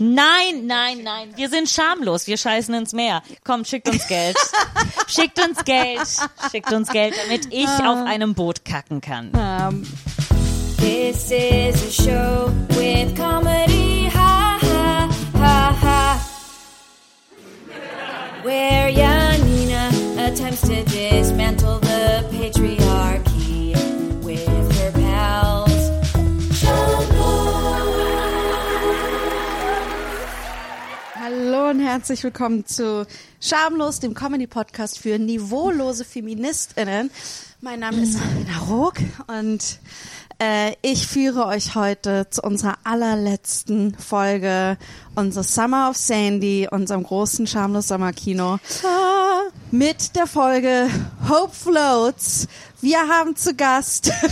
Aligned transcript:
Nein, 0.00 0.66
nein, 0.66 1.02
nein. 1.02 1.32
Wir 1.36 1.48
sind 1.48 1.68
schamlos. 1.68 2.28
Wir 2.28 2.36
scheißen 2.36 2.72
ins 2.74 2.92
Meer. 2.92 3.20
Kommt, 3.44 3.66
schickt 3.66 3.88
uns 3.88 4.06
Geld. 4.06 4.36
schickt 5.08 5.44
uns 5.44 5.64
Geld. 5.64 6.08
Schickt 6.52 6.72
uns 6.72 6.88
Geld, 6.90 7.14
damit 7.26 7.52
ich 7.52 7.66
auf 7.66 8.06
einem 8.06 8.34
Boot 8.34 8.64
kacken 8.64 9.00
kann. 9.00 9.32
Ähm, 9.36 9.86
This 10.78 11.30
is 11.32 11.82
a 11.82 11.90
show 12.02 12.52
with 12.76 13.12
comedy, 13.16 14.08
ha 14.14 14.58
ha 14.62 15.08
ha 15.34 15.72
ha. 15.82 16.20
Where 18.44 18.88
Janina 18.88 19.88
attempts 20.18 20.60
to 20.62 20.84
dismantle 20.84 21.67
Hallo 31.68 31.80
und 31.80 31.84
herzlich 31.84 32.24
willkommen 32.24 32.64
zu 32.64 33.06
Schamlos, 33.42 34.00
dem 34.00 34.14
Comedy-Podcast 34.14 34.98
für 34.98 35.18
niveaulose 35.18 36.02
FeministInnen. 36.06 37.10
Mein 37.60 37.80
Name 37.80 38.02
ist 38.02 38.18
Marina 38.18 38.58
Rook 38.70 38.94
und 39.26 39.78
äh, 40.38 40.72
ich 40.80 41.06
führe 41.06 41.44
euch 41.44 41.74
heute 41.74 42.26
zu 42.30 42.40
unserer 42.40 42.78
allerletzten 42.84 43.94
Folge 43.98 44.78
unseres 45.14 45.54
Summer 45.54 45.90
of 45.90 45.96
Sandy, 45.98 46.68
unserem 46.70 47.02
großen 47.02 47.46
Schamlos 47.46 47.88
Sommerkino, 47.88 48.58
mit 49.70 50.16
der 50.16 50.26
Folge 50.26 50.88
Hope 51.28 51.54
Floats. 51.54 52.48
Wir 52.80 53.00
haben 53.08 53.34
zu 53.36 53.54
Gast 53.54 54.12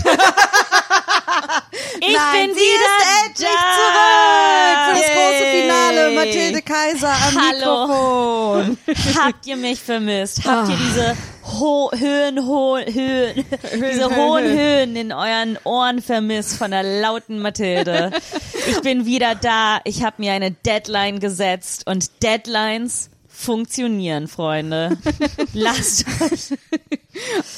Ich 2.01 2.15
Nein, 2.15 2.47
bin 2.49 2.55
sie 2.55 2.61
wieder 2.61 2.99
ist 2.99 3.27
endlich 3.27 3.49
da. 3.49 3.55
zurück 3.77 4.79
für 4.87 4.95
das 5.01 5.11
große. 5.13 5.45
Finale. 5.51 6.11
Mathilde 6.15 6.63
Kaiser 6.63 7.09
am 7.09 7.35
Hallo. 7.43 8.63
Mikrofon. 8.63 8.79
Habt 9.23 9.47
ihr 9.47 9.57
mich 9.57 9.81
vermisst? 9.81 10.45
Habt 10.45 10.69
ihr 10.69 10.77
diese 10.77 11.17
ho 11.59 11.91
Höhen, 11.97 12.47
ho 12.47 12.77
Höhen, 12.79 13.45
diese 13.75 14.15
hohen 14.15 14.45
Höhen. 14.45 14.59
Höhen 14.59 14.97
in 14.97 15.13
euren 15.13 15.59
Ohren 15.65 16.03
vermisst 16.03 16.57
von 16.57 16.71
der 16.71 16.83
lauten 16.83 17.39
Mathilde? 17.41 18.11
Ich 18.69 18.81
bin 18.81 19.07
wieder 19.07 19.37
da. 19.37 19.79
Ich 19.85 20.03
habe 20.03 20.17
mir 20.19 20.33
eine 20.33 20.51
Deadline 20.51 21.21
gesetzt 21.21 21.87
und 21.87 22.21
Deadlines 22.25 23.11
funktionieren, 23.37 24.29
Freunde. 24.29 24.97
Lasst 25.53 26.05
euch. 26.21 26.59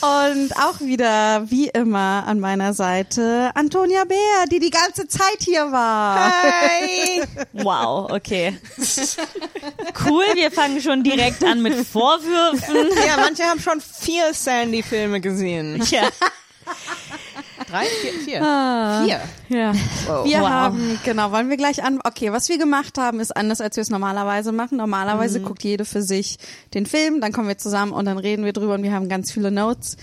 Und 0.00 0.52
auch 0.56 0.80
wieder, 0.80 1.50
wie 1.50 1.68
immer, 1.68 2.24
an 2.26 2.40
meiner 2.40 2.74
Seite 2.74 3.50
Antonia 3.54 4.04
Bär, 4.04 4.46
die 4.50 4.58
die 4.58 4.70
ganze 4.70 5.08
Zeit 5.08 5.38
hier 5.40 5.70
war. 5.72 6.32
Hi. 6.32 7.22
Wow, 7.52 8.10
okay. 8.12 8.56
Cool, 10.06 10.24
wir 10.34 10.50
fangen 10.50 10.80
schon 10.80 11.02
direkt 11.02 11.42
an 11.44 11.60
mit 11.60 11.74
Vorwürfen. 11.74 12.88
Ja, 13.06 13.16
manche 13.16 13.42
haben 13.44 13.60
schon 13.60 13.80
vier 13.80 14.32
Sandy-Filme 14.32 15.20
gesehen. 15.20 15.82
Ja. 15.90 16.08
Drei, 17.68 17.86
vier, 17.86 18.12
vier. 18.24 18.42
Ah. 18.42 19.04
Vier. 19.04 19.20
Ja. 19.48 19.72
Wow. 20.06 20.24
Wir 20.26 20.40
Wow. 20.40 20.48
haben, 20.48 21.00
genau, 21.04 21.32
wollen 21.32 21.48
wir 21.50 21.56
gleich 21.56 21.82
an. 21.82 22.00
Okay, 22.04 22.32
was 22.32 22.48
wir 22.48 22.58
gemacht 22.58 22.98
haben, 22.98 23.20
ist 23.20 23.36
anders, 23.36 23.60
als 23.60 23.76
wir 23.76 23.82
es 23.82 23.90
normalerweise 23.90 24.52
machen. 24.52 24.74
Mhm. 24.74 24.78
Normalerweise 24.80 25.40
guckt 25.40 25.64
jede 25.64 25.84
für 25.84 26.02
sich 26.02 26.38
den 26.74 26.86
Film, 26.86 27.20
dann 27.20 27.32
kommen 27.32 27.48
wir 27.48 27.58
zusammen 27.58 27.92
und 27.92 28.04
dann 28.04 28.18
reden 28.18 28.44
wir 28.44 28.52
drüber 28.52 28.74
und 28.74 28.82
wir 28.82 28.92
haben 28.92 29.08
ganz 29.08 29.32
viele 29.32 29.50
Notes. 29.50 29.96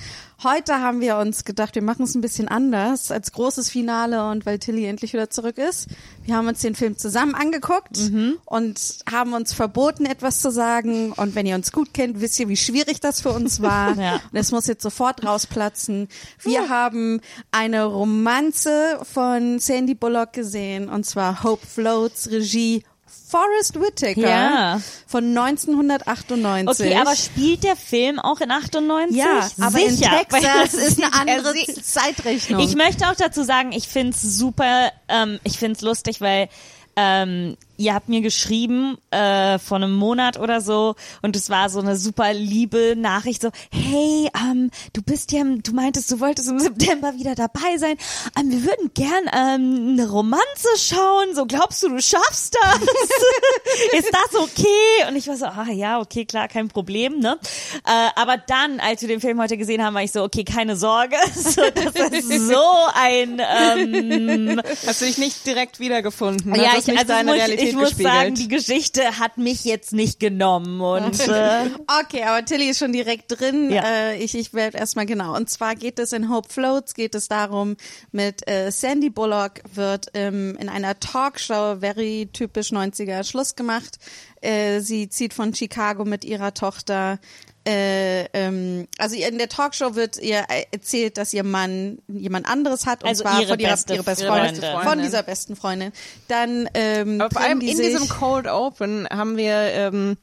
Heute 0.44 0.82
haben 0.82 1.00
wir 1.00 1.16
uns 1.18 1.46
gedacht, 1.46 1.76
wir 1.76 1.82
machen 1.82 2.04
es 2.04 2.14
ein 2.14 2.20
bisschen 2.20 2.50
anders 2.50 3.10
als 3.10 3.32
großes 3.32 3.70
Finale 3.70 4.30
und 4.30 4.46
weil 4.46 4.60
Tilly 4.60 4.86
endlich 4.86 5.14
wieder 5.14 5.30
zurück 5.30 5.58
ist. 5.58 5.88
Wir 6.26 6.36
haben 6.36 6.48
uns 6.50 6.60
den 6.60 6.76
Film 6.76 6.98
zusammen 6.98 7.36
angeguckt 7.36 7.98
Mhm. 8.12 8.34
und 8.44 8.78
haben 9.10 9.34
uns 9.34 9.54
verboten, 9.54 10.06
etwas 10.06 10.42
zu 10.42 10.52
sagen. 10.52 11.14
Und 11.14 11.36
wenn 11.36 11.46
ihr 11.46 11.56
uns 11.56 11.72
gut 11.72 11.94
kennt, 11.94 12.20
wisst 12.20 12.38
ihr, 12.42 12.50
wie 12.50 12.58
schwierig 12.58 13.00
das 13.00 13.22
für 13.22 13.30
uns 13.30 13.62
war. 13.62 13.96
Ja. 14.06 14.16
Und 14.16 14.38
es 14.38 14.52
muss 14.52 14.68
jetzt 14.68 14.84
sofort 14.84 15.26
rausplatzen. 15.26 16.10
Wir 16.44 16.68
haben 16.68 17.22
eine 17.52 17.86
Romanze 17.86 19.00
von 19.14 19.35
Sandy 19.60 19.96
Bullock 19.96 20.34
gesehen 20.34 20.90
und 20.90 21.06
zwar 21.06 21.44
Hope 21.44 21.66
Floats 21.66 22.30
Regie 22.30 22.84
Forrest 23.28 23.80
Whitaker 23.80 24.22
Ja. 24.22 24.82
von 25.08 25.36
1998. 25.38 26.86
Okay, 26.88 26.96
aber 26.96 27.16
spielt 27.16 27.64
der 27.64 27.76
Film 27.76 28.20
auch 28.20 28.40
in 28.40 28.52
98? 28.52 29.18
ja, 29.18 29.50
aber 29.60 29.80
in 29.80 29.96
Sicher, 29.96 30.12
weil 30.30 30.42
Texas 30.42 30.72
das 30.72 30.74
ist 30.74 31.04
eine 31.04 31.12
er 31.28 31.38
andere 31.38 31.54
Zeitrechnung. 31.82 32.62
Ich 32.62 32.76
möchte 32.76 33.08
auch 33.10 33.16
dazu 33.16 33.44
sagen, 33.44 33.72
ich 33.72 33.88
find's 33.88 34.22
super, 34.22 34.92
ähm, 35.08 35.40
ich 35.44 35.58
find's 35.58 35.82
lustig, 35.82 36.22
weil 36.22 36.50
ähm, 36.96 37.58
ihr 37.78 37.94
habt 37.94 38.10
mir 38.10 38.22
geschrieben 38.22 38.98
äh, 39.12 39.60
vor 39.60 39.78
einem 39.78 39.94
Monat 39.94 40.40
oder 40.40 40.62
so 40.62 40.96
und 41.22 41.36
es 41.36 41.50
war 41.50 41.70
so 41.70 41.80
eine 41.80 41.96
super 41.96 42.34
liebe 42.34 42.96
Nachricht 42.98 43.42
so, 43.42 43.50
hey, 43.72 44.30
ähm, 44.36 44.72
du 44.94 45.02
bist 45.02 45.32
ja, 45.32 45.44
du 45.44 45.72
meintest, 45.74 46.12
du 46.12 46.20
wolltest 46.20 46.50
im 46.50 46.60
September 46.60 47.14
wieder 47.16 47.36
dabei 47.36 47.78
sein. 47.78 47.98
Ähm, 48.40 48.52
wir 48.52 48.64
würden 48.64 48.92
gern 48.94 49.26
ähm, 49.34 49.94
eine 49.94 50.10
Romanze 50.10 50.68
schauen. 50.78 51.36
So, 51.36 51.46
glaubst 51.46 51.84
du, 51.84 51.90
du 51.90 52.02
schaffst 52.02 52.56
das? 52.62 52.80
Ist 54.00 54.10
das 54.12 54.40
okay? 54.40 55.08
Und 55.08 55.16
ich 55.16 55.28
war 55.28 55.38
so, 55.38 55.46
ah 55.46 55.68
ja, 55.72 56.00
okay, 56.00 56.26
klar, 56.26 56.48
kein 56.48 56.68
Problem, 56.68 57.20
ne? 57.20 57.38
Äh, 57.86 58.10
aber 58.16 58.38
dann, 58.38 58.80
als 58.80 59.02
wir 59.02 59.08
den 59.08 59.22
Film 59.22 59.40
heute 59.42 59.58
gesehen 59.58 59.84
haben, 59.84 59.94
war 59.94 60.04
ich 60.04 60.12
so, 60.12 60.24
okay, 60.24 60.44
keine 60.44 60.76
Sorge. 60.76 61.16
So, 61.36 61.62
das 61.70 62.12
ist 62.12 62.48
so 62.48 62.64
ein 62.96 63.40
ähm, 63.40 64.62
Hast 64.88 65.02
du 65.02 65.06
dich 65.06 65.18
nicht 65.18 65.46
direkt 65.46 65.80
wiedergefunden? 65.80 66.56
ja, 66.56 66.72
ich, 66.78 66.90
also 66.90 67.06
deine 67.06 67.34
Realität 67.34 67.65
ich 67.70 67.76
muss 67.76 67.90
gespiegelt? 67.90 68.14
sagen, 68.14 68.36
die 68.36 68.48
Geschichte 68.48 69.20
hat 69.20 69.38
mich 69.38 69.64
jetzt 69.66 69.94
nicht 69.94 70.20
genommen 70.20 70.82
und 70.82 71.20
äh, 71.28 71.70
Okay, 72.02 72.24
aber 72.24 72.44
Tilly 72.46 72.70
ist 72.70 72.80
schon 72.80 72.94
direkt 72.94 73.40
drin. 73.40 73.72
Ja. 73.72 73.84
Äh, 73.84 74.18
ich 74.24 74.36
ich 74.36 74.54
werde 74.54 74.78
erstmal 74.78 75.06
genau. 75.06 75.36
Und 75.36 75.50
zwar 75.50 75.76
geht 75.76 76.00
es 76.00 76.14
in 76.14 76.30
Hope 76.30 76.50
Floats, 76.50 76.94
geht 76.94 77.16
es 77.16 77.28
darum, 77.28 77.78
mit 78.12 78.48
äh, 78.50 78.72
Sandy 78.72 79.10
Bullock 79.10 79.62
wird 79.74 80.08
ähm, 80.14 80.58
in 80.60 80.70
einer 80.70 81.00
Talkshow, 81.00 81.78
very 81.80 82.30
typisch 82.32 82.72
90er, 82.72 83.24
Schluss 83.24 83.56
gemacht. 83.56 83.98
Äh, 84.42 84.82
sie 84.82 85.10
zieht 85.10 85.34
von 85.34 85.54
Chicago 85.54 86.06
mit 86.06 86.24
ihrer 86.26 86.54
Tochter. 86.54 87.20
Äh, 87.68 88.26
ähm, 88.34 88.88
also 89.00 89.16
in 89.16 89.40
der 89.40 89.50
Talkshow 89.50 89.96
wird 89.96 90.18
ihr 90.20 90.46
erzählt, 90.72 91.18
dass 91.18 91.34
ihr 91.34 91.44
Mann 91.44 91.98
jemand 92.08 92.48
anderes 92.48 92.86
hat 92.86 93.02
und 93.04 93.10
Also 93.10 93.24
zwar 93.24 93.42
ihre 93.42 93.50
von 93.50 93.60
ihrer, 93.60 93.72
beste 93.72 93.94
ihre 93.96 94.04
beste 94.04 94.28
Freundin. 94.28 94.62
Freundin, 94.62 94.84
von 94.84 95.02
dieser 95.02 95.24
besten 95.24 95.56
Freundin. 95.56 95.92
Dann 96.28 96.70
ähm, 96.76 97.20
Aber 97.20 97.32
vor 97.32 97.42
allem 97.42 97.60
die 97.60 97.72
in 97.72 97.78
diesem 97.78 98.08
Cold 98.08 98.48
Open 98.48 99.08
haben 99.10 99.36
wir 99.36 99.56
ähm, 99.56 100.18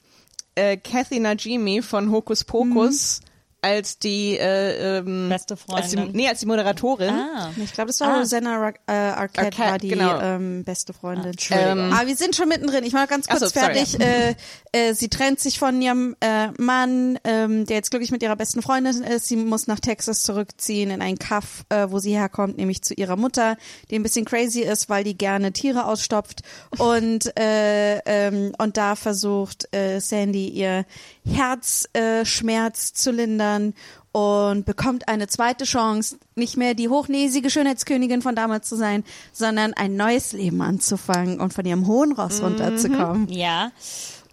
äh, 0.55 0.77
Kathy 0.77 1.19
Najimy 1.19 1.83
von 1.83 2.13
Hokus 2.13 2.45
Pokus 2.45 3.23
als 3.63 3.99
die 3.99 4.37
äh, 4.37 4.99
ähm, 4.99 5.29
Beste 5.29 5.57
als 5.69 5.91
die, 5.91 5.97
Freundin. 5.97 6.17
nee, 6.17 6.29
als 6.29 6.41
die 6.41 6.47
Moderatorin. 6.47 7.11
ah. 7.11 7.51
Ich 7.57 7.73
glaube, 7.73 7.89
das 7.89 8.01
war 8.01 8.09
Ah. 8.13 8.19
Rosanna 8.19 8.57
Ar 8.57 8.75
äh, 8.87 8.93
Arquette, 8.93 9.47
Arquette, 9.47 9.59
war 9.59 9.79
die 9.79 9.89
genau. 9.89 10.21
ähm, 10.21 10.65
beste 10.65 10.93
Freundin. 10.93 11.31
Entschuldigung. 11.31 11.93
Aber 11.93 12.07
wir 12.07 12.17
sind 12.17 12.37
schon 12.37 12.49
mittendrin. 12.49 12.85
Ich 12.85 12.93
war 12.93 13.07
ganz 13.07 13.27
kurz 13.29 13.41
so, 13.41 13.49
fertig. 13.49 13.99
Äh, 14.01 14.35
äh, 14.73 14.95
sie 14.95 15.09
trennt 15.09 15.41
sich 15.41 15.59
von 15.59 15.81
ihrem 15.81 16.17
äh, 16.21 16.49
Mann, 16.59 17.19
ähm, 17.25 17.65
der 17.67 17.77
jetzt 17.77 17.91
glücklich 17.91 18.11
mit 18.11 18.23
ihrer 18.23 18.37
besten 18.37 18.63
Freundin 18.63 19.03
ist. 19.03 19.29
Sie 19.29 19.37
muss 19.37 19.67
nach 19.69 19.81
Texas 19.81 20.23
zurückziehen 20.25 20.91
in 20.91 21.01
einen 21.01 21.19
Kaff, 21.19 21.65
äh, 21.69 21.87
wo 21.89 21.99
sie 22.01 22.13
herkommt, 22.13 22.59
nämlich 22.59 22.83
zu 22.83 22.95
ihrer 22.95 23.17
Mutter, 23.17 23.57
die 23.91 23.95
ein 23.97 24.03
bisschen 24.03 24.25
crazy 24.25 24.61
ist, 24.61 24.89
weil 24.89 25.05
die 25.05 25.17
gerne 25.17 25.53
Tiere 25.53 25.87
ausstopft. 25.87 26.43
Und 26.79 27.37
äh, 27.39 27.99
ähm, 28.07 28.53
und 28.59 28.77
da 28.77 28.97
versucht 28.97 29.73
äh, 29.75 30.01
Sandy 30.01 30.49
ihr 30.49 30.85
Herzschmerz 31.25 32.29
Schmerz 32.29 32.93
zu 32.95 33.11
lindern 33.11 33.75
und 34.13 34.67
bekommt 34.67 35.09
eine 35.09 35.27
zweite 35.27 35.65
Chance, 35.65 36.19
nicht 36.35 36.57
mehr 36.57 36.75
die 36.75 36.89
hochnäsige 36.89 37.49
Schönheitskönigin 37.49 38.21
von 38.21 38.37
damals 38.37 38.69
zu 38.69 38.77
sein, 38.77 39.05
sondern 39.33 39.73
ein 39.73 39.97
neues 39.97 40.33
Leben 40.33 40.61
anzufangen 40.61 41.41
und 41.41 41.55
von 41.55 41.65
ihrem 41.65 41.87
hohen 41.87 42.13
Ross 42.13 42.43
runterzukommen. 42.43 43.29
Ja. 43.29 43.73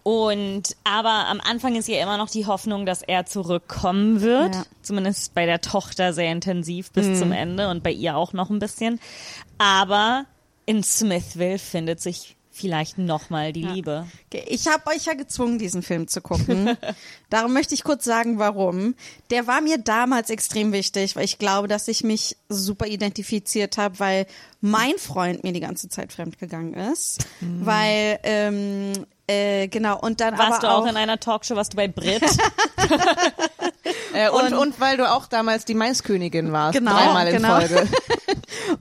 Und 0.02 0.76
aber 0.84 1.26
am 1.28 1.40
Anfang 1.40 1.76
ist 1.76 1.88
ja 1.88 2.02
immer 2.02 2.16
noch 2.16 2.30
die 2.30 2.46
Hoffnung, 2.46 2.86
dass 2.86 3.02
er 3.02 3.26
zurückkommen 3.26 4.20
wird. 4.20 4.54
Ja. 4.54 4.64
Zumindest 4.82 5.34
bei 5.34 5.46
der 5.46 5.60
Tochter 5.60 6.12
sehr 6.12 6.32
intensiv 6.32 6.90
bis 6.92 7.18
zum 7.18 7.32
Ende 7.32 7.68
und 7.68 7.82
bei 7.82 7.92
ihr 7.92 8.16
auch 8.16 8.32
noch 8.32 8.50
ein 8.50 8.58
bisschen. 8.58 8.98
Aber 9.58 10.24
in 10.66 10.82
Smithville 10.82 11.58
findet 11.58 12.00
sich 12.00 12.36
vielleicht 12.60 12.98
nochmal 12.98 13.52
die 13.52 13.62
Liebe. 13.62 14.06
Okay, 14.26 14.44
Ich 14.48 14.66
habe 14.68 14.86
euch 14.90 15.06
ja 15.06 15.14
gezwungen, 15.14 15.58
diesen 15.58 15.82
Film 15.82 16.08
zu 16.08 16.20
gucken. 16.20 16.76
Darum 17.30 17.52
möchte 17.52 17.74
ich 17.74 17.84
kurz 17.84 18.04
sagen, 18.04 18.38
warum. 18.38 18.94
Der 19.30 19.46
war 19.46 19.60
mir 19.60 19.78
damals 19.78 20.30
extrem 20.30 20.72
wichtig, 20.72 21.16
weil 21.16 21.24
ich 21.24 21.38
glaube, 21.38 21.68
dass 21.68 21.88
ich 21.88 22.04
mich 22.04 22.36
super 22.48 22.86
identifiziert 22.86 23.78
habe, 23.78 23.98
weil 23.98 24.26
mein 24.60 24.98
Freund 24.98 25.42
mir 25.42 25.52
die 25.52 25.60
ganze 25.60 25.88
Zeit 25.88 26.12
fremdgegangen 26.12 26.74
ist. 26.74 27.24
Weil, 27.40 28.18
ähm, 28.22 28.92
äh, 29.26 29.68
genau, 29.68 29.98
und 29.98 30.20
dann 30.20 30.36
Warst 30.36 30.52
aber 30.52 30.60
du 30.60 30.66
auch, 30.68 30.82
auch 30.82 30.86
in 30.86 30.96
einer 30.96 31.18
Talkshow, 31.18 31.56
warst 31.56 31.72
du 31.72 31.76
bei 31.76 31.88
Brit? 31.88 32.22
Äh, 34.14 34.26
Äh, 34.26 34.30
und, 34.30 34.54
und, 34.54 34.80
weil 34.80 34.96
du 34.96 35.10
auch 35.10 35.26
damals 35.26 35.64
die 35.64 35.74
Maiskönigin 35.74 36.52
warst, 36.52 36.78
Genau, 36.78 36.92
dreimal 36.92 37.28
in 37.28 37.36
genau. 37.36 37.60
Folge. 37.60 37.88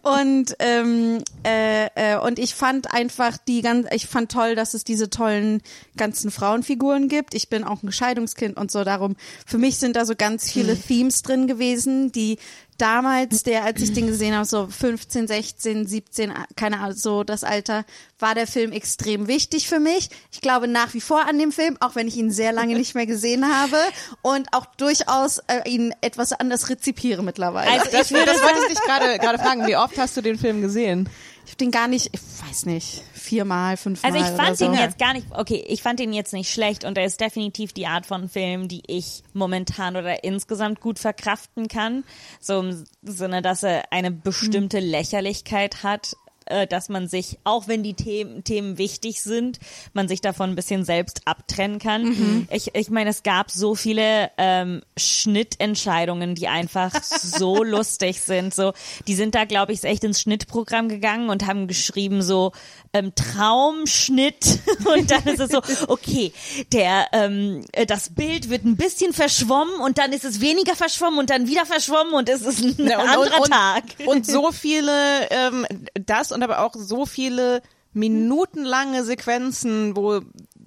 Und 0.02 0.56
ähm, 0.60 1.24
äh, 1.46 1.88
äh, 1.96 2.18
und 2.18 2.38
ich 2.40 2.54
fand 2.54 2.92
einfach 2.94 3.38
die 3.38 3.62
ganz, 3.62 3.88
ich 3.92 4.08
fand 4.08 4.32
toll, 4.32 4.56
dass 4.56 4.74
es 4.74 4.84
diese 4.84 5.10
tollen 5.10 5.62
ganzen 5.98 6.32
Frauenfiguren 6.32 7.08
gibt. 7.10 7.34
Ich 7.34 7.50
bin 7.50 7.64
auch 7.64 7.82
ein 7.82 7.92
Scheidungskind 7.92 8.58
und 8.58 8.72
so 8.72 8.84
darum. 8.84 9.16
Für 9.46 9.58
mich 9.58 9.78
sind 9.78 9.96
da 9.96 10.06
so 10.06 10.16
ganz 10.16 10.52
viele 10.52 10.74
Hm. 10.74 10.84
Themes 10.88 11.22
drin 11.24 11.48
gewesen, 11.48 12.12
die 12.12 12.38
damals, 12.82 13.44
der, 13.44 13.64
als 13.64 13.82
ich 13.82 13.94
den 13.94 14.08
gesehen 14.08 14.36
habe, 14.36 14.46
so 14.46 14.68
15, 14.68 15.28
16, 15.28 15.88
17, 15.88 16.34
keine 16.56 16.80
Ahnung, 16.80 16.96
so 16.96 17.24
das 17.24 17.44
Alter, 17.44 17.86
war 18.18 18.36
der 18.36 18.48
Film 18.48 18.72
extrem 18.72 19.28
wichtig 19.28 19.68
für 19.68 19.80
mich. 19.80 20.10
Ich 20.32 20.42
glaube 20.42 20.68
nach 20.68 20.94
wie 20.94 21.02
vor 21.02 21.28
an 21.28 21.38
dem 21.38 21.52
Film, 21.52 21.78
auch 21.80 21.96
wenn 21.96 22.08
ich 22.08 22.18
ihn 22.18 22.32
sehr 22.32 22.52
lange 22.52 22.76
nicht 22.76 22.96
mehr 22.96 23.06
gesehen 23.06 23.46
habe 23.54 23.78
und 24.22 24.54
auch 24.54 24.66
durchaus 24.78 25.40
äh, 25.48 25.70
ihn 25.70 25.94
etwas 26.02 26.34
anders 26.34 26.70
rezipiere 26.70 27.24
mittlerweile. 27.24 27.70
Also 27.72 27.86
Das, 27.92 28.10
das 28.10 28.12
wollte 28.42 28.60
ich 28.68 28.78
dich 28.78 28.82
gerade 28.82 29.20
gerade 29.20 29.40
fragen. 29.40 29.68
Wie 29.68 29.76
oft 29.78 29.98
hast 29.98 30.18
du 30.18 30.22
den 30.22 30.38
Film 30.38 30.62
gesehen? 30.62 31.10
Ich 31.46 31.52
hab 31.54 31.58
den 31.58 31.72
gar 31.72 31.88
nicht, 31.88 32.10
ich 32.14 32.20
weiß 32.48 32.66
nicht, 32.66 33.04
viermal, 33.30 33.78
fünfmal. 33.78 34.12
Also 34.12 34.26
ich 34.26 34.36
fand 34.36 34.58
so. 34.58 34.66
ihn 34.66 34.74
jetzt 34.74 34.98
gar 34.98 35.14
nicht, 35.14 35.28
okay, 35.32 35.64
ich 35.68 35.84
fand 35.84 36.00
ihn 36.00 36.14
jetzt 36.14 36.34
nicht 36.34 36.52
schlecht 36.52 36.84
und 36.84 36.98
er 36.98 37.06
ist 37.06 37.22
definitiv 37.22 37.74
die 37.74 37.86
Art 37.86 38.06
von 38.06 38.28
Film, 38.28 38.68
die 38.68 38.82
ich 38.88 39.24
momentan 39.34 39.96
oder 39.96 40.24
insgesamt 40.24 40.82
gut 40.82 40.98
verkraften 40.98 41.68
kann. 41.68 42.04
So 42.40 42.60
im 42.60 42.86
Sinne, 43.04 43.42
dass 43.42 43.64
er 43.64 43.92
eine 43.92 44.12
bestimmte 44.12 44.80
Lächerlichkeit 44.80 45.84
hat, 45.84 46.16
äh, 46.50 46.68
dass 46.68 46.90
man 46.90 47.08
sich, 47.08 47.40
auch 47.44 47.68
wenn 47.68 47.84
die 47.84 47.94
Themen, 47.94 48.44
Themen 48.44 48.78
wichtig 48.78 49.22
sind, 49.22 49.60
man 49.94 50.08
sich 50.08 50.22
davon 50.22 50.52
ein 50.52 50.56
bisschen 50.56 50.84
selbst 50.84 51.22
abtrennen 51.26 51.80
kann. 51.80 52.48
Ich, 52.52 52.76
ich 52.76 52.90
meine, 52.90 53.10
es 53.12 53.24
gab 53.24 53.52
so 53.52 53.76
viele 53.76 54.32
ähm, 54.38 54.82
Schnittentscheidungen, 54.98 56.36
die 56.36 56.48
einfach 56.48 56.92
so 57.04 57.64
lustig 57.64 58.22
sind. 58.22 58.54
So, 58.54 58.74
die 59.08 59.16
sind 59.16 59.36
da, 59.36 59.46
glaube 59.46 59.74
ich, 59.74 59.84
echt 59.84 60.04
ins 60.04 60.22
Schnittprogramm 60.22 60.90
gegangen 60.90 61.30
und 61.30 61.46
haben 61.46 61.68
geschrieben 61.68 62.22
so 62.22 62.52
ähm, 62.94 63.14
Traumschnitt 63.16 64.60
und 64.86 65.12
dann 65.12 65.24
ist 65.24 65.40
es 65.40 65.52
so, 65.52 65.62
okay, 65.88 66.34
der 66.72 67.08
ähm, 67.14 67.64
äh, 67.74 67.86
das 67.86 68.10
Bild 68.10 68.50
wird 68.50 68.66
ein 68.66 68.76
bisschen 68.76 69.14
verschwommen 69.14 69.80
und 69.82 69.98
dann 69.98 70.12
ist 70.12 70.26
es 70.26 70.42
weniger 70.42 70.76
verschwommen 70.76 71.20
und 71.20 71.30
dann 71.30 71.48
wieder 71.48 71.66
verschwommen 71.66 72.14
und 72.14 72.30
es 72.30 72.42
ist 72.42 72.62
ein 72.62 72.88
Ja, 72.88 73.02
und, 73.02 73.10
anderer 73.10 73.42
und, 73.42 73.50
Tag. 73.50 73.84
Und 74.06 74.26
so 74.26 74.52
viele, 74.52 75.30
ähm, 75.30 75.66
das 75.94 76.32
und 76.32 76.39
aber 76.44 76.60
auch 76.66 76.74
so 76.76 77.06
viele 77.06 77.62
minutenlange 77.94 79.04
Sequenzen, 79.04 79.96
wo 79.96 80.22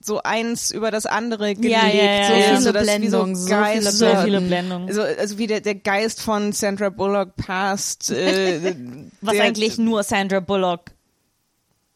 so 0.05 0.21
eins 0.23 0.73
über 0.73 0.91
das 0.91 1.07
andere 1.07 1.55
gelegt 1.55 1.71
Ja, 1.71 1.87
ja, 1.87 2.05
ja, 2.05 2.27
So 2.27 2.33
ja. 2.35 2.57
viele 2.57 2.75
wie 2.81 2.83
Blendungen, 2.83 3.37
so 3.37 3.49
Geist, 3.49 3.79
viele 3.79 3.93
so 3.93 4.17
viele 4.25 4.41
Blendungen. 4.41 4.89
Also, 4.89 5.03
also 5.03 5.39
wie 5.39 5.47
der, 5.47 5.61
der 5.61 5.77
Geist 5.77 6.21
von 6.21 6.53
Sandra 6.53 6.89
Bullock 6.89 7.37
passt. 7.37 8.11
Äh, 8.11 8.75
Was 9.21 9.35
der, 9.35 9.45
eigentlich 9.45 9.79
nur 9.79 10.03
Sandra 10.03 10.41
Bullock 10.41 10.87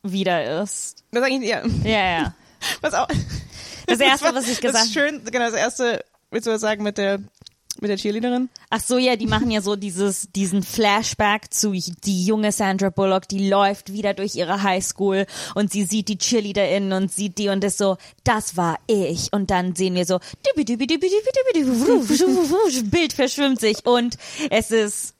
wieder 0.03 0.63
ist. 0.63 1.03
Was 1.11 1.23
eigentlich, 1.25 1.51
ja. 1.51 1.63
Ja, 1.85 2.21
ja. 2.21 2.35
Was 2.81 2.95
auch. 2.95 3.09
Das 3.87 3.99
erste, 4.01 4.27
war- 4.27 4.35
was 4.37 4.45
ich 4.49 4.61
Das 4.61 4.73
gesagt 4.73 4.85
ist 4.87 4.95
schön, 4.95 5.23
genau, 5.25 5.47
das 5.47 5.55
erste, 5.55 6.05
willst 6.31 6.47
du 6.47 6.53
was 6.53 6.61
sagen 6.61 6.83
mit 6.85 6.99
der, 6.99 7.19
mit 7.83 7.91
der 7.91 7.97
Cheerleaderin? 7.97 8.49
Ach 8.71 8.81
so, 8.81 8.99
ja, 8.99 9.17
die 9.17 9.27
machen 9.27 9.51
ja 9.51 9.61
so 9.61 9.77
dieses, 9.77 10.29
diesen 10.33 10.63
Flashback 10.63 11.53
zu 11.53 11.73
die 11.73 12.25
junge 12.25 12.53
Sandra 12.53 12.91
Bullock, 12.91 13.29
die 13.29 13.49
läuft 13.49 13.93
wieder 13.93 14.15
durch 14.15 14.37
ihre 14.37 14.63
Highschool 14.63 15.27
und 15.55 15.73
sie 15.73 15.85
sieht 15.85 16.09
die 16.09 16.19
CheerleaderInnen 16.19 16.93
und 16.93 17.13
sieht 17.13 17.39
die 17.39 17.49
und 17.49 17.65
ist 17.65 17.79
so, 17.79 17.97
das 18.25 18.57
war 18.57 18.79
ich. 18.87 19.33
Und 19.33 19.51
dann 19.51 19.75
sehen 19.75 19.95
wir 19.95 20.07
so, 20.07 20.21
Bild 22.91 23.13
verschwimmt 23.13 23.61
sich 23.61 23.85
und 23.87 24.17
es 24.51 24.71
ist 24.71 25.16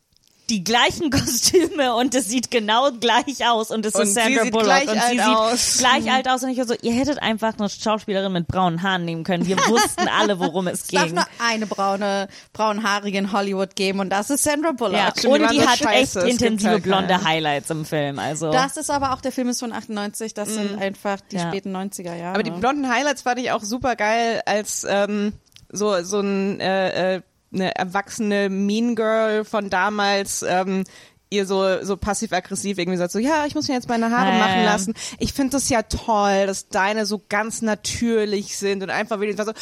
die 0.51 0.63
gleichen 0.65 1.11
Kostüme 1.11 1.95
und 1.97 2.15
es 2.15 2.29
sieht 2.29 2.51
genau 2.51 2.91
gleich 2.93 3.47
aus 3.49 3.71
und 3.71 3.85
es 3.85 3.95
Und 3.95 4.03
ist 4.03 4.09
sie 4.15 4.15
Sandra 4.21 4.43
sieht 4.45 4.53
Bullock 4.53 4.67
gleich 4.67 4.89
und 4.89 4.95
sie 4.95 5.01
alt 5.01 5.11
sieht 5.11 5.21
aus. 5.37 5.79
gleich 5.79 6.13
alt 6.13 6.29
aus 6.29 6.43
und 6.43 6.51
ich 6.51 6.59
war 6.59 6.67
so, 6.67 6.75
ihr 6.83 6.93
hättet 6.93 7.21
einfach 7.21 7.55
eine 7.59 7.69
Schauspielerin 7.69 8.33
mit 8.33 8.47
braunen 8.49 8.83
Haaren 8.83 9.05
nehmen 9.05 9.25
können. 9.25 9.47
Wir 9.47 9.57
wussten 9.69 10.09
alle, 10.09 10.39
worum 10.39 10.67
es 10.69 10.83
Es 10.83 10.89
darf 10.89 11.05
ging. 11.07 11.15
nur 11.17 11.25
eine 11.45 11.67
braune, 11.67 12.29
braunhaarige 12.53 13.19
in 13.19 13.33
Hollywood 13.33 13.75
geben 13.77 14.01
und 14.01 14.11
das 14.11 14.31
ist 14.31 14.45
Sandra 14.45 14.73
Bullock. 14.73 14.95
Ja, 14.97 15.11
die 15.11 15.27
und 15.27 15.51
die 15.51 15.61
so 15.61 15.67
hat 15.67 15.79
scheiße, 15.79 16.21
echt 16.23 16.31
intensive 16.33 16.71
halt 16.71 16.83
blonde 16.83 17.09
keine. 17.09 17.25
Highlights 17.25 17.71
im 17.71 17.85
Film. 17.85 18.19
Also 18.19 18.51
Das 18.53 18.77
ist 18.77 18.91
aber 18.91 19.13
auch, 19.13 19.21
der 19.21 19.33
Film 19.33 19.49
ist 19.49 19.61
von 19.61 19.73
98, 19.73 20.35
das 20.35 20.51
sind 20.55 20.79
einfach 20.81 21.19
die 21.31 21.37
Ja. 21.37 21.49
späten 21.49 21.75
90er 21.77 22.15
Jahre. 22.15 22.35
Aber 22.35 22.43
die 22.43 22.51
blonden 22.51 22.89
Highlights 22.89 23.23
fand 23.23 23.39
ich 23.41 23.51
auch 23.51 23.63
super 23.63 23.97
geil, 23.97 24.43
als 24.47 24.87
ähm, 24.89 25.33
so 25.71 26.03
so 26.03 26.21
ein 26.21 26.61
äh, 26.61 27.17
äh, 27.17 27.21
eine 27.53 27.75
erwachsene 27.75 28.49
Mean 28.49 28.97
Girl 28.97 29.45
von 29.45 29.71
damals. 29.71 30.43
Ähm, 30.43 30.85
ihr 31.29 31.45
so 31.45 31.83
so 31.83 31.97
passiv-aggressiv 31.97 32.79
irgendwie 32.79 32.99
sagt 32.99 33.13
so, 33.13 33.19
ja, 33.19 33.47
ich 33.47 33.55
muss 33.55 33.69
mir 33.69 33.75
jetzt 33.75 33.89
meine 33.89 34.11
Haare 34.11 34.33
ja, 34.33 34.39
machen 34.39 34.65
lassen. 34.65 34.95
Ich 35.19 35.33
finde 35.33 35.53
das 35.53 35.69
ja 35.69 35.83
toll, 35.83 36.47
dass 36.47 36.69
deine 36.69 37.05
so 37.05 37.23
ganz 37.29 37.63
natürlich 37.63 38.57
sind 38.57 38.83
und 38.83 38.91
einfach 38.91 39.19
war 39.21 39.45
so 39.45 39.53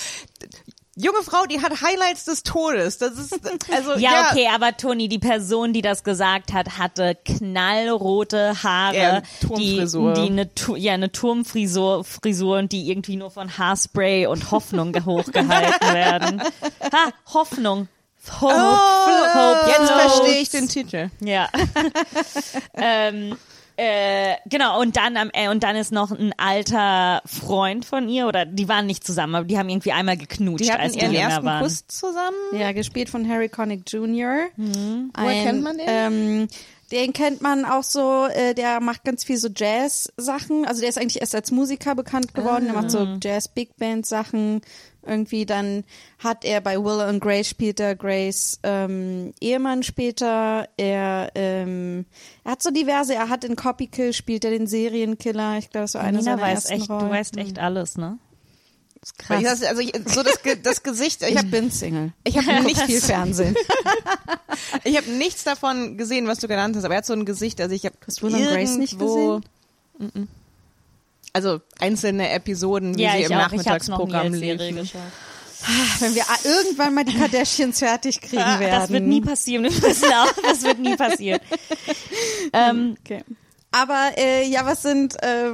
junge 0.96 1.22
Frau, 1.22 1.44
die 1.46 1.60
hat 1.60 1.80
Highlights 1.82 2.24
des 2.24 2.42
Todes. 2.42 2.98
Das 2.98 3.12
ist 3.18 3.38
also 3.72 3.92
ja, 3.98 3.98
ja, 4.12 4.28
okay, 4.30 4.48
aber 4.54 4.76
Toni, 4.76 5.08
die 5.08 5.18
Person, 5.18 5.72
die 5.72 5.82
das 5.82 6.04
gesagt 6.04 6.52
hat, 6.52 6.78
hatte 6.78 7.16
knallrote 7.24 8.62
Haare, 8.62 8.96
Ja, 8.96 9.20
die, 9.20 9.46
Turmfrisur. 9.46 10.12
die 10.14 10.26
eine, 10.26 10.54
Tu- 10.54 10.76
ja, 10.76 10.94
eine 10.94 11.10
Turmfrisur 11.12 12.04
Frisur 12.04 12.58
und 12.58 12.72
die 12.72 12.90
irgendwie 12.90 13.16
nur 13.16 13.30
von 13.30 13.56
Haarspray 13.58 14.26
und 14.26 14.50
Hoffnung 14.50 14.94
hochgehalten 15.04 15.88
werden. 15.94 16.42
Ha, 16.92 17.10
Hoffnung. 17.32 17.88
Hope, 18.40 18.54
Hope 18.54 19.66
Jetzt 19.68 19.90
verstehe 19.90 20.40
ich 20.40 20.48
den 20.48 20.66
Titel. 20.68 21.10
Ja. 21.20 21.48
ähm, 22.74 23.36
äh, 23.76 24.34
genau, 24.46 24.80
und 24.80 24.96
dann 24.96 25.16
am 25.16 25.30
äh, 25.32 25.48
und 25.48 25.62
dann 25.62 25.76
ist 25.76 25.92
noch 25.92 26.10
ein 26.12 26.32
alter 26.36 27.22
Freund 27.26 27.84
von 27.84 28.08
ihr, 28.08 28.26
oder 28.26 28.44
die 28.46 28.68
waren 28.68 28.86
nicht 28.86 29.04
zusammen, 29.04 29.34
aber 29.34 29.44
die 29.46 29.58
haben 29.58 29.68
irgendwie 29.68 29.92
einmal 29.92 30.16
geknutscht, 30.16 30.64
Die 30.64 30.72
hatten 30.72 30.82
als 30.82 30.92
die 30.92 31.00
ihren 31.00 31.12
jünger 31.12 31.24
ersten 31.24 31.44
waren. 31.44 31.62
Kuss 31.62 31.86
zusammen. 31.88 32.36
ja, 32.52 32.72
gespielt 32.72 33.08
von 33.10 33.28
Harry 33.28 33.48
Connick 33.48 33.82
Jr. 33.90 34.46
Woher 34.56 35.44
kennt 35.44 35.62
man 35.62 35.78
den? 35.78 35.86
Ähm, 35.88 36.48
den 36.92 37.12
kennt 37.12 37.40
man 37.40 37.64
auch 37.64 37.82
so, 37.82 38.26
äh, 38.26 38.54
der 38.54 38.78
macht 38.80 39.04
ganz 39.04 39.24
viel 39.24 39.38
so 39.38 39.48
Jazz-Sachen. 39.54 40.64
Also 40.66 40.80
der 40.80 40.90
ist 40.90 40.98
eigentlich 40.98 41.20
erst 41.20 41.34
als 41.34 41.50
Musiker 41.50 41.94
bekannt 41.94 42.34
geworden. 42.34 42.66
Der 42.66 42.74
macht 42.74 42.90
so 42.90 43.16
Jazz-Big-Band-Sachen. 43.22 44.60
Irgendwie 45.06 45.44
dann 45.46 45.84
hat 46.18 46.44
er 46.44 46.60
bei 46.60 46.78
Will 46.78 47.00
and 47.00 47.20
Grace 47.22 47.48
spielt 47.48 47.78
er 47.80 47.94
Grace 47.94 48.58
ähm, 48.62 49.34
Ehemann 49.40 49.82
später. 49.82 50.68
Er, 50.76 51.30
ähm, 51.34 52.06
er 52.44 52.52
hat 52.52 52.62
so 52.62 52.70
diverse, 52.70 53.14
er 53.14 53.28
hat 53.28 53.44
in 53.44 53.54
Copy 53.56 53.86
Kill 53.88 54.12
spielt 54.12 54.44
er 54.44 54.50
den 54.50 54.66
Serienkiller. 54.66 55.58
Ich 55.58 55.70
glaube, 55.70 55.84
das 55.84 55.94
war 55.94 56.02
eine 56.02 56.18
Nina 56.18 56.32
seiner 56.36 56.42
weiß 56.42 56.54
ersten 56.66 56.72
echt, 56.72 56.90
Rollen. 56.90 57.04
du 57.06 57.10
weißt 57.10 57.36
echt 57.36 57.58
alles, 57.58 57.96
ne? 57.98 58.18
Weil 59.28 59.40
ich 59.40 59.44
das, 59.44 59.62
also 59.62 59.82
ich, 59.82 59.92
so 60.06 60.22
das, 60.22 60.38
das 60.62 60.82
Gesicht, 60.82 61.22
ich 61.22 61.32
Ich 61.32 61.36
habe 61.36 61.48
bin 61.48 61.70
Single. 61.70 62.12
ich 62.24 62.38
hab 62.38 62.46
Nicht 62.46 62.64
nichts, 62.64 62.82
viel 62.84 63.00
Fernsehen. 63.02 63.54
ich 64.84 64.96
habe 64.96 65.10
nichts 65.10 65.44
davon 65.44 65.98
gesehen, 65.98 66.26
was 66.26 66.38
du 66.38 66.48
genannt 66.48 66.74
hast, 66.76 66.84
aber 66.84 66.94
er 66.94 66.98
hat 66.98 67.06
so 67.06 67.12
ein 67.12 67.26
Gesicht, 67.26 67.60
also 67.60 67.74
ich 67.74 67.84
habe 67.84 67.96
Hast 68.06 68.22
du 68.22 68.26
Will 68.26 68.34
and 68.36 68.48
Grace 68.48 68.76
nicht 68.78 68.94
irgendwo- 68.94 69.40
Mhm. 69.98 70.28
Also 71.34 71.60
einzelne 71.80 72.30
Episoden, 72.30 72.96
wie 72.96 73.02
ja, 73.02 73.12
sie 73.12 73.18
ich 73.18 73.26
im 73.26 73.32
auch. 73.32 73.42
Nachmittagsprogramm 73.42 74.32
liefen. 74.32 74.76
geschaut. 74.76 75.00
Wenn 75.98 76.14
wir 76.14 76.24
irgendwann 76.44 76.94
mal 76.94 77.04
die 77.04 77.16
Kardashians 77.18 77.78
fertig 77.80 78.20
kriegen 78.20 78.60
werden. 78.60 78.80
Das 78.80 78.90
wird 78.90 79.04
nie 79.04 79.20
passieren. 79.20 79.64
Das 79.64 80.62
wird 80.62 80.78
nie 80.78 80.96
passieren. 80.96 81.40
ähm, 82.52 82.96
Okay. 83.00 83.24
Aber 83.72 84.12
äh, 84.16 84.46
ja, 84.46 84.64
was 84.66 84.82
sind, 84.82 85.20
äh, 85.20 85.48
äh, 85.48 85.52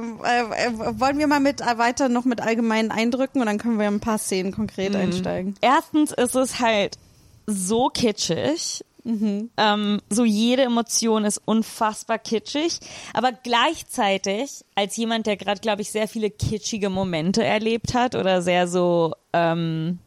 wollen 0.99 1.17
wir 1.17 1.25
mal 1.25 1.39
mit 1.39 1.59
äh, 1.61 1.77
weiter 1.79 2.07
noch 2.07 2.23
mit 2.23 2.39
allgemeinen 2.39 2.91
Eindrücken 2.91 3.41
und 3.41 3.47
dann 3.47 3.57
können 3.57 3.79
wir 3.79 3.87
ein 3.87 3.99
paar 3.99 4.19
Szenen 4.19 4.51
konkret 4.51 4.95
einsteigen. 4.95 5.55
erstens 5.61 6.11
ist 6.11 6.35
es 6.35 6.59
halt 6.59 6.99
so 7.47 7.89
kitschig. 7.89 8.85
Mhm. 9.03 9.49
Ähm, 9.57 10.01
so 10.09 10.25
jede 10.25 10.63
Emotion 10.63 11.25
ist 11.25 11.41
unfassbar 11.45 12.19
kitschig, 12.19 12.79
aber 13.13 13.31
gleichzeitig 13.31 14.63
als 14.75 14.95
jemand, 14.97 15.27
der 15.27 15.37
gerade, 15.37 15.59
glaube 15.61 15.81
ich, 15.81 15.91
sehr 15.91 16.07
viele 16.07 16.29
kitschige 16.29 16.89
Momente 16.89 17.43
erlebt 17.43 17.93
hat 17.93 18.15
oder 18.15 18.41
sehr 18.41 18.67
so 18.67 19.13
ähm, 19.33 19.99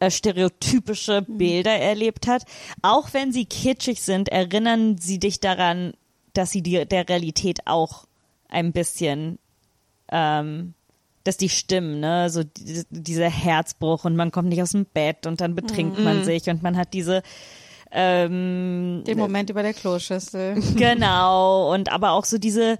äh, 0.00 0.10
stereotypische 0.10 1.24
Mhm. 1.26 1.38
Bilder 1.38 1.76
erlebt 1.78 2.26
hat, 2.26 2.44
auch 2.82 3.12
wenn 3.12 3.32
sie 3.32 3.44
kitschig 3.46 4.02
sind, 4.02 4.28
erinnern 4.28 4.98
sie 4.98 5.18
dich 5.18 5.40
daran, 5.40 5.94
dass 6.34 6.50
sie 6.50 6.62
die, 6.62 6.86
der 6.86 7.08
Realität 7.08 7.66
auch 7.66 8.06
ein 8.48 8.72
bisschen 8.72 9.38
ähm, 10.10 10.74
dass 11.28 11.36
die 11.36 11.50
stimmen, 11.50 12.00
ne? 12.00 12.30
So 12.30 12.42
diese, 12.42 12.86
dieser 12.88 13.28
Herzbruch 13.28 14.04
und 14.06 14.16
man 14.16 14.30
kommt 14.30 14.48
nicht 14.48 14.62
aus 14.62 14.72
dem 14.72 14.86
Bett 14.86 15.26
und 15.26 15.42
dann 15.42 15.54
betrinkt 15.54 15.98
Mhm. 15.98 16.04
man 16.04 16.24
sich 16.24 16.48
und 16.48 16.62
man 16.62 16.76
hat 16.78 16.94
diese 16.94 17.22
ähm, 17.92 19.02
Den 19.06 19.18
Moment 19.18 19.50
über 19.50 19.62
der 19.62 19.74
Kloschüssel. 19.74 20.54
genau 20.76 21.72
und 21.72 21.92
aber 21.92 22.12
auch 22.12 22.24
so 22.24 22.38
diese 22.38 22.78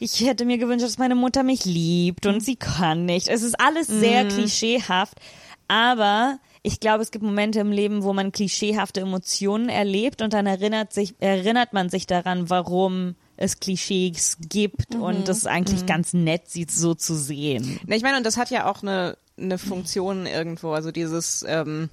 ich 0.00 0.20
hätte 0.24 0.44
mir 0.44 0.58
gewünscht, 0.58 0.84
dass 0.84 0.98
meine 0.98 1.16
Mutter 1.16 1.42
mich 1.42 1.64
liebt 1.64 2.24
und 2.26 2.40
sie 2.40 2.54
kann 2.54 3.04
nicht. 3.04 3.26
Es 3.26 3.42
ist 3.42 3.60
alles 3.60 3.88
sehr 3.88 4.28
klischeehaft, 4.28 5.18
aber 5.66 6.38
ich 6.68 6.80
glaube, 6.80 7.02
es 7.02 7.10
gibt 7.10 7.24
Momente 7.24 7.60
im 7.60 7.72
Leben, 7.72 8.02
wo 8.02 8.12
man 8.12 8.30
klischeehafte 8.30 9.00
Emotionen 9.00 9.70
erlebt 9.70 10.20
und 10.20 10.34
dann 10.34 10.44
erinnert 10.46 10.92
sich, 10.92 11.14
erinnert 11.18 11.72
man 11.72 11.88
sich 11.88 12.06
daran, 12.06 12.50
warum 12.50 13.14
es 13.38 13.58
Klischees 13.58 14.36
gibt 14.50 14.94
Mhm. 14.94 15.02
und 15.02 15.28
es 15.30 15.46
eigentlich 15.46 15.86
ganz 15.86 16.12
nett 16.12 16.48
sieht, 16.48 16.70
so 16.70 16.92
zu 16.94 17.14
sehen. 17.14 17.80
Ich 17.86 18.02
meine, 18.02 18.18
und 18.18 18.26
das 18.26 18.36
hat 18.36 18.50
ja 18.50 18.70
auch 18.70 18.82
eine, 18.82 19.16
eine 19.38 19.56
Funktion 19.56 20.26
irgendwo, 20.26 20.72
also 20.72 20.90
dieses, 20.90 21.42
ähm, 21.48 21.88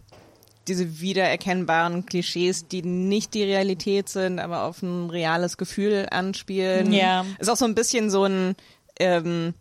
diese 0.68 1.00
wiedererkennbaren 1.00 2.06
Klischees, 2.06 2.68
die 2.68 2.82
nicht 2.82 3.34
die 3.34 3.44
Realität 3.44 4.10
sind, 4.10 4.40
aber 4.40 4.64
auf 4.64 4.82
ein 4.82 5.10
reales 5.10 5.56
Gefühl 5.56 6.08
anspielen. 6.12 6.92
Ja. 6.92 7.26
Ist 7.40 7.50
auch 7.50 7.56
so 7.56 7.66
ein 7.66 7.76
bisschen 7.76 8.10
so 8.10 8.26
ein, 8.26 8.56
ähm, 9.00 9.54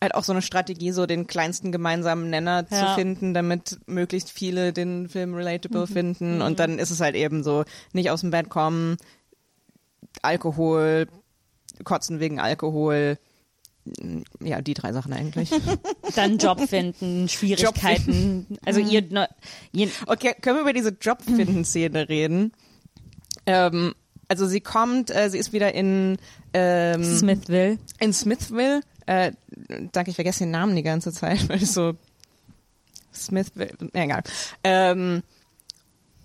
halt 0.00 0.14
auch 0.14 0.24
so 0.24 0.32
eine 0.32 0.42
Strategie, 0.42 0.92
so 0.92 1.06
den 1.06 1.26
kleinsten 1.26 1.72
gemeinsamen 1.72 2.30
Nenner 2.30 2.64
Ja. 2.70 2.88
zu 2.88 2.94
finden, 2.94 3.34
damit 3.34 3.78
möglichst 3.86 4.30
viele 4.30 4.72
den 4.72 5.08
Film 5.08 5.34
relatable 5.34 5.86
finden. 5.86 6.40
Und 6.42 6.58
dann 6.60 6.78
ist 6.78 6.90
es 6.90 7.00
halt 7.00 7.14
eben 7.16 7.42
so, 7.42 7.64
nicht 7.92 8.10
aus 8.10 8.20
dem 8.20 8.30
Bett 8.30 8.48
kommen, 8.48 8.96
Alkohol, 10.22 11.06
kotzen 11.84 12.20
wegen 12.20 12.40
Alkohol, 12.40 13.18
ja, 14.42 14.60
die 14.60 14.74
drei 14.74 14.92
Sachen 14.92 15.12
eigentlich. 15.12 15.50
Dann 16.14 16.36
Job 16.38 16.60
finden, 16.60 17.28
Schwierigkeiten. 17.28 18.58
Also 18.64 18.80
ihr, 18.80 19.02
ne- 19.02 19.28
ihr 19.72 19.88
Okay, 20.06 20.34
können 20.40 20.56
wir 20.56 20.62
über 20.62 20.72
diese 20.74 20.90
Jobfinden-Szene 21.00 22.08
reden? 22.08 22.52
Ähm, 23.46 23.94
also 24.28 24.46
sie 24.46 24.60
kommt, 24.60 25.10
äh, 25.14 25.30
sie 25.30 25.38
ist 25.38 25.54
wieder 25.54 25.72
in, 25.74 26.18
ähm, 26.52 27.02
Smithville. 27.02 27.78
in 27.98 28.12
Smithville. 28.12 28.80
Äh, 29.08 29.32
danke, 29.92 30.10
ich 30.10 30.16
vergesse 30.16 30.40
den 30.40 30.50
Namen 30.50 30.76
die 30.76 30.82
ganze 30.82 31.14
Zeit, 31.14 31.48
weil 31.48 31.62
es 31.62 31.72
so 31.72 31.94
Smithville, 33.14 33.70
ja, 33.94 34.02
egal. 34.02 34.22
Ähm, 34.62 35.22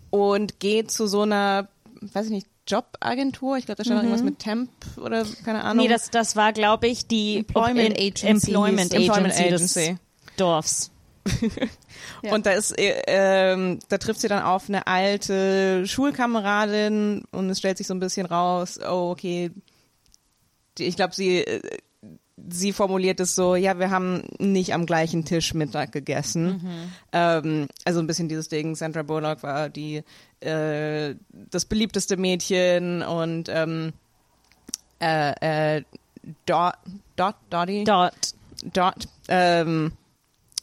und 0.10 0.60
geht 0.60 0.92
zu 0.92 1.08
so 1.08 1.22
einer, 1.22 1.70
weiß 2.02 2.26
ich 2.26 2.32
nicht, 2.32 2.48
Jobagentur. 2.68 3.56
Ich 3.58 3.66
glaube, 3.66 3.78
da 3.78 3.86
stand 3.86 4.00
noch 4.00 4.04
irgendwas 4.04 4.24
mit 4.24 4.40
Temp 4.40 4.70
oder 4.98 5.26
keine 5.46 5.64
Ahnung. 5.64 5.86
Nee, 5.86 5.90
das, 5.90 6.12
das 6.12 6.36
war, 6.36 6.52
glaube 6.52 6.88
ich, 6.88 7.08
die 7.08 7.38
Employment 7.38 7.98
Agency 7.98 8.52
Employment 8.52 8.94
Agency, 8.94 9.08
Employment 9.08 9.40
Agency. 9.40 9.90
des 9.92 9.98
Dorfs. 10.36 10.92
Ja. 12.22 12.34
Und 12.34 12.46
da 12.46 12.52
ist, 12.52 12.78
äh, 12.78 13.02
ähm, 13.08 13.80
da 13.88 13.98
trifft 13.98 14.20
sie 14.20 14.28
dann 14.28 14.44
auf 14.44 14.68
eine 14.68 14.88
alte 14.88 15.88
Schulkameradin 15.88 17.24
und 17.32 17.50
es 17.50 17.60
stellt 17.60 17.78
sich 17.78 17.88
so 17.88 17.94
ein 17.94 18.02
bisschen 18.02 18.26
raus, 18.26 18.78
oh, 18.82 19.12
okay, 19.12 19.52
die, 20.78 20.84
ich 20.84 20.98
glaube, 20.98 21.16
sie, 21.16 21.38
äh, 21.38 21.62
sie 22.50 22.74
formuliert 22.74 23.20
es 23.20 23.36
so, 23.36 23.56
ja, 23.56 23.78
wir 23.80 23.92
haben 23.92 24.24
nicht 24.40 24.74
am 24.74 24.86
gleichen 24.86 25.26
Tisch 25.26 25.54
Mittag 25.54 25.92
gegessen. 25.92 26.92
Ähm, 27.12 27.68
also 27.86 28.00
ein 28.00 28.08
bisschen 28.08 28.28
dieses 28.28 28.50
Ding, 28.50 28.76
Sandra 28.76 29.04
Bullock 29.04 29.44
war 29.44 29.70
die, 29.70 30.04
äh, 30.40 31.16
das 31.32 31.66
beliebteste 31.66 32.18
Mädchen 32.18 33.04
und, 33.04 33.50
ähm, 33.50 33.94
äh, 35.00 35.78
äh, 35.78 35.84
Dot, 36.46 36.74
Dot, 37.16 37.36
Dottie? 37.50 37.84
Dort. 37.84 38.34
dort 38.74 39.08
ähm, 39.28 39.92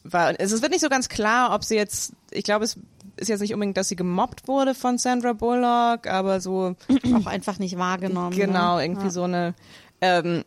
war, 0.05 0.39
es 0.41 0.53
es 0.53 0.63
wird 0.63 0.73
nicht 0.73 0.81
so 0.81 0.89
ganz 0.89 1.09
klar, 1.09 1.55
ob 1.55 1.65
sie 1.65 1.77
jetzt, 1.77 2.15
ich 2.31 2.45
glaube, 2.45 2.65
es 2.65 2.79
ist 3.17 3.29
jetzt 3.29 3.41
nicht 3.41 3.53
unbedingt, 3.53 3.77
dass 3.77 3.89
sie 3.89 3.97
gemobbt 3.97 4.49
wurde 4.49 4.75
von 4.75 4.97
Sandra 4.99 5.35
Bullock, 5.35 6.07
aber 6.07 6.41
so, 6.41 6.75
Auch 7.15 7.27
einfach 7.27 7.59
nicht 7.59 7.77
wahrgenommen. 7.77 8.35
genau, 8.35 8.77
ne? 8.77 8.85
irgendwie 8.85 9.07
ja. 9.07 9.11
so 9.11 9.25
eine, 9.25 9.55
ähm, 10.01 10.45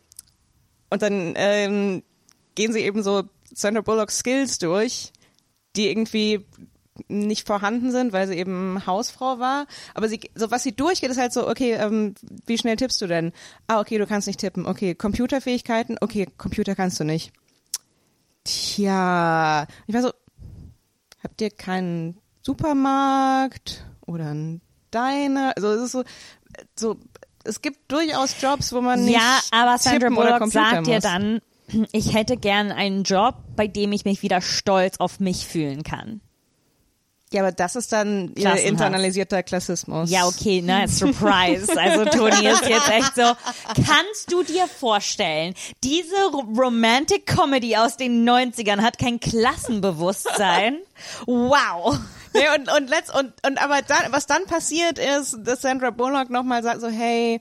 und 0.94 1.02
dann 1.02 1.34
ähm, 1.36 2.04
gehen 2.54 2.72
sie 2.72 2.78
eben 2.78 3.02
so 3.02 3.24
Sandra 3.52 3.80
Bullock 3.80 4.12
Skills 4.12 4.58
durch, 4.58 5.12
die 5.74 5.88
irgendwie 5.88 6.46
nicht 7.08 7.48
vorhanden 7.48 7.90
sind, 7.90 8.12
weil 8.12 8.28
sie 8.28 8.36
eben 8.36 8.86
Hausfrau 8.86 9.40
war. 9.40 9.66
Aber 9.94 10.08
sie, 10.08 10.20
so 10.36 10.52
was 10.52 10.62
sie 10.62 10.70
durchgeht, 10.70 11.10
ist 11.10 11.18
halt 11.18 11.32
so, 11.32 11.48
okay, 11.48 11.72
ähm, 11.72 12.14
wie 12.46 12.56
schnell 12.56 12.76
tippst 12.76 13.02
du 13.02 13.08
denn? 13.08 13.32
Ah, 13.66 13.80
okay, 13.80 13.98
du 13.98 14.06
kannst 14.06 14.28
nicht 14.28 14.38
tippen. 14.38 14.66
Okay, 14.66 14.94
Computerfähigkeiten? 14.94 15.96
Okay, 16.00 16.28
Computer 16.38 16.76
kannst 16.76 17.00
du 17.00 17.04
nicht. 17.04 17.32
Tja, 18.44 19.66
ich 19.88 19.94
war 19.94 20.02
so, 20.02 20.12
habt 21.24 21.40
ihr 21.40 21.50
keinen 21.50 22.18
Supermarkt 22.40 23.84
oder 24.06 24.28
einen 24.28 24.60
Diner? 24.94 25.54
Also 25.56 25.72
es 25.72 25.82
ist 25.82 25.92
so, 25.92 26.04
so, 26.78 26.96
es 27.44 27.62
gibt 27.62 27.90
durchaus 27.92 28.34
Jobs, 28.40 28.72
wo 28.72 28.80
man 28.80 29.04
nicht 29.04 29.14
Ja, 29.14 29.40
aber 29.50 29.78
Sandra 29.78 30.08
Bullock 30.08 30.46
sagt 30.50 30.86
muss. 30.86 31.02
dann, 31.02 31.40
ich 31.92 32.14
hätte 32.14 32.36
gern 32.36 32.72
einen 32.72 33.04
Job, 33.04 33.34
bei 33.56 33.66
dem 33.66 33.92
ich 33.92 34.04
mich 34.04 34.22
wieder 34.22 34.40
stolz 34.40 34.96
auf 34.98 35.20
mich 35.20 35.46
fühlen 35.46 35.82
kann. 35.82 36.20
Ja, 37.32 37.40
aber 37.42 37.50
das 37.50 37.74
ist 37.74 37.90
dann 37.92 38.32
Klassenhaft. 38.34 38.64
internalisierter 38.64 39.42
Klassismus. 39.42 40.08
Ja, 40.08 40.24
okay, 40.26 40.62
ne, 40.62 40.86
Surprise. 40.86 41.66
Also 41.76 42.04
Toni 42.04 42.46
ist 42.46 42.64
jetzt 42.68 42.88
echt 42.88 43.16
so. 43.16 43.22
Kannst 43.74 44.30
du 44.30 44.44
dir 44.44 44.68
vorstellen, 44.68 45.54
diese 45.82 46.14
Ro- 46.32 46.44
Romantic 46.56 47.26
Comedy 47.26 47.76
aus 47.76 47.96
den 47.96 48.28
90ern 48.28 48.82
hat 48.82 48.98
kein 48.98 49.18
Klassenbewusstsein? 49.18 50.78
Wow. 51.26 51.98
Nee, 52.34 52.42
und, 52.56 52.70
und, 52.70 52.90
letzt, 52.90 53.14
und, 53.14 53.32
und 53.46 53.62
aber 53.62 53.80
dann, 53.82 54.10
was 54.10 54.26
dann 54.26 54.44
passiert 54.46 54.98
ist, 54.98 55.38
dass 55.44 55.62
Sandra 55.62 55.90
Bullock 55.90 56.30
nochmal 56.30 56.64
sagt 56.64 56.80
so, 56.80 56.88
hey, 56.88 57.40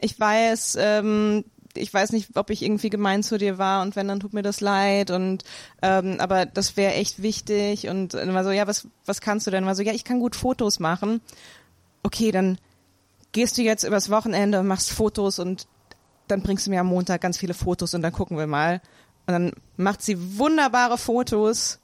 ich 0.00 0.18
weiß, 0.18 0.76
ähm, 0.80 1.44
ich 1.74 1.92
weiß 1.92 2.12
nicht, 2.12 2.36
ob 2.36 2.50
ich 2.50 2.62
irgendwie 2.62 2.90
gemein 2.90 3.22
zu 3.22 3.36
dir 3.36 3.58
war 3.58 3.82
und 3.82 3.96
wenn, 3.96 4.08
dann 4.08 4.20
tut 4.20 4.32
mir 4.32 4.42
das 4.42 4.60
leid 4.60 5.10
und 5.10 5.44
ähm, 5.82 6.16
aber 6.20 6.46
das 6.46 6.76
wäre 6.76 6.94
echt 6.94 7.20
wichtig 7.20 7.88
und 7.88 8.14
dann 8.14 8.32
war 8.32 8.44
so, 8.44 8.50
ja, 8.50 8.66
was, 8.66 8.86
was 9.06 9.20
kannst 9.20 9.46
du 9.46 9.50
denn? 9.50 9.66
War 9.66 9.74
so, 9.74 9.82
ja, 9.82 9.92
ich 9.92 10.04
kann 10.04 10.20
gut 10.20 10.36
Fotos 10.36 10.78
machen. 10.78 11.20
Okay, 12.02 12.30
dann 12.30 12.58
gehst 13.32 13.58
du 13.58 13.62
jetzt 13.62 13.84
übers 13.84 14.10
Wochenende 14.10 14.60
und 14.60 14.66
machst 14.66 14.90
Fotos 14.90 15.38
und 15.38 15.66
dann 16.28 16.42
bringst 16.42 16.66
du 16.66 16.70
mir 16.70 16.80
am 16.80 16.86
Montag 16.86 17.20
ganz 17.20 17.38
viele 17.38 17.54
Fotos 17.54 17.94
und 17.94 18.02
dann 18.02 18.12
gucken 18.12 18.38
wir 18.38 18.46
mal. 18.46 18.80
Und 19.26 19.32
dann 19.32 19.52
macht 19.76 20.02
sie 20.02 20.38
wunderbare 20.38 20.96
Fotos 20.96 21.80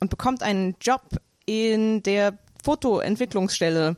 und 0.00 0.10
bekommt 0.10 0.42
einen 0.42 0.76
Job 0.80 1.02
in 1.48 2.02
der 2.02 2.36
Fotoentwicklungsstelle, 2.62 3.96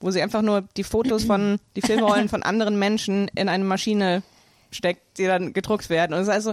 wo 0.00 0.10
sie 0.10 0.22
einfach 0.22 0.40
nur 0.42 0.62
die 0.76 0.84
Fotos 0.84 1.24
von, 1.24 1.58
die 1.76 1.82
Filmrollen 1.82 2.28
von 2.30 2.42
anderen 2.42 2.78
Menschen 2.78 3.28
in 3.34 3.48
eine 3.50 3.64
Maschine 3.64 4.22
steckt, 4.70 5.18
die 5.18 5.26
dann 5.26 5.52
gedruckt 5.52 5.90
werden. 5.90 6.14
Und 6.14 6.20
es 6.20 6.28
ist 6.28 6.32
also, 6.34 6.52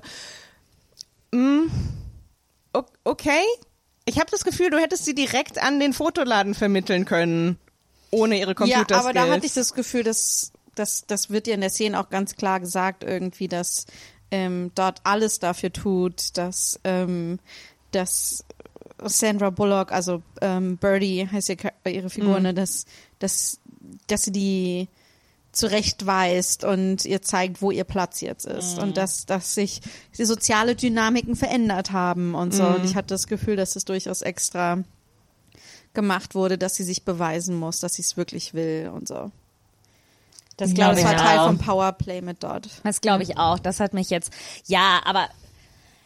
mm, 1.31 1.67
o- 2.73 2.83
okay, 3.05 3.41
ich 4.05 4.19
habe 4.19 4.29
das 4.31 4.43
Gefühl, 4.43 4.69
du 4.69 4.77
hättest 4.79 5.05
sie 5.05 5.15
direkt 5.15 5.61
an 5.61 5.79
den 5.79 5.93
Fotoladen 5.93 6.53
vermitteln 6.55 7.05
können, 7.05 7.57
ohne 8.11 8.37
ihre 8.37 8.51
Ja, 8.51 8.55
Computerskills. 8.55 8.99
aber 8.99 9.13
da 9.13 9.27
hatte 9.29 9.45
ich 9.45 9.53
das 9.53 9.73
Gefühl, 9.73 10.03
dass 10.03 10.51
das, 10.75 11.05
das 11.07 11.29
wird 11.29 11.47
ja 11.47 11.53
in 11.53 11.61
der 11.61 11.69
Szene 11.69 11.99
auch 11.99 12.09
ganz 12.09 12.35
klar 12.35 12.59
gesagt, 12.59 13.03
irgendwie, 13.03 13.47
dass 13.47 13.85
ähm, 14.31 14.71
dort 14.75 14.99
alles 15.03 15.39
dafür 15.39 15.71
tut, 15.71 16.35
dass, 16.37 16.79
ähm, 16.83 17.39
dass 17.91 18.43
Sandra 19.09 19.49
Bullock, 19.49 19.91
also 19.91 20.21
ähm, 20.41 20.77
Birdie 20.77 21.27
heißt 21.31 21.49
ja 21.49 21.55
ihre 21.85 22.09
Figur, 22.09 22.37
Mhm. 22.37 22.43
ne, 22.43 22.53
dass, 22.53 22.85
dass, 23.19 23.59
dass 24.07 24.23
sie 24.23 24.31
die 24.31 24.87
zurechtweist 25.51 26.63
und 26.63 27.05
ihr 27.05 27.21
zeigt, 27.21 27.61
wo 27.61 27.69
ihr 27.71 27.83
Platz 27.83 28.21
jetzt 28.21 28.45
ist 28.45 28.77
Mhm. 28.77 28.83
und 28.83 28.97
dass, 28.97 29.25
dass 29.27 29.53
sich 29.53 29.81
die 30.17 30.25
soziale 30.25 30.75
Dynamiken 30.75 31.35
verändert 31.35 31.91
haben 31.91 32.33
und 32.33 32.53
so. 32.53 32.63
Mhm. 32.63 32.75
Und 32.75 32.85
ich 32.85 32.95
hatte 32.95 33.07
das 33.13 33.27
Gefühl, 33.27 33.55
dass 33.55 33.75
es 33.75 33.85
durchaus 33.85 34.21
extra 34.23 34.79
gemacht 35.93 36.33
wurde, 36.33 36.57
dass 36.57 36.73
sie 36.75 36.83
sich 36.83 37.03
beweisen 37.03 37.55
muss, 37.55 37.79
dass 37.79 37.93
sie 37.93 38.01
es 38.01 38.17
wirklich 38.17 38.55
will 38.55 38.89
und 38.93 39.07
so. 39.07 39.31
Das 40.57 40.73
glaube 40.73 40.91
das 40.95 40.99
ich 41.01 41.05
war 41.05 41.17
Teil 41.17 41.39
auch. 41.39 41.47
vom 41.47 41.57
Powerplay 41.59 42.21
mit 42.21 42.43
dort. 42.43 42.69
Das 42.83 43.01
glaube 43.01 43.23
ich 43.23 43.37
auch. 43.37 43.59
Das 43.59 43.79
hat 43.79 43.93
mich 43.93 44.09
jetzt, 44.09 44.31
ja, 44.65 45.01
aber 45.05 45.27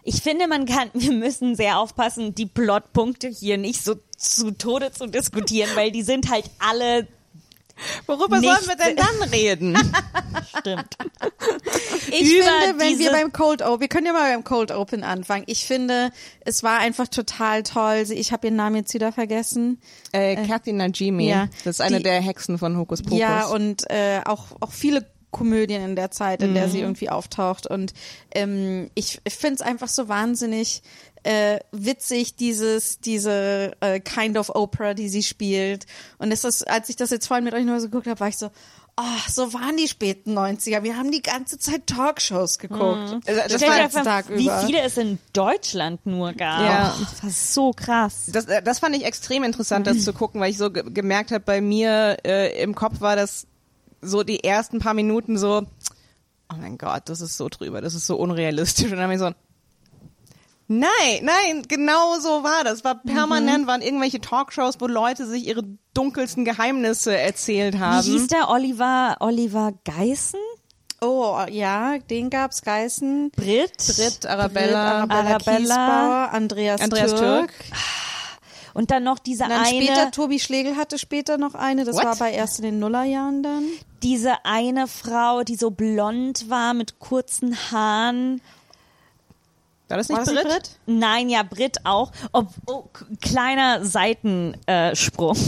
ich 0.08 0.22
finde, 0.22 0.48
man 0.48 0.66
kann, 0.66 0.90
wir 0.94 1.12
müssen 1.12 1.56
sehr 1.56 1.80
aufpassen, 1.80 2.34
die 2.34 2.46
Plotpunkte 2.46 3.28
hier 3.28 3.58
nicht 3.58 3.84
so 3.84 3.96
zu 4.18 4.52
Tode 4.52 4.92
zu 4.92 5.06
diskutieren, 5.08 5.70
weil 5.76 5.92
die 5.92 6.02
sind 6.02 6.32
halt 6.32 6.46
alle 6.60 7.08
Worüber 8.08 8.40
nicht- 8.40 8.50
sollen 8.52 8.68
wir 8.68 8.76
denn 8.86 8.96
dann 8.96 9.30
reden? 9.30 9.78
stimmt. 10.60 10.98
Ich 12.10 12.34
Über 12.34 12.46
finde, 12.46 12.80
wenn 12.80 12.98
wir 12.98 13.12
beim 13.12 13.32
Cold 13.32 13.62
Open, 13.62 13.82
wir 13.82 13.88
können 13.88 14.08
ja 14.08 14.14
mal 14.14 14.32
beim 14.34 14.44
Cold 14.44 14.72
Open 14.72 15.04
anfangen. 15.04 15.44
Ich 15.46 15.66
finde, 15.68 16.10
es 16.40 16.64
war 16.64 16.80
einfach 16.80 17.08
total 17.08 17.62
toll. 17.62 18.06
Ich 18.10 18.32
habe 18.32 18.48
ihren 18.48 18.56
Namen 18.56 18.78
jetzt 18.78 18.96
wieder 18.96 19.12
vergessen. 19.12 19.80
äh, 20.12 20.48
Kathy 20.48 20.74
Najimy, 20.74 21.30
ja. 21.30 21.50
das 21.66 21.76
ist 21.76 21.82
eine 21.82 21.98
Die- 21.98 22.04
der 22.04 22.20
Hexen 22.22 22.58
von 22.58 22.78
Hokus 22.78 23.04
Pokus. 23.04 23.20
Ja, 23.20 23.46
und 23.46 23.88
äh, 23.92 24.22
auch, 24.26 24.46
auch 24.60 24.72
viele 24.72 25.06
Komödien 25.38 25.84
in 25.84 25.96
der 25.96 26.12
Zeit, 26.12 26.42
in 26.42 26.54
der 26.54 26.70
sie 26.70 26.80
irgendwie 26.82 27.10
auftaucht. 27.10 27.68
Und 27.68 27.94
ähm, 28.34 28.90
ich, 28.96 29.20
ich 29.24 29.36
finde 29.36 29.56
es 29.56 29.62
einfach 29.62 29.88
so 29.88 30.08
wahnsinnig 30.10 30.82
äh, 31.24 31.60
witzig, 31.72 32.36
dieses, 32.36 33.00
diese 33.00 33.74
äh, 33.82 34.00
Kind 34.00 34.38
of 34.38 34.50
Opera, 34.56 34.94
die 34.94 35.10
sie 35.10 35.24
spielt. 35.24 35.86
Und 36.18 36.32
es 36.32 36.44
ist, 36.44 36.68
als 36.68 36.90
ich 36.90 36.96
das 36.96 37.10
jetzt 37.10 37.28
vorhin 37.28 37.44
mit 37.44 37.54
euch 37.54 37.66
nur 37.66 37.80
so 37.80 37.88
geguckt 37.88 38.08
habe, 38.08 38.20
war 38.20 38.28
ich 38.30 38.38
so, 38.38 38.50
oh, 39.00 39.04
so 39.30 39.54
waren 39.54 39.78
die 39.78 39.88
späten 39.88 40.38
90er. 40.38 40.84
Wir 40.84 40.98
haben 40.98 41.12
die 41.12 41.22
ganze 41.22 41.58
Zeit 41.60 41.86
Talkshows 41.88 42.60
geguckt. 42.60 43.18
Also, 43.28 43.42
das 43.50 43.62
war- 43.62 43.72
einfach, 43.72 44.04
Tag 44.04 44.30
wie 44.30 44.46
über. 44.46 44.60
viele 44.66 44.82
es 44.82 44.98
in 44.98 45.20
Deutschland 45.34 46.06
nur 46.06 46.34
gab. 46.34 46.62
Ja. 46.62 46.96
Das 47.00 47.24
war 47.24 47.30
so 47.30 47.72
krass. 47.74 48.26
Das, 48.32 48.46
äh, 48.46 48.62
das 48.64 48.80
fand 48.80 48.96
ich 48.96 49.04
extrem 49.06 49.44
interessant, 49.44 49.86
das 49.86 50.04
zu 50.04 50.14
gucken, 50.14 50.40
weil 50.42 50.52
ich 50.52 50.58
so 50.58 50.72
ge 50.72 50.84
gemerkt 50.90 51.32
habe, 51.32 51.44
bei 51.44 51.62
mir 51.62 52.18
äh, 52.26 52.62
im 52.62 52.74
Kopf 52.74 53.02
war 53.02 53.16
das 53.16 53.46
so 54.02 54.24
die 54.24 54.44
ersten 54.44 54.80
paar 54.80 54.94
Minuten 54.94 55.38
so, 55.38 55.64
oh 56.50 56.56
mein 56.60 56.78
Gott, 56.78 57.04
das 57.06 57.22
ist 57.22 57.38
so 57.38 57.50
drüber, 57.50 57.82
das 57.82 57.94
ist 57.94 58.08
so 58.08 58.16
unrealistisch. 58.16 58.86
Und 58.86 58.92
dann 58.92 59.02
habe 59.02 59.14
ich 59.14 59.20
so, 59.20 59.32
nein, 60.68 60.90
nein, 61.22 61.64
genau 61.68 62.20
so 62.20 62.44
war 62.44 62.64
das. 62.64 62.84
War 62.84 62.96
permanent, 62.96 63.68
waren 63.68 63.82
irgendwelche 63.82 64.22
Talkshows, 64.22 64.80
wo 64.80 64.88
Leute 64.88 65.26
sich 65.26 65.48
ihre 65.48 65.64
dunkelsten 65.94 66.46
Geheimnisse 66.46 67.18
erzählt 67.18 67.80
haben. 67.80 68.06
Wie 68.06 68.12
hieß 68.12 68.28
der 68.28 68.50
Oliver, 68.50 69.18
Oliver 69.20 69.74
Geißen? 69.86 70.40
Oh, 71.00 71.40
ja, 71.52 72.00
den 72.00 72.30
gab's 72.32 72.64
Geißen. 72.64 73.30
Brit? 73.32 73.78
Brit, 73.78 73.96
Britt, 73.98 74.26
Arabella, 74.26 74.92
Arabella, 75.04 75.20
Arabella. 75.20 75.58
Kiesbauer, 75.58 76.30
Andreas, 76.34 76.82
Andreas 76.82 77.16
Türk. 77.16 77.54
Und 78.74 78.92
dann 78.92 79.04
noch 79.04 79.20
diese 79.20 79.44
dann 79.44 79.52
eine, 79.54 79.68
später, 79.68 80.12
Tobi 80.12 80.40
Schlegel 80.40 80.76
hatte 80.76 81.00
später 81.00 81.38
noch 81.38 81.56
eine, 81.56 81.84
das 81.84 81.96
What? 81.96 82.06
war 82.06 82.12
aber 82.12 82.30
erst 82.30 82.60
in 82.60 82.66
den 82.66 82.80
Nullerjahren 82.80 83.42
dann. 83.42 83.64
Diese 84.04 84.46
eine 84.46 84.88
Frau, 84.88 85.44
die 85.44 85.56
so 85.56 85.72
blond 85.72 86.50
war 86.50 86.74
mit 86.74 87.00
kurzen 87.00 87.56
Haaren. 87.72 88.42
War 89.88 89.98
das 89.98 90.10
nicht 90.10 90.18
War 90.18 90.26
das 90.26 90.34
Brit? 90.34 90.44
nicht 90.44 90.54
Brit? 90.56 90.72
Nein, 90.86 91.30
ja, 91.30 91.44
Brit 91.44 91.78
auch. 91.86 92.12
Ob, 92.32 92.50
oh, 92.66 92.86
kleiner 93.22 93.84
Seitensprung. 93.86 95.38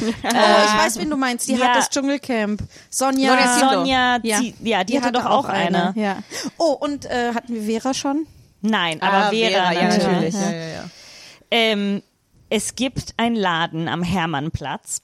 Oh, 0.00 0.06
ich 0.24 0.78
weiß, 0.78 0.98
wen 0.98 1.10
du 1.10 1.16
meinst. 1.16 1.48
Die 1.48 1.54
ja. 1.54 1.68
hat 1.68 1.76
das 1.76 1.90
Dschungelcamp. 1.90 2.62
Sonja. 2.88 3.58
Sonja. 3.58 3.70
Sonja, 3.70 4.18
Ja. 4.22 4.40
Ja, 4.60 4.84
die, 4.84 5.00
hatte 5.00 5.12
doch 5.12 5.26
auch 5.26 5.44
eine. 5.44 5.92
Ja. 5.96 6.18
Oh, 6.56 6.72
und 6.72 7.04
äh, 7.04 7.34
hatten 7.34 7.54
wir 7.54 7.80
Vera 7.80 7.92
schon? 7.92 8.26
Nein, 8.62 9.02
aber 9.02 9.26
Ah, 9.26 9.30
Vera, 9.30 9.72
ja, 9.72 9.82
natürlich. 9.88 9.98
natürlich. 9.98 10.34
Ja, 10.34 10.50
ja, 10.50 10.66
ja. 10.66 10.84
Ähm, 11.50 12.02
es 12.48 12.74
gibt 12.74 13.14
einen 13.16 13.36
Laden 13.36 13.88
am 13.88 14.02
Hermannplatz. 14.02 15.02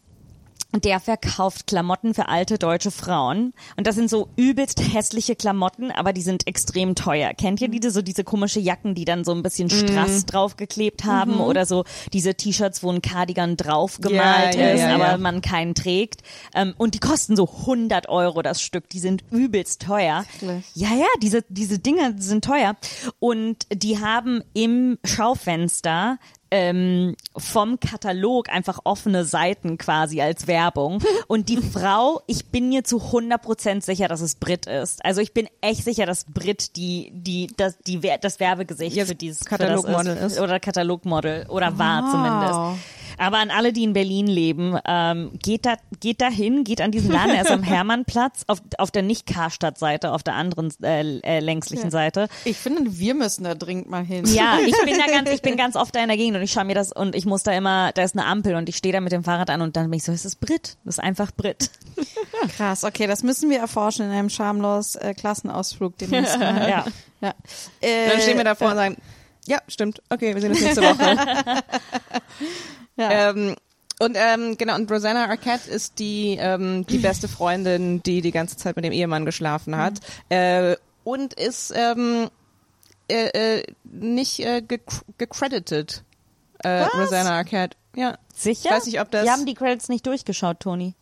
Und 0.79 0.85
der 0.85 1.01
verkauft 1.01 1.67
Klamotten 1.67 2.15
für 2.15 2.29
alte 2.29 2.57
deutsche 2.57 2.93
Frauen. 2.93 3.53
Und 3.77 3.89
das 3.89 3.97
sind 3.97 4.09
so 4.09 4.29
übelst 4.37 4.81
hässliche 4.81 5.35
Klamotten, 5.35 5.91
aber 5.91 6.13
die 6.13 6.23
sind 6.23 6.47
extrem 6.47 6.95
teuer. 6.95 7.35
Kennt 7.35 7.61
ihr 7.61 7.67
die, 7.67 7.91
so 7.91 8.01
diese 8.01 8.23
komische 8.23 8.61
Jacken, 8.61 8.95
die 8.95 9.05
dann 9.05 9.25
so 9.25 9.33
ein 9.33 9.43
bisschen 9.43 9.71
Strass 9.71 10.25
draufgeklebt 10.27 11.05
haben? 11.05 11.41
Oder 11.41 11.67
so 11.67 11.83
diese 12.13 12.37
T-Shirts, 12.37 12.85
wo 12.85 12.93
ein 12.93 13.03
Cardigan 13.03 13.57
drauf 13.57 13.99
gemalt 14.01 14.55
Ja, 14.55 14.61
ja, 14.61 14.71
ist, 14.71 14.81
ja, 14.83 14.95
aber 14.95 15.19
man 15.19 15.41
keinen 15.41 15.75
trägt. 15.75 16.23
Ähm, 16.55 16.75
und 16.79 16.95
die 16.95 17.01
kosten 17.01 17.35
so 17.35 17.49
100 17.49 18.09
Euro 18.09 18.43
das 18.43 18.63
Stück. 18.63 18.89
Die 18.89 19.01
sind 19.01 19.25
übelst 19.33 19.83
teuer. 19.83 20.25
Wirklich? 20.39 20.65
Ja, 20.75 20.95
ja, 20.95 21.09
diese, 21.21 21.43
diese 21.49 21.81
Dinge 21.81 22.15
sind 22.19 22.45
teuer. 22.45 22.77
Und 23.19 23.67
die 23.73 23.99
haben 23.99 24.45
im 24.55 24.97
Schaufenster 25.03 26.21
ähm, 26.51 27.15
vom 27.37 27.79
Katalog 27.81 28.49
einfach 28.51 28.81
offene 28.85 29.25
Seiten 29.25 29.79
quasi 29.79 30.21
als 30.21 30.47
Werbung. 30.47 31.03
Und 31.29 31.49
die 31.49 31.59
Frau, 31.59 32.23
ich 32.27 32.47
bin 32.47 32.69
mir 32.69 32.85
zu 32.85 32.99
100% 32.99 33.83
sicher, 33.85 34.09
dass 34.09 34.21
es 34.21 34.35
Brit 34.37 34.67
ist. 34.67 35.05
Also 35.05 35.21
ich 35.21 35.35
bin 35.35 35.49
echt 35.61 35.85
sicher, 35.85 36.07
dass 36.07 36.25
Brit 36.25 36.77
die, 36.77 37.11
die, 37.15 37.49
das, 37.57 37.77
die, 37.87 38.01
das 38.21 38.41
Werbegesicht 38.41 38.97
Jetzt 38.97 39.09
für 39.09 39.15
dieses 39.15 39.45
Katalogmodel 39.45 40.17
ist. 40.17 40.41
Oder 40.41 40.59
Katalogmodel. 40.61 41.47
Oder 41.49 41.79
war 41.79 42.03
Wow. 42.03 42.11
zumindest. 42.13 42.85
Aber 43.19 43.39
an 43.39 43.51
alle, 43.51 43.73
die 43.73 43.85
in 43.85 43.93
Berlin 43.93 44.27
leben, 44.27 44.79
ähm, 44.87 45.31
geht 45.43 45.67
da, 45.67 45.77
geht 46.01 46.21
dahin, 46.21 46.65
geht 46.65 46.81
an 46.81 46.93
diesen 46.93 47.11
Laden, 47.11 47.35
er 47.35 47.43
ist 47.43 47.51
am 47.51 47.63
Hermannplatz, 47.65 48.45
auf, 48.47 48.63
auf 48.79 48.91
der 48.91 49.03
nicht 49.03 49.27
Karstadt-Seite, 49.27 50.13
auf 50.13 50.23
der 50.23 50.35
anderen 50.35 50.73
äh, 50.83 51.19
äh, 51.21 51.41
längslichen 51.41 51.91
Seite. 51.91 52.29
Ich 52.45 52.57
finde, 52.57 52.99
wir 52.99 53.15
müssen 53.15 53.45
da 53.45 53.55
dringend 53.55 53.91
mal 53.91 54.05
hin. 54.05 54.25
Ja, 54.27 54.59
ich 54.65 54.75
bin 54.85 54.97
da 54.99 55.07
ganz, 55.13 55.31
ich 55.31 55.43
bin 55.43 55.57
ganz 55.59 55.77
oft 55.77 55.95
da 55.95 56.01
in 56.01 56.09
der 56.09 56.17
Gegend 56.17 56.37
und 56.37 56.43
ich 56.43 56.53
schaue 56.53 56.65
mir 56.65 56.75
das 56.75 56.93
und 56.93 57.15
ich 57.15 57.27
muss 57.27 57.43
da 57.43 57.53
immer, 57.53 57.93
da 57.93 58.03
ist 58.03 58.17
eine 58.17 58.27
Ampel 58.27 58.55
und 58.55 58.69
ich 58.69 58.77
stehe 58.77 58.93
da 58.93 59.01
mit 59.01 59.13
dem 59.13 59.25
Fahrrad 59.25 59.51
an 59.51 59.63
und 59.63 59.77
dann 59.77 59.91
bin 59.91 59.99
ich 59.99 60.05
so, 60.05 60.13
es 60.13 60.25
ist 60.25 60.41
Brit, 60.41 60.77
das 60.85 60.95
ist 60.95 61.01
einfach 61.01 61.33
Brit. 61.33 61.71
Krass, 62.57 62.85
okay, 62.85 63.07
das 63.07 63.23
müssen 63.23 63.51
wir 63.51 63.59
erforschen 63.59 64.07
in 64.07 64.13
einem 64.13 64.31
schamlos 64.31 64.95
äh, 64.95 65.15
Klassenausflug 65.15 65.99
demnächst. 65.99 66.39
Ja. 66.39 66.85
ja. 67.21 67.35
Äh, 67.81 68.11
Dann 68.11 68.21
stehen 68.21 68.37
wir 68.37 68.45
davor 68.45 68.69
und 68.71 68.77
sagen, 68.77 68.97
ja, 69.49 69.59
stimmt, 69.69 70.01
okay, 70.11 70.35
wir 70.35 70.41
sehen 70.41 70.51
uns 70.53 70.61
nächste 70.61 70.83
Woche. 70.83 71.63
Ja. 72.97 73.31
ähm, 73.31 73.55
und 74.01 74.17
ähm, 74.19 74.57
genau, 74.59 74.75
und 74.75 74.91
Rosanna 74.91 75.27
Arquette 75.27 75.71
ist 75.71 75.99
die, 76.01 76.37
ähm, 76.41 76.85
die 76.87 76.99
beste 76.99 77.29
Freundin, 77.29 78.03
die 78.03 78.21
die 78.23 78.33
ganze 78.33 78.57
Zeit 78.57 78.75
mit 78.77 78.85
dem 78.85 78.93
Ehemann 78.93 79.25
geschlafen 79.25 79.77
hat. 79.77 80.01
Äh, 80.29 80.77
und 81.05 81.35
ist 81.35 81.73
ähm, 81.77 82.29
äh, 83.09 83.59
äh, 83.59 83.63
nicht 83.85 84.41
äh, 84.41 84.63
gec- 84.67 85.03
gecredited. 85.17 86.03
Äh, 86.65 86.83
Rosanna 86.97 87.37
Arquette. 87.39 87.77
Ja. 87.95 88.19
Sicher? 88.35 88.69
Ich 88.71 88.77
weiß 88.77 88.87
nicht, 88.87 89.01
ob 89.01 89.11
das- 89.13 89.25
Wir 89.25 89.33
haben 89.33 89.47
die 89.47 89.55
Credits 89.55 89.89
nicht 89.89 90.05
durchgeschaut, 90.07 90.59
Toni. 90.61 90.95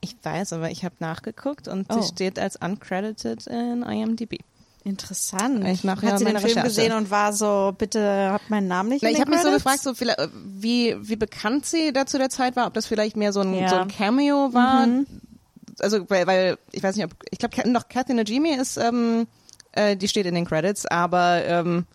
Ich 0.00 0.16
weiß, 0.22 0.54
aber 0.54 0.70
ich 0.70 0.84
habe 0.86 0.94
nachgeguckt 1.00 1.68
und 1.68 1.86
Oh. 1.90 2.00
sie 2.00 2.08
steht 2.08 2.38
als 2.38 2.56
uncredited 2.56 3.46
in 3.46 3.82
IMDb. 3.82 4.38
Interessant. 4.84 5.64
Ich 5.68 5.84
ja 5.84 6.12
Hat 6.12 6.18
sie 6.18 6.24
den 6.24 6.36
Film 6.38 6.44
Recherche. 6.44 6.66
gesehen 6.66 6.92
und 6.92 7.10
war 7.10 7.32
so, 7.32 7.72
bitte 7.76 8.30
habt 8.32 8.50
meinen 8.50 8.66
Namen 8.66 8.88
nicht 8.88 9.02
Na, 9.02 9.10
ich 9.10 9.20
habe 9.20 9.30
mich 9.30 9.40
so 9.40 9.50
gefragt, 9.50 9.80
so 9.80 9.90
äh, 9.92 10.28
wie, 10.44 10.96
wie 11.00 11.14
bekannt 11.16 11.66
sie 11.66 11.92
da 11.92 12.04
zu 12.04 12.18
der 12.18 12.30
Zeit 12.30 12.56
war, 12.56 12.66
ob 12.66 12.74
das 12.74 12.86
vielleicht 12.86 13.16
mehr 13.16 13.32
so 13.32 13.40
ein, 13.40 13.54
Ja. 13.54 13.68
so 13.68 13.76
ein 13.76 13.88
Cameo 13.88 14.52
war. 14.52 14.88
Also, 15.78 16.10
weil, 16.10 16.26
weil, 16.26 16.58
ich 16.72 16.82
weiß 16.82 16.96
nicht, 16.96 17.04
ob, 17.04 17.12
ich 17.30 17.38
glaube, 17.38 17.68
noch 17.70 17.88
Kathy 17.88 18.12
Najimy 18.12 18.54
ist, 18.54 18.76
ähm, 18.76 19.26
äh, 19.72 19.96
die 19.96 20.08
steht 20.08 20.26
in 20.26 20.34
den 20.34 20.46
Credits, 20.46 20.84
aber, 20.86 21.44
ähm, 21.44 21.86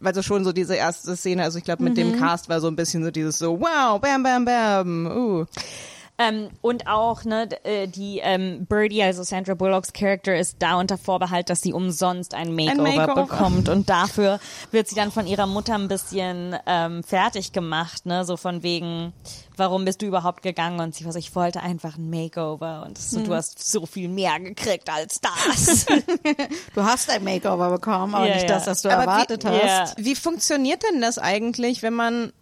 weil 0.00 0.14
so 0.14 0.22
schon 0.22 0.44
so 0.44 0.52
diese 0.52 0.74
erste 0.76 1.16
Szene, 1.16 1.42
also 1.42 1.58
ich 1.58 1.64
glaube, 1.64 1.82
mit 1.82 1.96
dem 1.96 2.18
Cast 2.18 2.48
war 2.48 2.60
so 2.60 2.68
ein 2.68 2.76
bisschen 2.76 3.02
so 3.04 3.10
dieses 3.10 3.38
so, 3.38 3.58
wow, 3.60 4.00
bam, 4.00 4.22
bam, 4.22 4.44
bam, 4.44 5.06
uh. 5.06 5.44
Ähm, 6.16 6.50
und 6.60 6.86
auch, 6.86 7.24
ne, 7.24 7.48
äh, 7.64 7.88
die 7.88 8.20
ähm, 8.22 8.66
Birdie, 8.66 9.02
also 9.02 9.24
Sandra 9.24 9.54
Bullocks 9.54 9.92
Charakter, 9.92 10.36
ist 10.36 10.56
da 10.60 10.76
unter 10.78 10.96
Vorbehalt, 10.96 11.50
dass 11.50 11.60
sie 11.60 11.72
umsonst 11.72 12.34
ein 12.34 12.54
Makeover, 12.54 12.82
Makeover. 12.96 13.22
bekommt. 13.26 13.68
Und 13.74 13.88
dafür 13.90 14.38
wird 14.70 14.86
sie 14.86 14.94
dann 14.94 15.10
von 15.10 15.26
ihrer 15.26 15.46
Mutter 15.46 15.74
ein 15.74 15.88
bisschen 15.88 16.54
ähm, 16.66 17.02
fertig 17.02 17.52
gemacht, 17.52 18.06
ne? 18.06 18.24
So 18.24 18.36
von 18.36 18.62
wegen, 18.62 19.12
warum 19.56 19.84
bist 19.84 20.02
du 20.02 20.06
überhaupt 20.06 20.42
gegangen? 20.42 20.78
Und 20.78 20.94
sie 20.94 21.04
war 21.04 21.12
so, 21.12 21.18
ich 21.18 21.34
wollte 21.34 21.60
einfach 21.60 21.98
ein 21.98 22.08
Makeover. 22.10 22.84
Und 22.86 22.96
so, 22.96 23.20
du 23.20 23.34
hast 23.34 23.68
so 23.68 23.84
viel 23.84 24.08
mehr 24.08 24.38
gekriegt 24.38 24.88
als 24.90 25.20
das. 25.20 25.86
Du 26.74 26.82
hast 26.84 27.10
ein 27.10 27.24
Makeover 27.24 27.70
bekommen, 27.70 28.14
aber 28.14 28.26
Ja, 28.28 28.34
nicht 28.34 28.48
ja. 28.48 28.54
das, 28.56 28.66
was 28.66 28.82
du 28.82 28.90
Aber 28.90 29.02
erwartet 29.02 29.44
wie, 29.44 29.48
hast. 29.48 29.98
Ja. 29.98 30.04
Wie 30.04 30.14
funktioniert 30.14 30.82
denn 30.82 31.00
das 31.00 31.18
eigentlich, 31.18 31.82
wenn 31.82 31.94
man 31.94 32.32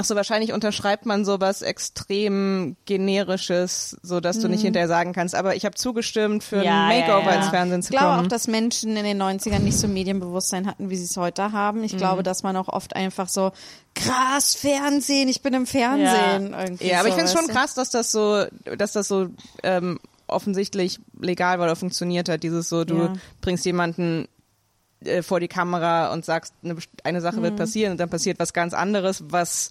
Ach 0.00 0.04
so, 0.06 0.14
wahrscheinlich 0.16 0.54
unterschreibt 0.54 1.04
man 1.04 1.26
sowas 1.26 1.60
extrem 1.60 2.76
generisches, 2.86 3.98
so 4.02 4.20
dass 4.20 4.38
du 4.40 4.48
nicht 4.48 4.62
hinterher 4.62 4.88
sagen 4.88 5.12
kannst, 5.12 5.34
aber 5.34 5.56
ich 5.56 5.64
habe 5.66 5.74
zugestimmt 5.74 6.42
für 6.42 6.64
Ja, 6.64 6.86
ein 6.88 6.90
ja, 6.98 7.00
Makeover 7.06 7.30
ja. 7.32 7.36
ins 7.36 7.48
Fernsehen 7.48 7.80
Ich 7.80 7.86
zu 7.86 7.92
glaube 7.92 8.06
kommen. 8.14 8.24
auch, 8.24 8.28
dass 8.28 8.46
Menschen 8.48 8.96
in 8.96 9.04
den 9.04 9.20
90ern 9.20 9.58
nicht 9.58 9.76
so 9.76 9.88
Medienbewusstsein 9.88 10.66
hatten, 10.66 10.88
wie 10.88 10.96
sie 10.96 11.04
es 11.04 11.16
heute 11.18 11.52
haben. 11.52 11.84
Ich 11.84 11.96
glaube, 11.98 12.22
dass 12.22 12.42
man 12.42 12.56
auch 12.56 12.68
oft 12.68 12.96
einfach 12.96 13.28
so, 13.28 13.52
krass, 13.94 14.54
Fernsehen, 14.54 15.28
ich 15.28 15.42
bin 15.42 15.52
im 15.52 15.66
Fernsehen. 15.66 16.54
Irgendwie 16.58 16.86
ja, 16.88 17.00
aber 17.00 17.08
so, 17.08 17.08
ich 17.10 17.14
finde 17.16 17.30
es 17.30 17.38
schon 17.38 17.48
krass, 17.48 17.74
dass 17.74 17.90
das 17.90 18.10
so, 18.10 18.46
dass 18.78 18.92
das 18.92 19.06
so 19.06 19.28
ähm, 19.62 20.00
offensichtlich 20.28 20.98
legal 21.20 21.58
war 21.58 21.66
oder 21.66 21.76
funktioniert 21.76 22.28
hat. 22.30 22.42
Dieses 22.42 22.68
so, 22.70 22.84
du 22.84 22.94
Ja. 22.96 23.12
bringst 23.42 23.66
jemanden 23.66 24.28
äh, 25.04 25.22
vor 25.22 25.40
die 25.40 25.48
Kamera 25.48 26.12
und 26.12 26.24
sagst, 26.24 26.54
eine, 26.62 26.76
eine 27.04 27.20
Sache 27.20 27.38
Mhm. 27.38 27.42
wird 27.42 27.56
passieren 27.56 27.92
und 27.92 27.98
dann 27.98 28.10
passiert 28.10 28.38
was 28.38 28.52
ganz 28.52 28.74
anderes, 28.74 29.24
was 29.28 29.70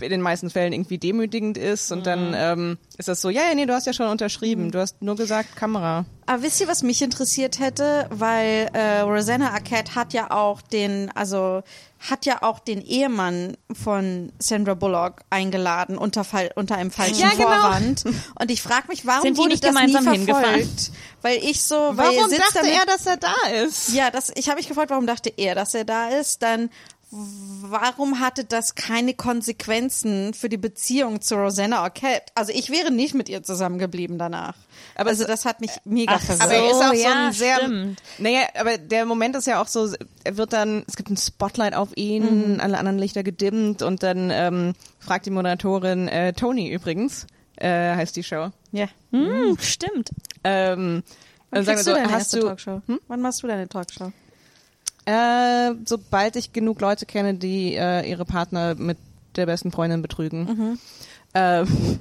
in 0.00 0.10
den 0.10 0.20
meisten 0.20 0.50
Fällen 0.50 0.72
irgendwie 0.72 0.98
demütigend 0.98 1.56
ist 1.56 1.90
und 1.92 2.00
Mhm. 2.00 2.04
dann 2.04 2.34
ähm, 2.36 2.78
ist 2.98 3.08
das 3.08 3.20
so, 3.20 3.30
ja, 3.30 3.42
ja, 3.48 3.54
nee, 3.54 3.64
du 3.66 3.72
hast 3.72 3.86
ja 3.86 3.92
schon 3.92 4.08
unterschrieben, 4.08 4.70
du 4.70 4.80
hast 4.80 5.00
nur 5.02 5.16
gesagt 5.16 5.56
Kamera. 5.56 6.04
Aber 6.26 6.42
wisst 6.42 6.60
ihr, 6.60 6.66
was 6.68 6.82
mich 6.82 7.00
interessiert 7.02 7.60
hätte? 7.60 8.06
Weil 8.10 8.68
äh, 8.72 9.00
Rosanna 9.00 9.50
Arquette 9.52 9.94
hat 9.94 10.12
ja 10.12 10.30
auch 10.32 10.60
den, 10.60 11.10
also 11.14 11.62
hat 12.00 12.26
ja 12.26 12.42
auch 12.42 12.58
den 12.58 12.82
Ehemann 12.82 13.56
von 13.72 14.32
Sandra 14.38 14.74
Bullock 14.74 15.22
eingeladen 15.30 15.96
unter, 15.96 16.24
Fall, 16.24 16.50
unter 16.56 16.76
einem 16.76 16.90
falschen 16.90 17.20
Ja, 17.20 17.30
genau. 17.30 17.44
Vorwand. 17.48 18.04
Und 18.38 18.50
ich 18.50 18.60
frage 18.60 18.88
mich, 18.88 19.06
warum 19.06 19.22
Sind 19.22 19.34
die 19.34 19.38
wurde 19.38 19.50
nicht 19.50 19.64
das 19.64 19.70
gemeinsam 19.70 20.04
nie 20.04 20.10
hingefahren? 20.18 20.44
verfolgt? 20.46 20.90
Weil 21.22 21.38
ich 21.38 21.62
so, 21.62 21.74
weil 21.74 21.96
Warum 21.96 22.16
er 22.18 22.28
sitzt 22.28 22.40
dachte 22.42 22.58
damit, 22.58 22.72
er, 22.74 22.86
dass 22.86 23.06
er 23.06 23.16
da 23.16 23.34
ist? 23.64 23.92
Ja, 23.94 24.10
das, 24.10 24.30
ich 24.34 24.48
habe 24.48 24.58
mich 24.58 24.68
gefragt, 24.68 24.90
warum 24.90 25.06
dachte 25.06 25.32
er, 25.36 25.54
dass 25.54 25.74
er 25.74 25.84
da 25.84 26.08
ist? 26.08 26.42
Dann 26.42 26.70
warum 27.10 28.20
hatte 28.20 28.44
das 28.44 28.74
keine 28.74 29.14
Konsequenzen 29.14 30.34
für 30.34 30.48
die 30.48 30.56
Beziehung 30.56 31.20
zu 31.20 31.36
Rosanna 31.36 31.78
Arquette? 31.78 32.32
Also 32.34 32.52
ich 32.52 32.70
wäre 32.70 32.90
nicht 32.90 33.14
mit 33.14 33.28
ihr 33.28 33.42
zusammengeblieben 33.42 34.18
danach. 34.18 34.54
Aber 34.96 35.10
also 35.10 35.24
das 35.24 35.44
hat 35.44 35.60
mich 35.60 35.70
mega 35.84 36.14
Ach 36.16 36.20
verwirrt. 36.20 36.42
Aber 36.42 36.54
er 36.54 36.70
ist 36.70 36.76
So, 36.76 36.82
auch 36.82 36.94
so 36.94 37.00
ja, 37.02 37.26
ein 37.28 37.32
sehr, 37.32 37.56
stimmt. 37.56 38.02
naja, 38.18 38.40
aber 38.58 38.78
der 38.78 39.06
Moment 39.06 39.36
ist 39.36 39.46
ja 39.46 39.62
auch 39.62 39.68
so, 39.68 39.92
er 40.24 40.36
wird 40.36 40.52
dann, 40.52 40.84
es 40.88 40.96
gibt 40.96 41.10
ein 41.10 41.16
Spotlight 41.16 41.74
auf 41.74 41.96
ihn, 41.96 42.60
alle 42.60 42.78
anderen 42.78 42.98
Lichter 42.98 43.22
gedimmt 43.22 43.82
und 43.82 44.02
dann 44.02 44.30
ähm, 44.32 44.72
fragt 44.98 45.26
die 45.26 45.30
Moderatorin, 45.30 46.08
äh, 46.08 46.32
Tony 46.32 46.70
übrigens, 46.70 47.26
äh, 47.56 47.94
heißt 47.94 48.16
die 48.16 48.24
Show. 48.24 48.50
Ja. 48.72 48.88
Hm, 49.12 49.56
stimmt. 49.60 50.10
Ähm, 50.44 51.02
Wann 51.50 51.64
kriegst 51.64 51.86
du 51.86 51.90
so, 51.92 51.96
deine 51.96 52.12
hast 52.12 52.32
du, 52.34 52.40
Talkshow? 52.40 52.82
Wann 53.06 53.20
machst 53.20 53.42
du 53.42 53.46
deine 53.46 53.68
Talkshow? 53.68 54.12
Äh, 55.06 55.74
sobald 55.84 56.36
ich 56.36 56.52
genug 56.52 56.80
Leute 56.80 57.06
kenne, 57.06 57.34
die 57.34 57.74
äh, 57.74 58.08
ihre 58.08 58.24
Partner 58.24 58.74
mit 58.74 58.98
der 59.36 59.46
besten 59.46 59.70
Freundin 59.70 60.02
betrügen. 60.02 60.78
Ähm, 61.32 61.98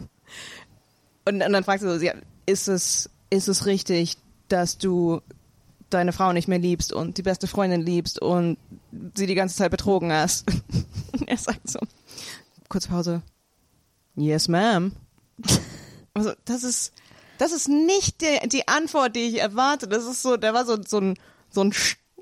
und, 1.26 1.42
und 1.44 1.54
dann 1.54 1.64
fragst 1.64 1.84
du 1.84 1.98
so, 1.98 2.04
ja, 2.04 2.14
ist 2.46 2.68
es, 2.68 3.10
ist 3.30 3.48
es 3.48 3.66
richtig, 3.66 4.18
dass 4.48 4.78
du 4.78 5.22
deine 5.90 6.14
Frau 6.14 6.34
nicht 6.34 6.48
mehr 6.48 6.60
liebst 6.60 6.94
und 6.94 7.18
die 7.18 7.24
beste 7.24 7.48
Freundin 7.48 7.82
liebst 7.82 8.22
und 8.22 8.58
sie 9.16 9.28
die 9.28 9.36
ganze 9.36 9.56
Zeit 9.56 9.72
betrogen 9.72 10.12
hast? 10.12 10.50
Und 11.14 11.28
er 11.28 11.38
sagt 11.38 11.70
so, 11.70 11.80
kurz 12.70 12.88
Pause, 12.88 13.22
yes 14.16 14.50
ma'am. 14.50 14.92
Also, 16.18 16.32
das 16.46 16.64
ist, 16.64 16.94
das 17.40 17.52
ist 17.52 17.68
nicht 17.68 18.22
die, 18.22 18.48
die 18.48 18.70
Antwort, 18.70 19.18
die 19.18 19.24
ich 19.28 19.42
erwarte. 19.42 19.86
Das 19.86 20.06
ist 20.06 20.22
so, 20.22 20.38
da 20.38 20.54
war 20.54 20.66
so, 20.66 20.78
so 20.82 21.02
ein, 21.02 21.20
so 21.50 21.62
ein 21.62 21.74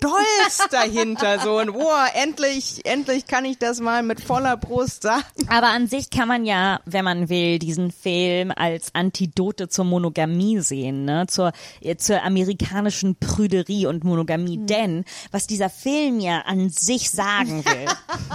Stolz 0.03 0.67
dahinter, 0.69 1.39
so 1.39 1.59
und 1.59 1.73
wow, 1.73 2.09
endlich, 2.13 2.85
endlich 2.85 3.25
kann 3.25 3.45
ich 3.45 3.57
das 3.57 3.79
mal 3.79 4.03
mit 4.03 4.19
voller 4.19 4.57
Brust 4.57 5.03
sagen. 5.03 5.23
Aber 5.47 5.67
an 5.67 5.87
sich 5.87 6.09
kann 6.09 6.27
man 6.27 6.43
ja, 6.43 6.81
wenn 6.83 7.05
man 7.05 7.29
will, 7.29 7.57
diesen 7.57 7.89
Film 7.89 8.51
als 8.53 8.93
Antidote 8.93 9.69
zur 9.69 9.85
Monogamie 9.85 10.59
sehen, 10.59 11.05
ne? 11.05 11.27
zur, 11.27 11.53
äh, 11.79 11.95
zur 11.95 12.21
amerikanischen 12.21 13.15
Prüderie 13.15 13.85
und 13.85 14.03
Monogamie. 14.03 14.57
Denn 14.57 15.05
was 15.31 15.47
dieser 15.47 15.69
Film 15.69 16.19
ja 16.19 16.39
an 16.39 16.69
sich 16.69 17.09
sagen 17.09 17.63
will 17.65 17.85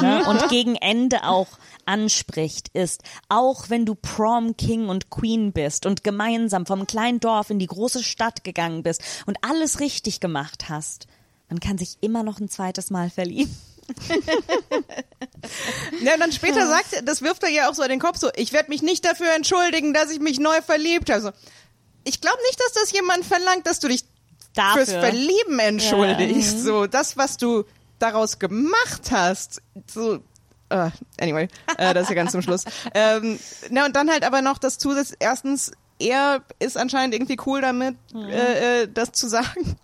ne? 0.01 0.25
und 0.27 0.49
gegen 0.49 0.75
Ende 0.75 1.25
auch 1.25 1.49
anspricht, 1.85 2.69
ist, 2.69 3.03
auch 3.29 3.69
wenn 3.69 3.85
du 3.85 3.95
Prom 3.95 4.57
King 4.57 4.89
und 4.89 5.11
Queen 5.11 5.53
bist 5.53 5.85
und 5.85 6.03
gemeinsam 6.03 6.65
vom 6.65 6.87
kleinen 6.87 7.21
Dorf 7.21 7.51
in 7.51 7.59
die 7.59 7.67
große 7.67 8.03
Stadt 8.03 8.43
gegangen 8.43 8.83
bist 8.83 9.03
und 9.27 9.37
alles 9.43 9.81
richtig 9.81 10.21
gemacht 10.21 10.71
hast, 10.71 11.07
man 11.49 11.61
kann 11.61 11.79
sich 11.79 11.97
immer 12.01 12.23
noch 12.23 12.41
ein 12.41 12.49
zweites 12.49 12.91
Mal 12.91 13.11
verlieben. 13.11 13.55
Ja, 16.03 16.15
und 16.15 16.21
dann 16.21 16.33
später 16.33 16.67
sagt 16.67 16.93
er, 16.93 17.03
das 17.03 17.23
wirft 17.23 17.43
er 17.43 17.49
ja 17.49 17.71
auch 17.71 17.75
so 17.75 17.83
in 17.83 17.89
den 17.89 18.01
Kopf, 18.01 18.19
so, 18.19 18.29
ich 18.37 18.53
werde 18.53 18.69
mich 18.71 18.83
nicht 18.83 19.05
dafür 19.05 19.35
entschuldigen, 19.35 19.95
dass 19.95 20.11
ich 20.11 20.21
mich 20.21 20.39
neu 20.39 20.61
verliebt 20.63 21.11
habe. 21.11 21.21
So, 21.21 21.31
ich 22.05 22.21
glaube 22.21 22.39
nicht, 22.49 22.61
dass 22.61 22.73
das 22.73 22.93
jemand 22.93 23.25
verlangt, 23.25 23.67
dass 23.67 23.81
du 23.81 23.89
dich 23.89 24.05
Dafür. 24.55 24.85
fürs 24.85 24.91
Verlieben 24.91 25.59
entschuldigst. 25.59 26.63
So, 26.63 26.87
das, 26.87 27.17
was 27.17 27.37
du 27.37 27.65
daraus 27.99 28.39
gemacht 28.39 29.11
hast, 29.11 29.63
so, 29.87 30.17
uh, 30.73 30.91
anyway, 31.21 31.49
äh, 31.77 31.95
das 31.95 32.05
ist 32.05 32.09
ja 32.11 32.15
ganz 32.15 32.33
zum 32.33 32.43
Schluss. 32.43 32.65
Ähm, 32.95 33.39
na, 33.71 33.87
und 33.87 33.97
dann 33.97 34.11
halt 34.11 34.25
aber 34.25 34.43
noch 34.43 34.59
das 34.59 34.79
zusätzlich, 34.79 35.19
erstens, 35.21 35.73
er 35.99 36.43
ist 36.59 36.77
anscheinend 36.77 37.15
irgendwie 37.15 37.39
cool 37.47 37.61
damit, 37.61 37.97
äh, 38.15 38.83
äh, 38.83 38.89
das 38.93 39.13
zu 39.13 39.29
sagen. 39.29 39.77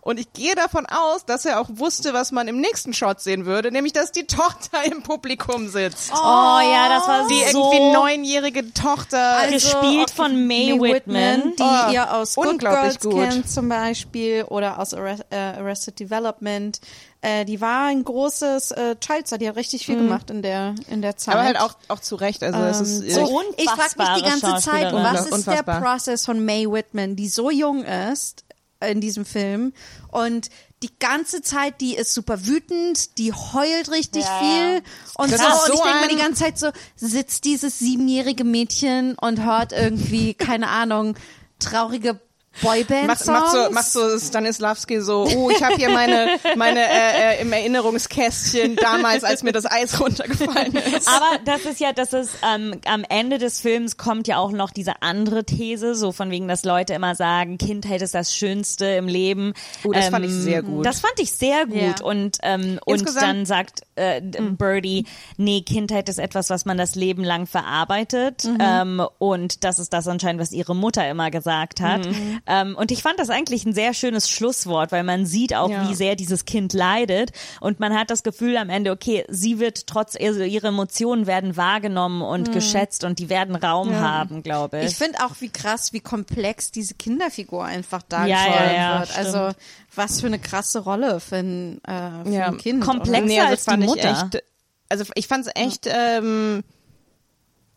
Und 0.00 0.18
ich 0.20 0.32
gehe 0.32 0.54
davon 0.54 0.86
aus, 0.86 1.24
dass 1.24 1.44
er 1.44 1.60
auch 1.60 1.68
wusste, 1.70 2.12
was 2.12 2.32
man 2.32 2.48
im 2.48 2.60
nächsten 2.60 2.92
Shot 2.92 3.20
sehen 3.20 3.46
würde, 3.46 3.70
nämlich 3.70 3.92
dass 3.92 4.12
die 4.12 4.26
Tochter 4.26 4.84
im 4.84 5.02
Publikum 5.02 5.68
sitzt. 5.68 6.10
Oh 6.12 6.16
ja, 6.16 6.88
das 6.88 7.08
war 7.08 7.28
die 7.28 7.52
so 7.52 7.72
irgendwie 7.72 7.92
neunjährige 7.92 8.72
Tochter. 8.74 9.48
gespielt 9.50 10.10
von 10.10 10.46
Mae 10.46 10.78
Whitman. 10.80 11.54
die 11.58 11.62
Oh, 11.62 11.92
ihr 11.92 12.14
aus 12.14 12.34
Good 12.34 12.58
Girls 12.60 13.00
gut. 13.00 13.14
kennt 13.14 13.50
zum 13.50 13.68
Beispiel 13.68 14.44
oder 14.44 14.78
aus 14.78 14.94
Arrest, 14.94 15.24
äh, 15.30 15.36
Arrested 15.36 15.98
Development. 16.00 16.80
Äh, 17.20 17.44
die 17.44 17.60
war 17.60 17.86
ein 17.86 18.04
großes 18.04 18.70
äh, 18.70 18.94
Childstar, 19.00 19.38
die 19.38 19.48
hat 19.48 19.56
richtig 19.56 19.84
viel 19.86 19.96
gemacht 19.96 20.30
in 20.30 20.40
der 20.40 20.76
in 20.88 21.02
der 21.02 21.16
Zeit. 21.16 21.34
aber 21.34 21.44
halt 21.44 21.60
auch, 21.60 21.74
auch 21.88 21.98
zu 21.98 22.14
Recht. 22.14 22.44
Also 22.44 22.60
es 22.60 22.80
ist, 22.80 23.02
Ähm, 23.16 23.26
so, 23.26 23.42
ich 23.56 23.68
frage 23.68 23.94
mich 23.98 24.22
die 24.22 24.30
ganze 24.30 24.64
Zeit, 24.64 24.92
was 24.92 25.26
ist 25.26 25.46
der. 25.46 25.62
Prozess 25.64 26.24
von 26.24 26.44
Mae 26.44 26.66
Whitman, 26.70 27.16
die 27.16 27.28
so 27.28 27.50
jung 27.50 27.84
ist 27.84 28.44
in 28.80 29.00
diesem 29.00 29.24
Film. 29.24 29.72
Und 30.10 30.50
die 30.82 30.90
ganze 30.98 31.42
Zeit, 31.42 31.80
die 31.80 31.96
ist 31.96 32.14
super 32.14 32.46
wütend, 32.46 33.18
die 33.18 33.32
heult 33.32 33.90
richtig 33.90 34.24
Ja, 34.24 34.38
viel. 34.38 34.82
Und 35.16 35.32
Das 35.32 35.40
so. 35.40 35.72
Und 35.72 35.74
ich 35.74 35.82
denke 35.82 36.00
mir 36.00 36.08
die 36.08 36.22
ganze 36.22 36.44
Zeit 36.44 36.58
so, 36.58 36.70
sitzt 36.96 37.44
dieses 37.44 37.78
siebenjährige 37.78 38.44
Mädchen 38.44 39.16
und 39.18 39.44
hört 39.44 39.72
irgendwie, 39.72 40.34
keine 40.34 40.68
Ahnung, 40.68 41.16
traurige 41.58 42.20
Boyband-Songs. 42.62 43.26
Macht, 43.26 43.26
macht 43.26 43.50
so, 43.52 43.70
macht 43.70 43.90
so 43.90 44.18
Stanislavski 44.18 45.00
so, 45.00 45.26
oh, 45.36 45.50
ich 45.50 45.62
habe 45.62 45.74
hier 45.76 45.90
meine, 45.90 46.28
meine 46.56 46.80
äh, 46.80 47.36
äh, 47.36 47.42
im 47.42 47.52
Erinnerungskästchen 47.52 48.76
damals, 48.76 49.24
als 49.24 49.42
mir 49.42 49.52
das 49.52 49.64
Eis 49.70 50.00
runtergefallen 50.00 50.74
ist. 50.74 51.08
Aber 51.08 51.38
das 51.44 51.64
ist 51.64 51.80
ja, 51.80 51.92
das 51.92 52.12
ist 52.12 52.30
ähm, 52.54 52.80
am 52.86 53.04
Ende 53.08 53.38
des 53.38 53.60
Films 53.60 53.96
kommt 53.96 54.28
ja 54.28 54.38
auch 54.38 54.52
noch 54.52 54.70
diese 54.70 55.02
andere 55.02 55.44
These, 55.44 55.94
so 55.94 56.12
von 56.12 56.30
wegen, 56.30 56.48
dass 56.48 56.64
Leute 56.64 56.94
immer 56.94 57.14
sagen, 57.14 57.58
Kindheit 57.58 58.02
ist 58.02 58.14
das 58.14 58.34
Schönste 58.34 58.86
im 58.86 59.08
Leben. 59.08 59.52
Oh, 59.84 59.92
das 59.92 60.08
fand 60.08 60.24
ähm, 60.24 60.30
ich 60.30 60.36
sehr 60.36 60.62
gut. 60.62 60.84
Das 60.86 61.00
fand 61.00 61.18
ich 61.20 61.32
sehr 61.32 61.66
gut 61.66 62.00
Ja. 62.00 62.04
und 62.04 62.38
ähm, 62.42 62.78
und 62.84 63.00
Insgesamt- 63.00 63.22
dann 63.26 63.46
sagt 63.46 63.80
äh, 63.96 64.20
Birdie, 64.20 65.06
nee, 65.36 65.60
Kindheit 65.62 66.08
ist 66.08 66.18
etwas, 66.18 66.50
was 66.50 66.64
man 66.64 66.78
das 66.78 66.94
Leben 66.94 67.24
lang 67.24 67.46
verarbeitet 67.46 68.48
ähm, 68.60 69.02
und 69.18 69.64
das 69.64 69.78
ist 69.78 69.92
das 69.92 70.06
anscheinend, 70.08 70.40
was 70.40 70.52
ihre 70.52 70.74
Mutter 70.74 71.08
immer 71.08 71.30
gesagt 71.30 71.80
hat. 71.80 72.06
Ähm, 72.48 72.74
und 72.76 72.90
ich 72.90 73.02
fand 73.02 73.18
das 73.18 73.28
eigentlich 73.28 73.66
ein 73.66 73.74
sehr 73.74 73.92
schönes 73.92 74.30
Schlusswort, 74.30 74.90
weil 74.90 75.04
man 75.04 75.26
sieht 75.26 75.54
auch, 75.54 75.68
Ja. 75.70 75.88
wie 75.88 75.94
sehr 75.94 76.16
dieses 76.16 76.46
Kind 76.46 76.72
leidet 76.72 77.30
und 77.60 77.78
man 77.78 77.94
hat 77.94 78.10
das 78.10 78.22
Gefühl 78.22 78.56
am 78.56 78.70
Ende, 78.70 78.90
okay, 78.90 79.24
sie 79.28 79.58
wird 79.58 79.86
trotz, 79.86 80.16
also 80.18 80.40
ihre 80.42 80.68
Emotionen 80.68 81.26
werden 81.26 81.56
wahrgenommen 81.58 82.22
und 82.22 82.50
geschätzt 82.52 83.04
und 83.04 83.18
die 83.18 83.28
werden 83.28 83.54
Raum 83.54 83.94
haben, 83.94 84.42
glaube 84.42 84.80
ich. 84.80 84.86
Ich 84.92 84.96
finde 84.96 85.18
auch, 85.24 85.36
wie 85.40 85.50
krass, 85.50 85.92
wie 85.92 86.00
komplex 86.00 86.70
diese 86.70 86.94
Kinderfigur 86.94 87.64
einfach 87.64 88.02
dargestellt 88.02 88.54
Ja, 88.56 88.64
ja, 88.64 88.72
ja, 88.72 89.00
wird. 89.00 89.16
Also 89.18 89.50
was 89.94 90.20
für 90.20 90.28
eine 90.28 90.38
krasse 90.38 90.78
Rolle 90.80 91.20
für 91.20 91.36
ein, 91.36 91.80
äh, 91.84 92.24
für 92.24 92.30
Ja, 92.32 92.46
ein 92.46 92.56
Kind. 92.56 92.82
komplex. 92.82 93.18
Oder? 93.18 93.26
Nee, 93.26 93.40
als 93.40 93.64
die 93.66 93.74
ich 93.74 93.86
Mutter. 93.86 94.10
echt, 94.32 94.42
also 94.88 95.04
ich 95.14 95.26
fand 95.28 95.46
es 95.46 95.52
echt, 95.54 95.86
ähm, 95.86 96.64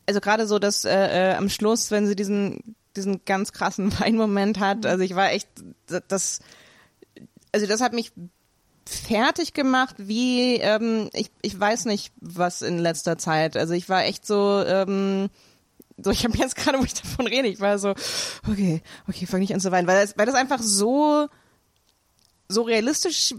also 0.07 0.21
gerade 0.21 0.47
so, 0.47 0.60
dass 0.60 0.86
äh, 0.86 1.31
äh, 1.31 1.36
am 1.36 1.49
Schluss, 1.49 1.91
wenn 1.91 2.07
sie 2.07 2.15
diesen 2.15 2.75
diesen 2.95 3.23
ganz 3.25 3.51
krassen 3.51 3.91
Weinmoment 3.99 4.60
hat, 4.60 4.86
also 4.86 5.04
ich 5.04 5.15
war 5.15 5.32
echt, 5.32 5.49
das, 6.08 6.39
also 7.51 7.67
das 7.67 7.82
hat 7.82 7.93
mich 7.93 8.12
fertig 8.86 9.54
gemacht, 9.54 9.95
wie 9.97 10.56
ähm, 10.56 11.10
ich 11.13 11.32
ich 11.41 11.58
weiß 11.58 11.86
nicht 11.86 12.13
was 12.19 12.62
in 12.62 12.80
letzter 12.80 13.17
Zeit. 13.17 13.56
Also 13.56 13.73
ich 13.73 13.89
war 13.89 14.04
echt 14.04 14.25
so. 14.25 14.63
Ähm, 14.65 15.30
so, 16.04 16.10
ich 16.10 16.23
habe 16.23 16.36
jetzt 16.36 16.56
gerade, 16.56 16.80
wo 16.80 16.84
ich 16.84 16.95
davon 16.95 17.27
rede, 17.27 17.47
ich 17.47 17.60
war 17.60 17.77
so, 17.77 17.93
okay, 18.49 18.82
okay, 19.08 19.27
fang 19.27 19.39
nicht 19.39 19.54
an 19.54 19.60
zu 19.60 19.71
weinen, 19.71 19.88
weil 19.88 20.01
das, 20.01 20.17
weil 20.17 20.25
das 20.25 20.34
einfach 20.34 20.60
so, 20.60 21.27
so 22.47 22.63
realistisch 22.63 23.36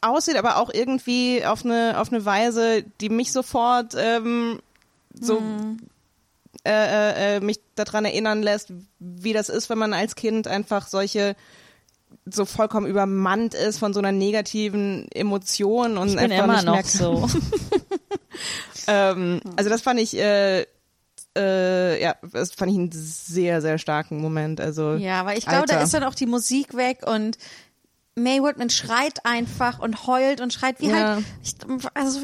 aussieht, 0.00 0.36
aber 0.36 0.56
auch 0.56 0.70
irgendwie 0.72 1.44
auf 1.44 1.62
eine 1.64 2.00
auf 2.00 2.10
eine 2.10 2.24
Weise, 2.24 2.82
die 3.02 3.10
mich 3.10 3.32
sofort 3.32 3.94
ähm, 3.94 4.60
so 5.20 5.36
äh, 5.36 5.76
äh, 6.66 7.36
äh, 7.36 7.40
mich 7.40 7.60
daran 7.74 8.04
erinnern 8.04 8.42
lässt, 8.42 8.72
wie 8.98 9.32
das 9.32 9.48
ist, 9.48 9.70
wenn 9.70 9.78
man 9.78 9.92
als 9.92 10.14
Kind 10.14 10.46
einfach 10.46 10.86
solche 10.88 11.36
so 12.26 12.44
vollkommen 12.44 12.86
übermannt 12.86 13.54
ist 13.54 13.78
von 13.78 13.92
so 13.92 14.00
einer 14.00 14.12
negativen 14.12 15.10
Emotion 15.12 15.96
und 15.96 16.08
ich 16.08 16.16
bin 16.16 16.32
einfach 16.32 16.44
immer 16.44 16.54
nicht 16.54 16.66
noch 16.66 16.74
mehr 16.74 16.84
so. 16.84 17.28
ähm, 18.86 19.40
also 19.56 19.70
das 19.70 19.80
fand 19.80 20.00
ich 20.00 20.16
äh, 20.16 20.66
äh, 21.36 22.02
ja, 22.02 22.16
das 22.32 22.52
fand 22.52 22.72
ich 22.72 22.78
einen 22.78 22.90
sehr 22.92 23.60
sehr 23.60 23.78
starken 23.78 24.20
Moment. 24.20 24.60
Also 24.60 24.94
Ja, 24.94 25.24
weil 25.24 25.38
ich 25.38 25.46
glaube, 25.46 25.66
da 25.66 25.80
ist 25.80 25.94
dann 25.94 26.04
auch 26.04 26.14
die 26.14 26.26
Musik 26.26 26.76
weg 26.76 27.06
und 27.06 27.38
Mae 28.16 28.42
Whitman 28.42 28.70
schreit 28.70 29.24
einfach 29.24 29.78
und 29.78 30.06
heult 30.06 30.40
und 30.40 30.52
schreit 30.52 30.80
wie 30.80 30.88
Ja. 30.88 31.14
halt, 31.14 31.24
ich, 31.42 31.54
also 31.94 32.20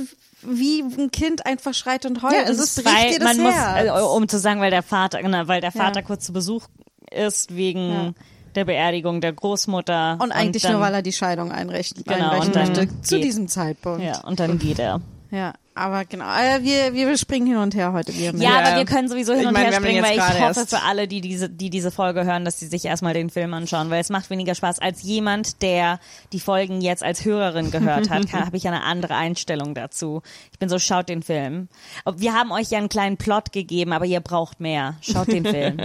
wie 0.48 0.82
ein 0.82 1.10
Kind 1.10 1.44
einfach 1.46 1.74
schreit 1.74 2.06
und 2.06 2.22
heult. 2.22 2.32
Ja, 2.34 2.40
und 2.42 2.48
es 2.50 2.58
ist- 2.58 2.84
weil 2.84 3.18
man 3.22 3.38
muss, 3.38 3.54
Herz. 3.54 3.86
äh, 3.88 4.02
um 4.02 4.28
zu 4.28 4.38
sagen, 4.38 4.60
weil 4.60 4.70
der 4.70 4.82
Vater, 4.82 5.22
genau, 5.22 5.46
weil 5.48 5.60
der 5.60 5.72
Ja. 5.74 5.80
Vater 5.82 6.02
kurz 6.02 6.24
zu 6.26 6.32
Besuch 6.32 6.66
ist 7.10 7.54
wegen 7.54 7.90
Ja. 7.92 8.12
der 8.54 8.64
Beerdigung 8.64 9.20
der 9.20 9.32
Großmutter. 9.32 10.18
und 10.20 10.32
eigentlich 10.32 10.62
dann, 10.62 10.72
nur, 10.72 10.80
weil 10.80 10.94
er 10.94 11.02
die 11.02 11.12
Scheidung 11.12 11.52
einrichten, 11.52 12.04
Genau, 12.04 12.30
einreichen 12.30 12.52
und 12.54 12.54
möchte, 12.76 13.00
zu 13.02 13.18
diesem 13.20 13.48
Zeitpunkt. 13.48 14.02
Ja, 14.02 14.20
und 14.24 14.40
dann 14.40 14.58
geht 14.58 14.78
er. 14.78 15.00
Ja, 15.30 15.54
aber 15.74 16.04
genau. 16.04 16.24
Äh, 16.24 16.62
wir, 16.62 16.94
wir 16.94 17.18
springen 17.18 17.46
hin 17.46 17.56
und 17.56 17.74
her 17.74 17.92
heute. 17.92 18.14
Wir 18.14 18.34
Ja, 18.34 18.60
aber 18.60 18.76
wir 18.76 18.84
können 18.86 19.08
sowieso 19.08 19.32
hin 19.32 19.42
Ich 19.42 19.46
und 19.48 19.52
meine, 19.52 19.70
her 19.70 19.74
springen, 19.74 20.02
weil 20.02 20.16
ich 20.16 20.40
hoffe 20.40 20.66
für 20.66 20.82
alle, 20.82 21.06
die 21.06 21.20
diese, 21.20 21.50
die 21.50 21.68
diese 21.68 21.90
Folge 21.90 22.24
hören, 22.24 22.44
dass 22.44 22.58
sie 22.58 22.66
sich 22.66 22.84
erstmal 22.84 23.12
den 23.12 23.28
Film 23.28 23.52
anschauen, 23.52 23.90
weil 23.90 24.00
es 24.00 24.08
macht 24.08 24.30
weniger 24.30 24.54
Spaß. 24.54 24.78
Als 24.78 25.02
jemand, 25.02 25.60
der 25.62 26.00
die 26.32 26.40
Folgen 26.40 26.80
jetzt 26.80 27.02
als 27.02 27.24
Hörerin 27.24 27.70
gehört 27.70 28.08
hat, 28.08 28.32
habe 28.32 28.56
ich 28.56 28.66
eine 28.66 28.84
andere 28.84 29.16
Einstellung 29.16 29.74
dazu. 29.74 30.22
Ich 30.52 30.58
bin 30.58 30.68
so, 30.68 30.78
schaut 30.78 31.08
den 31.08 31.22
Film. 31.22 31.68
Wir 32.16 32.32
haben 32.32 32.52
euch 32.52 32.70
ja 32.70 32.78
einen 32.78 32.88
kleinen 32.88 33.16
Plot 33.16 33.52
gegeben, 33.52 33.92
aber 33.92 34.06
ihr 34.06 34.20
braucht 34.20 34.60
mehr. 34.60 34.94
Schaut 35.02 35.28
den 35.28 35.44
Film. 35.44 35.78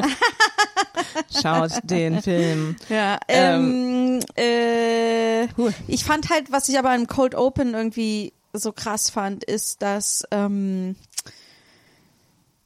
schaut 1.41 1.71
den 1.83 2.21
Film. 2.21 2.75
Ja, 2.87 3.19
ähm, 3.27 4.19
äh, 4.37 5.43
ich 5.87 6.05
fand 6.05 6.29
halt, 6.29 6.51
was 6.51 6.69
ich 6.69 6.77
aber 6.79 6.95
im 6.95 7.07
Cold 7.07 7.35
Open 7.35 7.73
irgendwie 7.73 8.33
so 8.53 8.71
krass 8.71 9.09
fand, 9.09 9.43
ist, 9.43 9.81
dass 9.81 10.23
ähm, 10.31 10.95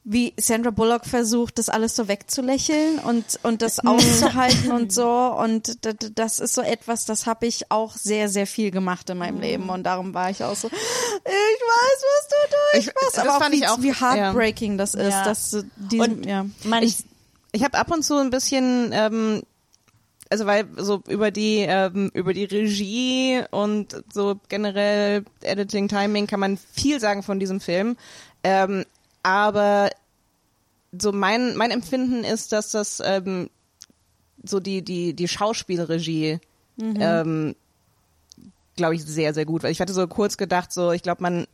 wie 0.08 0.34
Sandra 0.38 0.70
Bullock 0.70 1.04
versucht, 1.04 1.58
das 1.58 1.68
alles 1.68 1.96
so 1.96 2.06
wegzulächeln 2.06 3.00
und 3.00 3.24
und 3.42 3.60
das 3.60 3.80
auszuhalten 3.84 4.70
und 4.70 4.92
so. 4.92 5.08
Und 5.10 5.78
das 6.16 6.38
ist 6.38 6.54
so 6.54 6.62
etwas, 6.62 7.06
das 7.06 7.26
habe 7.26 7.46
ich 7.46 7.72
auch 7.72 7.96
sehr 7.96 8.28
sehr 8.28 8.46
viel 8.46 8.70
gemacht 8.70 9.10
in 9.10 9.18
meinem 9.18 9.40
Leben. 9.40 9.68
Und 9.68 9.82
darum 9.82 10.14
war 10.14 10.30
ich 10.30 10.44
auch 10.44 10.54
so, 10.54 10.68
ich 10.68 10.74
weiß, 10.74 12.04
was 12.04 12.28
du 12.28 12.56
durchmachst, 12.72 13.16
das 13.16 13.18
aber 13.18 13.36
auch 13.36 13.40
fand 13.42 13.54
wie, 13.54 13.58
ich 13.58 13.68
auch- 13.68 13.82
wie 13.82 13.92
heartbreaking 13.92 14.78
das 14.78 14.94
ist, 14.94 15.10
Ja. 15.10 15.24
dass 15.24 15.56
die, 15.76 15.98
Und 15.98 16.24
ja. 16.24 16.46
Man, 16.64 16.84
Ich, 16.84 16.98
ich 17.50 17.64
habe 17.64 17.76
ab 17.76 17.90
und 17.90 18.04
zu 18.04 18.14
ein 18.16 18.30
bisschen, 18.30 18.90
ähm, 18.92 19.42
also 20.30 20.46
weil 20.46 20.66
so 20.76 21.02
über 21.08 21.30
die 21.30 21.58
ähm, 21.60 22.10
über 22.14 22.32
die 22.34 22.44
Regie 22.44 23.42
und 23.50 24.04
so 24.12 24.40
generell 24.48 25.24
Editing, 25.42 25.88
Timing 25.88 26.26
kann 26.26 26.40
man 26.40 26.56
viel 26.56 27.00
sagen 27.00 27.22
von 27.22 27.38
diesem 27.38 27.60
Film, 27.60 27.96
ähm, 28.42 28.84
aber 29.22 29.90
so 30.98 31.12
mein 31.12 31.56
mein 31.56 31.70
Empfinden 31.70 32.24
ist, 32.24 32.52
dass 32.52 32.70
das 32.70 33.02
ähm, 33.04 33.50
so 34.44 34.60
die 34.60 34.82
die 34.82 35.14
die 35.14 35.28
Schauspielregie 35.28 36.40
ähm, 37.00 37.54
glaube 38.76 38.94
ich 38.94 39.04
sehr 39.04 39.34
sehr 39.34 39.46
gut, 39.46 39.62
weil 39.62 39.72
ich 39.72 39.80
hatte 39.80 39.94
so 39.94 40.06
kurz 40.06 40.36
gedacht, 40.36 40.72
so 40.72 40.92
ich 40.92 41.02
glaube 41.02 41.22
man 41.22 41.46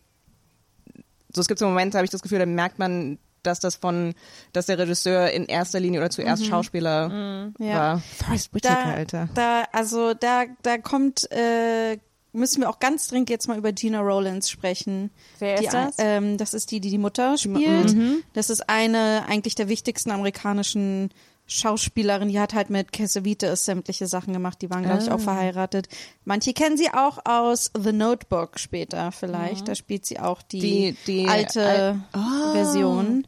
so 1.34 1.40
es 1.40 1.48
gibt 1.48 1.58
so 1.58 1.66
Momente, 1.66 1.98
habe 1.98 2.04
ich 2.04 2.10
das 2.10 2.22
Gefühl, 2.22 2.38
da 2.38 2.46
merkt 2.46 2.78
man, 2.78 3.18
dass 3.42 3.60
das 3.60 3.76
von, 3.76 4.14
dass 4.52 4.66
der 4.66 4.78
Regisseur 4.78 5.30
in 5.30 5.46
erster 5.46 5.80
Linie 5.80 6.00
oder 6.00 6.10
zuerst 6.10 6.46
Schauspieler 6.46 7.52
Ja. 7.58 7.74
war. 7.74 8.02
Forrest 8.18 8.54
Whitaker, 8.54 8.84
da, 8.84 8.94
Alter. 8.94 9.28
Da, 9.34 9.64
also 9.72 10.14
da, 10.14 10.44
da 10.62 10.78
kommt, 10.78 11.30
äh, 11.32 11.98
müssen 12.32 12.62
wir 12.62 12.70
auch 12.70 12.78
ganz 12.78 13.08
dringend 13.08 13.30
jetzt 13.30 13.48
mal 13.48 13.58
über 13.58 13.72
Gina 13.72 14.00
Rowlands 14.00 14.50
sprechen. 14.50 15.10
Wer 15.38 15.58
die, 15.58 15.64
ist 15.66 15.74
das? 15.74 15.94
Ähm, 15.98 16.38
das 16.38 16.54
ist 16.54 16.70
die, 16.70 16.80
die 16.80 16.90
die 16.90 16.98
Mutter 16.98 17.36
spielt. 17.36 17.94
Das 18.32 18.48
ist 18.50 18.68
eine 18.68 19.24
eigentlich 19.28 19.54
der 19.54 19.68
wichtigsten 19.68 20.10
amerikanischen 20.10 21.10
Schauspielerin, 21.52 22.28
die 22.28 22.40
hat 22.40 22.54
halt 22.54 22.70
mit 22.70 22.92
Cassavetes 22.92 23.64
sämtliche 23.64 24.06
Sachen 24.06 24.32
gemacht, 24.32 24.60
die 24.62 24.70
waren, 24.70 24.82
glaube 24.82 25.02
ich, 25.02 25.10
auch 25.10 25.20
verheiratet. 25.20 25.88
Manche 26.24 26.52
kennen 26.52 26.76
sie 26.76 26.88
auch 26.92 27.18
aus 27.24 27.70
The 27.80 27.92
Notebook 27.92 28.58
später 28.58 29.12
vielleicht. 29.12 29.68
Da 29.68 29.74
spielt 29.74 30.06
sie 30.06 30.18
auch 30.18 30.42
die, 30.42 30.60
Die- 30.60 30.96
die 31.06 31.28
alte 31.28 32.00
Al- 32.12 32.52
Version 32.52 33.26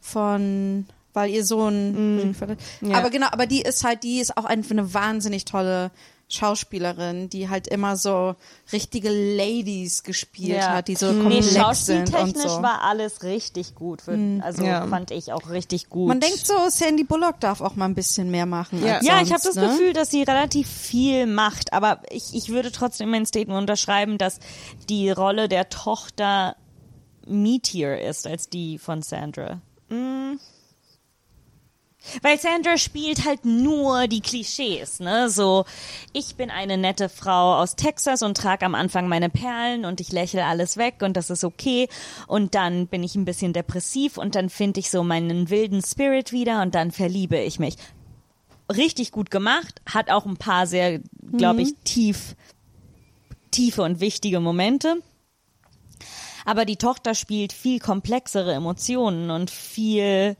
von, 0.00 0.86
weil 1.12 1.30
ihr 1.30 1.44
Sohn. 1.44 2.34
Ja. 2.80 2.98
Aber 2.98 3.10
genau, 3.10 3.26
aber 3.30 3.46
die 3.46 3.62
ist 3.62 3.84
halt, 3.84 4.02
die 4.02 4.20
ist 4.20 4.36
auch 4.36 4.44
einfach 4.44 4.70
eine 4.72 4.92
wahnsinnig 4.94 5.44
tolle 5.44 5.90
Schauspielerin, 6.28 7.28
die 7.28 7.48
halt 7.48 7.68
immer 7.68 7.96
so 7.96 8.34
richtige 8.72 9.10
Ladies 9.10 10.02
gespielt 10.02 10.58
Ja. 10.58 10.74
hat, 10.74 10.88
die 10.88 10.96
so 10.96 11.12
nee, 11.12 11.20
komplex 11.22 11.46
sind 11.46 11.56
und 11.56 11.62
schauspieltechnisch 11.62 12.52
so. 12.52 12.62
war 12.62 12.82
alles 12.82 13.22
richtig 13.22 13.74
gut. 13.76 14.02
Für, 14.02 14.18
also 14.42 14.64
Ja. 14.64 14.86
fand 14.88 15.12
ich 15.12 15.32
auch 15.32 15.50
richtig 15.50 15.88
gut. 15.88 16.08
Man 16.08 16.18
denkt 16.20 16.44
so, 16.44 16.54
Sandy 16.68 17.04
Bullock 17.04 17.38
darf 17.38 17.60
auch 17.60 17.76
mal 17.76 17.84
ein 17.84 17.94
bisschen 17.94 18.30
mehr 18.32 18.46
machen. 18.46 18.84
Ja. 18.84 18.96
als 18.96 19.06
Ja, 19.06 19.20
ich 19.22 19.30
habe 19.32 19.40
sonst, 19.40 19.56
das 19.56 19.56
ne? 19.56 19.68
Gefühl, 19.68 19.92
dass 19.92 20.10
sie 20.10 20.22
relativ 20.24 20.68
viel 20.68 21.26
macht, 21.26 21.72
aber 21.72 22.02
ich, 22.10 22.34
ich 22.34 22.48
würde 22.48 22.72
trotzdem 22.72 23.10
mein 23.10 23.24
Statement 23.26 23.60
unterschreiben, 23.60 24.18
dass 24.18 24.40
die 24.88 25.10
Rolle 25.10 25.48
der 25.48 25.68
Tochter 25.68 26.56
meatier 27.24 28.00
ist 28.00 28.26
als 28.26 28.48
die 28.48 28.78
von 28.78 29.02
Sandra. 29.02 29.60
Weil 32.22 32.38
Sandra 32.38 32.78
spielt 32.78 33.24
halt 33.24 33.44
nur 33.44 34.06
die 34.06 34.20
Klischees, 34.20 35.00
ne? 35.00 35.28
So, 35.28 35.64
ich 36.12 36.36
bin 36.36 36.50
eine 36.50 36.76
nette 36.76 37.08
Frau 37.08 37.56
aus 37.56 37.76
Texas 37.76 38.22
und 38.22 38.36
trage 38.36 38.64
am 38.64 38.74
Anfang 38.74 39.08
meine 39.08 39.30
Perlen 39.30 39.84
und 39.84 40.00
ich 40.00 40.12
lächle 40.12 40.44
alles 40.44 40.76
weg 40.76 40.96
und 41.02 41.16
das 41.16 41.30
ist 41.30 41.44
okay. 41.44 41.88
Und 42.26 42.54
dann 42.54 42.86
bin 42.86 43.02
ich 43.02 43.14
ein 43.14 43.24
bisschen 43.24 43.52
depressiv 43.52 44.18
und 44.18 44.34
dann 44.34 44.50
finde 44.50 44.80
ich 44.80 44.90
so 44.90 45.02
meinen 45.02 45.50
wilden 45.50 45.82
Spirit 45.82 46.32
wieder 46.32 46.62
und 46.62 46.74
dann 46.74 46.90
verliebe 46.90 47.38
ich 47.38 47.58
mich. 47.58 47.76
Richtig 48.74 49.12
gut 49.12 49.30
gemacht, 49.30 49.80
hat 49.86 50.10
auch 50.10 50.26
ein 50.26 50.36
paar 50.36 50.66
sehr, 50.66 51.00
glaube 51.36 51.62
ich, 51.62 51.74
tief, 51.84 52.34
tiefe 53.50 53.82
und 53.82 54.00
wichtige 54.00 54.40
Momente. 54.40 54.96
Aber 56.44 56.64
die 56.64 56.76
Tochter 56.76 57.14
spielt 57.14 57.52
viel 57.52 57.80
komplexere 57.80 58.54
Emotionen 58.54 59.30
und 59.30 59.50
viel, 59.50 60.36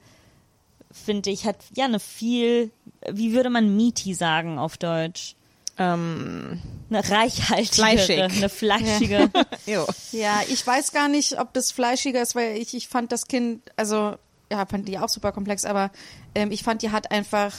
finde 1.04 1.30
ich, 1.30 1.44
hat 1.44 1.56
ja 1.74 1.84
eine 1.84 2.00
viel, 2.00 2.70
wie 3.10 3.32
würde 3.32 3.50
man 3.50 3.76
meaty 3.76 4.14
sagen 4.14 4.58
auf 4.58 4.76
Deutsch? 4.76 5.36
Ähm, 5.78 6.60
Eine 6.88 7.08
reichhaltigere, 7.10 7.98
Fleischig. 7.98 8.20
eine 8.22 8.48
fleischige. 8.48 9.30
jo. 9.66 9.86
Ja, 10.12 10.40
ich 10.48 10.66
weiß 10.66 10.92
gar 10.92 11.08
nicht, 11.08 11.38
ob 11.38 11.52
das 11.52 11.70
fleischiger 11.70 12.22
ist, 12.22 12.34
weil 12.34 12.56
ich, 12.56 12.74
ich 12.74 12.88
fand 12.88 13.12
das 13.12 13.26
Kind, 13.26 13.60
also, 13.76 14.14
ja, 14.50 14.64
fand 14.64 14.88
die 14.88 14.98
auch 14.98 15.10
super 15.10 15.32
komplex, 15.32 15.64
aber 15.66 15.90
ähm, 16.34 16.50
ich 16.50 16.62
fand, 16.62 16.80
die 16.80 16.90
hat 16.92 17.10
einfach, 17.10 17.52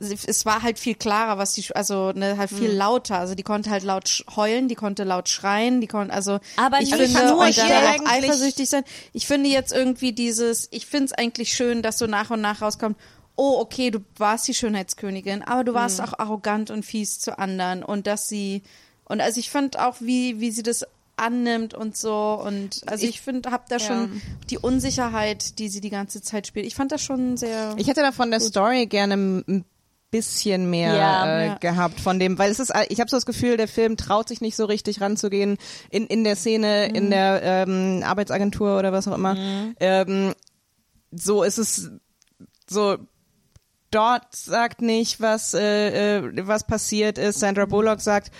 es 0.00 0.46
war 0.46 0.62
halt 0.62 0.78
viel 0.78 0.94
klarer, 0.94 1.38
was 1.38 1.52
die, 1.52 1.64
also 1.74 2.12
ne, 2.12 2.36
halt 2.38 2.50
viel 2.50 2.70
lauter. 2.70 3.18
Also 3.18 3.34
die 3.34 3.42
konnte 3.42 3.70
halt 3.70 3.82
laut 3.82 4.24
heulen, 4.34 4.68
die 4.68 4.74
konnte 4.74 5.04
laut 5.04 5.28
schreien, 5.28 5.80
die 5.80 5.86
konnte, 5.86 6.12
also 6.12 6.40
Aber 6.56 6.80
ich 6.80 6.94
finde, 6.94 7.08
nur 7.26 7.38
und 7.38 7.58
dann 7.58 8.00
auch 8.00 8.10
eifersüchtig 8.10 8.68
sein. 8.68 8.84
Ich 9.12 9.26
finde 9.26 9.50
jetzt 9.50 9.72
irgendwie 9.72 10.12
dieses, 10.12 10.68
ich 10.70 10.86
finde 10.86 11.06
es 11.06 11.12
eigentlich 11.12 11.52
schön, 11.52 11.82
dass 11.82 11.98
so 11.98 12.06
nach 12.06 12.30
und 12.30 12.40
nach 12.40 12.62
rauskommt, 12.62 12.96
oh, 13.36 13.58
okay, 13.58 13.90
du 13.90 14.00
warst 14.16 14.48
die 14.48 14.54
Schönheitskönigin, 14.54 15.42
aber 15.42 15.64
du 15.64 15.74
warst 15.74 16.00
auch 16.00 16.18
arrogant 16.18 16.70
und 16.70 16.84
fies 16.84 17.18
zu 17.18 17.38
anderen 17.38 17.82
und 17.82 18.06
dass 18.06 18.28
sie, 18.28 18.62
und 19.04 19.20
also 19.20 19.40
ich 19.40 19.50
fand 19.50 19.78
auch, 19.78 19.96
wie, 20.00 20.40
wie 20.40 20.50
sie 20.50 20.62
das 20.62 20.84
annimmt 21.20 21.74
und 21.74 21.96
so 21.96 22.40
und 22.44 22.80
also 22.86 23.06
ich, 23.06 23.20
finde, 23.20 23.50
hab 23.50 23.68
da 23.68 23.78
schon 23.78 24.22
die 24.48 24.58
Unsicherheit, 24.58 25.58
die 25.58 25.68
sie 25.68 25.80
die 25.80 25.90
ganze 25.90 26.22
Zeit 26.22 26.46
spielt. 26.46 26.66
Ich 26.66 26.74
fand 26.74 26.92
das 26.92 27.02
schon 27.02 27.36
sehr. 27.36 27.74
Ich 27.76 27.88
hätte 27.88 28.00
da 28.00 28.10
von 28.12 28.30
der 28.30 28.40
Story 28.40 28.86
gerne 28.86 29.14
ein 29.14 29.64
bisschen 30.10 30.68
mehr 30.70 30.94
Ja. 30.94 31.24
äh, 31.26 31.46
Ja. 31.46 31.54
gehabt 31.58 32.00
von 32.00 32.18
dem, 32.18 32.38
weil 32.38 32.50
es 32.50 32.58
ist, 32.60 32.72
ich 32.88 33.00
habe 33.00 33.08
so 33.10 33.16
das 33.16 33.26
Gefühl, 33.26 33.56
der 33.56 33.68
Film 33.68 33.96
traut 33.96 34.28
sich 34.28 34.40
nicht 34.40 34.56
so 34.56 34.64
richtig 34.64 35.00
ranzugehen 35.00 35.56
in 35.90 36.06
in 36.06 36.24
der 36.24 36.36
Szene, 36.36 36.86
Mhm. 36.88 36.94
in 36.96 37.10
der 37.10 37.40
ähm, 37.42 38.02
Arbeitsagentur 38.04 38.78
oder 38.78 38.92
was 38.92 39.06
auch 39.08 39.14
immer. 39.14 39.36
Ähm, 39.78 40.34
so 41.12 41.42
ist 41.42 41.58
es 41.58 41.90
so. 42.68 42.96
Dort 43.92 44.36
sagt 44.36 44.82
nicht, 44.82 45.20
was 45.20 45.52
äh, 45.52 46.18
äh, 46.18 46.46
was 46.46 46.64
passiert 46.64 47.18
ist. 47.18 47.40
Sandra 47.40 47.64
Bullock 47.66 48.00
sagt, 48.00 48.30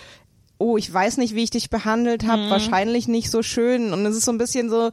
oh, 0.57 0.77
ich 0.77 0.93
weiß 0.93 1.17
nicht, 1.17 1.35
wie 1.35 1.43
ich 1.43 1.49
dich 1.49 1.69
behandelt 1.69 2.25
habe, 2.25 2.43
Mhm. 2.43 2.49
wahrscheinlich 2.49 3.09
nicht 3.09 3.29
so 3.29 3.43
schön. 3.43 3.91
Und 3.91 4.05
es 4.05 4.15
ist 4.15 4.23
so 4.25 4.31
ein 4.31 4.37
bisschen 4.37 4.69
so, 4.69 4.91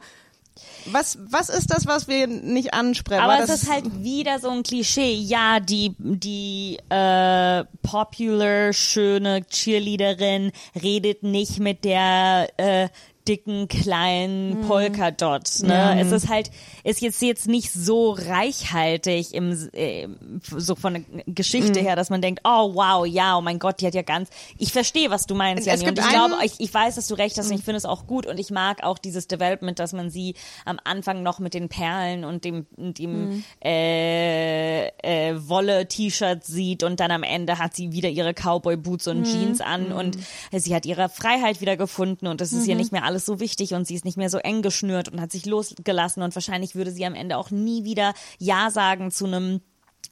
was 0.85 1.17
was 1.29 1.49
ist 1.49 1.71
das, 1.71 1.85
was 1.85 2.07
wir 2.07 2.27
nicht 2.27 2.73
ansprechen? 2.73 3.21
Aber 3.21 3.39
es 3.39 3.49
ist 3.49 3.69
halt 3.69 4.03
wieder 4.03 4.39
so 4.39 4.49
ein 4.49 4.63
Klischee. 4.63 5.13
Ja, 5.13 5.59
die, 5.59 5.95
die 5.99 6.77
äh, 6.89 7.63
popular, 7.81 8.73
schöne 8.73 9.45
Cheerleaderin 9.45 10.51
redet 10.81 11.23
nicht 11.23 11.59
mit 11.59 11.83
der 11.83 12.49
äh, 12.57 12.89
dicken, 13.27 13.67
kleinen 13.67 14.61
Polkadot. 14.61 15.61
Ne? 15.61 16.01
Es 16.01 16.11
ist 16.11 16.29
halt, 16.29 16.49
ist 16.83 17.01
jetzt 17.01 17.21
jetzt 17.21 17.47
nicht 17.47 17.71
so 17.71 18.11
reichhaltig 18.11 19.33
im 19.33 19.51
äh, 19.73 20.07
so 20.41 20.75
von 20.75 20.93
der 20.93 21.03
Geschichte 21.27 21.79
her, 21.79 21.95
dass 21.95 22.09
man 22.09 22.21
denkt, 22.21 22.41
oh 22.43 22.73
wow, 22.73 23.05
ja, 23.05 23.37
oh 23.37 23.41
mein 23.41 23.59
Gott, 23.59 23.81
die 23.81 23.87
hat 23.87 23.93
ja 23.93 24.01
ganz. 24.01 24.29
Ich 24.57 24.71
verstehe, 24.71 25.09
was 25.09 25.25
du 25.25 25.35
meinst, 25.35 25.67
Janni, 25.67 25.87
und 25.87 25.99
ich 25.99 26.09
glaube, 26.09 26.35
ich, 26.43 26.53
ich 26.59 26.73
weiß, 26.73 26.95
dass 26.95 27.07
du 27.07 27.15
recht 27.15 27.37
hast 27.37 27.49
und 27.49 27.55
ich 27.55 27.63
finde 27.63 27.77
es 27.77 27.85
auch 27.85 28.07
gut 28.07 28.25
und 28.25 28.39
ich 28.39 28.49
mag 28.49 28.83
auch 28.83 28.97
dieses 28.97 29.27
Development, 29.27 29.77
dass 29.77 29.93
man 29.93 30.09
sie 30.09 30.35
am 30.65 30.79
Anfang 30.83 31.21
noch 31.23 31.39
mit 31.39 31.53
den 31.53 31.69
Perlen 31.69 32.23
und 32.23 32.45
dem, 32.45 32.65
dem 32.77 33.43
äh, 33.63 34.87
äh, 34.87 35.35
Wolle-T-Shirt 35.35 36.43
sieht 36.43 36.83
und 36.83 36.99
dann 36.99 37.11
am 37.11 37.23
Ende 37.23 37.59
hat 37.59 37.75
sie 37.75 37.91
wieder 37.91 38.09
ihre 38.09 38.33
Cowboy-Boots 38.33 39.07
und 39.07 39.25
Jeans 39.25 39.61
an 39.61 39.91
und 39.91 40.17
sie 40.51 40.73
hat 40.73 40.85
ihre 40.85 41.09
Freiheit 41.09 41.61
wieder 41.61 41.77
gefunden 41.77 42.27
und 42.27 42.41
es 42.41 42.53
ist 42.53 42.67
ihr 42.67 42.75
nicht 42.75 42.91
mehr 42.91 43.03
alles 43.03 43.18
so 43.25 43.39
wichtig 43.39 43.73
und 43.73 43.85
sie 43.85 43.95
ist 43.95 44.05
nicht 44.05 44.17
mehr 44.17 44.29
so 44.29 44.37
eng 44.37 44.61
geschnürt 44.61 45.09
und 45.09 45.21
hat 45.21 45.31
sich 45.31 45.45
losgelassen 45.45 46.23
und 46.23 46.35
wahrscheinlich 46.35 46.75
würde 46.75 46.91
sie 46.91 47.05
am 47.05 47.15
Ende 47.15 47.37
auch 47.37 47.51
nie 47.51 47.83
wieder 47.83 48.13
Ja 48.37 48.71
sagen 48.71 49.11
zu 49.11 49.25
einem 49.25 49.61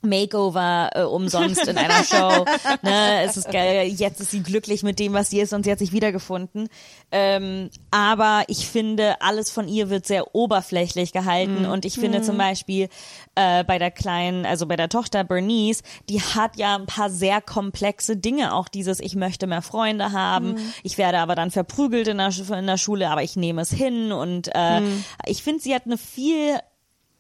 Makeover 0.02 0.90
äh, 0.94 1.04
umsonst 1.04 1.68
in 1.68 1.78
einer 1.78 2.04
Show. 2.04 2.46
ne, 2.82 3.24
es 3.24 3.38
ist 3.38 3.52
geil. 3.52 3.88
Jetzt 3.88 4.22
ist 4.22 4.32
sie 4.32 4.44
glücklich 4.44 4.84
mit 4.84 5.00
dem, 5.00 5.14
was 5.14 5.30
sie 5.30 5.40
ist 5.40 5.54
und 5.54 5.64
sie 5.64 5.72
hat 5.72 5.80
sich 5.80 5.92
wiedergefunden. 5.92 6.70
Ähm, 7.12 7.70
aber 7.92 8.44
ich 8.48 8.68
finde, 8.68 9.22
alles 9.22 9.50
von 9.50 9.68
ihr 9.68 9.90
wird 9.90 10.06
sehr 10.06 10.36
oberflächlich 10.36 11.14
gehalten 11.14 11.66
und 11.66 11.86
ich 11.86 11.96
finde 11.96 12.22
zum 12.22 12.38
Beispiel 12.38 12.90
äh, 13.36 13.64
bei 13.64 13.80
der 13.80 13.92
kleinen, 13.92 14.46
also 14.46 14.66
bei 14.66 14.76
der 14.76 14.90
Tochter 14.90 15.24
Bernice, 15.24 15.84
die 16.10 16.22
hat 16.22 16.58
ja 16.58 16.76
ein 16.76 16.86
paar 16.86 17.10
sehr 17.10 17.42
komplexe 17.42 18.18
Dinge. 18.18 18.54
Auch 18.54 18.68
dieses, 18.68 19.00
ich 19.00 19.16
möchte 19.16 19.48
mehr 19.48 19.62
Freunde 19.62 20.12
haben, 20.12 20.58
ich 20.84 20.98
werde 20.98 21.20
aber 21.20 21.36
dann 21.36 21.52
verprügelt 21.52 22.08
in 22.08 22.18
der, 22.18 22.32
in 22.58 22.68
der 22.68 22.78
Schule, 22.78 23.10
aber 23.10 23.24
ich 23.24 23.36
nehme 23.36 23.62
es 23.62 23.72
hin 23.72 24.12
und 24.12 24.50
äh, 24.54 24.82
ich 25.26 25.44
finde, 25.44 25.62
sie 25.62 25.74
hat 25.74 25.86
eine 25.86 25.98
viel 25.98 26.60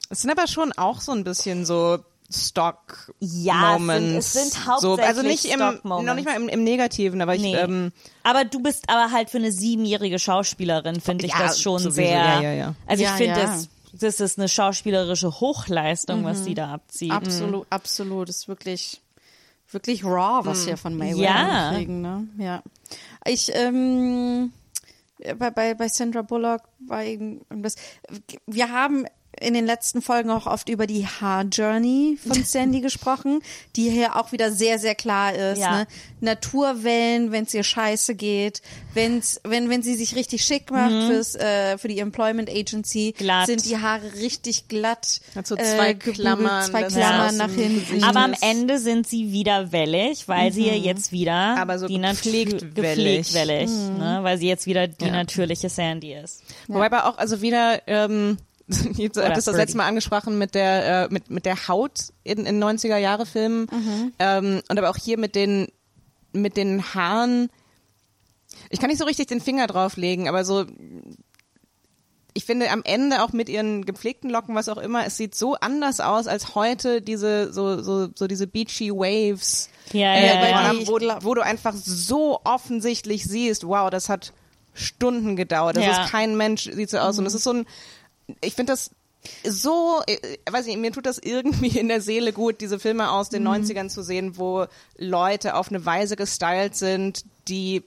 Es 0.10 0.22
sind 0.22 0.32
aber 0.32 0.48
schon 0.48 0.74
auch 0.74 1.02
so 1.02 1.12
ein 1.12 1.24
bisschen 1.24 1.66
so 1.66 2.00
Stock 2.30 3.14
Ja, 3.20 3.76
es 3.76 3.78
sind- 3.78 3.88
Moments. 3.88 4.26
es 4.26 4.34
sind 4.34 4.54
so, 4.54 4.72
also 4.72 4.90
hauptsächlich 5.02 5.44
nicht 5.44 5.54
im 5.54 5.60
noch 5.84 6.02
nicht 6.16 6.26
mal 6.26 6.36
im, 6.36 6.50
im 6.50 6.64
Negativen, 6.64 7.22
aber 7.22 7.36
ich 7.36 7.42
Nee. 7.42 7.56
ähm, 7.56 7.92
Aber 8.24 8.44
du 8.44 8.60
bist 8.62 8.90
aber 8.90 9.12
halt 9.12 9.30
für 9.30 9.38
eine 9.38 9.52
siebenjährige 9.52 10.20
Schauspielerin, 10.20 11.00
finde 11.00 11.26
ich 11.26 11.32
Ja, 11.32 11.40
das 11.44 11.62
schon 11.62 11.80
sowieso, 11.80 11.96
sehr. 11.96 12.10
ja, 12.12 12.42
ja, 12.42 12.52
ja. 12.54 12.76
Also 12.86 13.04
ich 13.04 13.10
Ja, 13.10 13.16
finde 13.16 13.40
ja. 13.40 13.46
das 13.46 13.70
das 13.94 14.20
ist 14.20 14.38
eine 14.38 14.48
schauspielerische 14.50 15.40
Hochleistung, 15.40 16.24
was 16.24 16.44
sie 16.44 16.54
da 16.54 16.74
abzieht. 16.74 17.10
Absolut, 17.12 17.66
absolut. 17.72 18.30
Das 18.30 18.36
ist 18.36 18.48
wirklich, 18.48 19.02
wirklich 19.72 20.04
raw, 20.04 20.42
was 20.46 20.68
wir 20.68 20.78
von 20.78 20.96
Mayweather 20.96 21.24
Ja. 21.24 21.72
kriegen, 21.74 22.02
ne? 22.02 22.28
Ja. 22.38 22.62
Ich, 23.26 23.50
ähm, 23.56 24.52
bei, 25.40 25.50
bei, 25.50 25.74
bei 25.74 25.88
Sandra 25.88 26.22
Bullock 26.22 26.62
war 26.86 27.04
irgendwas. 27.04 27.76
Wir 28.46 28.70
haben 28.72 29.06
in 29.40 29.54
den 29.54 29.66
letzten 29.66 30.02
Folgen 30.02 30.30
auch 30.30 30.48
oft 30.48 30.70
über 30.70 30.88
die 30.88 31.06
Haar-Journey 31.06 32.18
von 32.26 32.44
Sandy 32.44 32.82
gesprochen, 32.82 33.42
die 33.76 33.90
hier 33.90 34.16
auch 34.16 34.32
wieder 34.32 34.52
sehr, 34.52 34.80
sehr 34.80 34.96
klar 34.96 35.34
ist. 35.34 35.60
Ja. 35.60 35.80
Ne? 35.80 35.88
Naturwellen, 36.20 37.32
wenn 37.32 37.44
es 37.44 37.54
ihr 37.54 37.64
scheiße 37.64 38.16
geht, 38.16 38.62
wenn's, 38.94 39.40
wenn, 39.44 39.70
wenn 39.70 39.84
sie 39.84 39.96
sich 39.96 40.16
richtig 40.16 40.44
schick 40.44 40.72
macht 40.72 40.92
fürs, 41.08 41.36
äh, 41.36 41.78
für 41.78 41.88
die 41.88 42.00
Employment 42.00 42.50
Agency, 42.50 43.14
Glatt. 43.18 43.46
sind 43.46 43.66
die 43.66 43.78
Haare 43.78 44.14
richtig 44.16 44.68
glatt. 44.68 45.22
Hat 45.36 45.48
so 45.48 45.56
zwei 45.56 45.94
gebügelt, 45.94 46.16
Klammern, 46.18 46.66
zwei 46.66 46.84
Klammern 46.84 47.38
nach 47.38 47.52
hinten. 47.52 48.04
Aber 48.04 48.22
am 48.22 48.34
Ende 48.42 48.80
sind 48.80 49.08
sie 49.08 49.32
wieder 49.32 49.72
wellig, 49.72 50.28
weil 50.28 50.52
sie 50.52 50.68
ja 50.68 50.74
jetzt 50.74 51.12
wieder 51.12 51.58
Aber 51.58 51.78
so 51.80 51.88
die 51.88 52.00
gepflegt 52.00 52.76
gepflegt 52.76 53.34
wellig. 53.34 53.34
wellig, 53.34 53.70
ne? 53.70 54.20
weil 54.22 54.38
sie 54.38 54.48
jetzt 54.48 54.66
wieder 54.66 54.88
die 54.88 55.12
natürliche 55.12 55.70
Sandy 55.70 56.14
ist. 56.14 56.44
Wobei 56.68 56.88
aber 56.88 57.06
auch, 57.06 57.18
also 57.18 57.42
wieder, 57.42 57.82
ähm, 57.88 58.38
jetzt 58.98 59.18
Oder 59.18 59.30
hat 59.30 59.38
das 59.38 59.46
letzte 59.46 59.78
Mal 59.78 59.88
angesprochen 59.88 60.38
mit 60.38 60.54
der, 60.56 61.06
äh, 61.06 61.08
mit, 61.10 61.30
mit 61.30 61.46
der 61.46 61.68
Haut 61.68 62.14
in, 62.24 62.46
in 62.46 62.62
90er 62.64 62.98
Jahre 62.98 63.26
Filmen. 63.26 63.68
Mhm. 63.72 64.14
Ähm, 64.20 64.62
und 64.70 64.78
aber 64.78 64.90
auch 64.90 64.98
hier 64.98 65.18
mit 65.18 65.36
den, 65.36 65.68
mit 66.34 66.58
den 66.58 66.94
Haaren. 66.94 67.50
Ich 68.70 68.80
kann 68.80 68.90
nicht 68.90 69.00
so 69.00 69.06
richtig 69.06 69.28
den 69.28 69.40
Finger 69.42 69.68
drauflegen, 69.68 70.28
aber 70.28 70.44
so, 70.44 70.66
ich 72.34 72.46
finde 72.46 72.70
am 72.70 72.82
Ende 72.84 73.24
auch 73.24 73.32
mit 73.32 73.50
ihren 73.50 73.86
gepflegten 73.86 74.30
Locken, 74.30 74.54
was 74.54 74.70
auch 74.70 74.78
immer, 74.78 75.06
es 75.06 75.18
sieht 75.18 75.34
so 75.34 75.56
anders 75.56 76.00
aus 76.00 76.28
als 76.28 76.54
heute 76.54 77.02
diese, 77.02 77.54
so, 77.54 77.82
so, 77.82 78.10
so 78.14 78.28
diese 78.28 78.48
beachy 78.48 78.92
Waves. 78.92 79.70
Ja, 79.94 80.14
äh, 80.14 80.26
ja, 80.52 80.74
ja. 80.74 80.88
wo, 80.88 81.00
wo 81.26 81.34
du 81.34 81.42
einfach 81.42 81.74
so 81.74 82.42
offensichtlich 82.44 83.24
siehst, 83.24 83.66
wow, 83.66 83.90
das 83.90 84.10
hat 84.10 84.34
Stunden 84.74 85.36
gedauert. 85.36 85.78
Das 85.78 85.86
Ja. 85.86 86.04
ist 86.04 86.12
kein 86.12 86.38
Mensch, 86.38 86.70
sieht 86.72 86.90
so 86.90 87.00
aus. 87.00 87.18
Und 87.18 87.26
es 87.26 87.34
ist 87.34 87.44
so 87.44 87.54
ein, 87.54 87.66
ich 88.42 88.54
finde 88.56 88.74
das 88.74 88.92
so, 89.46 90.02
äh, 90.08 90.38
weiß 90.50 90.68
nicht, 90.68 90.78
mir 90.78 90.92
tut 90.92 91.06
das 91.06 91.18
irgendwie 91.18 91.78
in 91.80 91.88
der 91.88 92.02
Seele 92.02 92.32
gut, 92.34 92.62
diese 92.62 92.80
Filme 92.80 93.12
aus 93.12 93.30
den 93.30 93.44
90ern 93.48 93.90
zu 93.90 94.02
sehen, 94.04 94.38
wo 94.38 94.66
Leute 94.98 95.56
auf 95.56 95.70
eine 95.70 95.86
Weise 95.86 96.16
gestylt 96.16 96.76
sind, 96.76 97.24
die 97.48 97.84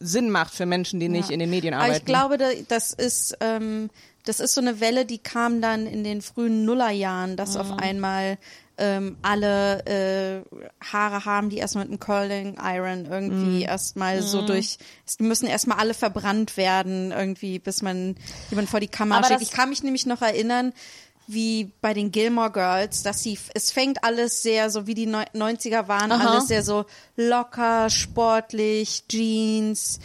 Sinn 0.00 0.30
macht 0.30 0.54
für 0.54 0.66
Menschen, 0.66 1.00
die 1.00 1.08
nicht 1.08 1.28
Ja. 1.28 1.34
in 1.34 1.40
den 1.40 1.50
Medien 1.50 1.74
Aber 1.74 1.84
arbeiten. 1.84 1.98
ich 2.00 2.04
glaube, 2.06 2.38
da- 2.38 2.52
das 2.68 2.92
ist, 2.92 3.36
ähm, 3.40 3.90
das 4.24 4.40
ist 4.40 4.54
so 4.54 4.60
eine 4.60 4.80
Welle, 4.80 5.04
die 5.06 5.18
kam 5.18 5.60
dann 5.60 5.86
in 5.86 6.04
den 6.04 6.22
frühen 6.22 6.64
Nullerjahren, 6.64 7.36
dass 7.36 7.56
auf 7.56 7.68
Mhm. 7.72 7.78
einmal 7.78 8.38
ähm, 8.78 9.16
alle 9.22 9.84
äh, 9.86 10.42
Haare 10.84 11.24
haben, 11.24 11.50
die 11.50 11.58
erstmal 11.58 11.84
mit 11.84 11.90
einem 11.92 12.00
Curling 12.00 12.56
Iron 12.62 13.06
irgendwie 13.06 13.56
Mhm. 13.62 13.68
erstmal 13.68 14.22
so 14.22 14.42
durch, 14.42 14.78
die 15.18 15.24
müssen 15.24 15.46
erstmal 15.46 15.78
alle 15.78 15.94
verbrannt 15.94 16.56
werden, 16.56 17.10
irgendwie, 17.12 17.58
bis 17.58 17.82
man 17.82 18.16
jemand 18.50 18.70
vor 18.70 18.80
die 18.80 18.88
Kamera 18.88 19.18
Aber 19.18 19.26
schickt. 19.28 19.42
Ich 19.42 19.50
kann 19.50 19.68
mich 19.68 19.82
nämlich 19.82 20.06
noch 20.06 20.22
erinnern, 20.22 20.72
wie 21.30 21.72
bei 21.82 21.92
den 21.92 22.10
Gilmore 22.10 22.50
Girls, 22.50 23.02
dass 23.02 23.22
sie, 23.22 23.38
es 23.52 23.70
fängt 23.70 24.02
alles 24.02 24.42
sehr, 24.42 24.70
so 24.70 24.86
wie 24.86 24.94
die 24.94 25.04
Neu- 25.06 25.26
90er 25.34 25.86
waren, 25.86 26.10
Aha. 26.10 26.26
alles 26.26 26.48
sehr 26.48 26.62
so 26.62 26.86
locker, 27.16 27.90
sportlich, 27.90 29.04
Jeans, 29.08 30.00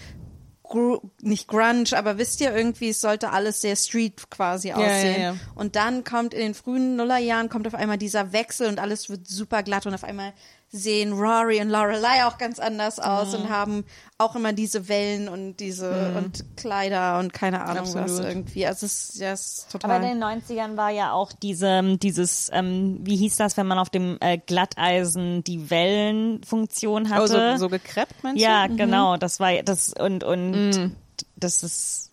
gru 0.73 0.99
nicht 1.21 1.47
Grunge, 1.47 1.95
aber 1.95 2.17
wisst 2.17 2.41
ihr 2.41 2.53
irgendwie, 2.53 2.89
es 2.89 2.99
sollte 2.99 3.29
alles 3.29 3.61
sehr 3.61 3.75
Street 3.75 4.29
quasi 4.31 4.69
ja, 4.69 4.75
aussehen. 4.75 5.21
ja. 5.21 5.35
Und 5.53 5.75
dann 5.75 6.03
kommt 6.03 6.33
in 6.33 6.39
den 6.39 6.53
frühen 6.55 6.95
Nullerjahren 6.95 7.47
kommt 7.47 7.67
auf 7.67 7.75
einmal 7.75 7.99
dieser 7.99 8.33
Wechsel 8.33 8.67
und 8.67 8.79
alles 8.79 9.07
wird 9.07 9.27
super 9.27 9.61
glatt 9.61 9.85
und 9.85 9.93
auf 9.93 10.03
einmal 10.03 10.33
sehen 10.75 11.13
Rory 11.13 11.61
und 11.61 11.69
Lorelei 11.69 12.25
auch 12.25 12.39
ganz 12.39 12.57
anders 12.59 12.99
aus 12.99 13.31
Mhm. 13.37 13.43
und 13.43 13.49
haben 13.49 13.85
auch 14.17 14.35
immer 14.35 14.53
diese 14.53 14.87
Wellen 14.89 15.29
und 15.29 15.57
diese 15.57 16.13
und 16.17 16.43
Kleider 16.57 17.19
und 17.19 17.31
keine 17.31 17.63
Ahnung 17.63 17.85
was 17.85 17.95
Absolut. 17.95 18.25
irgendwie. 18.25 18.65
Also 18.65 18.87
es 18.87 19.09
ist, 19.11 19.19
ja, 19.19 19.33
es 19.33 19.41
ist 19.59 19.71
total. 19.71 19.91
Aber 19.91 20.03
in 20.07 20.19
den 20.19 20.23
90ern 20.23 20.75
war 20.75 20.89
ja 20.89 21.11
auch 21.13 21.31
diese, 21.31 21.97
dieses, 21.97 22.49
ähm, 22.51 22.97
wie 23.03 23.17
hieß 23.17 23.35
das, 23.35 23.55
wenn 23.55 23.67
man 23.67 23.77
auf 23.77 23.91
dem 23.91 24.17
äh, 24.19 24.39
Glatteisen 24.39 25.43
die 25.43 25.69
Wellenfunktion 25.69 27.09
hatte? 27.09 27.23
oh, 27.23 27.57
so, 27.57 27.57
so 27.65 27.69
gekreppt, 27.69 28.23
meinst 28.23 28.41
ja, 28.41 28.67
du? 28.67 28.75
genau, 28.75 29.17
das 29.17 29.39
war 29.39 29.61
das 29.63 29.93
und 29.93 30.23
und 30.23 30.53
Mm. 30.71 30.95
das 31.35 31.61
ist 31.61 32.09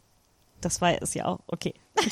das 0.60 0.80
war 0.80 1.00
es 1.02 1.14
ja 1.14 1.26
auch 1.26 1.40
okay. 1.46 1.74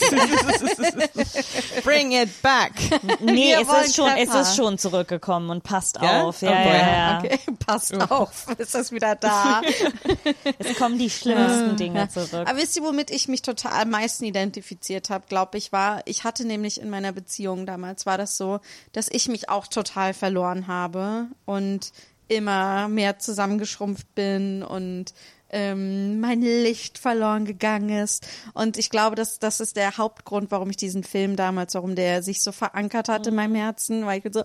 Bring 1.85 2.13
it 2.13 2.43
back. 2.43 2.73
Nee, 3.21 3.57
Wir 3.57 3.61
es 3.61 3.87
ist 3.89 3.97
schon 3.97 4.11
es 4.11 4.35
ist 4.35 4.57
schon 4.57 4.79
zurückgekommen 4.79 5.51
und 5.51 5.63
passt 5.63 5.99
Ja? 6.01 6.23
auf. 6.25 6.43
Ja, 6.43 6.51
Oh 6.51 6.55
boy. 6.55 6.73
ja, 6.73 6.89
ja. 6.89 7.19
Okay, 7.19 7.39
passt 7.67 8.11
auf, 8.11 8.47
ist 8.59 8.75
das 8.75 8.93
wieder 8.93 9.15
da. 9.17 9.63
Es 10.59 10.77
kommen 10.77 10.99
die 10.99 11.11
schlimmsten 11.11 11.77
Dinge 11.77 12.09
zurück. 12.09 12.47
Aber 12.49 12.57
wisst 12.57 12.77
ihr, 12.77 12.83
womit 12.83 13.11
ich 13.11 13.29
mich 13.29 13.43
total 13.43 13.83
am 13.83 13.91
meisten 13.91 14.25
identifiziert 14.25 15.11
habe, 15.11 15.25
glaube 15.29 15.57
ich, 15.59 15.73
war, 15.73 16.03
ich 16.05 16.25
hatte 16.25 16.45
nämlich 16.45 16.81
in 16.81 16.91
meiner 16.91 17.13
Beziehung 17.13 17.65
damals, 17.67 18.07
war 18.07 18.19
das 18.19 18.37
so, 18.37 18.61
dass 18.93 19.09
ich 19.11 19.29
mich 19.29 19.49
auch 19.49 19.67
total 19.67 20.15
verloren 20.15 20.67
habe 20.67 21.27
und 21.45 21.93
immer 22.29 22.89
mehr 22.89 23.19
zusammengeschrumpft 23.19 24.15
bin 24.15 24.63
und 24.63 25.15
ähm, 25.51 26.21
mein 26.21 26.43
Licht 26.43 26.99
verloren 26.99 27.45
gegangen 27.45 27.91
ist. 27.91 28.27
Und 28.55 28.77
ich 28.77 28.91
glaube, 28.91 29.17
dass 29.17 29.39
das 29.39 29.61
ist 29.61 29.77
der 29.77 29.97
Hauptgrund, 29.97 30.51
warum 30.51 30.71
ich 30.71 30.77
diesen 30.77 31.05
Film 31.05 31.37
damals, 31.37 31.75
warum 31.75 31.95
der 31.95 32.23
sich 32.23 32.43
so 32.43 32.53
verankert 32.53 33.09
hat 33.09 33.27
in 33.27 33.35
meinem 33.35 33.55
Herzen, 33.55 34.05
weil 34.07 34.21
ich 34.25 34.33
so, 34.33 34.43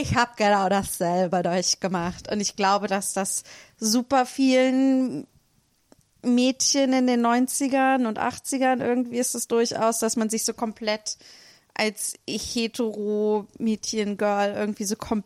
ich 0.00 0.14
habe 0.14 0.32
genau 0.36 0.68
dasselbe 0.68 1.42
durchgemacht. 1.42 2.30
Und 2.30 2.40
ich 2.40 2.56
glaube, 2.56 2.86
dass 2.86 3.12
das 3.12 3.42
super 3.78 4.26
vielen 4.26 5.26
Mädchen 6.22 6.92
in 6.92 7.06
den 7.06 7.24
90ern 7.24 8.06
und 8.06 8.18
80ern 8.18 8.84
irgendwie 8.84 9.18
ist 9.18 9.34
es 9.34 9.46
durchaus, 9.48 10.00
dass 10.00 10.16
man 10.16 10.28
sich 10.28 10.44
so 10.44 10.54
komplett 10.54 11.18
als 11.74 12.14
hetero 12.28 13.46
Mädchen, 13.58 14.16
Girl 14.16 14.54
irgendwie 14.54 14.84
so 14.84 14.96
kom 14.96 15.22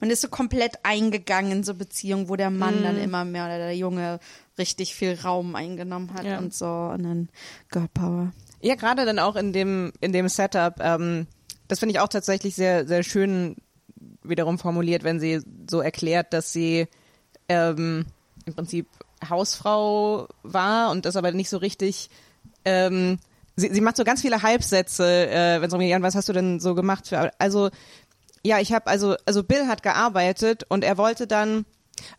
man 0.00 0.10
ist 0.10 0.20
so 0.20 0.28
komplett 0.28 0.78
eingegangen 0.84 1.50
in 1.50 1.64
so 1.64 1.74
Beziehungen, 1.74 2.28
wo 2.28 2.36
der 2.36 2.50
Mann 2.50 2.82
dann 2.84 3.00
immer 3.00 3.24
mehr 3.24 3.46
oder 3.46 3.58
der 3.58 3.76
Junge 3.76 4.20
richtig 4.58 4.94
viel 4.94 5.18
Raum 5.20 5.54
eingenommen 5.54 6.12
hat 6.14 6.24
Ja. 6.24 6.38
und 6.38 6.54
so 6.54 6.66
und 6.66 7.02
dann 7.02 7.28
Girl 7.70 7.88
Power. 7.92 8.32
Ja, 8.60 8.74
gerade 8.74 9.04
dann 9.04 9.18
auch 9.18 9.36
in 9.36 9.52
dem, 9.52 9.92
in 10.00 10.12
dem 10.12 10.28
Setup, 10.28 10.74
ähm, 10.80 11.26
das 11.68 11.78
finde 11.78 11.94
ich 11.94 12.00
auch 12.00 12.08
tatsächlich 12.08 12.54
sehr, 12.54 12.86
sehr 12.86 13.02
schön 13.02 13.56
wiederum 14.22 14.58
formuliert, 14.58 15.04
wenn 15.04 15.20
sie 15.20 15.40
so 15.70 15.80
erklärt, 15.80 16.32
dass 16.32 16.52
sie 16.52 16.88
ähm, 17.48 18.06
im 18.46 18.54
Prinzip 18.54 18.88
Hausfrau 19.28 20.28
war 20.42 20.90
und 20.90 21.04
das 21.04 21.16
aber 21.16 21.32
nicht 21.32 21.48
so 21.50 21.56
richtig 21.58 22.10
ähm, 22.64 23.18
sie, 23.56 23.72
sie 23.72 23.80
macht 23.80 23.96
so 23.96 24.04
ganz 24.04 24.20
viele 24.22 24.42
Halbsätze, 24.42 25.28
äh, 25.28 25.60
wenn 25.60 25.68
es 25.70 25.78
geht, 25.78 25.88
Jan, 25.88 26.02
was 26.02 26.14
hast 26.14 26.28
du 26.28 26.32
denn 26.32 26.60
so 26.60 26.74
gemacht? 26.74 27.08
Für, 27.08 27.30
also 27.38 27.70
ja, 28.44 28.60
ich 28.60 28.72
habe 28.72 28.86
also 28.86 29.16
also 29.26 29.42
Bill 29.42 29.66
hat 29.66 29.82
gearbeitet 29.82 30.64
und 30.68 30.84
er 30.84 30.96
wollte 30.98 31.26
dann 31.26 31.64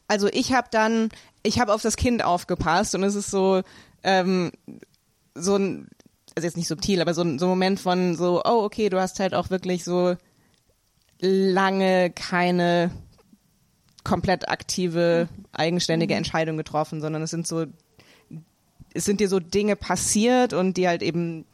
also 0.07 0.27
ich 0.27 0.53
habe 0.53 0.67
dann 0.71 1.09
ich 1.43 1.59
habe 1.59 1.73
auf 1.73 1.81
das 1.81 1.97
Kind 1.97 2.23
aufgepasst 2.23 2.95
und 2.95 3.03
es 3.03 3.15
ist 3.15 3.31
so 3.31 3.61
ähm, 4.03 4.51
so 5.35 5.55
ein 5.55 5.87
also 6.35 6.45
jetzt 6.45 6.57
nicht 6.57 6.67
subtil, 6.67 7.01
aber 7.01 7.13
so 7.13 7.21
ein, 7.21 7.39
so 7.39 7.45
ein 7.45 7.49
Moment 7.49 7.79
von 7.79 8.15
so 8.15 8.41
oh 8.45 8.63
okay, 8.63 8.89
du 8.89 8.99
hast 8.99 9.19
halt 9.19 9.33
auch 9.33 9.49
wirklich 9.49 9.83
so 9.83 10.15
lange 11.21 12.11
keine 12.11 12.91
komplett 14.03 14.49
aktive, 14.49 15.27
eigenständige 15.51 16.15
Entscheidung 16.15 16.57
getroffen, 16.57 17.01
sondern 17.01 17.21
es 17.21 17.31
sind 17.31 17.47
so, 17.47 17.65
es 18.93 19.05
sind 19.05 19.19
dir 19.19 19.29
so 19.29 19.39
Dinge 19.39 19.75
passiert 19.75 20.53
und 20.53 20.77
die 20.77 20.87
halt 20.87 21.03
eben 21.03 21.45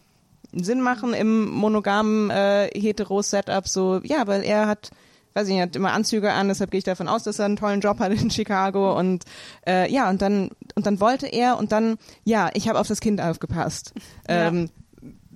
Sinn 0.54 0.82
machen 0.82 1.14
im 1.14 1.50
monogamen 1.50 2.30
äh, 2.30 2.70
Hetero-Setup, 2.74 3.68
so, 3.68 4.00
ja, 4.04 4.28
weil 4.28 4.44
er 4.44 4.68
hat, 4.68 4.92
weiß 5.36 5.48
ich 5.50 5.54
nicht, 5.54 5.62
hat 5.62 5.76
immer 5.76 5.92
Anzüge 5.92 6.32
an, 6.32 6.48
deshalb 6.48 6.72
gehe 6.72 6.78
ich 6.78 6.86
davon 6.86 7.10
aus, 7.10 7.24
dass 7.24 7.40
er 7.40 7.46
einen 7.46 7.58
tollen 7.58 7.82
Job 7.82 8.00
hat 8.00 8.12
in 8.14 8.32
Chicago 8.32 8.98
und 8.98 9.26
äh, 9.68 9.92
ja, 9.92 10.10
und 10.10 10.22
dann, 10.22 10.50
und 10.76 10.86
dann 10.86 11.00
wollte 11.02 11.28
er 11.28 11.58
und 11.58 11.74
dann, 11.74 11.98
ja, 12.24 12.50
ich 12.54 12.70
habe 12.70 12.80
auf 12.80 12.88
das 12.88 13.02
Kind 13.02 13.22
aufgepasst. 13.22 13.94
Ähm, 14.28 14.72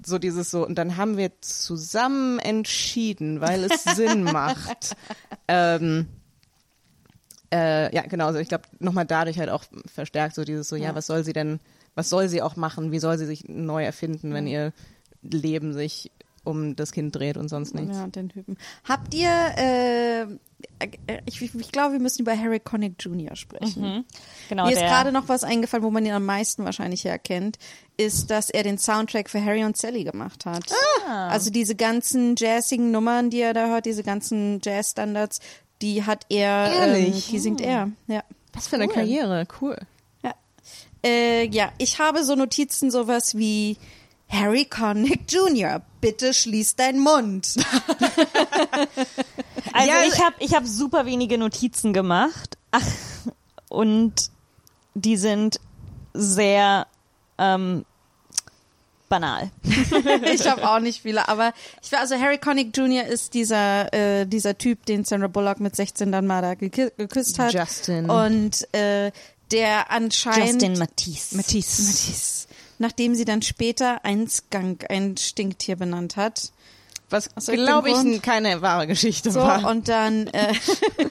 so 0.04 0.18
dieses 0.18 0.50
so, 0.50 0.66
und 0.66 0.76
dann 0.76 0.98
haben 0.98 1.16
wir 1.16 1.42
zusammen 1.42 2.40
entschieden, 2.40 3.40
weil 3.40 3.66
es 3.66 3.84
Sinn 3.96 4.23
macht. 4.23 4.96
Ähm, 5.48 6.08
äh, 7.54 7.94
ja, 7.94 8.02
genau, 8.04 8.28
also 8.28 8.40
ich 8.40 8.48
glaube, 8.48 8.63
nochmal 8.80 9.06
dadurch 9.06 9.38
halt 9.38 9.50
auch 9.50 9.63
verstärkt 9.86 10.34
so 10.34 10.44
dieses 10.44 10.69
so, 10.69 10.76
ja. 10.76 10.86
Ja. 10.86 10.96
was 10.96 11.06
soll 11.06 11.23
sie 11.23 11.34
denn, 11.34 11.60
was 11.94 12.10
soll 12.10 12.30
sie 12.30 12.42
auch 12.42 12.56
machen, 12.56 12.92
wie 12.92 13.00
soll 13.00 13.17
sie 13.17 13.26
sich 13.26 13.48
neu 13.48 13.84
erfinden, 13.84 14.34
wenn 14.34 14.48
ihr 14.48 14.73
Leben 15.21 15.73
sich 15.73 16.12
um 16.44 16.75
das 16.75 16.92
Kind 16.92 17.15
dreht 17.15 17.37
und 17.37 17.50
sonst 17.50 17.73
nichts. 17.75 17.98
Ja, 17.98 18.08
den 18.08 18.29
Typen. 18.29 18.58
Habt 18.83 19.13
ihr, 19.13 19.29
äh, 19.58 20.25
ich, 21.25 21.42
ich 21.42 21.71
glaube, 21.71 21.94
wir 21.94 22.00
müssen 22.00 22.21
über 22.21 22.37
Harry 22.37 22.60
Connick 22.60 22.96
Jr. 23.00 23.35
sprechen. 23.35 24.06
Genau, 24.50 24.65
Mir 24.65 24.73
ist 24.73 24.79
gerade 24.79 25.12
noch 25.12 25.27
was 25.27 25.44
eingefallen, 25.44 25.83
wo 25.83 25.92
man 25.92 26.06
ihn 26.06 26.12
am 26.12 26.25
meisten 26.25 26.65
wahrscheinlich 26.65 27.04
herkennt, 27.06 27.58
ist, 27.98 28.29
dass 28.31 28.50
er 28.50 28.63
den 28.63 28.77
Soundtrack 28.77 29.29
für 29.29 29.44
Harry 29.44 29.63
und 29.63 29.77
Sally 29.77 30.04
gemacht 30.04 30.46
hat. 30.46 30.65
Also 31.08 31.50
diese 31.50 31.75
ganzen 31.75 32.35
jazzigen 32.37 32.92
Nummern, 32.92 33.29
die 33.29 33.42
er 33.42 33.54
da 33.54 33.67
hört, 33.67 33.85
diese 33.85 34.04
ganzen 34.04 34.60
Jazz-Standards, 34.63 35.40
die 35.81 36.04
hat 36.04 36.25
er, 36.29 36.71
ähm, 36.73 36.96
Ehrlich? 36.96 37.27
die 37.27 37.40
singt 37.40 37.62
er. 37.62 37.92
Ja. 38.08 38.23
Was 38.54 38.67
für 38.67 38.75
eine 38.75 38.87
Karriere, 38.87 39.48
cool. 39.62 39.77
Ja. 40.23 40.33
Äh, 41.04 41.48
ja, 41.48 41.71
ich 41.77 42.00
habe 42.00 42.23
so 42.23 42.35
Notizen, 42.35 42.92
sowas 42.92 43.37
wie 43.37 43.77
Harry 44.30 44.65
Connick 44.65 45.21
Jr., 45.32 45.82
bitte 46.02 46.34
schließ 46.34 46.75
deinen 46.75 47.00
Mund. 47.00 47.56
Also 49.71 49.88
Ja, 49.88 50.04
ich 50.08 50.19
habe 50.23 50.36
ich 50.40 50.56
hab 50.56 50.65
super 50.65 51.06
wenige 51.06 51.38
Notizen 51.38 51.94
gemacht. 51.94 52.58
Ach, 52.71 52.82
und 53.69 54.32
die 54.96 55.15
sind 55.15 55.60
sehr 56.13 56.88
ähm, 57.38 57.86
banal. 59.10 59.52
ich 60.34 60.48
habe 60.48 60.69
auch 60.69 60.80
nicht 60.80 61.02
viele, 61.02 61.27
aber 61.27 61.54
ich 61.84 61.92
war 61.92 62.00
also 62.00 62.15
Harry 62.15 62.38
Connick 62.38 62.75
Jr. 62.75 63.06
ist 63.06 63.34
dieser 63.34 63.94
äh, 63.94 64.25
dieser 64.25 64.58
Typ, 64.58 64.86
den 64.86 65.04
Sandra 65.04 65.27
Bullock 65.27 65.60
mit 65.60 65.75
16 65.75 66.12
dann 66.12 66.25
mal 66.25 66.42
da 66.42 66.56
gekü 66.56 66.92
geküsst 66.98 67.38
hat. 67.40 67.54
Justin. 67.54 68.10
Und 68.10 68.73
äh, 68.73 69.12
der 69.52 69.92
anscheinend 69.92 70.62
Justin 70.62 70.77
Matisse. 70.77 71.36
Matisse. 71.38 71.84
Matisse, 71.84 72.48
nachdem 72.80 73.13
sie 73.15 73.25
dann 73.25 73.42
später 73.44 74.04
ein 74.04 74.27
Skunk, 74.27 74.86
ein 74.90 75.15
Stinktier 75.17 75.75
benannt 75.75 76.15
hat. 76.17 76.52
Was, 77.12 77.27
glaube 77.48 77.90
ich, 77.90 77.96
Grund? 77.96 78.21
keine 78.21 78.62
wahre 78.62 78.86
Geschichte 78.86 79.32
So, 79.32 79.40
war. 79.40 79.67
und 79.67 79.88
dann, 79.88 80.27
äh, 80.27 80.54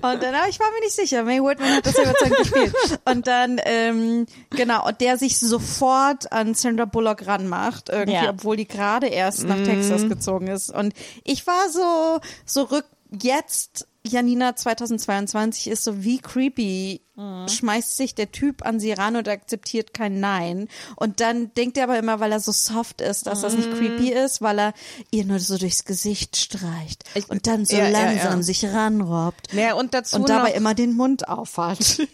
und 0.00 0.22
dann, 0.22 0.34
aber 0.34 0.48
ich 0.48 0.58
war 0.58 0.70
mir 0.72 0.80
nicht 0.80 0.94
sicher, 0.96 1.24
May 1.24 1.42
Whitman 1.42 1.74
hat 1.76 1.84
das 1.84 1.98
überzeugend 1.98 2.38
gespielt. 2.38 2.74
Und 3.04 3.26
dann, 3.26 3.60
ähm, 3.66 4.24
genau, 4.48 4.86
und 4.88 5.02
der 5.02 5.18
sich 5.18 5.38
sofort 5.38 6.32
an 6.32 6.54
Sandra 6.54 6.86
Bullock 6.86 7.26
ranmacht, 7.26 7.90
irgendwie, 7.90 8.14
Ja. 8.14 8.30
obwohl 8.30 8.56
die 8.56 8.66
gerade 8.66 9.08
erst 9.08 9.44
nach 9.44 9.62
Texas 9.62 10.08
gezogen 10.08 10.46
ist. 10.46 10.70
Und 10.70 10.94
ich 11.22 11.46
war 11.46 11.68
so, 11.68 12.20
so 12.46 12.62
rück, 12.62 12.86
jetzt, 13.10 13.86
Janina 14.04 14.56
2022 14.56 15.68
ist 15.68 15.84
so 15.84 16.02
wie 16.02 16.18
creepy, 16.18 17.01
schmeißt 17.14 17.96
sich 17.96 18.14
der 18.14 18.32
Typ 18.32 18.64
an 18.64 18.80
sie 18.80 18.92
ran 18.92 19.16
und 19.16 19.28
akzeptiert 19.28 19.92
kein 19.92 20.18
Nein. 20.18 20.68
Und 20.96 21.20
dann 21.20 21.52
denkt 21.54 21.76
er 21.76 21.84
aber 21.84 21.98
immer, 21.98 22.20
weil 22.20 22.32
er 22.32 22.40
so 22.40 22.52
soft 22.52 23.02
ist, 23.02 23.26
dass 23.26 23.42
das 23.42 23.54
nicht 23.54 23.70
creepy 23.70 24.10
ist, 24.10 24.40
weil 24.40 24.58
er 24.58 24.74
ihr 25.10 25.26
nur 25.26 25.38
so 25.38 25.58
durchs 25.58 25.84
Gesicht 25.84 26.36
streicht 26.36 27.04
Ich- 27.14 27.28
und 27.28 27.46
dann 27.46 27.66
so 27.66 27.76
ja, 27.76 27.88
ja, 27.88 27.90
langsam 27.90 28.38
ja. 28.38 28.42
sich 28.42 28.64
ranrobbt. 28.64 29.52
Ja, 29.52 29.74
und 29.74 29.92
dazu 29.92 30.16
Und 30.16 30.30
dabei 30.30 30.50
noch, 30.50 30.56
immer 30.56 30.74
den 30.74 30.94
Mund 30.94 31.28
aufhat. 31.28 32.00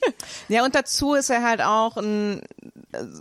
Ja, 0.48 0.64
und 0.64 0.74
dazu 0.74 1.14
ist 1.14 1.30
er 1.30 1.42
halt 1.42 1.60
auch 1.62 1.96
ein 1.96 2.42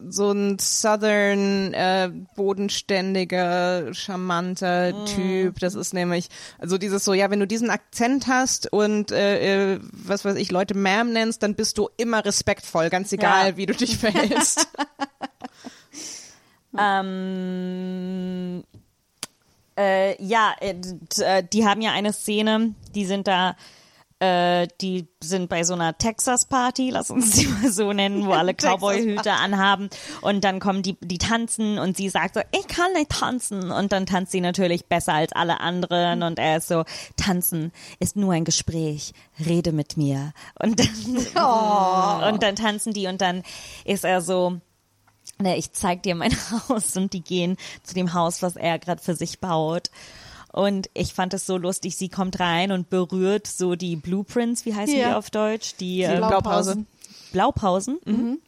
so 0.09 0.31
ein 0.31 0.59
Southern, 0.59 1.73
äh, 1.73 2.09
bodenständiger, 2.35 3.93
charmanter 3.93 4.93
Mm. 4.93 5.05
Typ. 5.05 5.59
Das 5.59 5.75
ist 5.75 5.93
nämlich, 5.93 6.29
also 6.57 6.77
dieses 6.77 7.03
so, 7.03 7.13
ja, 7.13 7.29
wenn 7.29 7.39
du 7.39 7.47
diesen 7.47 7.69
Akzent 7.69 8.27
hast 8.27 8.71
und 8.71 9.11
äh, 9.11 9.73
äh, 9.75 9.79
was 9.91 10.23
weiß 10.23 10.35
ich, 10.37 10.51
Leute 10.51 10.73
Ma'am 10.73 11.11
nennst, 11.11 11.43
dann 11.43 11.55
bist 11.55 11.77
du 11.77 11.89
immer 11.97 12.23
respektvoll, 12.23 12.89
ganz 12.89 13.11
egal, 13.11 13.49
Ja. 13.51 13.57
wie 13.57 13.65
du 13.65 13.73
dich 13.73 13.97
verhältst. 13.97 14.67
Ähm, 16.79 18.63
äh, 19.77 20.21
ja, 20.23 20.53
äh, 20.59 20.75
äh, 21.21 21.43
die 21.43 21.65
haben 21.65 21.81
ja 21.81 21.91
eine 21.91 22.13
Szene, 22.13 22.75
die 22.93 23.05
sind 23.05 23.27
da, 23.27 23.55
äh, 24.19 24.67
die 24.81 25.07
sind 25.21 25.47
bei 25.49 25.63
so 25.63 25.73
einer 25.73 25.97
Texas-Party, 25.97 26.89
lass 26.89 27.11
uns 27.11 27.33
sie 27.33 27.47
mal 27.47 27.71
so 27.71 27.93
nennen, 27.93 28.25
wo 28.25 28.31
alle 28.31 28.53
Cowboy-Hüte 28.55 29.31
anhaben. 29.31 29.89
Und 30.21 30.43
dann 30.43 30.59
kommen 30.59 30.81
die, 30.81 30.97
die 31.01 31.17
tanzen 31.17 31.77
und 31.77 31.97
sie 31.97 32.09
sagt 32.09 32.35
so, 32.35 32.41
ich 32.51 32.67
kann 32.67 32.93
nicht 32.93 33.11
tanzen. 33.11 33.71
Und 33.71 33.91
dann 33.91 34.05
tanzt 34.05 34.31
sie 34.31 34.41
natürlich 34.41 34.85
besser 34.85 35.13
als 35.13 35.33
alle 35.33 35.59
anderen. 35.59 36.23
Und 36.23 36.39
er 36.39 36.57
ist 36.57 36.67
so, 36.67 36.83
tanzen 37.15 37.71
ist 37.99 38.15
nur 38.15 38.33
ein 38.33 38.45
Gespräch, 38.45 39.13
rede 39.45 39.71
mit 39.71 39.97
mir. 39.97 40.33
Und 40.59 40.79
dann, 40.79 42.33
und 42.33 42.43
dann 42.43 42.55
tanzen 42.55 42.93
die 42.93 43.07
und 43.07 43.21
dann 43.21 43.43
ist 43.85 44.03
er 44.03 44.21
so, 44.21 44.59
Ne, 45.39 45.57
ich 45.57 45.73
zeig 45.73 46.03
dir 46.03 46.15
mein 46.15 46.31
Haus. 46.69 46.95
Und 46.97 47.13
die 47.13 47.21
gehen 47.21 47.57
zu 47.83 47.93
dem 47.93 48.13
Haus, 48.13 48.41
was 48.41 48.55
er 48.55 48.79
gerade 48.79 49.01
für 49.01 49.13
sich 49.13 49.39
baut. 49.39 49.91
Und 50.57 50.89
ich 50.95 51.13
fand 51.13 51.35
es 51.35 51.45
so 51.45 51.55
lustig, 51.55 51.95
sie 51.97 52.09
kommt 52.09 52.39
rein 52.39 52.71
und 52.71 52.89
berührt 52.89 53.45
so 53.45 53.75
die 53.75 53.95
Blueprints, 53.95 54.65
wie 54.65 54.73
heißen 54.73 54.97
Ja. 54.97 55.09
die 55.09 55.15
auf 55.15 55.29
Deutsch? 55.29 55.75
Die, 55.79 55.97
Die 55.97 56.03
äh, 56.03 56.17
Blaupause. 56.17 56.83
Blaupausen. 57.31 57.99
Mhm. 58.05 58.13
Mhm. 58.13 58.39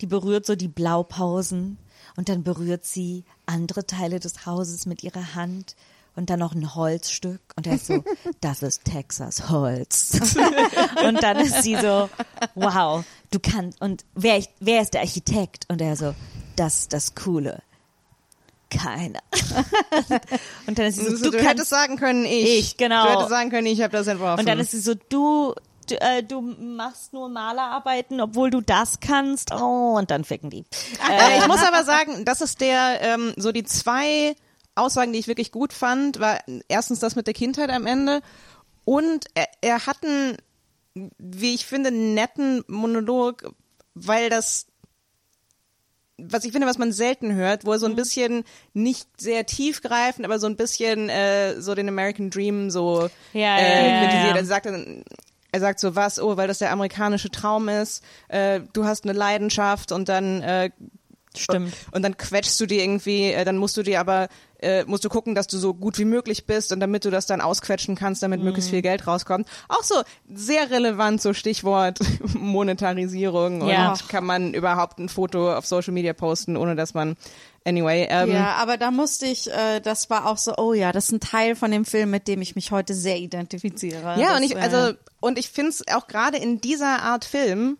Die 0.00 0.06
berührt 0.06 0.46
so 0.46 0.56
die 0.56 0.68
Blaupausen 0.68 1.76
und 2.16 2.30
dann 2.30 2.42
berührt 2.42 2.86
sie 2.86 3.24
andere 3.44 3.86
Teile 3.86 4.18
des 4.18 4.46
Hauses 4.46 4.86
mit 4.86 5.02
ihrer 5.02 5.34
Hand 5.34 5.76
und 6.16 6.30
dann 6.30 6.38
noch 6.38 6.54
ein 6.54 6.74
Holzstück 6.74 7.40
und 7.56 7.66
er 7.66 7.74
ist 7.74 7.86
so, 7.86 8.02
das 8.40 8.62
ist 8.62 8.84
Texas 8.86 9.50
Holz. 9.50 10.18
und 11.06 11.22
dann 11.22 11.36
ist 11.36 11.62
sie 11.64 11.76
so, 11.76 12.08
wow, 12.54 13.04
du 13.30 13.40
kannst, 13.40 13.78
und 13.82 14.06
wer, 14.14 14.42
wer 14.58 14.80
ist 14.80 14.94
der 14.94 15.02
Architekt? 15.02 15.66
Und 15.68 15.82
er 15.82 15.96
so, 15.96 16.14
das 16.56 16.78
ist 16.80 16.92
das 16.94 17.14
Coole. 17.14 17.62
Keiner. 18.70 19.20
und 20.66 20.78
dann 20.78 20.86
ist 20.86 20.96
sie 20.96 21.16
so, 21.16 21.30
du, 21.30 21.38
du 21.38 21.42
hättest 21.42 21.70
sagen 21.70 21.96
können, 21.96 22.24
ich. 22.24 22.58
Ich, 22.58 22.76
genau. 22.76 23.04
Du 23.04 23.12
hättest 23.12 23.30
sagen 23.30 23.50
können, 23.50 23.66
ich 23.66 23.80
habe 23.80 23.92
das 23.92 24.06
entworfen. 24.06 24.40
und 24.40 24.48
dann 24.48 24.58
ist 24.58 24.72
sie 24.72 24.80
so, 24.80 24.94
du, 24.94 25.54
du, 25.88 26.00
äh, 26.00 26.22
du 26.22 26.40
machst 26.40 27.12
nur 27.12 27.28
Malerarbeiten, 27.28 28.20
obwohl 28.20 28.50
du 28.50 28.60
das 28.60 29.00
kannst. 29.00 29.52
Oh, 29.52 29.96
und 29.96 30.10
dann 30.10 30.24
ficken 30.24 30.50
die. 30.50 30.64
Äh, 31.10 31.38
ich 31.38 31.46
muss 31.46 31.62
aber 31.62 31.84
sagen, 31.84 32.26
das 32.26 32.42
ist 32.42 32.60
der, 32.60 33.00
ähm, 33.00 33.32
so 33.36 33.50
die 33.50 33.64
zwei 33.64 34.36
Aussagen, 34.74 35.12
die 35.12 35.18
ich 35.18 35.26
wirklich 35.26 35.52
gut 35.52 35.72
fand, 35.72 36.20
war 36.20 36.38
erstens 36.68 36.98
das 36.98 37.16
mit 37.16 37.26
der 37.26 37.34
Kindheit 37.34 37.70
am 37.70 37.86
Ende 37.86 38.20
und 38.84 39.26
er, 39.34 39.48
er 39.60 39.86
hat 39.86 40.04
einen, 40.04 40.36
wie 41.18 41.54
ich 41.54 41.66
finde, 41.66 41.90
netten 41.90 42.62
Monolog, 42.68 43.52
weil 43.94 44.28
das 44.28 44.67
was 46.18 46.44
ich 46.44 46.52
finde, 46.52 46.66
was 46.66 46.78
man 46.78 46.90
selten 46.92 47.34
hört, 47.34 47.64
wo 47.64 47.72
er 47.72 47.78
so 47.78 47.86
Mhm. 47.86 47.92
ein 47.92 47.96
bisschen 47.96 48.44
nicht 48.74 49.08
sehr 49.20 49.46
tiefgreifend, 49.46 50.24
aber 50.26 50.38
so 50.38 50.46
ein 50.46 50.56
bisschen 50.56 51.08
äh, 51.08 51.60
so 51.60 51.74
den 51.74 51.88
American 51.88 52.28
Dream 52.30 52.70
so 52.70 53.08
Ja, 53.32 53.56
äh, 53.58 53.88
ja, 53.88 53.92
ja, 53.92 53.98
kritisiert. 54.00 54.34
ja. 54.34 54.36
Er 54.36 54.44
sagt 54.44 54.66
dann, 54.66 55.04
er 55.52 55.60
sagt 55.60 55.80
so 55.80 55.94
was, 55.96 56.20
oh, 56.20 56.36
weil 56.36 56.48
das 56.48 56.58
der 56.58 56.72
amerikanische 56.72 57.30
Traum 57.30 57.68
ist, 57.68 58.04
äh, 58.28 58.60
du 58.72 58.84
hast 58.84 59.04
eine 59.04 59.12
Leidenschaft 59.14 59.92
und 59.92 60.08
dann 60.08 60.42
äh, 60.42 60.70
Stimmt. 61.36 61.74
und 61.92 62.02
dann 62.02 62.16
quetschst 62.16 62.60
du 62.60 62.66
dir 62.66 62.82
irgendwie, 62.82 63.32
äh, 63.32 63.44
dann 63.44 63.56
musst 63.58 63.76
du 63.76 63.82
dir 63.82 64.00
aber, 64.00 64.28
äh, 64.60 64.84
musst 64.84 65.04
du 65.04 65.08
gucken, 65.08 65.34
dass 65.34 65.46
du 65.46 65.56
so 65.58 65.72
gut 65.74 65.98
wie 65.98 66.04
möglich 66.04 66.46
bist 66.46 66.72
und 66.72 66.80
damit 66.80 67.04
du 67.04 67.10
das 67.10 67.26
dann 67.26 67.40
ausquetschen 67.40 67.94
kannst, 67.94 68.22
damit 68.22 68.42
möglichst 68.42 68.70
viel 68.70 68.82
Geld 68.82 69.06
rauskommt. 69.06 69.46
Auch 69.68 69.82
so 69.84 70.02
sehr 70.32 70.70
relevant, 70.70 71.22
so 71.22 71.32
Stichwort 71.34 71.98
Monetarisierung 72.34 73.66
Ja. 73.68 73.90
und 73.92 74.08
kann 74.08 74.24
man 74.24 74.54
überhaupt 74.54 74.98
ein 74.98 75.08
Foto 75.08 75.54
auf 75.54 75.66
Social 75.66 75.92
Media 75.92 76.12
posten, 76.12 76.56
ohne 76.56 76.74
dass 76.76 76.94
man, 76.94 77.16
anyway, 77.64 78.06
ähm, 78.10 78.32
ja, 78.32 78.54
aber 78.56 78.76
da 78.76 78.90
musste 78.90 79.26
ich, 79.26 79.50
äh, 79.50 79.80
das 79.80 80.10
war 80.10 80.26
auch 80.26 80.38
so, 80.38 80.54
oh 80.56 80.72
ja, 80.72 80.92
das 80.92 81.06
ist 81.06 81.12
ein 81.12 81.20
Teil 81.20 81.54
von 81.56 81.70
dem 81.70 81.84
Film, 81.84 82.10
mit 82.10 82.28
dem 82.28 82.42
ich 82.42 82.54
mich 82.56 82.70
heute 82.72 82.94
sehr 82.94 83.18
identifiziere. 83.18 84.16
Ja, 84.18 84.28
das, 84.32 84.36
und 84.38 84.42
ich, 84.44 84.56
also, 84.56 84.94
und 85.20 85.38
ich 85.38 85.50
finde 85.50 85.70
es 85.70 85.84
auch 85.88 86.06
gerade 86.08 86.38
in 86.38 86.60
dieser 86.60 87.02
Art 87.02 87.24
Film, 87.24 87.78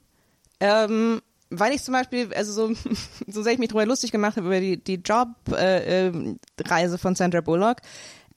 ähm, 0.60 1.22
weil 1.50 1.72
ich 1.72 1.82
zum 1.82 1.92
Beispiel, 1.92 2.32
also 2.34 2.52
so, 2.52 2.74
so 3.26 3.42
sehr 3.42 3.52
ich 3.52 3.58
mich 3.58 3.68
drüber 3.68 3.86
lustig 3.86 4.12
gemacht 4.12 4.36
habe 4.36 4.46
über 4.46 4.60
die, 4.60 4.82
die 4.82 4.94
Jobreise 4.96 5.56
äh, 5.56 6.06
ähm, 6.08 6.98
von 6.98 7.14
Sandra 7.14 7.40
Bullock, 7.40 7.78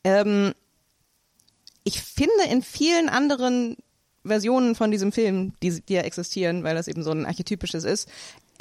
ähm, 0.03 0.53
ich 1.83 2.01
finde 2.01 2.43
in 2.49 2.61
vielen 2.61 3.09
anderen 3.09 3.75
Versionen 4.23 4.75
von 4.75 4.91
diesem 4.91 5.11
Film, 5.11 5.53
die, 5.63 5.81
die 5.81 5.93
ja 5.93 6.01
existieren, 6.01 6.63
weil 6.63 6.75
das 6.75 6.87
eben 6.87 7.03
so 7.03 7.11
ein 7.11 7.25
archetypisches 7.25 7.83
ist, 7.83 8.07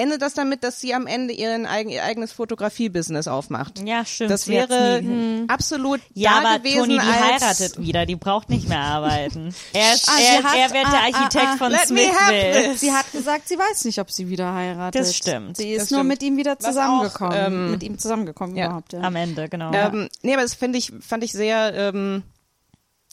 endet 0.00 0.22
das 0.22 0.34
damit, 0.34 0.64
dass 0.64 0.80
sie 0.80 0.94
am 0.94 1.06
Ende 1.06 1.32
ihren 1.34 1.66
eigen, 1.66 1.90
ihr 1.90 2.02
eigenes 2.04 2.32
Fotografie-Business 2.32 3.28
aufmacht. 3.28 3.80
Ja, 3.86 4.04
stimmt. 4.04 4.30
Das 4.30 4.48
wäre 4.48 5.44
absolut 5.48 6.00
Ja, 6.14 6.40
da 6.42 6.48
aber 6.48 6.58
gewesen 6.58 6.78
Toni, 6.80 6.94
die 6.94 7.00
als 7.00 7.42
heiratet 7.42 7.80
wieder. 7.80 8.06
Die 8.06 8.16
braucht 8.16 8.48
nicht 8.48 8.68
mehr 8.68 8.80
arbeiten. 8.80 9.54
Er, 9.72 9.94
ist, 9.94 10.08
Ah, 10.08 10.18
er, 10.20 10.42
hat- 10.42 10.56
er 10.56 10.70
wird 10.74 10.92
der 10.92 11.00
ah, 11.00 11.04
Architekt 11.04 11.44
ah, 11.46 11.52
ah. 11.52 11.56
von 11.56 11.70
Let 11.72 11.90
me 11.90 12.00
have 12.08 12.32
Smithville. 12.32 12.76
Sie 12.78 12.92
hat 12.92 13.12
gesagt, 13.12 13.48
sie 13.48 13.58
weiß 13.58 13.84
nicht, 13.84 13.98
ob 14.00 14.10
sie 14.10 14.28
wieder 14.28 14.52
heiratet. 14.54 15.00
Das 15.00 15.14
stimmt. 15.16 15.56
Sie 15.56 15.72
ist 15.72 15.82
Das 15.82 15.90
nur 15.90 16.00
stimmt. 16.00 16.08
mit 16.08 16.22
ihm 16.22 16.36
wieder 16.36 16.56
Was 16.58 16.64
auch, 16.64 17.02
zusammengekommen. 17.04 17.36
ähm, 17.46 17.70
mit 17.72 17.82
ihm 17.82 17.98
zusammengekommen 17.98 18.56
ja. 18.56 18.66
überhaupt, 18.66 18.92
ja. 18.92 19.00
Am 19.00 19.14
Ende, 19.16 19.48
genau. 19.48 19.72
Ähm, 19.72 20.08
nee, 20.22 20.32
aber 20.32 20.42
das 20.42 20.54
finde 20.54 20.78
ich, 20.78 20.92
fand 21.00 21.22
ich 21.24 21.32
sehr, 21.32 21.72
ähm, 21.74 22.22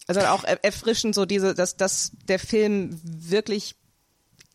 also 0.08 0.22
auch 0.22 0.44
er- 0.46 0.64
erfrischend, 0.64 1.14
so 1.16 1.26
diese, 1.26 1.54
dass, 1.54 1.76
dass 1.76 2.12
der 2.28 2.40
Film 2.40 3.00
wirklich 3.04 3.76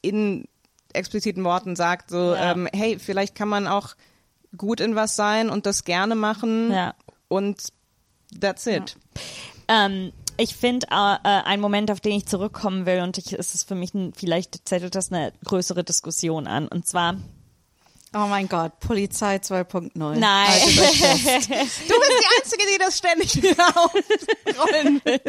in 0.00 0.46
expliziten 0.94 1.44
Worten 1.44 1.76
sagt, 1.76 2.10
so, 2.10 2.34
Ja. 2.34 2.52
ähm, 2.52 2.68
hey, 2.72 2.98
vielleicht 2.98 3.34
kann 3.34 3.48
man 3.48 3.66
auch 3.66 3.90
gut 4.56 4.80
in 4.80 4.94
was 4.96 5.16
sein 5.16 5.48
und 5.50 5.66
das 5.66 5.84
gerne 5.84 6.14
machen 6.14 6.70
Ja. 6.72 6.94
und 7.28 7.72
That's 8.40 8.66
it. 8.66 8.96
Ähm, 9.68 10.12
ich 10.38 10.54
finde, 10.56 10.86
äh, 10.90 10.94
äh, 10.94 11.42
ein 11.44 11.60
Moment, 11.60 11.90
auf 11.90 12.00
den 12.00 12.12
ich 12.12 12.26
zurückkommen 12.26 12.86
will, 12.86 13.00
und 13.02 13.18
ich, 13.18 13.34
es 13.34 13.54
ist 13.54 13.68
für 13.68 13.74
mich, 13.74 13.92
ein, 13.92 14.14
vielleicht 14.14 14.66
zettelt 14.66 14.94
das 14.94 15.12
eine 15.12 15.32
größere 15.44 15.84
Diskussion 15.84 16.46
an. 16.46 16.66
Und 16.68 16.86
zwar, 16.86 17.16
Oh 18.14 18.26
mein 18.26 18.46
Gott, 18.46 18.78
Polizei 18.80 19.36
2.0. 19.36 19.90
nein, 19.94 20.18
Du 20.66 20.74
bist 20.78 21.78
die 21.88 22.42
Einzige, 22.42 22.62
die 22.70 22.78
das 22.78 22.98
ständig 22.98 23.34
wieder 23.42 23.68
aufrollen 23.68 25.00
will. 25.04 25.20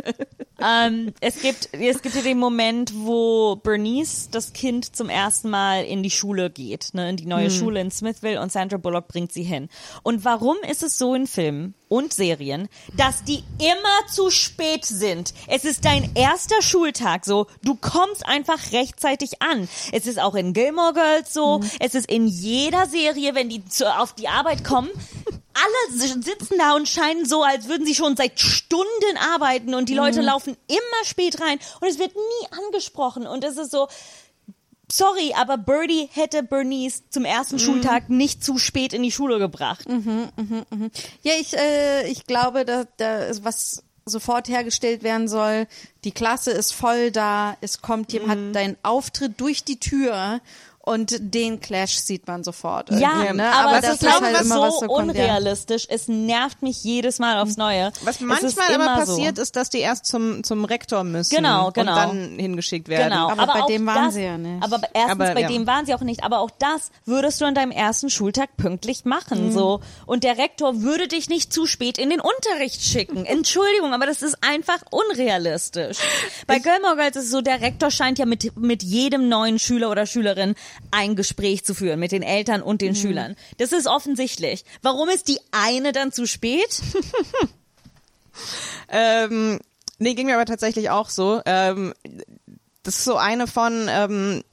ähm, 0.61 1.13
es 1.21 1.39
gibt, 1.39 1.69
es 1.71 2.01
gibt 2.01 2.15
ja 2.15 2.21
den 2.21 2.39
Moment, 2.39 2.91
wo 2.93 3.55
Bernice, 3.55 4.29
das 4.31 4.51
Kind, 4.51 4.95
zum 4.95 5.07
ersten 5.07 5.49
Mal 5.49 5.86
in 5.86 6.03
die 6.03 6.09
Schule 6.09 6.49
geht, 6.49 6.93
ne, 6.93 7.09
in 7.09 7.15
die 7.15 7.25
neue 7.25 7.49
Schule 7.51 7.79
in 7.79 7.89
Smithville 7.89 8.41
und 8.41 8.51
Sandra 8.51 8.77
Bullock 8.77 9.07
bringt 9.07 9.31
sie 9.31 9.43
hin. 9.43 9.69
Und 10.03 10.25
warum 10.25 10.57
ist 10.69 10.84
es 10.84 10.97
so 10.97 11.15
in 11.15 11.25
Filmen 11.25 11.75
und 11.93 12.13
Serien, 12.13 12.67
dass 12.97 13.23
die 13.23 13.43
immer 13.59 14.07
zu 14.11 14.29
spät 14.31 14.83
sind? 14.85 15.33
Es 15.47 15.63
ist 15.63 15.85
dein 15.85 16.11
erster 16.15 16.61
Schultag 16.61 17.25
so, 17.25 17.47
du 17.63 17.75
kommst 17.75 18.25
einfach 18.25 18.71
rechtzeitig 18.71 19.41
an. 19.41 19.69
Es 19.91 20.07
ist 20.07 20.19
auch 20.19 20.35
in 20.35 20.53
Gilmore 20.53 20.93
Girls 20.93 21.33
so, 21.33 21.61
es 21.79 21.95
ist 21.95 22.09
in 22.09 22.27
jeder 22.27 22.85
Serie, 22.87 23.35
wenn 23.35 23.49
die 23.49 23.63
zu, 23.65 23.85
auf 23.99 24.13
die 24.13 24.27
Arbeit 24.27 24.63
kommen, 24.63 24.89
alle 25.53 25.97
si- 25.99 26.21
sitzen 26.21 26.57
da 26.57 26.73
und 26.75 26.89
scheinen 26.89 27.25
so, 27.25 27.43
als 27.43 27.67
würden 27.67 27.85
sie 27.85 27.93
schon 27.95 28.17
seit 28.17 28.39
Stunden 28.39 29.17
arbeiten 29.33 29.75
und 29.75 29.87
die 29.87 29.93
Leute 29.93 30.21
laufen 30.21 30.57
immer 30.67 31.05
spät 31.05 31.39
rein. 31.39 31.59
Und 31.79 31.87
es 31.87 31.99
wird 31.99 32.15
nie 32.15 32.47
angesprochen. 32.65 33.27
Und 33.27 33.43
es 33.43 33.57
ist 33.57 33.69
so, 33.71 33.87
sorry, 34.91 35.34
aber 35.36 35.57
Birdie 35.57 36.09
hätte 36.11 36.43
Bernice 36.43 37.03
zum 37.09 37.25
ersten 37.25 37.59
Schultag 37.59 38.09
nicht 38.09 38.43
zu 38.43 38.57
spät 38.57 38.93
in 38.93 39.03
die 39.03 39.11
Schule 39.11 39.39
gebracht. 39.39 39.86
Ja, 41.21 41.31
ich, 41.39 41.55
äh, 41.57 42.07
ich 42.07 42.25
glaube, 42.25 42.65
da, 42.65 42.86
da 42.97 43.23
ist 43.23 43.43
was 43.43 43.84
sofort 44.05 44.49
hergestellt 44.49 45.01
werden 45.03 45.27
soll. 45.29 45.65
Die 46.03 46.11
Klasse 46.11 46.51
ist 46.51 46.73
voll 46.73 47.11
da. 47.11 47.55
Es 47.61 47.81
kommt 47.81 48.11
jemand, 48.11 48.41
Mhm. 48.41 48.47
hat 48.49 48.55
deinen 48.55 48.77
Auftritt 48.84 49.39
durch 49.39 49.63
die 49.63 49.79
Tür 49.79 50.41
und 50.86 51.15
den 51.17 51.61
Clash 51.61 51.95
sieht 51.95 52.27
man 52.27 52.43
sofort. 52.43 52.91
Ja, 52.91 53.31
ne? 53.34 53.49
aber, 53.53 53.79
das 53.79 53.95
es 53.95 54.01
ist 54.01 54.21
halt 54.21 54.41
immer, 54.41 54.55
so 54.55 54.61
was 54.61 54.79
so 54.81 54.88
kommt, 54.88 55.15
ja. 55.15 55.23
unrealistisch. 55.23 55.86
Es 55.88 56.09
nervt 56.09 56.61
mich 56.61 56.84
jedes 56.84 57.19
Mal 57.19 57.39
aufs 57.39 57.55
Neue. 57.55 57.93
Was 58.03 58.19
manchmal 58.19 58.65
aber 58.67 58.75
immer 58.75 58.95
passiert, 58.97 59.38
so. 59.38 59.43
ist, 59.43 59.55
dass 59.55 59.69
die 59.69 59.79
erst 59.79 60.05
zum, 60.07 60.43
zum 60.43 60.65
Rektor 60.65 61.05
müssen 61.05 61.34
Genau, 61.38 61.71
genau. 61.71 61.91
und 61.93 61.97
dann 61.97 62.38
hingeschickt 62.38 62.89
werden. 62.89 63.11
Genau. 63.11 63.29
Aber 63.29 63.47
bei 63.47 63.61
auch 63.63 63.67
dem 63.67 63.86
waren 63.86 64.05
das, 64.05 64.13
sie 64.15 64.23
ja 64.23 64.38
nicht. 64.38 64.61
Aber 64.61 64.81
erstens, 64.93 65.11
Aber, 65.11 65.34
bei 65.34 65.41
ja. 65.41 65.47
dem 65.47 65.65
waren 65.65 65.86
sie 65.86 65.95
auch 65.95 66.01
nicht. 66.01 66.21
Aber 66.21 66.39
auch 66.39 66.51
das 66.59 66.91
würdest 67.05 67.39
du 67.39 67.45
an 67.45 67.55
deinem 67.55 67.71
ersten 67.71 68.09
Schultag 68.09 68.57
pünktlich 68.57 69.05
machen, 69.05 69.47
Mhm. 69.47 69.51
so. 69.53 69.79
Und 70.05 70.25
der 70.25 70.38
Rektor 70.38 70.81
würde 70.81 71.07
dich 71.07 71.29
nicht 71.29 71.53
zu 71.53 71.65
spät 71.65 71.97
in 71.97 72.09
den 72.09 72.19
Unterricht 72.19 72.81
schicken. 72.84 73.25
Entschuldigung, 73.25 73.93
aber 73.93 74.05
das 74.05 74.21
ist 74.21 74.38
einfach 74.41 74.79
unrealistisch. 74.91 75.97
Bei 76.45 76.59
Gilmore 76.59 76.97
Girls 76.97 77.15
ist 77.15 77.23
es 77.25 77.31
so, 77.31 77.39
der 77.39 77.61
Rektor 77.61 77.89
scheint 77.89 78.19
ja 78.19 78.25
mit, 78.25 78.57
mit 78.57 78.84
jedem 78.84 79.29
neuen 79.29 79.59
Schüler 79.59 79.89
oder 79.89 80.05
Schülerin 80.05 80.55
ein 80.91 81.15
Gespräch 81.15 81.63
zu 81.63 81.74
führen, 81.74 81.99
mit 81.99 82.11
den 82.11 82.24
Eltern 82.24 82.61
und 82.61 82.82
Mhm. 82.82 82.86
den 82.86 82.95
Schülern. 82.95 83.36
Das 83.57 83.71
ist 83.71 83.88
offensichtlich. 83.88 84.65
Warum 84.82 85.09
ist 85.09 85.28
die 85.28 85.39
eine 85.51 85.91
dann 85.91 86.11
zu 86.11 86.26
spät? 86.28 86.82
Ähm, 88.89 89.59
nee, 89.99 90.13
ging 90.13 90.26
mir 90.28 90.36
aber 90.36 90.45
tatsächlich 90.45 90.89
auch 90.89 91.09
so. 91.09 91.41
Ähm, 91.45 91.93
das 92.84 92.97
ist 92.97 93.05
so 93.05 93.15
eine 93.17 93.47
von 93.47 93.88
ähm, 93.89 94.43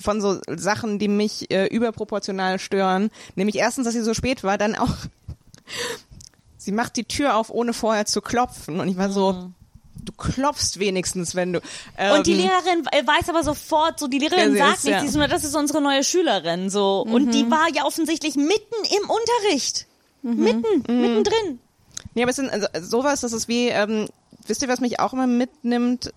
von 0.00 0.20
so 0.20 0.40
Sachen, 0.48 0.98
die 0.98 1.08
mich 1.08 1.50
äh, 1.50 1.66
überproportional 1.66 2.58
stören. 2.58 3.10
Nämlich 3.36 3.56
erstens, 3.56 3.84
dass 3.84 3.94
sie 3.94 4.02
so 4.02 4.14
spät 4.14 4.42
war, 4.42 4.58
dann 4.58 4.74
auch 4.74 4.88
sie 6.56 6.72
macht 6.72 6.96
die 6.96 7.04
Tür 7.04 7.36
auf, 7.36 7.50
ohne 7.50 7.72
vorher 7.72 8.06
zu 8.06 8.20
klopfen. 8.20 8.80
Und 8.80 8.88
ich 8.88 8.96
war 8.96 9.10
so, 9.10 9.50
du 9.94 10.12
klopfst 10.12 10.78
wenigstens, 10.78 11.34
wenn 11.34 11.52
du. 11.54 11.60
Ähm, 11.96 12.18
Und 12.18 12.26
die 12.26 12.34
Lehrerin 12.34 12.86
äh, 12.90 13.06
weiß 13.06 13.28
aber 13.28 13.42
sofort, 13.42 13.98
so 13.98 14.08
die 14.08 14.18
Lehrerin 14.18 14.56
sagt 14.56 14.78
ist, 14.78 14.84
nichts, 14.84 14.96
ja. 14.96 15.00
sie 15.00 15.06
ist 15.06 15.16
nur, 15.16 15.28
das 15.28 15.44
ist 15.44 15.54
unsere 15.54 15.80
neue 15.80 16.04
Schülerin, 16.04 16.70
so. 16.70 17.02
Und 17.02 17.32
die 17.32 17.50
war 17.50 17.68
ja 17.74 17.84
offensichtlich 17.84 18.36
mitten 18.36 18.74
im 19.02 19.10
Unterricht. 19.10 19.86
Mitten, 20.22 21.00
mittendrin. 21.00 21.58
Nee, 22.14 22.22
aber 22.22 22.30
es 22.30 22.36
sind 22.36 22.50
also, 22.50 22.68
sowas, 22.80 23.20
das 23.22 23.32
ist 23.32 23.48
wie, 23.48 23.68
ähm, 23.68 24.08
wisst 24.46 24.62
ihr, 24.62 24.68
was 24.68 24.80
mich 24.80 25.00
auch 25.00 25.12
immer 25.12 25.26
mitnimmt 25.26 26.12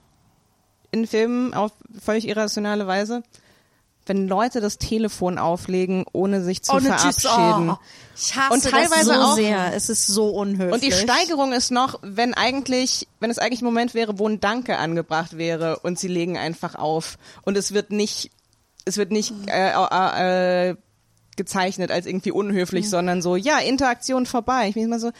in 0.91 1.07
Filmen 1.07 1.53
auf 1.53 1.71
völlig 2.03 2.27
irrationale 2.27 2.87
Weise? 2.87 3.23
Wenn 4.07 4.27
Leute 4.27 4.61
das 4.61 4.77
Telefon 4.77 5.39
auflegen, 5.39 6.05
ohne 6.11 6.43
sich 6.43 6.61
zu 6.61 6.73
Ohne 6.73 6.93
verabschieden. 6.95 7.71
Oh, 7.71 7.77
ich 8.15 8.35
hasse 8.35 8.53
Und 8.53 8.63
teilweise 8.63 9.07
das 9.09 9.17
so 9.17 9.23
auch- 9.23 9.35
sehr. 9.35 9.73
Es 9.73 9.89
ist 9.89 10.05
so 10.05 10.29
unhöflich. 10.29 10.73
Und 10.73 10.83
die 10.83 10.91
Steigerung 10.91 11.53
ist 11.53 11.71
noch, 11.71 11.99
wenn 12.03 12.33
eigentlich, 12.35 13.07
wenn 13.19 13.31
es 13.31 13.39
eigentlich 13.39 13.61
ein 13.61 13.65
Moment 13.65 13.93
wäre, 13.95 14.19
wo 14.19 14.27
ein 14.27 14.39
Danke 14.39 14.77
angebracht 14.77 15.37
wäre 15.37 15.79
und 15.79 15.97
sie 15.97 16.07
legen 16.07 16.37
einfach 16.37 16.75
auf 16.75 17.17
und 17.43 17.57
es 17.57 17.73
wird 17.73 17.91
nicht, 17.91 18.29
es 18.85 18.97
wird 18.97 19.11
nicht 19.11 19.33
äh, 19.47 19.71
äh, 19.71 20.69
äh, 20.69 20.75
gezeichnet 21.35 21.89
als 21.89 22.05
irgendwie 22.05 22.31
unhöflich, 22.31 22.87
sondern 22.89 23.23
so, 23.23 23.35
ja, 23.35 23.57
Interaktion 23.57 24.25
vorbei. 24.27 24.67
Ich 24.69 24.75
bin 24.75 24.83
immer 24.83 24.99
so, 24.99 25.11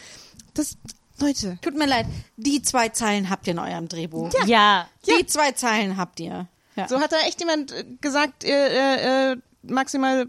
das, 0.54 0.76
Leute, 1.18 1.58
Tut 1.62 1.76
mir 1.76 1.86
leid, 1.86 2.06
die 2.36 2.62
zwei 2.62 2.90
Zeilen 2.90 3.30
habt 3.30 3.46
ihr 3.48 3.54
in 3.54 3.58
eurem 3.58 3.88
Drehbuch. 3.88 4.30
Ja. 4.46 4.86
Die 5.06 5.26
zwei 5.26 5.52
Zeilen 5.52 5.96
habt 5.96 6.20
ihr. 6.20 6.46
Ja. 6.76 6.88
So 6.88 7.00
hat 7.00 7.12
da 7.12 7.16
echt 7.26 7.40
jemand 7.40 7.72
äh, 7.72 7.84
gesagt, 8.00 8.44
äh, 8.44 9.32
äh, 9.32 9.36
maximal 9.62 10.26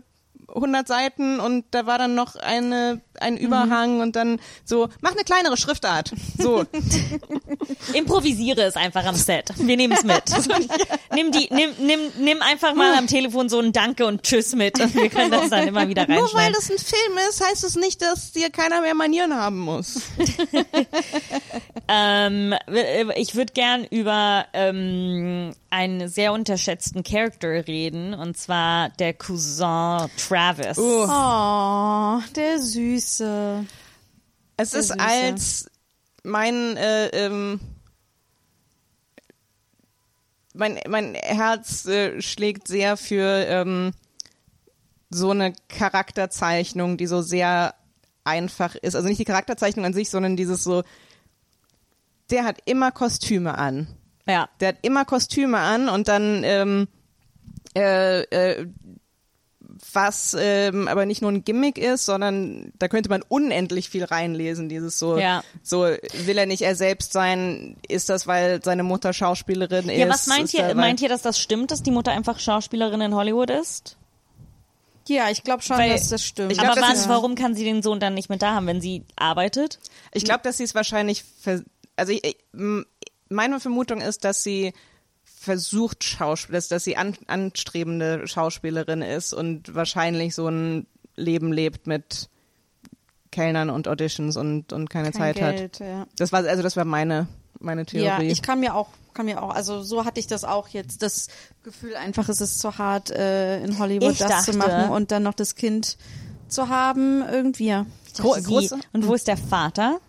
100 0.53 0.87
Seiten 0.87 1.39
und 1.39 1.65
da 1.71 1.85
war 1.85 1.97
dann 1.97 2.15
noch 2.15 2.35
eine, 2.35 3.01
ein 3.19 3.37
Überhang 3.37 3.99
und 3.99 4.15
dann 4.15 4.39
so, 4.63 4.89
mach 5.01 5.11
eine 5.11 5.23
kleinere 5.23 5.57
Schriftart. 5.57 6.13
So. 6.37 6.65
Improvisiere 7.93 8.61
es 8.61 8.75
einfach 8.75 9.05
am 9.05 9.15
Set. 9.15 9.53
Wir 9.57 9.77
nehmen 9.77 9.93
es 9.93 10.03
mit. 10.03 10.23
nimm 11.13 11.31
die, 11.31 11.47
nimm, 11.51 11.71
nimm, 11.79 11.99
nimm 12.19 12.41
einfach 12.41 12.73
mal 12.73 12.95
am 12.95 13.07
Telefon 13.07 13.49
so 13.49 13.59
ein 13.59 13.73
Danke 13.73 14.05
und 14.05 14.23
Tschüss 14.23 14.55
mit 14.55 14.79
und 14.79 14.95
wir 14.95 15.09
können 15.09 15.31
das 15.31 15.49
dann 15.49 15.67
immer 15.67 15.87
wieder 15.87 16.07
Nur 16.07 16.33
weil 16.33 16.51
das 16.53 16.69
ein 16.71 16.77
Film 16.77 17.17
ist, 17.29 17.43
heißt 17.45 17.63
es 17.63 17.75
nicht, 17.75 18.01
dass 18.01 18.31
dir 18.31 18.49
keiner 18.49 18.81
mehr 18.81 18.95
Manieren 18.95 19.35
haben 19.35 19.59
muss. 19.59 20.01
Ähm, 21.89 22.53
ich 23.15 23.35
würde 23.35 23.53
gern 23.53 23.85
über 23.85 24.45
ähm, 24.51 25.53
einen 25.69 26.09
sehr 26.09 26.33
unterschätzten 26.33 27.03
Charakter 27.03 27.67
reden 27.67 28.13
und 28.13 28.37
zwar 28.37 28.89
der 28.89 29.13
Cousin 29.13 30.09
Travis. 30.37 30.77
Oh, 30.77 32.21
der 32.35 32.59
Süße. 32.59 33.65
Es 34.55 34.73
ist 34.73 34.89
Süße. 34.89 34.99
als 34.99 35.71
mein 36.23 36.77
äh, 36.77 37.07
ähm, 37.07 37.59
mein 40.53 40.79
mein 40.87 41.15
Herz 41.15 41.87
äh, 41.87 42.21
schlägt 42.21 42.67
sehr 42.67 42.97
für 42.97 43.45
ähm, 43.47 43.93
so 45.09 45.31
eine 45.31 45.53
Charakterzeichnung, 45.69 46.97
die 46.97 47.07
so 47.07 47.21
sehr 47.21 47.73
einfach 48.23 48.75
ist. 48.75 48.95
Also 48.95 49.07
nicht 49.07 49.19
die 49.19 49.25
Charakterzeichnung 49.25 49.85
an 49.85 49.93
sich, 49.93 50.11
sondern 50.11 50.35
dieses 50.35 50.63
so, 50.63 50.83
der 52.29 52.43
hat 52.43 52.57
immer 52.65 52.91
Kostüme 52.91 53.57
an. 53.57 53.87
Ja. 54.27 54.49
Der 54.59 54.69
hat 54.69 54.77
immer 54.83 55.05
Kostüme 55.05 55.57
an 55.57 55.89
und 55.89 56.07
dann 56.09 56.43
ähm, 56.43 56.87
äh, 57.75 58.21
äh, 58.23 58.67
was 59.93 60.35
ähm, 60.39 60.87
aber 60.87 61.05
nicht 61.05 61.21
nur 61.21 61.31
ein 61.31 61.43
Gimmick 61.43 61.77
ist, 61.77 62.05
sondern 62.05 62.71
da 62.79 62.87
könnte 62.87 63.09
man 63.09 63.21
unendlich 63.27 63.89
viel 63.89 64.03
reinlesen. 64.03 64.69
Dieses 64.69 64.99
so, 64.99 65.17
Ja. 65.17 65.43
so 65.63 65.81
will 65.81 66.37
er 66.37 66.45
nicht 66.45 66.61
er 66.61 66.75
selbst 66.75 67.13
sein? 67.13 67.77
Ist 67.87 68.09
das, 68.09 68.27
weil 68.27 68.61
seine 68.63 68.83
Mutter 68.83 69.13
Schauspielerin 69.13 69.89
ist? 69.89 69.97
Ja, 69.99 70.09
was 70.09 70.27
meint 70.27 70.53
ihr? 70.53 70.73
Meint 70.75 71.01
ihr, 71.01 71.09
dass 71.09 71.21
das 71.21 71.39
stimmt, 71.39 71.71
dass 71.71 71.83
die 71.83 71.91
Mutter 71.91 72.11
einfach 72.11 72.39
Schauspielerin 72.39 73.01
in 73.01 73.13
Hollywood 73.15 73.49
ist? 73.49 73.97
Ja, 75.07 75.29
ich 75.29 75.43
glaube 75.43 75.63
schon, 75.63 75.77
Weil- 75.77 75.91
dass 75.91 76.09
das 76.09 76.23
stimmt. 76.23 76.51
Ich 76.51 76.57
glaub, 76.57 76.77
Aber 76.77 76.93
ist- 76.93 77.07
warum 77.07 77.35
kann 77.35 77.55
sie 77.55 77.63
den 77.63 77.81
Sohn 77.81 77.99
dann 77.99 78.13
nicht 78.13 78.29
mit 78.29 78.41
da 78.41 78.55
haben, 78.55 78.67
wenn 78.67 78.81
sie 78.81 79.03
arbeitet? 79.15 79.79
Ich 80.11 80.25
glaube, 80.25 80.41
dass 80.43 80.57
sie 80.57 80.63
es 80.65 80.75
wahrscheinlich, 80.75 81.23
also 81.95 82.11
ich, 82.11 82.37
meine 83.29 83.59
Vermutung 83.59 84.01
ist, 84.01 84.23
dass 84.25 84.43
sie 84.43 84.73
versucht 85.47 86.03
Schauspiel, 86.03 86.53
dass, 86.53 86.67
dass 86.67 86.83
sie 86.83 86.95
an, 86.97 87.15
anstrebende 87.25 88.27
Schauspielerin 88.27 89.01
ist 89.01 89.33
und 89.33 89.73
wahrscheinlich 89.73 90.35
so 90.35 90.47
ein 90.47 90.85
Leben 91.15 91.51
lebt 91.51 91.87
mit 91.87 92.29
Kellnern 93.31 93.69
und 93.71 93.87
Auditions 93.87 94.37
und, 94.37 94.71
und 94.73 94.89
keine 94.89 95.11
Kein 95.11 95.19
Zeit 95.35 95.41
hat. 95.41 95.55
Geld, 95.55 95.79
Ja. 95.79 96.05
Das 96.17 96.31
war 96.31 96.43
also 96.45 96.61
das 96.63 96.77
war 96.77 96.85
meine 96.85 97.27
meine 97.59 97.85
Theorie. 97.87 98.05
Ja, 98.05 98.19
ich 98.21 98.43
kann 98.43 98.59
mir 98.59 98.75
auch, 98.75 98.89
kann 99.15 99.25
mir 99.25 99.41
auch, 99.41 99.49
also 99.49 99.81
so 99.81 100.05
hatte 100.05 100.19
ich 100.19 100.27
das 100.27 100.43
auch 100.43 100.67
jetzt, 100.67 101.01
das 101.01 101.27
Gefühl 101.63 101.95
einfach, 101.95 102.29
es 102.29 102.39
ist 102.39 102.59
zu 102.59 102.77
hart, 102.77 103.09
äh, 103.09 103.63
in 103.63 103.79
Hollywood 103.79 104.11
Ich 104.11 104.19
das 104.19 104.45
zu 104.45 104.51
dachte- 104.51 104.57
machen 104.59 104.91
und 104.91 105.09
dann 105.09 105.23
noch 105.23 105.33
das 105.33 105.55
Kind 105.55 105.97
zu 106.47 106.69
haben, 106.69 107.23
irgendwie. 107.27 107.65
ja. 107.67 107.85
Gro 108.15 108.33
große, 108.43 108.77
Und 108.93 109.07
wo 109.07 109.15
ist 109.15 109.27
der 109.27 109.37
Vater? 109.37 109.99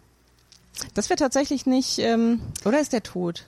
das 0.94 1.08
wäre 1.08 1.16
tatsächlich 1.18 1.64
nicht, 1.66 1.98
ähm, 2.00 2.40
oder 2.66 2.80
ist 2.80 2.92
der 2.92 3.02
tot? 3.02 3.46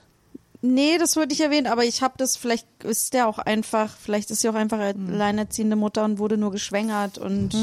Nee, 0.63 0.99
das 0.99 1.15
wurde 1.15 1.29
nicht 1.29 1.41
erwähnt, 1.41 1.67
aber 1.67 1.85
ich 1.85 2.03
habe 2.03 2.13
das, 2.17 2.37
vielleicht 2.37 2.67
ist 2.83 3.15
der 3.15 3.27
auch 3.27 3.39
einfach, 3.39 3.89
vielleicht 3.99 4.29
ist 4.29 4.41
sie 4.41 4.49
auch 4.49 4.53
einfach 4.53 4.77
alleinerziehende 4.79 5.75
Mutter 5.75 6.05
und 6.05 6.19
wurde 6.19 6.37
nur 6.37 6.51
geschwängert 6.51 7.17
und 7.17 7.53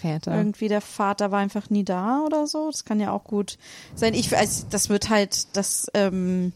Väter. 0.00 0.36
irgendwie 0.36 0.68
der 0.68 0.80
Vater 0.80 1.32
war 1.32 1.40
einfach 1.40 1.68
nie 1.70 1.84
da 1.84 2.20
oder 2.24 2.46
so. 2.46 2.70
Das 2.70 2.84
kann 2.84 3.00
ja 3.00 3.10
auch 3.10 3.24
gut 3.24 3.58
sein. 3.96 4.14
Ich, 4.14 4.36
also 4.36 4.66
das 4.70 4.88
wird 4.88 5.10
halt, 5.10 5.56
das, 5.56 5.88
ähm, 5.94 6.52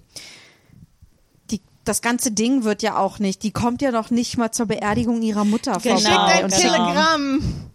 die, 1.51 1.61
das 1.85 2.01
ganze 2.01 2.31
Ding 2.31 2.63
wird 2.63 2.83
ja 2.83 2.97
auch 2.97 3.19
nicht, 3.19 3.43
die 3.43 3.51
kommt 3.51 3.83
ja 3.83 3.91
noch 3.91 4.11
nicht 4.11 4.39
mal 4.39 4.53
zur 4.53 4.67
Beerdigung 4.67 5.21
ihrer 5.23 5.45
Mutter 5.45 5.81
Genau, 5.83 5.99
vorbei. 5.99 6.33
Schickt 6.33 6.45
ein 6.45 6.49
genau. 6.49 6.57
Telegramm. 6.61 7.71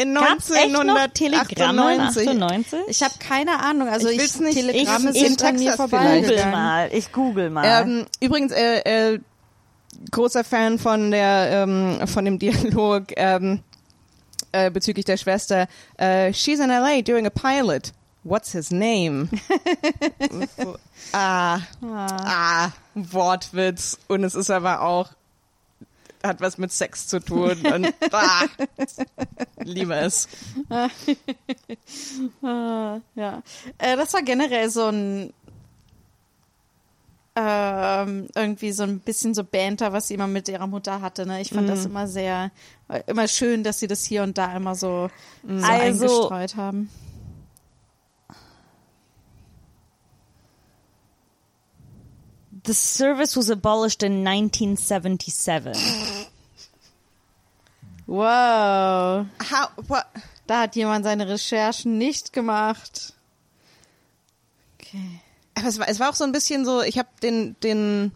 In 0.00 0.14
Gab's 0.14 0.50
echt 0.50 0.70
noch 0.72 0.80
1998. 0.80 1.14
Telegramme 1.14 2.08
98? 2.08 2.78
Ich 2.88 3.02
habe 3.02 3.14
keine 3.18 3.60
Ahnung, 3.60 3.88
also 3.88 4.08
Ich 4.08 4.16
ich, 4.22 4.40
nicht- 4.40 4.54
Telegramme 4.56 5.10
ich- 5.10 5.20
sind 5.20 5.40
in 5.40 5.46
an 5.46 5.54
mir 5.56 5.60
Texas 5.70 5.76
Google 5.76 5.98
vorbeigegangen. 5.98 6.50
mal, 6.52 6.88
ich 6.92 7.12
google 7.12 7.50
mal. 7.50 7.64
Ähm, 7.66 8.06
übrigens, 8.20 8.52
äh, 8.52 9.12
äh, 9.12 9.20
großer 10.10 10.44
Fan 10.44 10.78
von 10.78 11.10
der 11.10 11.50
ähm, 11.52 12.06
von 12.06 12.24
dem 12.24 12.38
Dialog 12.38 13.04
ähm, 13.16 13.60
äh, 14.52 14.70
bezüglich 14.70 15.04
der 15.04 15.16
Schwester. 15.18 15.66
Äh, 15.98 16.32
She's 16.32 16.60
in 16.60 16.70
LA 16.70 17.02
doing 17.02 17.26
a 17.26 17.30
pilot. 17.30 17.92
What's 18.22 18.52
his 18.52 18.70
name? 18.70 19.28
ah, 21.12 21.58
ah, 21.82 22.68
Wortwitz. 22.94 23.98
Und 24.08 24.24
es 24.24 24.34
ist 24.34 24.50
aber 24.50 24.82
auch 24.82 25.08
hat 26.22 26.40
was 26.40 26.58
mit 26.58 26.72
Sex 26.72 27.06
zu 27.06 27.20
tun 27.20 27.56
und 27.72 27.94
ah, 28.12 28.44
liebe 29.58 29.94
es. 29.94 30.28
Ah, 32.42 32.98
ja. 33.14 33.42
Äh, 33.78 33.96
das 33.96 34.12
war 34.14 34.22
generell 34.22 34.70
so 34.70 34.86
ein 34.88 35.32
ähm, 37.36 38.26
irgendwie 38.34 38.72
so 38.72 38.82
ein 38.82 38.98
bisschen 38.98 39.34
so 39.34 39.44
Banter, 39.44 39.92
was 39.92 40.08
sie 40.08 40.14
immer 40.14 40.26
mit 40.26 40.48
ihrer 40.48 40.66
Mutter 40.66 41.00
hatte. 41.00 41.26
Ne? 41.26 41.40
Ich 41.40 41.50
fand 41.50 41.68
das 41.68 41.84
immer 41.86 42.06
sehr, 42.08 42.50
äh, 42.88 43.02
immer 43.06 43.28
schön, 43.28 43.62
dass 43.62 43.78
sie 43.78 43.86
das 43.86 44.04
hier 44.04 44.22
und 44.24 44.36
da 44.36 44.54
immer 44.56 44.74
so, 44.74 45.08
so 45.46 45.64
Also- 45.64 45.66
eingestreut 45.66 46.56
haben. 46.56 46.90
The 52.66 52.74
service 52.74 53.36
was 53.36 53.48
abolished 53.50 54.02
in 54.02 54.24
1977. 54.26 55.76
Wow. 58.06 59.26
How, 59.50 59.68
what? 59.88 60.04
Da 60.46 60.62
hat 60.62 60.74
jemand 60.76 61.04
seine 61.04 61.28
Recherchen 61.28 61.96
nicht 61.96 62.32
gemacht. 62.32 63.14
Okay. 64.80 65.20
Aber 65.54 65.68
es 65.68 65.78
war, 65.78 65.88
es 65.88 66.00
war 66.00 66.10
auch 66.10 66.14
so 66.14 66.24
ein 66.24 66.32
bisschen 66.32 66.64
so, 66.64 66.82
ich 66.82 66.98
habe 66.98 67.08
den, 67.22 67.54
den, 67.62 68.12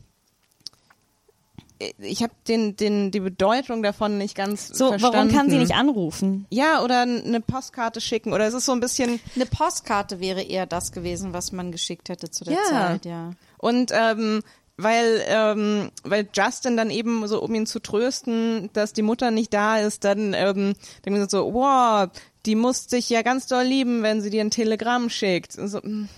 ich 1.99 2.23
habe 2.23 2.33
den, 2.49 2.75
den, 2.77 3.11
die 3.13 3.21
Bedeutung 3.21 3.83
davon 3.83 4.19
nicht 4.19 4.35
ganz 4.35 4.69
So, 4.69 4.89
verstanden. 4.89 5.17
warum 5.17 5.29
kann 5.31 5.51
sie 5.51 5.59
nicht 5.59 5.75
anrufen? 5.75 6.47
Ja, 6.51 6.83
oder 6.83 7.03
eine 7.03 7.41
Postkarte 7.41 8.01
schicken, 8.01 8.33
oder 8.33 8.47
es 8.47 8.55
ist 8.55 8.65
so 8.65 8.73
ein 8.73 8.81
bisschen, 8.81 9.21
Eine 9.37 9.47
Postkarte 9.47 10.19
wäre 10.21 10.43
eher 10.43 10.67
das 10.67 10.91
gewesen, 10.91 11.33
was 11.33 11.53
man 11.53 11.71
geschickt 11.71 12.09
hätte 12.09 12.31
zu 12.31 12.45
der 12.45 12.55
Ja. 12.55 12.65
Zeit, 12.69 13.05
ja. 13.05 13.31
Und 13.65 13.93
ähm, 13.95 14.43
weil, 14.77 15.25
ähm, 15.27 15.91
weil 16.03 16.29
Justin 16.35 16.77
dann 16.77 16.91
eben 16.91 17.27
so, 17.27 17.41
um 17.41 17.55
ihn 17.55 17.65
zu 17.65 17.81
trösten, 17.81 18.69
dass 18.75 18.93
die 18.93 19.01
Mutter 19.01 19.31
nicht 19.31 19.55
da 19.55 19.79
ist, 19.79 20.05
dann, 20.05 20.35
ähm, 20.35 20.75
dann 21.03 21.29
so, 21.31 21.55
wow, 21.55 22.11
die 22.45 22.57
muss 22.57 22.89
dich 22.89 23.09
ja 23.09 23.23
ganz 23.23 23.47
doll 23.47 23.65
lieben, 23.65 24.03
wenn 24.03 24.21
sie 24.21 24.29
dir 24.29 24.43
ein 24.43 24.51
Telegramm 24.51 25.09
schickt. 25.09 25.57
Und 25.57 25.69
so, 25.69 25.79
mm, 25.79 26.11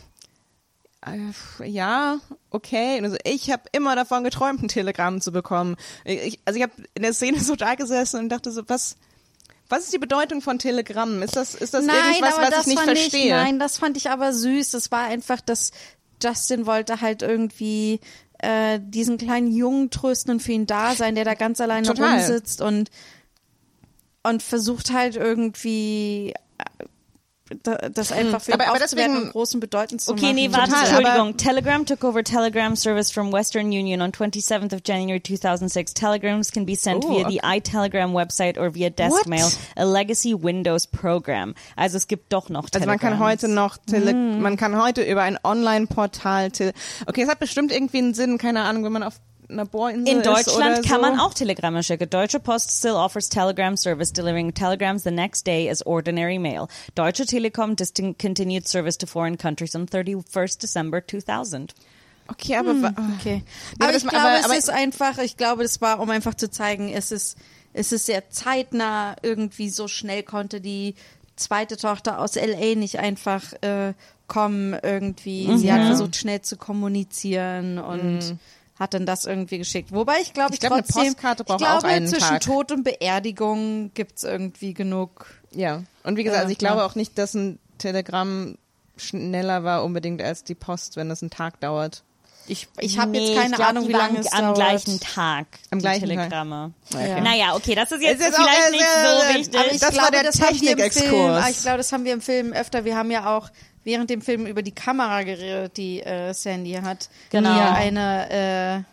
äh, 1.07 1.69
ja, 1.69 2.19
okay. 2.51 3.01
Und 3.01 3.11
so, 3.11 3.17
ich 3.23 3.53
habe 3.53 3.63
immer 3.71 3.95
davon 3.95 4.25
geträumt, 4.25 4.65
ein 4.65 4.69
Telegramm 4.69 5.21
zu 5.21 5.31
bekommen. 5.31 5.77
Ich, 6.05 6.41
also 6.47 6.57
ich 6.57 6.65
habe 6.65 6.73
in 6.95 7.03
der 7.03 7.13
Szene 7.13 7.39
so 7.39 7.55
da 7.55 7.77
gesessen 7.77 8.19
und 8.19 8.29
dachte 8.31 8.51
so, 8.51 8.63
was, 8.67 8.97
was 9.69 9.85
ist 9.85 9.93
die 9.93 9.99
Bedeutung 9.99 10.43
von 10.43 10.59
Telegrammen? 10.59 11.23
Ist 11.23 11.37
das, 11.37 11.55
ist 11.55 11.75
das 11.75 11.85
irgendwas, 11.87 12.39
was 12.39 12.61
ich 12.61 12.75
nicht 12.75 12.83
verstehe? 12.83 13.25
Ich, 13.25 13.31
nein, 13.31 13.59
das 13.59 13.79
fand 13.79 13.97
ich 13.97 14.11
aber 14.11 14.33
süß. 14.33 14.75
Es 14.75 14.91
war 14.91 15.05
einfach, 15.05 15.41
dass 15.41 15.71
Justin 16.27 16.67
wollte 16.67 17.01
halt 17.01 17.23
irgendwie 17.23 18.01
äh, 18.39 18.81
diesen 18.83 19.17
kleinen 19.17 19.53
Jungen 19.53 19.91
trösten 19.91 20.33
und 20.33 20.41
für 20.41 20.53
ihn 20.53 20.67
da 20.67 20.95
sein, 20.95 21.15
der 21.15 21.25
da 21.25 21.35
ganz 21.35 21.61
alleine 21.61 21.87
Total. 21.87 22.19
rumsitzt 22.19 22.61
und 22.61 22.91
und 24.23 24.43
versucht 24.43 24.93
halt 24.93 25.15
irgendwie 25.15 26.35
das 27.93 28.11
einfach 28.13 28.41
für 28.41 28.55
Aber- 28.55 28.67
aber 28.69 28.79
deswegen- 28.79 29.17
und 29.17 29.31
großen 29.33 29.61
bedeutend 29.61 30.01
zu 30.01 30.11
Okay, 30.13 30.23
machen. 30.27 30.35
nee, 30.35 30.49
warte, 30.53 30.71
Total, 30.73 30.87
Entschuldigung. 30.87 31.37
Telegram 31.37 31.87
took 31.87 32.03
over 32.05 32.25
Telegram 32.25 32.75
service 32.75 33.11
from 33.13 33.33
Western 33.33 33.67
Union 33.67 34.01
on 34.03 34.13
27th 34.13 34.73
of 34.75 34.81
January 34.85 35.23
2006. 35.23 35.95
Telegrams 35.95 36.51
can 36.51 36.67
be 36.67 36.75
sent 36.75 37.05
Oh, 37.05 37.09
via 37.15 37.29
the 37.29 37.41
iTelegram 37.43 38.13
website 38.15 38.59
or 38.59 38.75
via 38.75 38.91
desk 38.91 39.13
What? 39.13 39.27
mail, 39.29 39.49
a 39.77 39.85
legacy 39.85 40.35
Windows 40.35 40.87
program. 40.89 41.55
Also 41.77 41.97
es 41.99 42.09
gibt 42.09 42.33
doch 42.33 42.49
noch 42.49 42.67
Also 42.73 42.87
man 42.87 42.99
kann 42.99 43.11
Telegrams. 43.13 43.33
heute 43.43 43.49
noch 43.49 43.77
Tele 43.79 44.11
Hm. 44.11 44.41
man 44.43 44.57
kann 44.57 44.77
heute 44.83 45.03
über 45.03 45.23
ein 45.23 45.39
Online-Portal 45.43 46.51
tele 46.51 46.73
Okay, 47.07 47.23
es 47.23 47.29
hat 47.29 47.39
bestimmt 47.39 47.73
irgendwie 47.73 47.99
einen 47.99 48.15
Sinn, 48.15 48.39
keine 48.39 48.63
Ahnung, 48.63 48.85
wenn 48.85 48.93
man 48.93 49.03
auf 49.03 49.15
einer 49.49 49.65
Bohrinsel 49.67 50.17
In 50.17 50.23
Deutschland 50.23 50.77
so. 50.77 50.83
kann 50.89 51.01
man 51.01 51.19
auch 51.21 51.35
Telegramme 51.35 51.83
schicken. 51.83 52.09
Deutsche 52.11 52.41
Post 52.41 52.71
still 52.79 52.93
offers 52.95 53.29
Telegram 53.29 53.77
service, 53.77 54.13
delivering 54.13 54.53
telegrams 54.55 55.03
the 55.05 55.11
next 55.11 55.47
day 55.47 55.69
as 55.71 55.85
ordinary 55.87 56.39
mail. 56.39 56.69
Deutsche 56.95 57.27
Telekom 57.27 57.77
discontinued 57.77 58.67
service 58.67 58.97
to 58.99 59.07
foreign 59.07 59.37
countries 59.39 59.75
on 59.75 59.87
31st 59.87 60.59
December 60.63 61.01
2000. 61.07 61.75
Okay, 62.29 62.57
aber 62.57 62.83
wa- 62.83 62.93
Okay. 63.21 63.45
Nee, 63.79 63.85
aber 63.87 63.97
ich 63.97 64.03
glaube, 64.03 64.19
aber- 64.19 64.39
es 64.41 64.45
aber- 64.47 64.57
ist 64.57 64.71
einfach, 64.71 65.19
ich 65.19 65.37
glaube, 65.37 65.63
das 65.63 65.81
war, 65.81 66.01
um 66.01 66.11
einfach 66.11 66.35
zu 66.35 66.51
zeigen, 66.51 66.89
es 66.93 67.13
ist, 67.13 67.37
es 67.73 67.93
ist 67.93 68.07
sehr 68.07 68.31
zeitnah, 68.31 69.15
irgendwie 69.23 69.69
so 69.71 69.87
schnell 69.87 70.25
konnte 70.25 70.61
die 70.61 70.97
zweite 71.37 71.77
Tochter 71.77 72.19
aus 72.19 72.35
LA 72.35 72.75
nicht 72.75 72.99
einfach 72.99 73.53
äh, 73.63 73.93
kommen, 74.27 74.77
irgendwie. 74.83 75.57
Sie 75.57 75.69
Mhm. 75.69 75.73
hat 75.73 75.87
versucht, 75.87 76.17
schnell 76.17 76.41
zu 76.43 76.57
kommunizieren 76.57 77.79
und 77.79 78.37
hat 78.79 78.93
dann 78.95 79.07
das 79.07 79.25
irgendwie 79.25 79.59
geschickt. 79.59 79.91
Wobei 79.93 80.19
ich 80.21 80.33
glaube, 80.35 80.53
Ich 80.55 80.61
glaube, 80.61 80.77
eine 80.77 80.83
Postkarte 80.85 81.45
braucht 81.45 81.61
ich 81.61 81.67
glaube, 81.67 81.79
auch 81.87 81.91
einen 81.91 82.07
zwischen 82.09 82.29
Tag. 82.29 82.41
Tod 82.43 82.73
und 82.73 82.85
Beerdigung 82.85 83.91
gibt's 83.95 84.23
irgendwie 84.25 84.75
genug. 84.75 85.27
ja. 85.53 85.83
Und 86.05 86.17
wie 86.17 86.23
gesagt, 86.25 86.37
Ja, 86.37 86.43
also 86.43 86.53
ich 86.53 86.59
glaube 86.59 86.85
auch 86.85 86.95
nicht, 86.95 87.17
dass 87.19 87.35
ein 87.35 87.59
Telegramm 87.79 88.57
schneller 88.97 89.65
war 89.65 89.83
unbedingt 89.85 90.23
als 90.23 90.45
die 90.45 90.55
Post, 90.55 90.97
wenn 90.97 91.09
das 91.09 91.23
einen 91.23 91.31
Tag 91.31 91.61
dauert. 91.61 92.03
Ich, 92.49 92.69
ich 92.79 92.99
habe 92.99 93.11
Nee, 93.11 93.27
jetzt 93.27 93.37
keine 93.37 93.51
ich 93.51 93.57
glaub, 93.57 93.69
Ahnung, 93.71 93.89
wie 93.89 93.93
lange 93.93 94.21
es 94.21 94.33
am 94.33 94.43
dauert. 94.43 94.55
gleichen 94.57 95.01
Tag. 95.01 95.47
Am 95.71 95.79
die 95.79 95.83
gleichen 95.83 96.01
Tag. 96.09 96.09
Telegramme. 96.17 96.73
Ja. 96.93 97.21
Naja, 97.21 97.55
okay, 97.57 97.75
das 97.75 97.91
ist 97.91 98.03
jetzt 98.03 98.21
ist 98.21 98.37
vielleicht 98.37 98.39
auch, 98.63 98.69
äh, 98.69 98.71
nicht 98.71 98.85
sehr- 98.85 99.21
so 99.33 99.39
wichtig. 99.39 99.59
Aber 99.59 99.67
ich 99.73 99.81
Das 99.81 99.83
war 99.83 99.91
glaube, 99.91 100.13
der 100.13 100.27
im 100.27 100.33
Film, 100.33 100.49
Technikexkurs. 100.49 101.45
ah, 101.45 101.49
ich 101.51 101.61
glaube, 101.63 101.77
das 101.79 101.93
haben 101.93 102.05
wir 102.05 102.13
im 102.13 102.21
Film 102.21 102.53
öfter. 102.53 102.85
Wir 102.85 102.97
haben 102.97 103.11
ja 103.11 103.37
auch 103.37 103.49
während 103.87 104.11
dem 104.11 104.21
Film 104.21 104.45
über 104.47 104.61
die 104.63 104.75
Kamera 104.75 105.23
geredet, 105.23 105.79
die 105.79 106.03
äh, 106.03 106.35
Sandy 106.35 106.73
hat. 106.73 107.09
Genau. 107.31 107.55
Die 107.55 107.59
ja 107.59 107.73
eine 107.73 108.85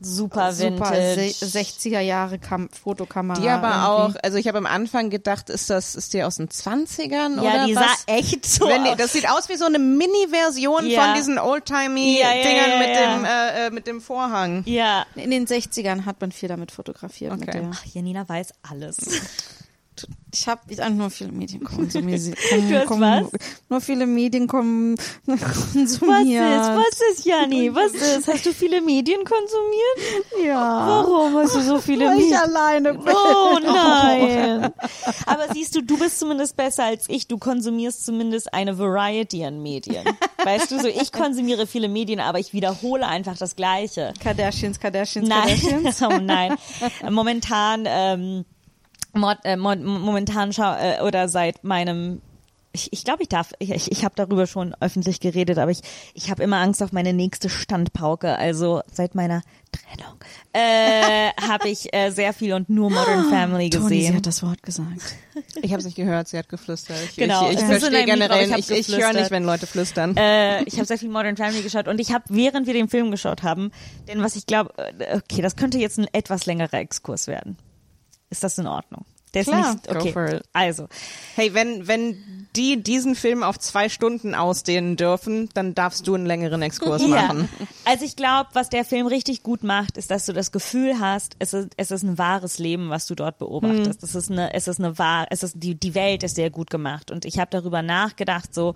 super 0.00 0.50
äh, 0.50 0.52
super 0.52 0.90
vintage. 0.92 1.30
se 1.32 1.58
60er 1.58 1.98
Jahre 2.00 2.38
Kam 2.38 2.68
Fotokamera. 2.70 3.40
Die 3.40 3.48
aber 3.48 3.88
auch, 3.88 3.98
irgendwie. 4.00 4.20
also 4.24 4.38
ich 4.38 4.46
habe 4.46 4.58
am 4.58 4.66
Anfang 4.66 5.10
gedacht, 5.10 5.50
ist 5.50 5.70
das, 5.70 5.96
ist 5.96 6.14
die 6.14 6.22
aus 6.22 6.36
den 6.36 6.48
20ern 6.48 7.36
ja, 7.36 7.40
oder 7.40 7.66
die 7.66 7.74
was? 7.74 7.84
sah 8.06 8.14
echt 8.14 8.46
so 8.46 8.68
Wenn 8.68 8.84
die, 8.84 8.90
aus. 8.90 8.96
das 8.96 9.12
sieht 9.12 9.28
aus 9.28 9.48
wie 9.48 9.56
so 9.56 9.64
eine 9.64 9.78
Mini-Version 9.80 10.86
Ja. 10.86 11.02
von 11.04 11.14
diesen 11.14 11.38
oldtimey 11.38 12.20
Ja, 12.20 12.32
ja, 12.32 12.42
Dingern 12.42 12.70
ja, 12.70 12.78
mit 12.78 12.88
ja. 12.88 13.14
dem 13.16 13.24
äh, 13.24 13.66
äh, 13.66 13.70
mit 13.70 13.86
dem 13.88 14.00
Vorhang. 14.00 14.62
Ja. 14.66 15.04
In 15.16 15.30
den 15.32 15.46
60ern 15.48 16.04
hat 16.04 16.20
man 16.20 16.30
viel 16.30 16.48
damit 16.48 16.70
fotografiert. 16.70 17.32
Mit 17.36 17.48
Okay. 17.48 17.58
der. 17.60 17.70
Ach, 17.74 17.84
Janina 17.84 18.28
weiß 18.28 18.52
alles. 18.70 18.96
Ich 20.32 20.46
habe 20.46 20.60
hab 20.76 20.92
nur 20.92 21.10
viele 21.10 21.32
Medien 21.32 21.64
konsumiert. 21.64 22.20
Du 22.26 22.32
hast 22.78 22.90
was? 23.00 23.30
Nur 23.68 23.80
viele 23.80 24.06
Medien 24.06 24.46
kom 24.46 24.94
Was 25.26 25.40
konsumiert. 25.72 26.44
ist? 26.60 26.68
Was 26.68 27.00
ist, 27.12 27.24
Janni? 27.26 27.74
Was 27.74 27.92
ist? 27.92 28.28
Hast 28.28 28.44
du 28.46 28.52
viele 28.52 28.80
Medien 28.82 29.20
konsumiert? 29.24 30.26
Ja. 30.44 30.86
Warum 30.86 31.34
hast 31.36 31.56
du 31.56 31.60
so 31.60 31.78
viele 31.78 32.06
Weil 32.06 32.18
ich 32.18 32.24
Medien? 32.24 32.40
alleine 32.40 32.94
bin. 32.94 33.12
Oh 33.14 33.58
nein. 33.62 34.72
Aber 35.26 35.44
siehst 35.52 35.74
du, 35.76 35.82
du 35.82 35.98
bist 35.98 36.18
zumindest 36.18 36.56
besser 36.56 36.84
als 36.84 37.06
ich. 37.08 37.26
Du 37.26 37.38
konsumierst 37.38 38.04
zumindest 38.04 38.52
eine 38.52 38.78
Variety 38.78 39.44
an 39.44 39.62
Medien. 39.62 40.04
Weißt 40.44 40.70
du, 40.70 40.78
so 40.80 40.88
ich 40.88 41.10
konsumiere 41.12 41.66
viele 41.66 41.88
Medien, 41.88 42.20
aber 42.20 42.38
ich 42.38 42.52
wiederhole 42.52 43.06
einfach 43.06 43.36
das 43.38 43.56
Gleiche. 43.56 44.12
Kardashians, 44.22 44.78
Kardashians, 44.78 45.28
Nein, 45.28 45.58
Kardashians. 45.60 46.02
oh 46.02 46.18
nein. 46.22 46.54
Momentan, 47.10 47.84
ähm, 47.86 48.44
mod, 49.18 49.38
äh, 49.44 49.56
mod, 49.56 49.80
momentan 49.82 50.52
schau, 50.52 50.74
äh, 50.74 51.02
oder 51.02 51.28
seit 51.28 51.64
meinem 51.64 52.20
ich, 52.72 52.92
ich 52.92 53.04
glaube, 53.04 53.22
ich 53.22 53.28
darf, 53.28 53.52
ich, 53.58 53.70
ich, 53.70 53.90
ich 53.90 54.04
habe 54.04 54.14
darüber 54.14 54.46
schon 54.46 54.74
öffentlich 54.80 55.20
geredet, 55.20 55.58
aber 55.58 55.70
ich, 55.70 55.80
ich 56.14 56.30
habe 56.30 56.42
immer 56.42 56.58
Angst 56.58 56.82
auf 56.82 56.92
meine 56.92 57.12
nächste 57.12 57.48
Standpauke. 57.48 58.36
Also 58.36 58.82
seit 58.92 59.14
meiner 59.14 59.42
Trennung 59.72 60.16
äh, 60.52 61.30
habe 61.48 61.68
ich 61.68 61.92
äh, 61.94 62.10
sehr 62.10 62.32
viel 62.32 62.52
und 62.52 62.68
nur 62.68 62.90
Modern 62.90 63.30
Family 63.30 63.70
Toni, 63.70 63.88
sie 63.88 63.96
gesehen. 63.96 64.16
hat 64.16 64.26
das 64.26 64.42
Wort 64.42 64.62
gesagt. 64.62 65.16
Ich 65.62 65.70
habe 65.72 65.80
es 65.80 65.86
nicht 65.86 65.96
gehört, 65.96 66.28
sie 66.28 66.38
hat 66.38 66.48
geflüstert. 66.48 66.98
Ich, 67.10 67.16
Genau, 67.16 67.48
ich, 67.48 67.56
ich 67.56 67.60
in 67.62 67.66
verstehe 67.66 67.88
einem 67.88 68.18
Mikro, 68.18 68.28
generell, 68.28 68.58
ich 68.58 68.70
ich, 68.70 68.88
ich, 68.88 68.96
höre 68.96 69.12
nicht, 69.12 69.30
wenn 69.30 69.44
Leute 69.44 69.66
flüstern. 69.66 70.16
äh, 70.16 70.62
ich 70.64 70.74
habe 70.74 70.84
sehr 70.84 70.98
viel 70.98 71.10
Modern 71.10 71.36
Family 71.36 71.62
geschaut 71.62 71.88
und 71.88 72.00
ich 72.00 72.12
habe, 72.12 72.24
während 72.28 72.66
wir 72.66 72.74
den 72.74 72.88
Film 72.88 73.10
geschaut 73.10 73.42
haben, 73.42 73.72
denn 74.08 74.22
was 74.22 74.36
ich 74.36 74.46
glaube, 74.46 74.72
okay, 75.14 75.42
das 75.42 75.56
könnte 75.56 75.78
jetzt 75.78 75.98
ein 75.98 76.06
etwas 76.12 76.46
längerer 76.46 76.74
Exkurs 76.74 77.26
werden. 77.26 77.56
Ist 78.30 78.44
das 78.44 78.58
in 78.58 78.66
Ordnung? 78.66 79.04
Der 79.34 79.42
ist 79.42 79.48
Klar, 79.48 79.74
nicht, 79.74 79.86
go 79.88 79.98
okay. 79.98 80.12
for 80.12 80.26
it. 80.26 80.42
Also, 80.52 80.88
Hey, 81.34 81.52
wenn, 81.52 81.86
wenn 81.86 82.48
die 82.56 82.82
diesen 82.82 83.14
Film 83.14 83.42
auf 83.42 83.58
zwei 83.58 83.88
Stunden 83.88 84.34
ausdehnen 84.34 84.96
dürfen, 84.96 85.50
dann 85.54 85.74
darfst 85.74 86.06
du 86.06 86.14
einen 86.14 86.26
längeren 86.26 86.62
Exkurs 86.62 87.02
machen. 87.06 87.48
Ja. 87.58 87.66
Also 87.84 88.04
ich 88.04 88.16
glaube, 88.16 88.50
was 88.54 88.70
der 88.70 88.84
Film 88.84 89.06
richtig 89.06 89.42
gut 89.42 89.62
macht, 89.62 89.98
ist, 89.98 90.10
dass 90.10 90.24
du 90.26 90.32
das 90.32 90.50
Gefühl 90.50 90.98
hast, 90.98 91.36
es 91.38 91.52
ist, 91.52 91.68
es 91.76 91.90
ist 91.90 92.02
ein 92.04 92.16
wahres 92.16 92.58
Leben, 92.58 92.88
was 92.88 93.06
du 93.06 93.14
dort 93.14 93.38
beobachtest. 93.38 94.02
Es 94.02 94.14
ist 94.14 94.30
eine, 94.30 94.54
es 94.54 94.66
ist 94.66 94.80
eine 94.80 94.98
wahr, 94.98 95.26
es 95.30 95.42
ist 95.42 95.54
die, 95.58 95.74
die 95.74 95.94
Welt 95.94 96.22
ist 96.22 96.36
sehr 96.36 96.50
gut 96.50 96.70
gemacht. 96.70 97.10
Und 97.10 97.24
ich 97.24 97.38
habe 97.38 97.50
darüber 97.50 97.82
nachgedacht, 97.82 98.54
so 98.54 98.74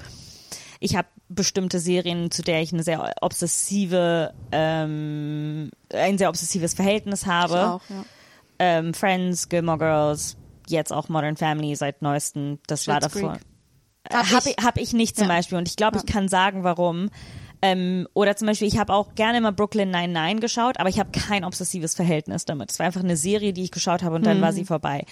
ich 0.80 0.96
habe 0.96 1.09
bestimmte 1.28 1.78
Serien, 1.78 2.30
zu 2.30 2.42
der 2.42 2.61
ich 2.61 2.72
eine 2.72 2.82
sehr 2.82 3.14
obsessive, 3.20 4.34
ähm, 4.50 5.70
ein 5.92 6.18
sehr 6.18 6.28
obsessives 6.28 6.74
Verhältnis 6.74 7.24
habe. 7.26 7.66
auch, 7.66 7.80
ja. 7.88 8.05
Ähm, 8.64 8.94
Friends, 8.94 9.48
Gilmore 9.48 9.78
Girls, 9.78 10.36
jetzt 10.68 10.92
auch 10.92 11.08
Modern 11.08 11.36
Family 11.36 11.74
seit 11.74 12.00
neuestem. 12.00 12.60
Das 12.68 12.86
war 12.86 13.02
Schitt's 13.02 13.14
davor. 13.14 13.32
Creek. 13.32 13.42
Hab, 14.12 14.30
Hab 14.30 14.46
ich, 14.46 14.56
hab 14.62 14.78
ich 14.78 14.92
nicht 14.92 15.16
zum 15.16 15.26
Ja. 15.28 15.34
Beispiel 15.34 15.58
und 15.58 15.68
ich 15.68 15.74
glaube, 15.74 15.98
ich 15.98 16.06
kann 16.06 16.28
sagen, 16.28 16.62
warum. 16.62 17.10
Ähm, 17.62 18.08
oder 18.12 18.36
zum 18.36 18.48
Beispiel, 18.48 18.66
ich 18.66 18.78
habe 18.78 18.92
auch 18.92 19.14
gerne 19.14 19.38
immer 19.38 19.52
Brooklyn 19.52 19.90
Nine-Nine 19.90 20.40
geschaut, 20.40 20.80
aber 20.80 20.88
ich 20.88 20.98
habe 20.98 21.10
kein 21.12 21.44
obsessives 21.44 21.94
Verhältnis 21.94 22.44
damit. 22.44 22.72
Es 22.72 22.78
war 22.80 22.86
einfach 22.86 23.04
eine 23.04 23.16
Serie, 23.16 23.52
die 23.52 23.62
ich 23.62 23.70
geschaut 23.70 24.02
habe 24.02 24.16
und 24.16 24.26
dann 24.26 24.40
war 24.40 24.52
sie 24.52 24.64
vorbei. 24.64 25.06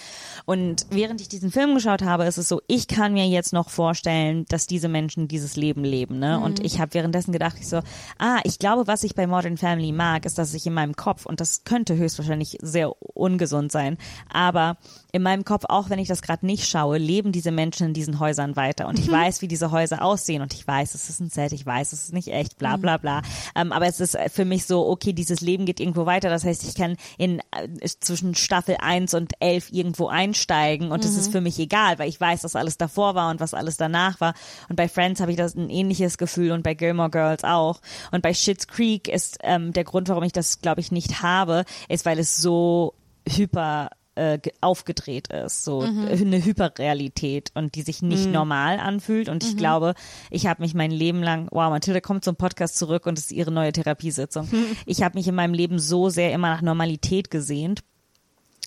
Und 0.45 0.85
während 0.89 1.21
ich 1.21 1.29
diesen 1.29 1.51
Film 1.51 1.73
geschaut 1.73 2.01
habe, 2.01 2.25
ist 2.25 2.37
es 2.37 2.49
so, 2.49 2.61
ich 2.67 2.87
kann 2.87 3.13
mir 3.13 3.25
jetzt 3.25 3.53
noch 3.53 3.69
vorstellen, 3.69 4.45
dass 4.49 4.67
diese 4.67 4.89
Menschen 4.89 5.29
dieses 5.29 5.55
Leben 5.55 5.85
leben. 5.85 6.19
Ne? 6.19 6.39
Und 6.39 6.59
ich 6.63 6.81
habe 6.81 6.93
währenddessen 6.93 7.31
gedacht, 7.31 7.55
ich 7.59 7.69
so, 7.69 7.81
ah, 8.19 8.39
ich 8.43 8.59
glaube, 8.59 8.85
was 8.85 9.03
ich 9.03 9.15
bei 9.15 9.27
Modern 9.27 9.57
Family 9.57 9.93
mag, 9.93 10.25
ist, 10.25 10.37
dass 10.37 10.53
ich 10.53 10.65
in 10.65 10.73
meinem 10.73 10.95
Kopf, 10.95 11.25
und 11.25 11.39
das 11.39 11.63
könnte 11.63 11.95
höchstwahrscheinlich 11.95 12.57
sehr 12.61 12.91
ungesund 13.15 13.71
sein, 13.71 13.97
aber 14.29 14.77
in 15.11 15.23
meinem 15.23 15.43
Kopf, 15.43 15.65
auch 15.67 15.89
wenn 15.89 15.99
ich 15.99 16.07
das 16.07 16.21
gerade 16.21 16.45
nicht 16.45 16.67
schaue, 16.67 16.97
leben 16.97 17.31
diese 17.31 17.51
Menschen 17.51 17.87
in 17.87 17.93
diesen 17.93 18.19
Häusern 18.19 18.55
weiter. 18.55 18.87
Und 18.87 18.99
ich 18.99 19.11
weiß, 19.11 19.41
wie 19.41 19.47
diese 19.47 19.71
Häuser 19.71 20.01
aussehen 20.03 20.41
und 20.41 20.53
ich 20.53 20.65
weiß, 20.65 20.95
es 20.95 21.09
ist 21.09 21.19
ein 21.19 21.29
Set, 21.29 21.51
ich 21.51 21.65
weiß, 21.65 21.93
es 21.93 22.03
ist 22.05 22.13
nicht 22.13 22.29
echt, 22.29 22.57
bla 22.57 22.77
bla 22.77 22.97
bla. 22.97 23.21
Ähm, 23.55 23.71
aber 23.71 23.87
es 23.87 23.99
ist 23.99 24.17
für 24.31 24.45
mich 24.45 24.65
so, 24.65 24.87
okay, 24.87 25.13
dieses 25.13 25.41
Leben 25.41 25.65
geht 25.65 25.79
irgendwo 25.79 26.05
weiter. 26.05 26.29
Das 26.29 26.45
heißt, 26.45 26.63
ich 26.63 26.75
kann 26.75 26.95
in 27.17 27.39
äh, 27.51 27.87
zwischen 27.99 28.35
Staffel 28.35 28.77
1 28.79 29.13
und 29.13 29.33
11 29.39 29.71
irgendwo 29.71 30.07
einsteigen 30.07 30.91
und 30.91 31.03
es 31.03 31.17
ist 31.17 31.31
für 31.31 31.41
mich 31.41 31.59
egal, 31.59 31.99
weil 31.99 32.09
ich 32.09 32.19
weiß, 32.19 32.43
was 32.43 32.55
alles 32.55 32.77
davor 32.77 33.15
war 33.15 33.31
und 33.31 33.39
was 33.39 33.53
alles 33.53 33.77
danach 33.77 34.19
war. 34.21 34.33
Und 34.69 34.75
bei 34.75 34.87
Friends 34.87 35.19
habe 35.19 35.31
ich 35.31 35.37
das 35.37 35.55
ein 35.55 35.69
ähnliches 35.69 36.17
Gefühl 36.17 36.51
und 36.51 36.63
bei 36.63 36.73
Gilmore 36.73 37.09
Girls 37.09 37.43
auch. 37.43 37.81
Und 38.11 38.21
bei 38.21 38.33
Schitt's 38.33 38.67
Creek 38.67 39.07
ist 39.07 39.39
ähm, 39.43 39.73
der 39.73 39.83
Grund, 39.83 40.09
warum 40.09 40.23
ich 40.23 40.33
das, 40.33 40.61
glaube 40.61 40.81
ich, 40.81 40.91
nicht 40.91 41.21
habe, 41.21 41.65
ist, 41.89 42.05
weil 42.05 42.19
es 42.19 42.37
so 42.37 42.93
hyper 43.27 43.89
äh, 44.15 44.37
ge- 44.39 44.53
aufgedreht 44.61 45.29
ist, 45.29 45.63
so 45.63 45.79
eine 45.81 46.43
Hyperrealität 46.43 47.51
und 47.55 47.75
die 47.75 47.81
sich 47.81 48.01
nicht 48.01 48.25
normal 48.31 48.79
anfühlt. 48.79 49.29
Und 49.29 49.43
ich 49.43 49.55
glaube, 49.57 49.93
ich 50.29 50.47
habe 50.47 50.61
mich 50.61 50.73
mein 50.73 50.91
Leben 50.91 51.23
lang, 51.23 51.47
wow, 51.51 51.69
Mathilde 51.69 52.01
kommt 52.01 52.23
zum 52.25 52.35
Podcast 52.35 52.77
zurück 52.77 53.05
und 53.05 53.17
es 53.17 53.25
ist 53.25 53.31
ihre 53.31 53.51
neue 53.51 53.71
Therapiesitzung. 53.71 54.49
Ich 54.85 55.03
habe 55.03 55.17
mich 55.17 55.27
in 55.27 55.35
meinem 55.35 55.53
Leben 55.53 55.79
so 55.79 56.09
sehr 56.09 56.33
immer 56.33 56.49
nach 56.49 56.61
Normalität 56.61 57.31
gesehnt. 57.31 57.81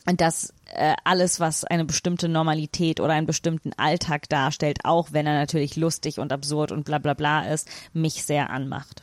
Und 0.06 0.20
dass 0.20 0.52
äh, 0.74 0.94
alles, 1.04 1.40
was 1.40 1.64
eine 1.64 1.84
bestimmte 1.86 2.28
Normalität 2.28 3.00
oder 3.00 3.14
einen 3.14 3.26
bestimmten 3.26 3.72
Alltag 3.78 4.28
darstellt, 4.28 4.80
auch 4.84 5.08
wenn 5.12 5.26
er 5.26 5.32
natürlich 5.34 5.76
lustig 5.76 6.18
und 6.18 6.30
absurd 6.32 6.72
und 6.72 6.84
bla 6.84 6.98
bla 6.98 7.14
bla 7.14 7.50
ist, 7.50 7.68
mich 7.94 8.22
sehr 8.24 8.50
anmacht. 8.50 9.02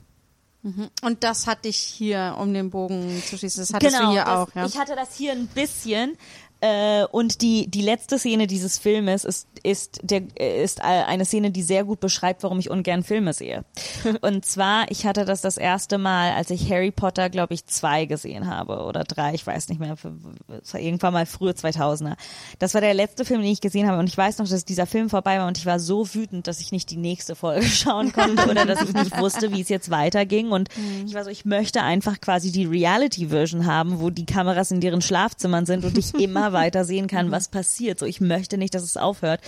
Und 0.64 1.24
das 1.24 1.47
hatte 1.47 1.70
ich 1.70 1.78
hier, 1.78 2.36
um 2.39 2.53
den 2.53 2.70
Bogen 2.70 3.22
zu 3.26 3.38
schließen. 3.38 3.62
Das 3.62 3.74
hattest 3.74 3.99
du 3.99 4.12
hier 4.12 4.26
das, 4.26 4.30
auch, 4.30 4.55
ja. 4.55 4.66
Ich 4.66 4.78
hatte 4.78 4.95
das 4.95 5.16
hier 5.16 5.32
ein 5.32 5.47
bisschen. 5.47 6.18
Äh, 6.62 7.05
und 7.05 7.41
die, 7.41 7.70
die 7.72 7.82
letzte 7.82 8.20
Szene 8.20 8.45
dieses 8.45 8.78
Filmes 8.78 9.26
ist, 9.26 9.47
ist, 9.64 9.99
der, 10.03 10.22
äh, 10.39 10.64
ist 10.64 10.82
eine 10.82 11.26
Szene, 11.26 11.49
die 11.49 11.64
sehr 11.64 11.84
gut 11.84 11.99
beschreibt, 11.99 12.43
warum 12.43 12.59
ich 12.59 12.70
ungern 12.70 13.01
Filme 13.01 13.34
sehe. 13.34 13.66
und 14.22 14.45
zwar, 14.45 14.89
ich 14.91 15.07
hatte 15.07 15.26
das 15.26 15.41
das 15.41 15.57
erste 15.57 15.97
Mal, 15.97 16.34
als 16.34 16.51
ich 16.51 16.72
Harry 16.72 16.91
Potter, 16.91 17.32
glaube 17.32 17.55
ich, 17.55 17.66
zwei 17.66 18.05
gesehen 18.05 18.47
habe 18.47 18.84
oder 18.84 19.03
drei, 19.03 19.34
ich 19.34 19.45
weiß 19.45 19.70
nicht 19.70 19.80
mehr, 19.80 19.95
es 20.62 20.74
war 20.74 20.80
irgendwann 20.80 21.14
mal 21.14 21.26
frühe 21.26 21.53
2000er. 21.53 22.14
Das 22.59 22.76
war 22.76 22.82
der 22.82 22.93
letzte 22.93 23.26
Film, 23.26 23.41
den 23.41 23.51
ich 23.51 23.62
gesehen 23.62 23.88
habe 23.88 23.97
und 23.97 24.07
ich 24.07 24.18
weiß 24.18 24.38
noch, 24.38 24.47
dass 24.47 24.64
dieser 24.64 24.86
Film 24.86 25.09
vorbei 25.09 25.39
war 25.39 25.47
und 25.47 25.57
ich 25.57 25.66
war 25.66 25.80
so 25.80 26.14
wütend, 26.14 26.45
dass 26.45 26.59
ich 26.59 26.72
nicht 26.72 26.91
die 26.91 26.97
nächste 26.97 27.36
Folge 27.36 27.66
schauen 27.66 28.14
konnte 28.14 28.47
oder 28.47 28.68
dass 28.68 28.84
ich 28.84 28.93
nicht 28.93 29.18
wusste, 29.20 29.51
wie 29.51 29.62
es 29.62 29.70
jetzt 29.70 29.89
weiterging 29.89 30.51
und 30.51 30.70
ich 31.07 31.16
war 31.16 31.24
so, 31.24 31.32
ich 31.32 31.43
möchte 31.43 31.82
einfach 31.82 32.22
quasi 32.22 32.51
die 32.51 32.66
Reality-Version 32.66 33.66
haben, 33.66 33.99
wo 33.99 34.12
die 34.12 34.28
Kameras 34.28 34.70
in 34.70 34.80
deren 34.80 35.01
Schlafzimmern 35.01 35.66
sind 35.66 35.86
und 35.86 35.97
ich 35.97 36.14
immer 36.20 36.51
weiter 36.54 36.86
sehen 36.86 37.08
kann, 37.08 37.32
was 37.32 37.47
passiert. 37.49 37.99
So, 37.99 38.06
ich 38.06 38.22
möchte 38.22 38.58
nicht, 38.58 38.74
dass 38.76 38.84
es 38.84 38.97
aufhört. 38.97 39.41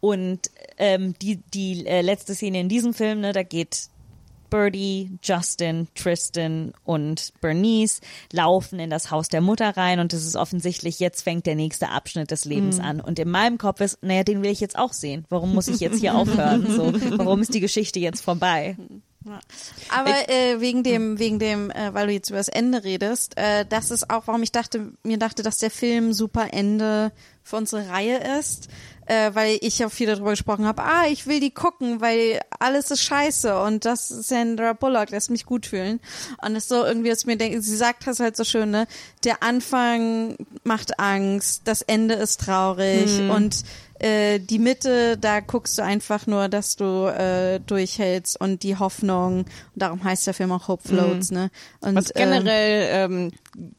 Und 0.00 0.50
ähm, 0.76 1.14
die, 1.20 1.36
die 1.54 1.86
äh, 1.86 2.02
letzte 2.02 2.34
Szene 2.34 2.60
in 2.60 2.68
diesem 2.68 2.94
Film, 2.94 3.20
ne, 3.20 3.32
da 3.32 3.42
geht 3.42 3.88
Birdie, 4.50 5.18
Justin, 5.22 5.88
Tristan 5.94 6.72
und 6.84 7.32
Bernice 7.40 8.00
laufen 8.32 8.78
in 8.78 8.90
das 8.90 9.10
Haus 9.10 9.28
der 9.28 9.40
Mutter 9.40 9.76
rein 9.76 10.00
und 10.00 10.12
es 10.12 10.26
ist 10.26 10.36
offensichtlich, 10.36 11.00
jetzt 11.00 11.22
fängt 11.22 11.46
der 11.46 11.54
nächste 11.54 11.90
Abschnitt 11.90 12.30
des 12.30 12.44
Lebens 12.44 12.80
an. 12.80 13.00
Und 13.00 13.18
in 13.18 13.28
meinem 13.28 13.58
Kopf 13.58 13.80
ist, 13.80 14.02
naja, 14.02 14.24
den 14.24 14.42
will 14.42 14.50
ich 14.50 14.60
jetzt 14.60 14.78
auch 14.78 14.92
sehen. 14.92 15.24
Warum 15.28 15.54
muss 15.54 15.68
ich 15.68 15.80
jetzt 15.80 16.00
hier 16.00 16.14
aufhören? 16.16 16.66
So, 16.66 16.92
warum 17.18 17.42
ist 17.42 17.54
die 17.54 17.60
Geschichte 17.60 18.00
jetzt 18.00 18.20
vorbei? 18.22 18.76
Aber 19.90 20.28
äh, 20.28 20.60
wegen 20.60 20.82
dem, 20.82 21.18
wegen 21.18 21.38
dem, 21.38 21.70
äh, 21.70 21.92
weil 21.94 22.06
du 22.08 22.12
jetzt 22.12 22.30
über 22.30 22.38
das 22.38 22.48
Ende 22.48 22.84
redest, 22.84 23.36
äh, 23.36 23.64
das 23.68 23.90
ist 23.90 24.10
auch, 24.10 24.26
warum 24.26 24.42
ich 24.42 24.52
dachte, 24.52 24.92
mir 25.02 25.18
dachte, 25.18 25.42
dass 25.42 25.58
der 25.58 25.70
Film 25.70 26.12
super 26.12 26.52
Ende 26.52 27.12
für 27.42 27.56
unsere 27.56 27.88
Reihe 27.88 28.18
ist, 28.38 28.68
äh, 29.06 29.30
weil 29.34 29.58
ich 29.62 29.78
ja 29.78 29.88
viel 29.88 30.06
darüber 30.06 30.30
gesprochen 30.30 30.66
habe, 30.66 30.82
ah, 30.82 31.06
ich 31.08 31.26
will 31.26 31.40
die 31.40 31.50
gucken, 31.50 32.02
weil 32.02 32.40
alles 32.58 32.90
ist 32.90 33.02
scheiße 33.02 33.58
und 33.62 33.86
das 33.86 34.10
ist 34.10 34.28
Sandra 34.28 34.74
Bullock 34.74 35.10
lässt 35.10 35.30
mich 35.30 35.46
gut 35.46 35.64
fühlen. 35.66 35.98
Und 36.42 36.56
es 36.56 36.64
ist 36.64 36.68
so 36.68 36.84
irgendwie, 36.84 37.08
dass 37.08 37.24
mir 37.24 37.36
denke, 37.36 37.62
sie 37.62 37.76
sagt 37.76 38.06
das 38.06 38.20
halt 38.20 38.36
so 38.36 38.44
schön, 38.44 38.70
ne? 38.70 38.86
Der 39.24 39.42
Anfang 39.42 40.36
macht 40.62 41.00
Angst, 41.00 41.62
das 41.64 41.80
Ende 41.80 42.14
ist 42.14 42.42
traurig 42.42 43.18
und 43.30 43.64
äh, 44.02 44.38
die 44.38 44.58
Mitte, 44.58 45.16
da 45.18 45.40
guckst 45.40 45.76
du 45.78 45.82
einfach 45.82 46.26
nur, 46.26 46.48
dass 46.48 46.76
du 46.76 47.06
äh, 47.06 47.60
durchhältst 47.60 48.40
und 48.40 48.62
die 48.62 48.76
Hoffnung. 48.76 49.40
Und 49.40 49.48
darum 49.74 50.02
heißt 50.04 50.26
der 50.26 50.34
Film 50.34 50.52
auch 50.52 50.68
Hope 50.68 50.86
Floats, 50.88 51.30
ne? 51.30 51.50
Und 51.80 51.94
Was 51.96 52.10
ähm, 52.14 52.30
generell 52.30 52.88
ähm, 52.90 53.32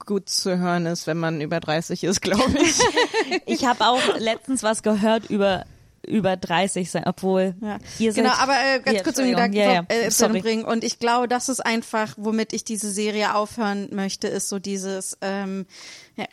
gut 0.05 0.29
zu 0.29 0.57
hören 0.57 0.85
ist, 0.85 1.07
wenn 1.07 1.17
man 1.17 1.41
über 1.41 1.59
30 1.59 2.03
ist, 2.03 2.21
glaube 2.21 2.57
ich. 2.61 2.75
Ich 3.45 3.65
habe 3.65 3.85
auch 3.85 4.17
letztens 4.17 4.63
was 4.63 4.83
gehört 4.83 5.29
über 5.29 5.65
über 6.07 6.37
30 6.37 6.89
sein, 6.89 7.03
obwohl 7.05 7.55
Ja. 7.61 7.77
ihr 7.99 8.13
seid, 8.13 8.23
genau, 8.23 8.35
aber 8.37 8.53
äh, 8.53 8.79
ganz 8.79 8.97
Ja, 8.97 9.03
kurz 9.03 9.19
um 9.19 9.25
den 9.25 9.33
Entschuldigung. 9.37 9.51
Gedanken 9.51 9.57
ja, 9.57 9.95
ja. 9.99 10.05
äh, 10.07 10.09
zu 10.09 10.17
Sorry. 10.25 10.41
bringen. 10.41 10.63
Und 10.63 10.83
ich 10.83 10.97
glaube, 10.97 11.27
das 11.27 11.49
ist 11.49 11.59
einfach, 11.63 12.13
womit 12.17 12.53
ich 12.53 12.63
diese 12.63 12.89
Serie 12.89 13.35
aufhören 13.35 13.89
möchte, 13.91 14.27
ist 14.27 14.47
so 14.49 14.59
dieses, 14.59 15.17
ähm, 15.21 15.65
ja, 16.15 16.25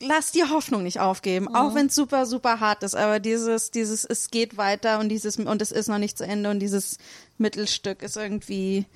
lass 0.00 0.30
die 0.32 0.44
Hoffnung 0.44 0.82
nicht 0.84 1.00
aufgeben, 1.00 1.54
auch 1.54 1.74
wenn 1.74 1.86
es 1.86 1.94
super, 1.94 2.26
super 2.26 2.60
hart 2.60 2.82
ist. 2.82 2.94
Aber 2.94 3.18
dieses, 3.20 3.70
dieses, 3.70 4.04
es 4.04 4.30
geht 4.30 4.56
weiter 4.56 4.98
und 5.00 5.08
dieses, 5.08 5.38
und 5.38 5.62
es 5.62 5.72
ist 5.72 5.88
noch 5.88 5.98
nicht 5.98 6.16
zu 6.18 6.24
Ende 6.24 6.50
und 6.50 6.60
dieses 6.60 6.98
Mittelstück 7.38 8.02
ist 8.02 8.16
irgendwie 8.16 8.86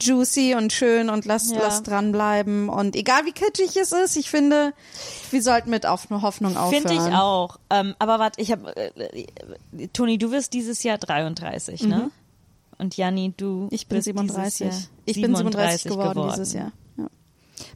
juicy 0.00 0.54
und 0.56 0.72
schön 0.72 1.10
und 1.10 1.26
lass, 1.26 1.50
Ja. 1.52 1.58
lass 1.60 1.82
dranbleiben. 1.84 2.68
Und 2.68 2.96
egal 2.96 3.24
wie 3.24 3.32
kitschig 3.32 3.76
es 3.76 3.92
ist, 3.92 4.16
ich 4.16 4.30
finde, 4.30 4.72
wir 5.30 5.42
sollten 5.42 5.70
mit 5.70 5.86
auf 5.86 6.08
Hoffnung 6.10 6.56
aufhören. 6.56 6.88
Finde 6.88 6.94
ich 6.94 7.14
auch. 7.14 7.58
Ähm, 7.70 7.94
aber 8.00 8.18
warte, 8.18 8.40
ich 8.40 8.50
habe 8.50 8.74
äh, 8.76 9.26
äh, 9.78 9.88
Toni, 9.92 10.18
du 10.18 10.32
wirst 10.32 10.54
dieses 10.54 10.82
Jahr 10.82 10.98
33, 10.98 11.84
ne? 11.84 12.10
Und 12.78 12.96
Janni, 12.96 13.32
du 13.36 13.46
Mhm. 13.46 13.68
Ich 13.70 13.86
bin 13.86 13.98
bist 13.98 14.06
dieses 14.08 14.18
37. 14.26 14.60
Jahr 14.60 14.80
Ich 15.04 15.22
bin 15.22 15.36
37 15.36 15.92
geworden, 15.92 16.28
dieses 16.30 16.52
Jahr. 16.52 16.72
Ja. 16.96 17.06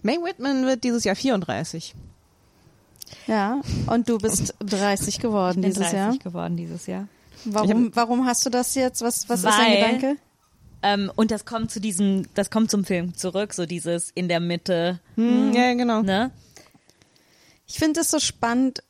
May 0.02 0.16
Whitman 0.16 0.66
wird 0.66 0.82
dieses 0.82 1.04
Jahr 1.04 1.14
34. 1.14 1.94
Ja, 3.26 3.61
und 3.86 4.09
du 4.09 4.18
bist 4.18 4.55
30 4.61 5.18
geworden 5.20 5.59
Ich 5.59 5.62
bin 5.62 5.70
dieses 5.70 5.90
30 5.90 5.97
Jahr. 5.99 6.16
geworden 6.18 6.57
dieses 6.57 6.86
Jahr. 6.86 7.09
Warum, 7.44 7.90
warum 7.94 8.26
hast 8.26 8.44
du 8.47 8.51
das 8.51 8.74
jetzt? 8.74 9.03
Was, 9.03 9.28
was 9.28 9.40
ist 9.40 9.47
dein 9.47 9.59
Weil- 9.72 9.76
Gedanke? 9.97 10.16
Ähm, 10.82 11.11
und 11.16 11.30
das 11.30 11.44
kommt 11.44 11.70
zu 11.70 11.80
diesem, 11.80 12.26
das 12.34 12.51
kommt 12.51 12.70
zum 12.70 12.84
Film 12.84 13.14
zurück, 13.16 13.55
so 13.55 13.66
dieses 13.66 14.11
in 14.14 14.28
der 14.28 14.40
Mitte, 14.40 15.01
Hm, 15.16 15.53
ja, 15.55 15.72
genau. 15.74 16.03
ne? 16.03 16.30
Ich 17.66 17.74
finde 17.78 18.01
es 18.01 18.11
so 18.11 18.18
spannend. 18.20 18.82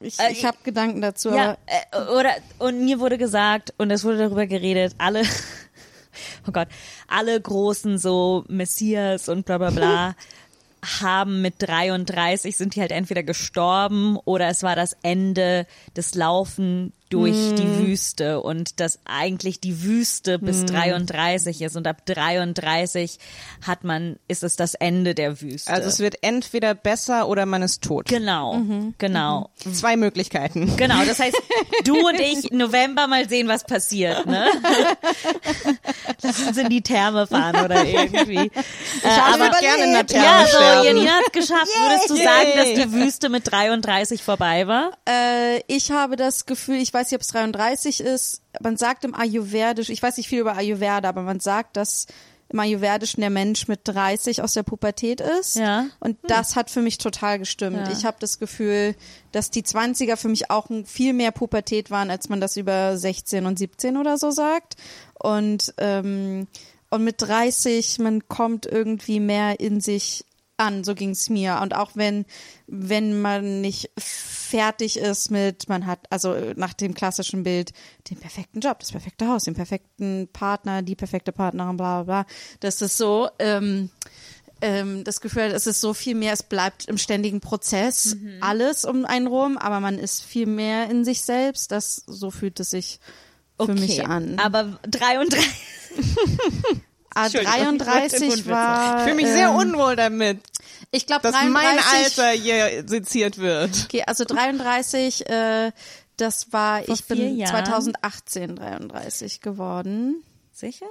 ich, 0.00 0.18
Äh, 0.18 0.32
ich 0.32 0.44
habe 0.44 0.58
Gedanken 0.64 1.00
dazu. 1.00 1.30
Ja, 1.30 1.56
aber 1.92 2.08
äh, 2.10 2.18
oder 2.18 2.30
und 2.58 2.84
mir 2.84 2.98
wurde 2.98 3.16
gesagt 3.18 3.72
und 3.78 3.90
es 3.90 4.04
wurde 4.04 4.18
darüber 4.18 4.46
geredet, 4.46 4.94
alle 4.98 5.22
oh 6.46 6.52
Gott, 6.52 6.68
alle 7.08 7.40
großen 7.40 7.98
so 7.98 8.44
Messias 8.48 9.28
und 9.28 9.46
bla 9.46 9.58
bla 9.58 9.70
bla 9.70 10.14
haben 10.82 11.42
mit 11.42 11.54
33 11.58 12.56
sind 12.56 12.74
die 12.74 12.80
halt 12.80 12.92
entweder 12.92 13.22
gestorben 13.22 14.16
oder 14.16 14.48
es 14.48 14.62
war 14.62 14.74
das 14.74 14.96
Ende 15.02 15.66
des 15.96 16.14
Laufen 16.14 16.92
durch 17.12 17.54
die 17.56 17.78
Wüste 17.78 18.40
und 18.40 18.80
dass 18.80 18.98
eigentlich 19.04 19.60
die 19.60 19.82
Wüste 19.82 20.38
bis 20.38 20.64
33 20.64 21.60
ist 21.60 21.76
und 21.76 21.86
ab 21.86 22.06
33 22.06 23.18
hat 23.66 23.84
man 23.84 24.16
ist 24.28 24.42
es 24.42 24.56
das 24.56 24.74
Ende 24.74 25.14
der 25.14 25.42
Wüste. 25.42 25.70
Also 25.70 25.88
es 25.88 25.98
wird 25.98 26.22
entweder 26.22 26.74
besser 26.74 27.28
oder 27.28 27.44
man 27.44 27.62
ist 27.62 27.82
tot. 27.82 28.06
genau, 28.08 28.62
genau. 28.96 29.50
Zwei 29.56 29.96
Möglichkeiten. 29.96 30.76
Genau, 30.76 31.04
das 31.04 31.20
heißt, 31.20 31.36
du 31.84 32.08
und 32.08 32.18
ich 32.18 32.50
November 32.50 33.06
mal 33.06 33.28
sehen, 33.28 33.46
was 33.48 33.64
passiert, 33.64 34.24
ne? 34.26 34.46
Lass 36.22 36.40
uns 36.40 36.56
in 36.56 36.68
die 36.68 36.82
Therme 36.82 37.26
fahren 37.26 37.62
oder 37.64 37.84
irgendwie. 37.84 38.46
Ich 38.46 38.52
Ich 38.54 39.38
würde 39.40 39.56
gerne 39.60 39.84
in 39.84 39.92
der 39.92 40.06
Therme 40.06 40.26
Ja, 40.26 40.46
so. 40.46 40.86
Janina 40.86 41.12
hat's 41.12 41.32
geschafft. 41.32 41.66
Würdest 41.66 42.10
du 42.10 42.16
sagen, 42.16 42.48
dass 42.56 42.86
die 42.86 42.92
Wüste 42.92 43.28
mit 43.28 43.50
33 43.50 44.22
vorbei 44.22 44.66
war? 44.66 44.92
äh, 45.08 45.62
ich 45.66 45.90
habe 45.90 46.16
das 46.16 46.46
Gefühl, 46.46 46.76
ich 46.76 46.92
weiß 46.92 47.01
nicht, 47.10 47.16
ob 47.16 47.22
es 47.22 47.28
33 47.28 48.00
ist. 48.00 48.42
Man 48.60 48.76
sagt 48.76 49.04
im 49.04 49.14
Ayurvedisch, 49.14 49.88
ich 49.88 50.02
weiß 50.02 50.16
nicht 50.16 50.28
viel 50.28 50.40
über 50.40 50.56
Ayurveda, 50.56 51.08
aber 51.08 51.22
man 51.22 51.40
sagt, 51.40 51.76
dass 51.76 52.06
im 52.52 52.60
Ayurvedischen 52.60 53.22
der 53.22 53.30
Mensch 53.30 53.66
mit 53.66 53.80
30 53.84 54.42
aus 54.42 54.52
der 54.52 54.62
Pubertät 54.62 55.20
ist. 55.20 55.56
Ja. 55.56 55.86
Und 56.00 56.18
das 56.24 56.54
hat 56.54 56.70
für 56.70 56.82
mich 56.82 56.98
total 56.98 57.38
gestimmt. 57.38 57.78
Ja. 57.78 57.92
Ich 57.92 58.04
habe 58.04 58.18
das 58.20 58.38
Gefühl, 58.38 58.94
dass 59.32 59.50
die 59.50 59.62
20er 59.62 60.16
für 60.16 60.28
mich 60.28 60.50
auch 60.50 60.66
viel 60.84 61.14
mehr 61.14 61.32
Pubertät 61.32 61.90
waren, 61.90 62.10
als 62.10 62.28
man 62.28 62.40
das 62.40 62.56
über 62.56 62.96
16 62.96 63.46
und 63.46 63.58
17 63.58 63.96
oder 63.96 64.18
so 64.18 64.30
sagt. 64.30 64.76
Und, 65.14 65.72
ähm, 65.78 66.46
und 66.90 67.04
mit 67.04 67.22
30, 67.22 67.98
man 68.00 68.28
kommt 68.28 68.66
irgendwie 68.66 69.18
mehr 69.18 69.58
in 69.58 69.80
sich 69.80 70.26
an, 70.62 70.84
so 70.84 70.94
ging's 70.94 71.28
mir. 71.28 71.58
Und 71.62 71.74
auch 71.74 71.92
wenn, 71.94 72.24
wenn 72.66 73.20
man 73.20 73.60
nicht 73.60 73.90
fertig 73.98 74.98
ist 74.98 75.30
mit, 75.30 75.68
man 75.68 75.86
hat, 75.86 76.00
also 76.10 76.34
nach 76.56 76.72
dem 76.72 76.94
klassischen 76.94 77.42
Bild, 77.42 77.72
den 78.10 78.18
perfekten 78.18 78.60
Job, 78.60 78.78
das 78.80 78.92
perfekte 78.92 79.28
Haus, 79.28 79.44
den 79.44 79.54
perfekten 79.54 80.28
Partner, 80.32 80.82
die 80.82 80.94
perfekte 80.94 81.32
Partnerin, 81.32 81.76
bla 81.76 82.02
bla 82.02 82.22
bla. 82.24 82.32
Das 82.60 82.80
ist 82.82 82.96
so, 82.96 83.28
ähm, 83.38 83.90
ähm, 84.60 85.04
das 85.04 85.20
Gefühl, 85.20 85.42
es 85.42 85.66
ist 85.66 85.80
so 85.80 85.92
viel 85.92 86.14
mehr, 86.14 86.32
es 86.32 86.42
bleibt 86.42 86.86
im 86.86 86.96
ständigen 86.96 87.40
Prozess 87.40 88.16
alles 88.40 88.84
um 88.84 89.04
einen 89.04 89.26
rum, 89.26 89.58
aber 89.58 89.80
man 89.80 89.98
ist 89.98 90.22
viel 90.22 90.46
mehr 90.46 90.88
in 90.88 91.04
sich 91.04 91.22
selbst. 91.22 91.72
Das, 91.72 92.04
so 92.06 92.30
fühlt 92.30 92.60
es 92.60 92.70
sich 92.70 93.00
für 93.60 93.74
mich 93.74 94.06
an. 94.06 94.38
Aber 94.38 94.78
33. 94.88 95.44
Ah, 97.14 97.26
Entschuldigung, 97.26 97.76
33 97.76 98.22
Ich 98.22 98.46
war. 98.46 99.00
fühle 99.00 99.16
mich 99.16 99.26
sehr 99.26 99.48
ähm, 99.48 99.56
unwohl 99.56 99.96
damit, 99.96 100.40
Ich 100.92 101.06
glaube, 101.06 101.22
dass 101.22 101.32
33. 101.32 101.52
mein 101.52 101.78
Alter 101.78 102.30
hier 102.30 102.84
seziert 102.86 103.38
wird. 103.38 103.84
Okay, 103.84 104.04
also 104.06 104.24
33, 104.24 105.28
äh, 105.28 105.72
das 106.18 106.52
war, 106.52 106.82
Vor 106.82 106.94
ich 106.94 107.04
bin 107.06 107.38
Jahren? 107.38 107.64
2018 107.64 108.56
33 108.56 109.40
geworden. 109.40 110.22
Sicher? 110.52 110.86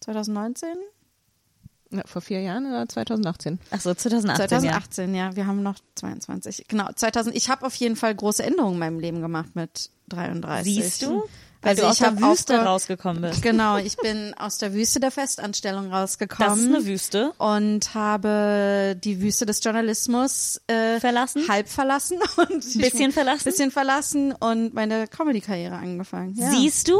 2019? 0.00 0.68
Ja, 1.90 2.02
vor 2.06 2.22
vier 2.22 2.40
Jahren 2.40 2.66
oder 2.66 2.88
2018? 2.88 3.60
Ach 3.70 3.80
so, 3.80 3.94
2018. 3.94 4.48
2018, 4.48 5.14
ja. 5.14 5.36
Wir 5.36 5.46
haben 5.46 5.62
noch 5.62 5.76
22. 5.94 6.64
Genau, 6.66 6.88
2000. 6.92 7.36
Ich 7.36 7.50
habe 7.50 7.66
auf 7.66 7.74
jeden 7.74 7.96
Fall 7.96 8.14
große 8.14 8.42
Änderungen 8.42 8.74
in 8.74 8.78
meinem 8.80 8.98
Leben 8.98 9.20
gemacht 9.20 9.54
mit 9.54 9.90
33. 10.08 10.74
Siehst 10.74 11.02
du? 11.02 11.28
Weil 11.64 11.70
Also 11.70 11.82
du 11.82 11.88
aus 11.88 11.94
ich 11.94 12.00
der 12.06 12.20
Wüste 12.20 12.54
aufge- 12.60 12.64
rausgekommen 12.64 13.22
bist. 13.22 13.42
Genau, 13.42 13.76
ich 13.78 13.96
bin 13.96 14.34
aus 14.38 14.58
der 14.58 14.72
Wüste 14.74 15.00
der 15.00 15.10
Festanstellung 15.10 15.92
rausgekommen. 15.92 16.48
Das 16.50 16.58
ist 16.58 16.66
eine 16.66 16.84
Wüste. 16.86 17.32
und 17.38 17.94
habe 17.94 18.96
die 19.02 19.20
Wüste 19.20 19.46
des 19.46 19.64
Journalismus 19.64 20.60
äh, 20.66 21.00
Verlassen? 21.00 21.48
halb 21.48 21.68
verlassen 21.68 22.18
und 22.36 22.64
ich- 22.64 22.78
Bisschen 22.78 23.10
verlassen? 23.12 23.44
bisschen 23.44 23.70
verlassen 23.70 24.32
und 24.32 24.74
meine 24.74 25.08
Comedy-Karriere 25.08 25.74
angefangen. 25.76 26.34
Ja. 26.36 26.50
Siehst 26.50 26.88
du? 26.88 26.98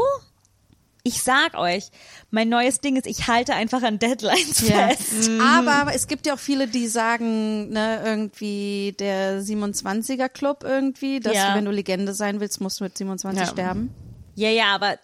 Ich 1.07 1.21
sag 1.21 1.53
euch, 1.55 1.89
mein 2.31 2.49
neues 2.49 2.79
Ding 2.81 2.95
ist, 2.95 3.05
ich 3.05 3.27
halte 3.27 3.53
einfach 3.53 3.83
an 3.83 3.99
Deadlines 3.99 4.67
Ja. 4.67 4.87
fest. 4.87 5.29
Aber 5.39 5.93
es 5.93 6.07
gibt 6.07 6.25
ja 6.25 6.33
auch 6.33 6.39
viele, 6.39 6.67
die 6.67 6.87
sagen, 6.87 7.69
ne, 7.69 8.01
irgendwie 8.03 8.95
der 8.97 9.39
27er 9.43 10.29
Club 10.29 10.63
irgendwie, 10.63 11.19
dass 11.19 11.35
Ja. 11.35 11.49
du, 11.51 11.57
wenn 11.57 11.65
du 11.65 11.69
Legende 11.71 12.15
sein 12.15 12.39
willst, 12.39 12.59
musst 12.59 12.79
du 12.79 12.85
mit 12.85 12.97
27 12.97 13.39
Ja. 13.39 13.45
sterben. 13.51 13.93
Ja, 14.35 14.49
ja, 14.49 14.75
aber, 14.75 14.99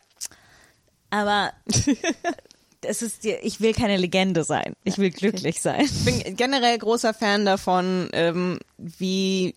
aber, 1.10 1.54
es 2.82 3.02
ist, 3.02 3.26
ich 3.26 3.62
will 3.62 3.74
keine 3.74 3.98
Legende 3.98 4.44
sein. 4.44 4.74
Ich 4.84 4.98
will 4.98 5.12
glücklich 5.12 5.62
sein. 5.62 5.82
Ich 5.82 6.06
bin 6.06 6.36
generell 6.36 6.78
großer 6.78 7.14
Fan 7.14 7.46
davon, 7.46 8.10
ähm, 8.14 8.60
wie 8.78 9.56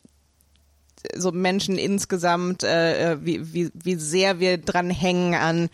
so 1.16 1.32
Menschen 1.32 1.76
insgesamt, 1.76 2.62
äh, 2.62 3.12
äh, 3.12 3.18
wie, 3.24 3.52
wie, 3.52 3.70
wie 3.74 3.96
sehr 3.96 4.40
wir 4.40 4.58
dran 4.58 4.90
hängen 4.90 5.34
an, 5.34 5.68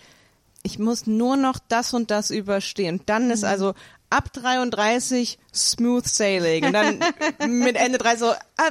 ich 0.62 0.78
muss 0.78 1.06
nur 1.06 1.36
noch 1.36 1.58
das 1.68 1.94
und 1.94 2.10
das 2.10 2.30
überstehen. 2.30 3.00
Dann 3.06 3.30
ist 3.30 3.44
also 3.44 3.74
ab 4.10 4.32
33 4.32 5.38
smooth 5.54 6.06
sailing 6.06 6.66
und 6.66 6.72
dann 6.72 6.98
mit 7.48 7.76
Ende 7.76 7.98
3 7.98 8.16
so 8.16 8.26
ah, 8.26 8.70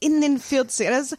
in 0.00 0.20
den 0.20 0.38
40. 0.38 0.88
Das 0.88 1.12
ist, 1.12 1.16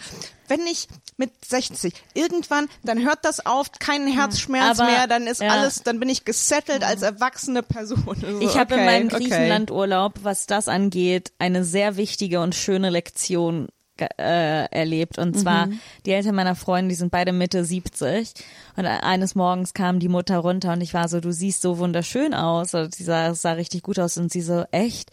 wenn 0.48 0.62
ich 0.68 0.88
mit 1.18 1.32
60 1.46 1.94
irgendwann, 2.14 2.68
dann 2.84 3.04
hört 3.04 3.20
das 3.24 3.46
auf, 3.46 3.72
keinen 3.80 4.08
Herzschmerz 4.08 4.80
Aber, 4.80 4.90
mehr, 4.90 5.08
dann 5.08 5.28
ist 5.28 5.42
ja. 5.42 5.50
alles, 5.50 5.84
dann 5.84 6.00
bin 6.00 6.10
ich 6.10 6.26
gesettelt 6.26 6.84
als 6.84 7.02
erwachsene 7.02 7.64
Person. 7.64 8.04
So, 8.06 8.40
Ich 8.40 8.58
habe 8.58 8.76
in 8.76 8.82
okay, 8.82 8.86
meinem 8.86 9.08
okay. 9.08 9.18
Griechenlandurlaub, 9.18 10.20
was 10.24 10.46
das 10.46 10.68
angeht, 10.68 11.32
eine 11.40 11.64
sehr 11.64 11.98
wichtige 11.98 12.40
und 12.42 12.56
schöne 12.56 12.90
Lektion 12.90 13.68
äh, 14.00 14.70
erlebt. 14.70 15.18
Und 15.18 15.38
zwar 15.40 15.70
die 16.06 16.12
Eltern 16.12 16.36
meiner 16.36 16.56
Freundin, 16.56 16.90
die 16.90 16.96
sind 16.96 17.12
beide 17.12 17.34
Mitte 17.34 17.66
70. 17.66 18.34
Und 18.76 18.86
eines 18.86 19.36
Morgens 19.36 19.74
kam 19.74 20.00
die 20.00 20.10
Mutter 20.10 20.38
runter 20.38 20.74
und 20.74 20.82
ich 20.82 20.94
war 20.94 21.08
so, 21.08 21.20
du 21.20 21.32
siehst 21.32 21.62
so 21.62 21.80
wunderschön 21.80 22.34
aus. 22.34 22.74
Und 22.74 22.94
sie 22.94 23.04
sah, 23.04 23.34
sah 23.34 23.54
richtig 23.54 23.84
gut 23.84 24.00
aus. 24.00 24.18
Und 24.18 24.32
sie 24.32 24.42
so, 24.42 24.66
echt? 24.72 25.12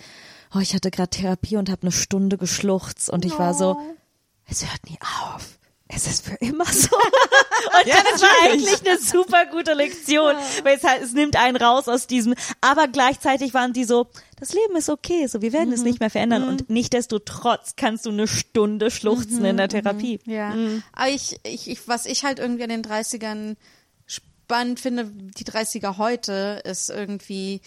Oh, 0.54 0.60
ich 0.60 0.74
hatte 0.74 0.90
gerade 0.90 1.10
Therapie 1.10 1.56
und 1.56 1.70
habe 1.70 1.82
eine 1.82 1.92
Stunde 1.92 2.38
geschluchzt. 2.38 3.10
Und 3.10 3.24
ich 3.24 3.38
war 3.38 3.54
so, 3.54 3.76
es 4.46 4.62
hört 4.62 4.88
nie 4.88 4.98
auf. 5.00 5.58
Es 5.88 6.06
ist 6.06 6.24
für 6.24 6.34
immer 6.36 6.64
so. 6.64 6.96
Und 7.80 7.86
Ja, 7.86 7.96
das 8.10 8.22
war 8.22 8.30
eigentlich 8.44 8.86
eine 8.86 8.98
super 8.98 9.46
gute 9.46 9.74
Lektion, 9.74 10.34
weil 10.62 10.76
es 10.76 10.84
halt, 10.84 11.02
es 11.02 11.12
nimmt 11.12 11.36
einen 11.36 11.56
raus 11.56 11.88
aus 11.88 12.06
diesem, 12.06 12.34
aber 12.60 12.88
gleichzeitig 12.88 13.52
waren 13.54 13.72
die 13.72 13.84
so, 13.84 14.08
das 14.38 14.52
Leben 14.52 14.76
ist 14.76 14.88
okay, 14.88 15.26
so, 15.26 15.42
wir 15.42 15.52
werden 15.52 15.72
es 15.72 15.82
nicht 15.82 16.00
mehr 16.00 16.10
verändern 16.10 16.48
und 16.48 16.70
nichtdestotrotz 16.70 17.74
kannst 17.76 18.06
du 18.06 18.10
eine 18.10 18.26
Stunde 18.26 18.90
schluchzen 18.90 19.44
in 19.44 19.56
der 19.56 19.68
Therapie. 19.68 20.20
Ja. 20.24 20.54
Aber 20.92 21.08
ich, 21.08 21.38
ich, 21.44 21.70
ich, 21.70 21.86
was 21.86 22.06
ich 22.06 22.24
halt 22.24 22.38
irgendwie 22.38 22.64
an 22.64 22.70
den 22.70 22.82
30ern 22.82 23.56
spannend 24.06 24.80
finde, 24.80 25.06
die 25.06 25.44
30er 25.44 25.98
heute, 25.98 26.62
ist 26.64 26.90
irgendwie, 26.90 27.60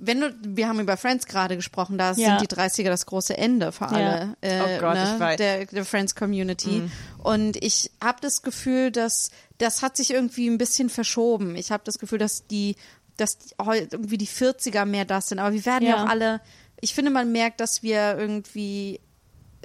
wenn 0.00 0.20
du, 0.20 0.34
wir 0.42 0.68
haben 0.68 0.80
über 0.80 0.96
Friends 0.96 1.26
gerade 1.26 1.56
gesprochen, 1.56 1.98
da 1.98 2.12
Ja. 2.12 2.38
sind 2.38 2.40
die 2.40 2.54
30er 2.54 2.88
das 2.88 3.06
große 3.06 3.36
Ende 3.36 3.72
für 3.72 3.88
alle 3.88 4.36
äh, 4.40 4.60
Oh 4.60 4.80
Gott, 4.80 4.94
ne, 4.94 5.36
der, 5.38 5.66
der 5.66 5.84
Friends 5.84 6.14
Community. 6.14 6.88
Und 7.18 7.56
ich 7.62 7.90
habe 8.02 8.18
das 8.20 8.42
Gefühl, 8.42 8.90
dass 8.92 9.30
das 9.58 9.82
hat 9.82 9.96
sich 9.96 10.12
irgendwie 10.12 10.48
ein 10.48 10.58
bisschen 10.58 10.88
verschoben. 10.88 11.56
Ich 11.56 11.72
habe 11.72 11.82
das 11.84 11.98
Gefühl, 11.98 12.18
dass 12.18 12.46
die, 12.46 12.76
dass 13.16 13.38
die, 13.38 13.54
irgendwie 13.58 14.18
die 14.18 14.28
40er 14.28 14.84
mehr 14.84 15.04
das 15.04 15.28
sind. 15.28 15.40
Aber 15.40 15.52
wir 15.52 15.66
werden 15.66 15.84
ja. 15.88 15.96
Ja. 15.96 16.04
auch 16.04 16.08
alle, 16.08 16.40
ich 16.80 16.94
finde, 16.94 17.10
man 17.10 17.32
merkt, 17.32 17.60
dass 17.60 17.82
wir 17.82 18.16
irgendwie 18.16 19.00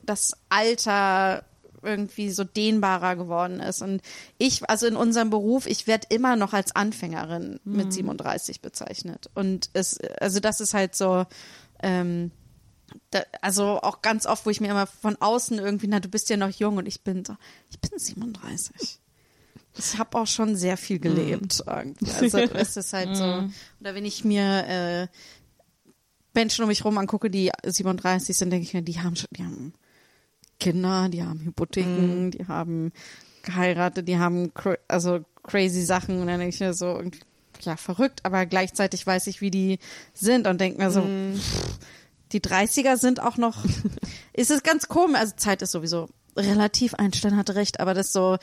das 0.03 0.33
Alter 0.49 1.43
irgendwie 1.83 2.31
so 2.31 2.43
dehnbarer 2.43 3.15
geworden 3.15 3.59
ist. 3.59 3.81
Und 3.81 4.01
ich, 4.37 4.67
also 4.69 4.87
in 4.87 4.95
unserem 4.95 5.29
Beruf, 5.29 5.67
ich 5.67 5.87
werde 5.87 6.07
immer 6.09 6.35
noch 6.35 6.53
als 6.53 6.75
Anfängerin 6.75 7.59
mit 7.63 7.93
37 7.93 8.61
bezeichnet. 8.61 9.29
Und 9.33 9.69
es, 9.73 9.99
also 10.19 10.39
das 10.39 10.59
ist 10.59 10.73
halt 10.73 10.95
so, 10.95 11.25
ähm, 11.81 12.31
da, 13.11 13.23
also 13.41 13.79
auch 13.81 14.01
ganz 14.01 14.25
oft, 14.25 14.45
wo 14.45 14.49
ich 14.49 14.61
mir 14.61 14.69
immer 14.69 14.87
von 14.87 15.15
außen 15.19 15.59
irgendwie, 15.59 15.87
na, 15.87 15.99
du 15.99 16.09
bist 16.09 16.29
ja 16.29 16.37
noch 16.37 16.51
jung 16.51 16.77
und 16.77 16.87
ich 16.87 17.01
bin 17.01 17.25
so, 17.25 17.35
ich 17.69 17.79
bin 17.79 17.97
37. 17.97 18.99
Ich 19.75 19.97
habe 19.97 20.17
auch 20.19 20.27
schon 20.27 20.55
sehr 20.55 20.77
viel 20.77 20.99
gelebt. 20.99 21.63
irgendwie. 21.65 22.11
Also 22.11 22.37
es 22.53 22.77
ist 22.77 22.93
halt 22.93 23.15
so. 23.15 23.49
Oder 23.79 23.95
wenn 23.95 24.05
ich 24.05 24.23
mir 24.23 24.65
äh, 24.67 25.07
Menschen 26.33 26.63
um 26.63 26.67
mich 26.67 26.85
rum 26.85 26.97
angucke, 26.97 27.29
die 27.29 27.51
37 27.63 28.37
sind, 28.37 28.51
denke 28.51 28.65
ich 28.65 28.73
mir, 28.73 28.81
die 28.81 28.99
haben 28.99 29.15
schon, 29.15 29.29
die 29.31 29.43
haben 29.43 29.73
Kinder, 30.63 31.09
die 31.09 31.23
haben 31.23 31.41
Hypotheken, 31.41 32.31
die 32.31 32.47
haben 32.47 32.93
geheiratet, 33.43 34.07
die 34.07 34.17
haben 34.17 34.53
cra 34.53 34.75
also 34.87 35.19
crazy 35.43 35.83
Sachen 35.83 36.21
und 36.21 36.27
dann 36.27 36.39
denke 36.39 36.55
ich 36.55 36.61
mir 36.61 36.73
so, 36.73 37.01
ja, 37.61 37.75
verrückt, 37.75 38.21
aber 38.23 38.45
gleichzeitig 38.45 39.05
weiß 39.05 39.27
ich, 39.27 39.41
wie 39.41 39.51
die 39.51 39.79
sind 40.13 40.47
und 40.47 40.61
denke 40.61 40.81
mir 40.81 40.89
so, 40.89 41.01
pff, 41.01 41.79
die 42.31 42.39
30er 42.39 42.95
sind 42.95 43.21
auch 43.21 43.35
noch, 43.35 43.65
ist 44.33 44.51
es 44.51 44.63
ganz 44.63 44.87
komisch, 44.87 45.19
also 45.19 45.33
Zeit 45.35 45.61
ist 45.61 45.71
sowieso 45.71 46.07
relativ, 46.37 46.93
Einstein 46.93 47.35
hatte 47.35 47.55
recht, 47.55 47.81
aber 47.81 47.93
das 47.93 48.13
so, 48.13 48.37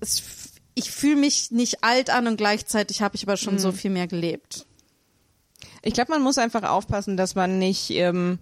es, 0.00 0.22
ich 0.74 0.90
fühle 0.90 1.16
mich 1.16 1.50
nicht 1.50 1.84
alt 1.84 2.08
an 2.08 2.26
und 2.26 2.38
gleichzeitig 2.38 3.02
habe 3.02 3.16
ich 3.16 3.24
aber 3.24 3.36
schon 3.36 3.58
so 3.58 3.72
viel 3.72 3.90
mehr 3.90 4.06
gelebt. 4.06 4.66
Ich 5.82 5.92
glaube, 5.92 6.12
man 6.12 6.22
muss 6.22 6.38
einfach 6.38 6.62
aufpassen, 6.62 7.18
dass 7.18 7.34
man 7.34 7.58
nicht 7.58 7.90
ähm, 7.90 8.38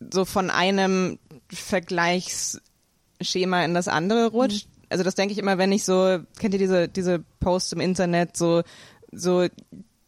so 0.00 0.24
von 0.24 0.50
einem 0.50 1.18
Vergleichsschema 1.52 3.64
in 3.64 3.74
das 3.74 3.88
andere 3.88 4.28
rutscht. 4.28 4.68
Also 4.90 5.04
das 5.04 5.14
denke 5.14 5.32
ich 5.32 5.38
immer, 5.38 5.58
wenn 5.58 5.72
ich 5.72 5.84
so, 5.84 6.18
kennt 6.38 6.54
ihr 6.54 6.58
diese, 6.58 6.88
diese 6.88 7.22
Posts 7.40 7.72
im 7.72 7.80
Internet, 7.80 8.36
so, 8.36 8.62
so, 9.12 9.46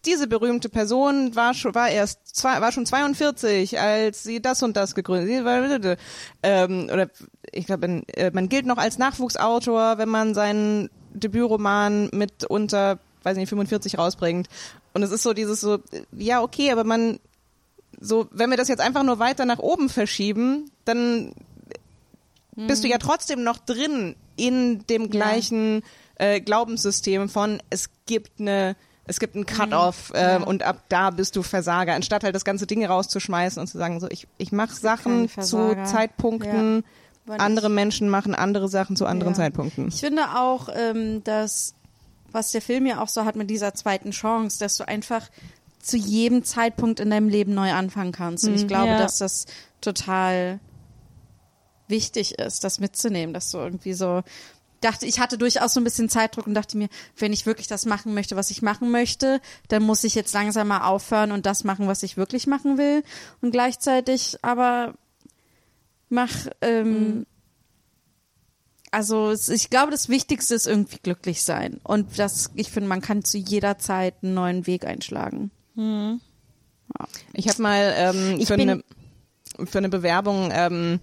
diese 0.07 0.27
berühmte 0.27 0.69
Person 0.69 1.37
war 1.37 1.53
schon, 1.53 1.75
war 1.75 1.91
erst 1.91 2.35
zwei, 2.35 2.61
war 2.61 2.73
schon 2.73 2.87
42, 2.87 3.79
als 3.79 4.23
sie 4.23 4.41
das 4.41 4.63
und 4.63 4.77
das 4.77 4.95
gegründet, 4.95 5.45
war, 5.45 5.97
ähm, 6.43 6.89
oder 6.91 7.11
ich 7.53 7.67
glaube, 7.67 8.03
äh, 8.15 8.31
man 8.33 8.49
gilt 8.49 8.67
noch 8.67 8.79
als 8.79 8.99
Nachwuchsautor, 8.99 9.99
wenn 9.99 10.09
man 10.09 10.35
seinen 10.35 10.89
Debütroman 11.13 12.09
mit 12.13 12.45
unter, 12.45 12.99
weiß 13.23 13.37
nicht, 13.37 13.49
45 13.49 13.99
rausbringt. 13.99 14.49
Und 14.95 15.03
es 15.03 15.11
ist 15.11 15.23
so 15.23 15.35
dieses 15.35 15.61
so, 15.61 15.79
ja, 16.13 16.43
okay, 16.43 16.73
aber 16.73 16.85
man, 16.85 17.19
so, 17.99 18.29
wenn 18.31 18.51
wir 18.51 18.57
das 18.57 18.69
jetzt 18.69 18.81
einfach 18.81 19.03
nur 19.03 19.19
weiter 19.19 19.45
nach 19.45 19.59
oben 19.59 19.89
verschieben, 19.89 20.71
dann 20.85 21.33
bist 22.57 22.85
du 22.85 22.89
ja 22.89 22.99
trotzdem 22.99 23.43
noch 23.43 23.59
drin 23.59 24.17
in 24.37 24.87
dem 24.87 25.11
gleichen 25.11 25.83
äh, 26.17 26.41
Glaubenssystem 26.41 27.29
von, 27.29 27.63
es 27.71 27.91
gibt 28.07 28.41
eine, 28.41 28.77
es 29.07 29.19
gibt 29.21 29.35
einen 29.35 29.47
Cut-off 29.47 30.13
äh, 30.15 30.39
und 30.39 30.63
ab 30.63 30.85
da 30.89 31.11
bist 31.11 31.37
du 31.37 31.43
Versager, 31.43 31.95
anstatt 31.95 32.25
halt 32.25 32.35
das 32.35 32.45
ganze 32.45 32.67
Ding 32.67 32.85
rauszuschmeißen 32.85 33.61
und 33.61 33.67
zu 33.67 33.79
sagen, 33.79 34.01
so 34.01 34.09
ich, 34.11 34.27
ich 34.39 34.53
mache 34.53 34.75
Sachen 34.75 35.29
zu. 35.29 35.77
Zeitpunkten, 35.85 36.85
Weil 37.27 37.41
andere 37.41 37.71
Menschen 37.71 38.09
machen 38.09 38.35
andere 38.35 38.69
Sachen 38.69 38.97
zu 38.97 39.07
anderen 39.07 39.33
Ja. 39.33 39.39
Zeitpunkten. 39.39 39.89
Ich 39.89 40.01
finde 40.01 40.37
auch, 40.37 40.69
ähm, 40.75 41.25
dass 41.25 41.75
was 42.33 42.53
der 42.53 42.63
Film 42.63 42.87
ja 42.87 43.03
auch 43.03 43.09
so 43.09 43.25
hat 43.25 43.37
mit 43.37 43.51
dieser 43.51 43.75
zweiten 43.75 44.13
Chance, 44.13 44.59
dass 44.61 44.77
du 44.77 44.87
einfach 44.87 45.29
zu 45.81 45.97
jedem 45.97 46.45
Zeitpunkt 46.45 47.01
in 47.01 47.11
deinem 47.11 47.29
Leben 47.29 47.55
neu 47.55 47.73
anfangen 47.73 48.13
kannst. 48.13 48.47
Und 48.47 48.55
ich 48.55 48.67
glaube, 48.67 48.93
ja. 48.93 48.99
dass 48.99 49.19
das 49.19 49.47
total 49.81 50.61
wichtig 51.89 52.39
ist, 52.39 52.65
das 52.65 52.81
mitzunehmen, 52.81 53.35
dass 53.35 53.51
du 53.51 53.59
irgendwie 53.59 53.95
so 53.95 54.23
dachte, 54.81 55.07
ich 55.07 55.21
hatte 55.21 55.37
durchaus 55.37 55.75
so 55.75 55.81
ein 55.81 55.85
bisschen 55.85 56.09
Zeitdruck 56.09 56.47
und 56.47 56.55
dachte 56.55 56.79
mir, 56.79 56.89
wenn 57.19 57.33
ich 57.33 57.47
wirklich 57.47 57.67
das 57.67 57.85
machen 57.85 58.15
möchte, 58.15 58.37
was 58.37 58.51
ich 58.51 58.63
machen 58.63 58.91
möchte, 58.91 59.41
dann 59.69 59.83
muss 59.83 60.05
ich 60.05 60.15
jetzt 60.15 60.33
langsam 60.33 60.69
mal 60.69 60.87
aufhören 60.87 61.33
und 61.33 61.47
das 61.47 61.65
machen, 61.65 61.87
was 61.87 62.03
ich 62.03 62.17
wirklich 62.17 62.47
machen 62.47 62.79
will. 62.79 63.03
Und 63.43 63.51
gleichzeitig 63.51 64.39
aber 64.43 64.95
mach, 66.09 66.47
ähm, 66.63 67.27
also 68.91 69.31
es, 69.31 69.49
ich 69.49 69.71
glaube, 69.71 69.91
das 69.91 70.09
Wichtigste 70.09 70.55
ist 70.55 70.67
irgendwie 70.67 70.99
glücklich 71.03 71.43
sein. 71.43 71.81
Und 71.83 72.19
das, 72.19 72.51
ich 72.55 72.71
finde, 72.71 72.89
man 72.89 73.01
kann 73.01 73.25
zu 73.25 73.39
jeder 73.39 73.79
Zeit 73.79 74.15
einen 74.23 74.35
neuen 74.35 74.67
Weg 74.67 74.87
einschlagen. 74.87 75.51
Ich 77.33 77.49
habe 77.49 77.63
mal 77.63 77.95
ähm, 77.97 78.45
für, 78.45 78.55
eine, 78.55 78.83
für 79.65 79.79
eine 79.79 79.89
Bewerbung 79.89 80.51
ähm, 80.53 81.01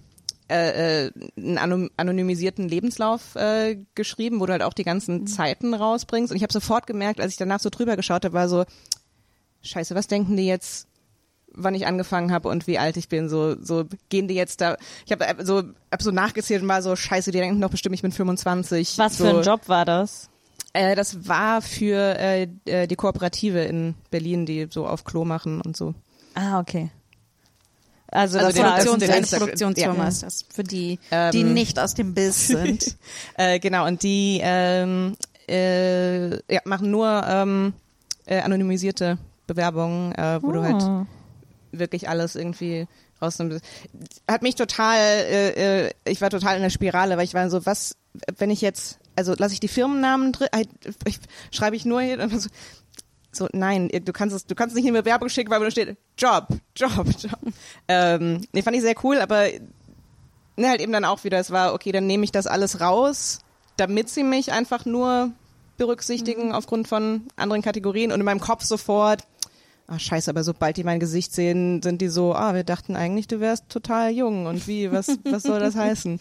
äh, 0.50 1.06
äh, 1.06 1.12
einen 1.36 1.90
anonymisierten 1.98 2.68
Lebenslauf 2.68 3.34
äh, 3.34 3.84
geschrieben, 3.94 4.40
wo 4.40 4.46
du 4.46 4.52
halt 4.52 4.62
auch 4.62 4.72
die 4.72 4.84
ganzen 4.84 5.26
Zeiten 5.26 5.74
rausbringst. 5.74 6.32
Und 6.32 6.36
ich 6.36 6.42
habe 6.42 6.52
sofort 6.52 6.86
gemerkt, 6.86 7.20
als 7.20 7.32
ich 7.32 7.38
danach 7.38 7.60
so 7.60 7.68
drüber 7.68 7.96
geschaut 7.96 8.24
habe, 8.24 8.32
war 8.32 8.48
so, 8.48 8.64
scheiße, 9.60 9.94
was 9.94 10.06
denken 10.06 10.38
die 10.38 10.46
jetzt, 10.46 10.88
wann 11.52 11.74
ich 11.74 11.86
angefangen 11.86 12.32
habe 12.32 12.48
und 12.48 12.66
wie 12.66 12.78
alt 12.78 12.96
ich 12.96 13.10
bin? 13.10 13.28
So, 13.28 13.62
so 13.62 13.84
gehen 14.08 14.26
die 14.26 14.34
jetzt 14.34 14.62
da. 14.62 14.78
Ich 15.04 15.12
habe 15.12 15.44
so, 15.44 15.64
hab 15.92 16.00
so 16.00 16.12
nachgezählt 16.12 16.62
und 16.62 16.68
war 16.68 16.80
so, 16.80 16.96
scheiße, 16.96 17.30
die 17.30 17.38
denken 17.38 17.60
doch 17.60 17.70
bestimmt, 17.70 17.94
ich 17.94 18.02
bin 18.02 18.12
25. 18.12 18.96
Was 18.96 19.18
so. 19.18 19.24
für 19.24 19.36
ein 19.38 19.42
Job 19.42 19.68
war 19.68 19.84
das? 19.84 20.30
Äh, 20.72 20.94
das 20.94 21.26
war 21.28 21.62
für 21.62 22.18
äh, 22.18 22.48
äh, 22.66 22.86
die 22.86 22.96
Kooperative 22.96 23.62
in 23.64 23.94
Berlin, 24.10 24.46
die 24.46 24.68
so 24.70 24.86
auf 24.86 25.04
Klo 25.04 25.24
machen 25.24 25.60
und 25.60 25.76
so. 25.76 25.94
Ah, 26.34 26.60
okay. 26.60 26.90
Also, 28.10 28.38
Also 28.38 28.48
das 28.50 28.58
war 28.58 28.72
Produktions 28.76 28.98
den 29.00 29.10
eine 29.10 29.26
Produktionsfirma 29.26 30.02
ja. 30.02 30.08
ist 30.08 30.22
das, 30.22 30.44
für 30.48 30.64
die, 30.64 30.98
Ähm, 31.10 31.30
die 31.32 31.44
nicht 31.44 31.78
aus 31.78 31.94
dem 31.94 32.14
Biss 32.14 32.46
sind. 32.48 32.96
Äh, 33.36 33.58
genau, 33.58 33.86
und 33.86 34.02
die 34.02 34.40
ähm, 34.42 35.14
äh, 35.48 36.30
ja, 36.52 36.60
machen 36.64 36.90
nur 36.90 37.22
ähm, 37.28 37.74
äh, 38.26 38.40
anonymisierte 38.40 39.18
Bewerbungen, 39.46 40.12
äh, 40.14 40.42
wo 40.42 40.52
du 40.52 40.62
halt 40.62 40.82
Oh. 40.82 41.06
wirklich 41.72 42.08
alles 42.08 42.34
irgendwie 42.34 42.86
rausnimmst. 43.20 43.62
Hat 44.26 44.42
mich 44.42 44.54
total, 44.54 44.96
äh, 44.98 45.86
äh, 45.86 45.90
ich 46.06 46.20
war 46.20 46.30
total 46.30 46.56
in 46.56 46.62
der 46.62 46.70
Spirale, 46.70 47.16
weil 47.16 47.24
ich 47.24 47.34
war 47.34 47.48
so, 47.50 47.66
was, 47.66 47.96
wenn 48.38 48.50
ich 48.50 48.60
jetzt, 48.62 48.98
also 49.18 49.34
lasse 49.36 49.52
ich 49.52 49.60
die 49.60 49.68
Firmennamen 49.68 50.30
drin, 50.32 50.48
ich, 51.04 51.18
schreibe 51.50 51.74
ich 51.74 51.84
nur 51.84 52.00
hier, 52.00 52.28
so, 52.38 52.48
so, 53.32 53.48
nein, 53.52 53.88
du 53.88 54.12
kannst 54.12 54.34
es, 54.34 54.46
du 54.46 54.54
kannst 54.54 54.76
nicht 54.76 54.86
eine 54.86 55.02
Bewerbung 55.02 55.28
schicken, 55.28 55.50
weil 55.50 55.60
da 55.60 55.70
steht 55.72 55.96
Job, 56.16 56.46
Job, 56.76 57.06
Job. 57.18 57.52
ähm, 57.88 58.40
nee, 58.52 58.62
fand 58.62 58.76
ich 58.76 58.82
sehr 58.82 58.94
cool, 59.02 59.20
aber 59.20 59.48
ne, 60.56 60.68
halt 60.68 60.80
eben 60.80 60.92
dann 60.92 61.04
auch 61.04 61.24
wieder, 61.24 61.38
es 61.38 61.50
war, 61.50 61.74
okay, 61.74 61.90
dann 61.90 62.06
nehme 62.06 62.22
ich 62.22 62.30
das 62.30 62.46
alles 62.46 62.80
raus, 62.80 63.40
damit 63.76 64.08
sie 64.08 64.22
mich 64.22 64.52
einfach 64.52 64.86
nur 64.86 65.32
berücksichtigen 65.78 66.52
aufgrund 66.52 66.86
von 66.86 67.26
anderen 67.34 67.62
Kategorien 67.62 68.12
und 68.12 68.20
in 68.20 68.24
meinem 68.24 68.40
Kopf 68.40 68.62
sofort, 68.62 69.24
ah 69.88 69.98
scheiße, 69.98 70.30
aber 70.30 70.44
sobald 70.44 70.76
die 70.76 70.84
mein 70.84 71.00
Gesicht 71.00 71.32
sehen, 71.34 71.82
sind 71.82 72.00
die 72.00 72.08
so, 72.08 72.36
ah, 72.36 72.54
wir 72.54 72.62
dachten 72.62 72.94
eigentlich, 72.94 73.26
du 73.26 73.40
wärst 73.40 73.68
total 73.68 74.12
jung 74.12 74.46
und 74.46 74.68
wie, 74.68 74.92
was, 74.92 75.18
was 75.24 75.42
soll 75.42 75.58
das 75.58 75.74
heißen? 75.76 76.20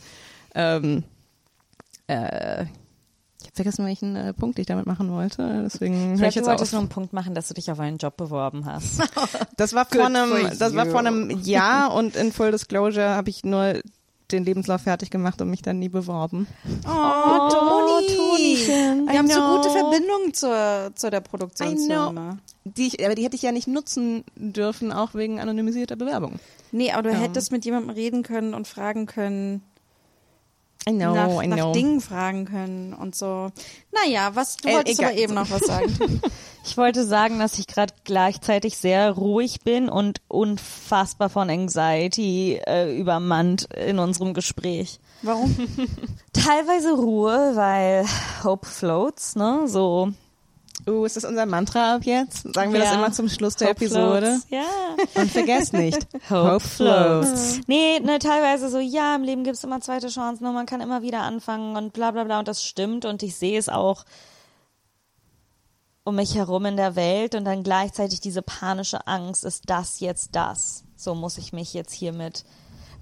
Ähm, 0.56 1.04
äh, 2.08 2.66
vergessen, 3.58 3.86
welchen 3.86 4.16
äh, 4.16 4.34
Punkt 4.34 4.58
ich 4.60 4.66
damit 4.66 4.86
machen 4.86 5.12
wollte, 5.12 5.62
deswegen 5.66 6.16
Ich 6.16 6.22
ich 6.22 6.34
du 6.34 6.40
jetzt 6.40 6.48
wolltest 6.48 6.70
auf. 6.70 6.72
nur 6.74 6.80
einen 6.82 6.90
Punkt 6.90 7.12
machen, 7.14 7.36
dass 7.36 7.48
du 7.50 7.54
dich 7.54 7.70
auf 7.70 7.80
einen 7.80 7.98
Job 7.98 8.16
beworben 8.18 8.66
hast. 8.66 9.02
Das 9.58 9.74
war 9.74 9.86
vor 9.86 10.06
einem, 10.06 10.32
das 10.60 10.76
war 10.76 10.86
vor 10.86 11.00
einem 11.00 11.30
Jahr 11.42 11.94
und 11.96 12.16
in 12.16 12.32
Full 12.32 12.52
Disclosure 12.52 13.10
habe 13.10 13.30
ich 13.30 13.44
nur 13.44 13.82
den 14.32 14.44
Lebenslauf 14.46 14.82
fertig 14.82 15.10
gemacht 15.10 15.42
und 15.42 15.50
mich 15.50 15.62
dann 15.62 15.80
nie 15.80 15.88
beworben. 15.90 16.48
Oh, 16.86 17.50
Toni. 17.50 18.16
Tonichen. 18.16 19.08
Wir 19.10 19.18
haben 19.18 19.28
so 19.30 19.40
gute 19.40 19.70
Verbindungen 19.70 20.34
zur, 20.34 20.92
zu 20.96 21.10
der 21.10 21.22
Produktionsfirma. 21.22 22.38
Die 22.66 22.88
ich, 22.88 23.06
aber 23.06 23.16
die 23.16 23.24
hätte 23.24 23.36
ich 23.38 23.42
ja 23.42 23.52
nicht 23.54 23.68
nutzen 23.68 24.24
dürfen, 24.36 24.92
auch 24.92 25.14
wegen 25.16 25.40
anonymisierter 25.40 25.96
Bewerbung. 25.96 26.40
Nee, 26.74 26.92
aber 26.92 27.04
du 27.04 27.10
Ja. 27.12 27.20
hättest 27.22 27.52
mit 27.54 27.64
jemandem 27.66 27.92
reden 27.92 28.24
können 28.24 28.54
und 28.54 28.68
fragen 28.68 29.06
können, 29.06 29.62
I 30.88 30.92
know, 30.92 31.14
nach, 31.14 31.44
I 31.44 31.48
nach 31.48 31.58
know. 31.58 31.74
Dingen 31.74 32.02
fragen 32.02 32.46
können 32.46 32.94
und 32.94 33.16
so. 33.16 33.50
Naja, 33.92 34.32
was, 34.36 34.58
du 34.58 34.70
Äh, 34.70 34.74
wolltest 34.76 35.00
egal. 35.00 35.12
aber 35.12 35.20
eben 35.22 35.34
noch 35.34 35.50
was 35.50 35.62
sagen. 35.62 36.22
Ich 36.70 36.76
wollte 36.76 37.06
sagen, 37.06 37.40
dass 37.40 37.58
ich 37.60 37.68
gerade 37.68 37.94
gleichzeitig 38.04 38.78
sehr 38.78 39.12
ruhig 39.12 39.62
bin 39.62 39.88
und 39.88 40.20
unfassbar 40.28 41.30
von 41.30 41.50
Anxiety 41.50 42.60
äh, 42.68 42.94
übermannt 43.00 43.70
in 43.74 44.00
unserem 44.00 44.34
Gespräch. 44.34 45.00
Warum? 45.22 45.56
Teilweise 46.34 46.92
Ruhe, 46.92 47.54
weil 47.56 48.06
Hope 48.44 48.66
floats, 48.68 49.38
ne? 49.38 49.62
So. 49.68 50.10
Uh, 50.88 51.04
ist 51.06 51.18
das 51.18 51.26
unser 51.26 51.46
Mantra 51.46 51.96
ab 51.96 52.04
jetzt? 52.06 52.44
Sagen 52.54 52.72
wir 52.72 52.80
das 52.80 52.90
Ja. 52.92 52.96
immer 52.96 53.12
zum 53.12 53.28
Schluss 53.28 53.56
der 53.58 53.70
Hope 53.70 53.84
Episode? 53.86 54.40
floats. 54.40 54.48
Ja. 54.50 55.22
Und 55.22 55.32
vergesst 55.32 55.74
nicht, 55.74 55.98
Hope 56.30 56.62
floats. 56.62 56.68
floats. 56.68 57.60
Nee, 57.68 58.00
ne, 58.00 58.20
teilweise 58.20 58.70
so, 58.70 58.80
ja, 58.80 59.16
im 59.16 59.24
Leben 59.24 59.44
gibt's 59.44 59.64
immer 59.66 59.82
zweite 59.82 60.08
Chancen 60.08 60.46
und 60.46 60.54
man 60.54 60.66
kann 60.66 60.80
immer 60.80 61.02
wieder 61.02 61.22
anfangen 61.24 61.76
und 61.76 61.92
bla 61.92 62.12
bla 62.12 62.24
bla 62.24 62.40
und 62.40 62.48
das 62.48 62.64
stimmt 62.64 63.04
und 63.04 63.22
ich 63.22 63.36
sehe 63.36 63.60
es 63.60 63.68
auch 63.68 64.06
um 66.06 66.16
mich 66.16 66.36
herum 66.36 66.66
in 66.66 66.78
der 66.78 66.96
Welt 66.96 67.36
und 67.36 67.44
dann 67.44 67.64
gleichzeitig 67.64 68.22
diese 68.22 68.42
panische 68.42 69.08
Angst, 69.08 69.44
ist 69.44 69.64
das 69.70 70.00
jetzt 70.00 70.30
das? 70.38 70.86
So 70.96 71.16
muss 71.16 71.38
ich 71.38 71.52
mich 71.52 71.74
jetzt 71.74 71.92
hiermit, 71.92 72.46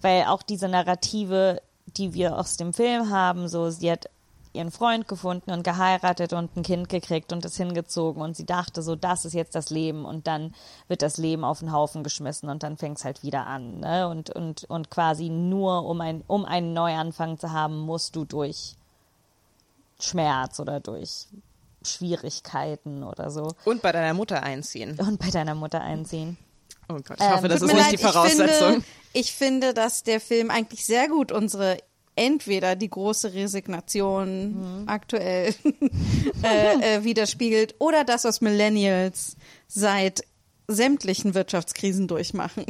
weil 0.01 0.23
auch 0.23 0.41
diese 0.41 0.67
Narrative, 0.67 1.61
die 1.85 2.15
wir 2.15 2.35
aus 2.39 2.57
dem 2.57 2.73
Film 2.73 3.11
haben, 3.11 3.47
so 3.47 3.69
sie 3.69 3.91
hat 3.91 4.09
ihren 4.55 4.71
Freund 4.71 5.07
gefunden 5.07 5.51
und 5.51 5.63
geheiratet 5.63 6.33
und 6.33 6.55
ein 6.57 6.63
Kind 6.63 6.89
gekriegt 6.89 7.31
und 7.31 7.45
ist 7.45 7.57
hingezogen 7.57 8.21
und 8.21 8.35
sie 8.35 8.45
dachte 8.45 8.81
so, 8.81 8.95
das 8.95 9.25
ist 9.25 9.33
jetzt 9.33 9.53
das 9.55 9.69
Leben 9.69 10.05
und 10.05 10.25
dann 10.27 10.55
wird 10.87 11.01
das 11.01 11.17
Leben 11.17 11.43
auf 11.43 11.59
den 11.59 11.71
Haufen 11.71 12.03
geschmissen 12.03 12.49
und 12.49 12.63
dann 12.63 12.77
fängt 12.77 12.97
es 12.97 13.05
halt 13.05 13.21
wieder 13.23 13.45
an, 13.45 13.79
ne? 13.79 14.07
Und, 14.07 14.29
und, 14.31 14.63
und 14.65 14.89
quasi 14.89 15.29
nur 15.29 15.85
um, 15.85 16.01
ein, 16.01 16.23
um 16.27 16.45
einen 16.45 16.73
Neuanfang 16.73 17.37
zu 17.37 17.51
haben, 17.51 17.79
musst 17.79 18.15
du 18.15 18.25
durch 18.25 18.75
Schmerz 19.99 20.59
oder 20.59 20.79
durch 20.79 21.27
Schwierigkeiten 21.83 23.03
oder 23.03 23.29
so 23.29 23.53
Und 23.65 23.81
bei 23.81 23.91
deiner 23.91 24.13
Mutter 24.13 24.43
einziehen. 24.43 24.97
und 24.99 25.19
bei 25.19 25.29
deiner 25.29 25.55
Mutter 25.55 25.81
einziehen. 25.81 26.37
Oh 26.89 26.93
Gott, 26.95 27.17
ich 27.19 27.29
hoffe, 27.29 27.45
Ähm, 27.45 27.49
das 27.49 27.61
ist 27.61 27.73
nicht 27.73 27.77
leid, 27.77 27.91
die 27.93 27.97
Voraussetzung. 27.97 28.45
Ich 28.47 28.51
finde, 28.51 28.85
ich 29.13 29.31
finde, 29.33 29.73
dass 29.73 30.03
der 30.03 30.19
Film 30.19 30.51
eigentlich 30.51 30.85
sehr 30.85 31.07
gut 31.07 31.31
unsere 31.31 31.77
entweder 32.15 32.75
die 32.75 32.89
große 32.89 33.33
Resignation 33.33 34.81
Mhm. 34.81 34.87
aktuell 34.87 35.53
äh, 36.43 36.95
äh, 36.97 37.03
widerspiegelt 37.03 37.75
oder 37.79 38.03
das, 38.03 38.23
was 38.23 38.41
Millennials 38.41 39.35
seit 39.67 40.23
sämtlichen 40.67 41.33
Wirtschaftskrisen 41.35 42.07
durchmachen, 42.07 42.65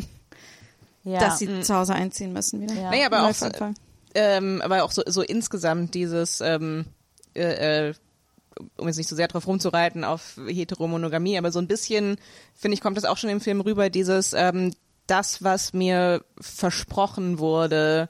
Ja. 1.03 1.19
dass 1.19 1.39
sie 1.39 1.61
zu 1.61 1.75
Hause 1.75 1.93
einziehen 1.93 2.33
müssen 2.33 2.61
wieder. 2.61 2.73
Ja. 2.73 2.89
Nee, 2.89 3.05
aber 3.05 3.29
auch, 3.29 3.71
ähm, 4.15 4.61
aber 4.63 4.83
auch 4.83 4.91
so, 4.91 5.03
so 5.05 5.21
insgesamt 5.21 5.93
dieses, 5.93 6.41
ähm, 6.41 6.85
äh, 7.35 7.89
äh, 7.89 7.93
um 8.77 8.87
jetzt 8.87 8.97
nicht 8.97 9.09
so 9.09 9.15
sehr 9.15 9.27
drauf 9.27 9.47
rumzureiten 9.47 10.03
auf 10.03 10.39
Heteromonogamie, 10.47 11.37
aber 11.37 11.51
so 11.51 11.59
ein 11.59 11.67
bisschen, 11.67 12.17
finde 12.53 12.75
ich, 12.75 12.81
kommt 12.81 12.95
das 12.97 13.03
auch 13.05 13.17
schon 13.17 13.29
im 13.29 13.41
Film 13.41 13.61
rüber, 13.61 13.89
dieses, 13.89 14.33
ähm, 14.33 14.71
das, 15.07 15.43
was 15.43 15.73
mir 15.73 16.23
versprochen 16.39 17.37
wurde, 17.39 18.09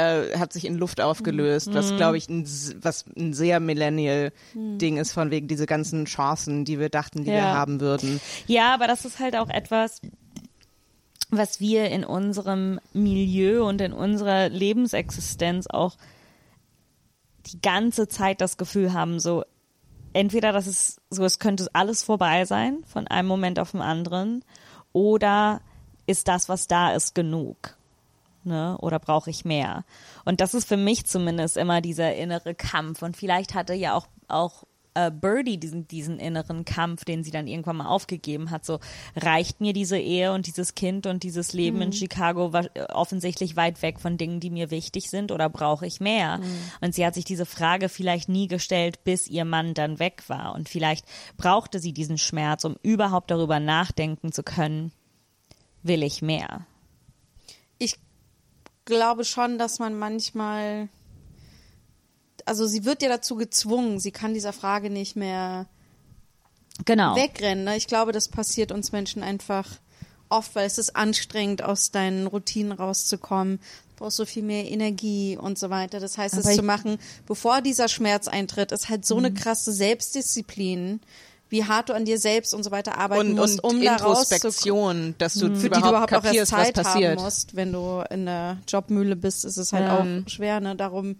äh, 0.00 0.38
hat 0.38 0.52
sich 0.52 0.64
in 0.64 0.76
Luft 0.76 1.00
aufgelöst, 1.00 1.74
was 1.74 1.94
glaube 1.96 2.16
ich 2.16 2.28
ein, 2.28 2.44
was 2.82 3.04
ein 3.16 3.32
sehr 3.34 3.60
Millennial-Ding 3.60 4.96
ist 4.96 5.12
von 5.12 5.30
wegen 5.30 5.48
diese 5.48 5.66
ganzen 5.66 6.04
Chancen, 6.06 6.64
die 6.64 6.78
wir 6.78 6.88
dachten, 6.88 7.20
die 7.24 7.30
wir 7.30 7.36
Ja. 7.38 7.52
haben 7.52 7.80
würden. 7.80 8.20
Ja, 8.46 8.74
aber 8.74 8.86
das 8.86 9.04
ist 9.04 9.18
halt 9.18 9.36
auch 9.36 9.48
etwas, 9.50 10.00
was 11.30 11.60
wir 11.60 11.90
in 11.90 12.04
unserem 12.04 12.80
Milieu 12.92 13.64
und 13.68 13.80
in 13.80 13.92
unserer 13.92 14.48
Lebensexistenz 14.48 15.66
auch 15.68 15.96
die 17.46 17.60
ganze 17.60 18.08
Zeit 18.08 18.40
das 18.40 18.56
Gefühl 18.56 18.92
haben, 18.92 19.20
so 19.20 19.44
entweder 20.12 20.52
das 20.52 20.66
ist 20.66 21.00
so, 21.10 21.24
es 21.24 21.38
könnte 21.38 21.66
alles 21.72 22.02
vorbei 22.02 22.44
sein 22.44 22.82
von 22.86 23.06
einem 23.06 23.28
Moment 23.28 23.58
auf 23.58 23.70
den 23.70 23.80
anderen 23.80 24.44
oder 24.92 25.60
ist 26.06 26.26
das, 26.26 26.48
was 26.48 26.66
da 26.66 26.92
ist, 26.92 27.14
genug? 27.14 27.76
Ne? 28.44 28.76
Oder 28.78 28.98
brauche 28.98 29.30
ich 29.30 29.44
mehr? 29.44 29.84
Und 30.24 30.40
das 30.40 30.54
ist 30.54 30.66
für 30.66 30.76
mich 30.76 31.06
zumindest 31.06 31.56
immer 31.56 31.80
dieser 31.80 32.14
innere 32.14 32.54
Kampf. 32.54 33.02
Und 33.02 33.16
vielleicht 33.16 33.54
hatte 33.54 33.74
ja 33.74 33.94
auch, 33.94 34.06
auch 34.28 34.64
äh, 34.94 35.10
Birdie 35.10 35.58
diesen, 35.58 35.86
diesen 35.86 36.18
inneren 36.18 36.64
Kampf, 36.64 37.04
den 37.04 37.22
sie 37.22 37.30
dann 37.30 37.46
irgendwann 37.46 37.76
mal 37.76 37.86
aufgegeben 37.86 38.50
hat. 38.50 38.64
So, 38.64 38.80
reicht 39.16 39.60
mir 39.60 39.72
diese 39.72 39.98
Ehe 39.98 40.32
und 40.32 40.46
dieses 40.46 40.74
Kind 40.74 41.06
und 41.06 41.22
dieses 41.22 41.52
Leben 41.52 41.80
in 41.80 41.92
Chicago 41.92 42.50
offensichtlich 42.88 43.56
weit 43.56 43.82
weg 43.82 44.00
von 44.00 44.16
Dingen, 44.16 44.40
die 44.40 44.50
mir 44.50 44.70
wichtig 44.70 45.10
sind 45.10 45.32
oder 45.32 45.48
brauche 45.48 45.86
ich 45.86 46.00
mehr? 46.00 46.40
Und 46.80 46.94
sie 46.94 47.06
hat 47.06 47.14
sich 47.14 47.24
diese 47.24 47.46
Frage 47.46 47.88
vielleicht 47.88 48.28
nie 48.28 48.48
gestellt, 48.48 49.04
bis 49.04 49.28
ihr 49.28 49.44
Mann 49.44 49.74
dann 49.74 49.98
weg 49.98 50.24
war. 50.28 50.54
Und 50.54 50.68
vielleicht 50.68 51.04
brauchte 51.36 51.78
sie 51.78 51.92
diesen 51.92 52.18
Schmerz, 52.18 52.64
um 52.64 52.76
überhaupt 52.82 53.30
darüber 53.30 53.60
nachdenken 53.60 54.32
zu 54.32 54.42
können, 54.42 54.92
will 55.82 56.02
ich 56.02 56.20
mehr? 56.20 56.66
Ich 58.80 58.84
glaube 58.86 59.24
schon, 59.24 59.58
dass 59.58 59.78
man 59.78 59.98
manchmal, 59.98 60.88
also 62.44 62.66
sie 62.66 62.84
wird 62.84 63.02
ja 63.02 63.08
dazu 63.08 63.36
gezwungen, 63.36 64.00
sie 64.00 64.10
kann 64.10 64.34
dieser 64.34 64.52
Frage 64.52 64.90
nicht 64.90 65.16
mehr 65.16 65.66
Genau. 66.86 67.14
wegrennen. 67.14 67.64
Ne? 67.64 67.76
Ich 67.76 67.86
glaube, 67.86 68.12
das 68.12 68.28
passiert 68.28 68.72
uns 68.72 68.90
Menschen 68.92 69.22
einfach 69.22 69.66
oft, 70.28 70.54
weil 70.54 70.66
es 70.66 70.78
ist 70.78 70.96
anstrengend, 70.96 71.62
aus 71.62 71.90
deinen 71.90 72.26
Routinen 72.26 72.72
rauszukommen. 72.72 73.58
Du 73.58 74.04
brauchst 74.04 74.16
so 74.16 74.24
viel 74.24 74.42
mehr 74.42 74.64
Energie 74.70 75.36
und 75.36 75.58
so 75.58 75.68
weiter. 75.70 76.00
Das 76.00 76.16
heißt, 76.16 76.34
Aber 76.34 76.40
es 76.44 76.56
Mhm. 76.56 76.60
zu 76.60 76.62
machen, 76.62 76.98
bevor 77.26 77.60
dieser 77.60 77.88
Schmerz 77.88 78.28
eintritt, 78.28 78.72
ist 78.72 78.88
halt 78.88 79.04
so 79.04 79.18
eine 79.18 79.32
krasse 79.34 79.72
Selbstdisziplin, 79.72 81.00
wie 81.50 81.64
hart 81.64 81.88
du 81.88 81.94
an 81.94 82.04
dir 82.04 82.18
selbst 82.18 82.54
und 82.54 82.62
so 82.62 82.70
weiter 82.70 82.96
arbeiten 82.96 83.30
Und, 83.30 83.36
musst, 83.36 83.62
und 83.62 83.76
um 83.76 83.82
da 83.84 83.96
rauszukommen 83.96 84.12
Introspektion, 84.12 85.14
dass 85.18 85.34
du 85.34 85.54
für 85.54 85.62
die 85.62 85.66
überhaupt 85.66 85.84
du 85.84 85.88
überhaupt 85.90 86.14
auch 86.14 86.22
kapierst, 86.22 86.52
erst 86.52 86.74
Zeit 86.76 86.86
haben 86.86 87.14
musst, 87.14 87.56
wenn 87.56 87.72
du 87.72 88.02
in 88.08 88.26
der 88.26 88.58
Jobmühle 88.66 89.16
bist, 89.16 89.44
ist 89.44 89.56
es 89.56 89.72
halt 89.72 89.86
Ja. 89.86 90.00
auch 90.00 90.30
schwer, 90.30 90.60
ne? 90.60 90.76
Darum 90.76 91.16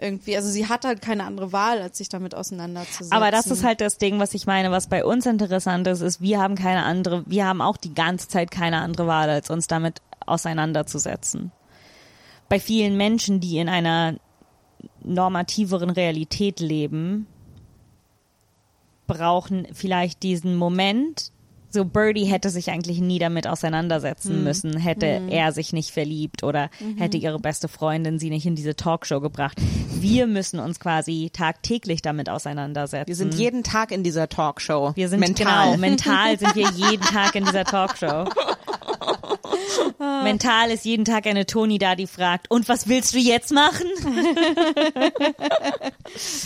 irgendwie, 0.00 0.36
also 0.36 0.48
sie 0.48 0.68
hat 0.68 0.84
halt 0.84 1.02
keine 1.02 1.24
andere 1.24 1.52
Wahl, 1.52 1.80
als 1.82 1.98
sich 1.98 2.08
damit 2.08 2.34
auseinanderzusetzen. 2.34 3.12
Aber 3.12 3.30
das 3.30 3.46
ist 3.46 3.62
halt 3.62 3.80
das 3.80 3.98
Ding, 3.98 4.18
was 4.18 4.34
ich 4.34 4.46
meine, 4.46 4.70
was 4.70 4.86
bei 4.86 5.04
uns 5.04 5.26
interessant 5.26 5.86
ist, 5.86 6.00
ist, 6.00 6.20
wir 6.20 6.40
haben 6.40 6.54
keine 6.54 6.84
andere, 6.84 7.24
wir 7.26 7.46
haben 7.46 7.60
auch 7.60 7.76
die 7.76 7.94
ganze 7.94 8.28
Zeit 8.28 8.50
keine 8.50 8.78
andere 8.80 9.06
Wahl, 9.06 9.28
als 9.28 9.50
uns 9.50 9.66
damit 9.66 10.00
auseinanderzusetzen. 10.26 11.52
Bei 12.48 12.58
vielen 12.58 12.96
Menschen, 12.96 13.40
die 13.40 13.58
in 13.58 13.68
einer 13.68 14.14
normativeren 15.02 15.90
Realität 15.90 16.60
leben, 16.60 17.26
brauchen 19.06 19.66
vielleicht 19.72 20.22
diesen 20.22 20.56
Moment. 20.56 21.32
So 21.70 21.86
Birdie 21.86 22.26
hätte 22.26 22.50
sich 22.50 22.70
eigentlich 22.70 23.00
nie 23.00 23.18
damit 23.18 23.46
auseinandersetzen 23.46 24.44
müssen, 24.44 24.76
hätte 24.76 25.22
er 25.30 25.52
sich 25.52 25.72
nicht 25.72 25.90
verliebt 25.90 26.42
oder 26.42 26.68
hätte 26.98 27.16
ihre 27.16 27.38
beste 27.38 27.66
Freundin 27.66 28.18
sie 28.18 28.28
nicht 28.28 28.44
in 28.44 28.54
diese 28.54 28.76
Talkshow 28.76 29.20
gebracht. 29.20 29.56
Wir 29.94 30.26
müssen 30.26 30.60
uns 30.60 30.80
quasi 30.80 31.30
tagtäglich 31.32 32.02
damit 32.02 32.28
auseinandersetzen. 32.28 33.08
Wir 33.08 33.16
sind 33.16 33.34
jeden 33.34 33.62
Tag 33.62 33.90
in 33.90 34.02
dieser 34.04 34.28
Talkshow. 34.28 34.90
Mhm. 34.90 34.96
Wir 34.96 35.08
sind 35.08 35.20
mental. 35.20 35.64
genau 35.70 35.76
mental 35.78 36.38
sind 36.38 36.54
wir 36.54 36.70
jeden 36.76 37.04
Tag 37.04 37.34
in 37.36 37.46
dieser 37.46 37.64
Talkshow. 37.64 38.26
Mental 39.98 40.70
ist 40.70 40.84
jeden 40.84 41.04
Tag 41.04 41.26
eine 41.26 41.46
Toni 41.46 41.78
da, 41.78 41.94
die 41.96 42.06
fragt: 42.06 42.50
Und 42.50 42.68
was 42.68 42.88
willst 42.88 43.14
du 43.14 43.18
jetzt 43.18 43.52
machen? 43.52 43.86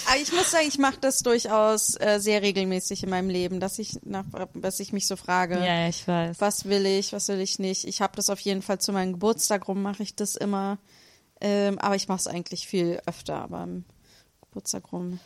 Aber 0.06 0.16
ich 0.20 0.32
muss 0.32 0.50
sagen, 0.50 0.66
ich 0.68 0.78
mache 0.78 0.98
das 1.00 1.20
durchaus 1.20 1.94
äh, 2.00 2.18
sehr 2.20 2.42
regelmäßig 2.42 3.02
in 3.02 3.10
meinem 3.10 3.30
Leben, 3.30 3.60
dass 3.60 3.78
ich 3.78 3.98
nach, 4.04 4.24
dass 4.54 4.80
ich 4.80 4.92
mich 4.92 5.06
so 5.06 5.16
frage, 5.16 5.56
Ja, 5.64 5.88
ich 5.88 6.06
weiß. 6.06 6.40
was 6.40 6.64
will 6.66 6.86
ich, 6.86 7.12
was 7.12 7.28
will 7.28 7.40
ich 7.40 7.58
nicht. 7.58 7.84
Ich 7.84 8.00
habe 8.00 8.16
das 8.16 8.30
auf 8.30 8.40
jeden 8.40 8.62
Fall 8.62 8.78
zu 8.78 8.92
meinem 8.92 9.12
Geburtstag 9.12 9.68
rum, 9.68 9.82
mache 9.82 10.02
ich 10.02 10.14
das 10.16 10.36
immer. 10.36 10.78
Ähm, 11.40 11.78
aber 11.78 11.96
ich 11.96 12.08
mache 12.08 12.20
es 12.20 12.26
eigentlich 12.26 12.66
viel 12.66 13.00
öfter, 13.06 13.36
aber 13.36 13.58
am 13.58 13.84
Geburtstag 14.40 14.90
rum, 14.92 15.20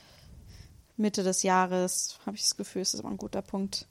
Mitte 0.97 1.23
des 1.23 1.43
Jahres, 1.45 2.19
habe 2.27 2.37
ich 2.37 2.43
das 2.43 2.57
Gefühl, 2.57 2.83
es 2.83 2.95
ist 2.95 3.01
immer 3.01 3.11
ein 3.11 3.17
guter 3.17 3.43
Punkt, 3.43 3.87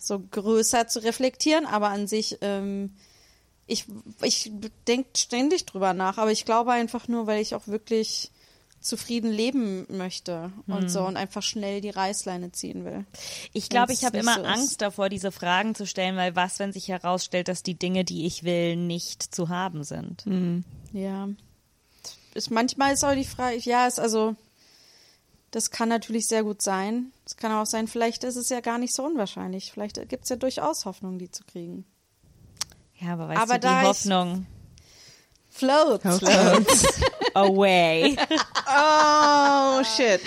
so 0.00 0.18
größer 0.18 0.88
zu 0.88 1.02
reflektieren. 1.02 1.66
Aber 1.66 1.88
an 1.88 2.06
sich, 2.06 2.38
ähm, 2.40 2.94
ich, 3.66 3.86
ich 4.22 4.50
denke 4.86 5.10
ständig 5.16 5.66
drüber 5.66 5.94
nach, 5.94 6.18
aber 6.18 6.32
ich 6.32 6.44
glaube 6.44 6.72
einfach 6.72 7.08
nur, 7.08 7.26
weil 7.26 7.40
ich 7.40 7.54
auch 7.54 7.68
wirklich 7.68 8.30
zufrieden 8.80 9.30
leben 9.30 9.86
möchte 9.90 10.52
und 10.66 10.90
so 10.90 11.02
und 11.02 11.18
einfach 11.18 11.42
schnell 11.42 11.82
die 11.82 11.90
Reißleine 11.90 12.50
ziehen 12.52 12.86
will. 12.86 13.04
Ich 13.52 13.68
glaube, 13.68 13.92
ich 13.92 14.04
habe 14.04 14.16
immer 14.16 14.36
so. 14.36 14.42
Angst 14.42 14.80
davor, 14.80 15.10
diese 15.10 15.32
Fragen 15.32 15.74
zu 15.74 15.86
stellen, 15.86 16.16
weil 16.16 16.34
was, 16.34 16.58
wenn 16.58 16.72
sich 16.72 16.88
herausstellt, 16.88 17.48
dass 17.48 17.62
die 17.62 17.74
Dinge, 17.74 18.04
die 18.04 18.24
ich 18.24 18.42
will, 18.42 18.76
nicht 18.76 19.34
zu 19.34 19.50
haben 19.50 19.84
sind? 19.84 20.24
Ja. 20.94 21.28
Ist, 22.32 22.50
manchmal 22.50 22.94
ist 22.94 23.04
auch 23.04 23.14
die 23.14 23.24
Frage, 23.24 23.58
ja, 23.58 23.86
ist 23.86 24.00
also, 24.00 24.34
das 25.50 25.70
kann 25.70 25.88
natürlich 25.88 26.26
sehr 26.26 26.42
gut 26.42 26.62
sein. 26.62 27.12
Es 27.26 27.36
kann 27.36 27.52
auch 27.52 27.66
sein, 27.66 27.88
vielleicht 27.88 28.24
ist 28.24 28.36
es 28.36 28.48
ja 28.48 28.60
gar 28.60 28.78
nicht 28.78 28.94
so 28.94 29.04
unwahrscheinlich. 29.04 29.72
Vielleicht 29.72 30.08
gibt 30.08 30.24
es 30.24 30.30
ja 30.30 30.36
durchaus 30.36 30.84
Hoffnung, 30.84 31.18
die 31.18 31.30
zu 31.30 31.44
kriegen. 31.44 31.84
Ja, 33.00 33.14
aber 33.14 33.28
weißt 33.28 33.40
Aber 33.40 33.58
du, 33.58 33.68
die 33.68 33.86
Hoffnung 33.86 34.46
Float. 35.50 36.04
away. 37.34 38.16
Oh 38.68 39.82
shit. 39.84 40.20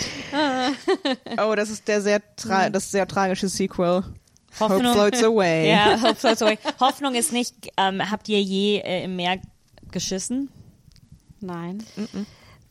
Oh, 1.38 1.54
das 1.54 1.70
ist 1.70 1.88
der 1.88 2.02
sehr 2.02 2.20
tra 2.36 2.68
das 2.68 2.90
sehr 2.90 3.06
tragische 3.06 3.48
Sequel. 3.48 4.04
Hope 4.60 4.78
floats 4.78 5.22
away. 5.22 5.70
Ja, 5.70 6.00
Hope 6.00 6.14
floats 6.14 6.42
away. 6.42 6.58
Hoffnung 6.78 7.14
ist 7.14 7.32
nicht, 7.32 7.54
ähm, 7.76 8.10
habt 8.10 8.28
ihr 8.28 8.40
je 8.40 8.78
äh, 8.78 9.04
im 9.04 9.16
Meer 9.16 9.40
geschissen? 9.90 10.50
Nein. 11.40 11.82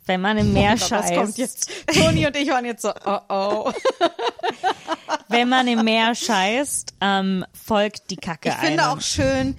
Wenn 0.05 0.21
man 0.21 0.37
im 0.37 0.51
Meer 0.53 0.73
Was 0.73 0.89
kommt 0.89 1.05
scheißt, 1.05 1.37
jetzt? 1.37 1.71
Toni 1.93 2.25
und 2.27 2.35
ich 2.35 2.49
waren 2.49 2.65
jetzt 2.65 2.81
so, 2.81 2.91
oh 3.05 3.19
oh. 3.29 3.71
wenn 5.29 5.49
man 5.49 5.67
im 5.67 5.83
Meer 5.83 6.15
scheißt, 6.15 6.93
ähm, 7.01 7.45
folgt 7.53 8.09
die 8.11 8.17
Kacke 8.17 8.49
Ich 8.49 8.55
finde 8.55 8.83
einem. 8.83 8.97
auch 8.97 9.01
schön, 9.01 9.55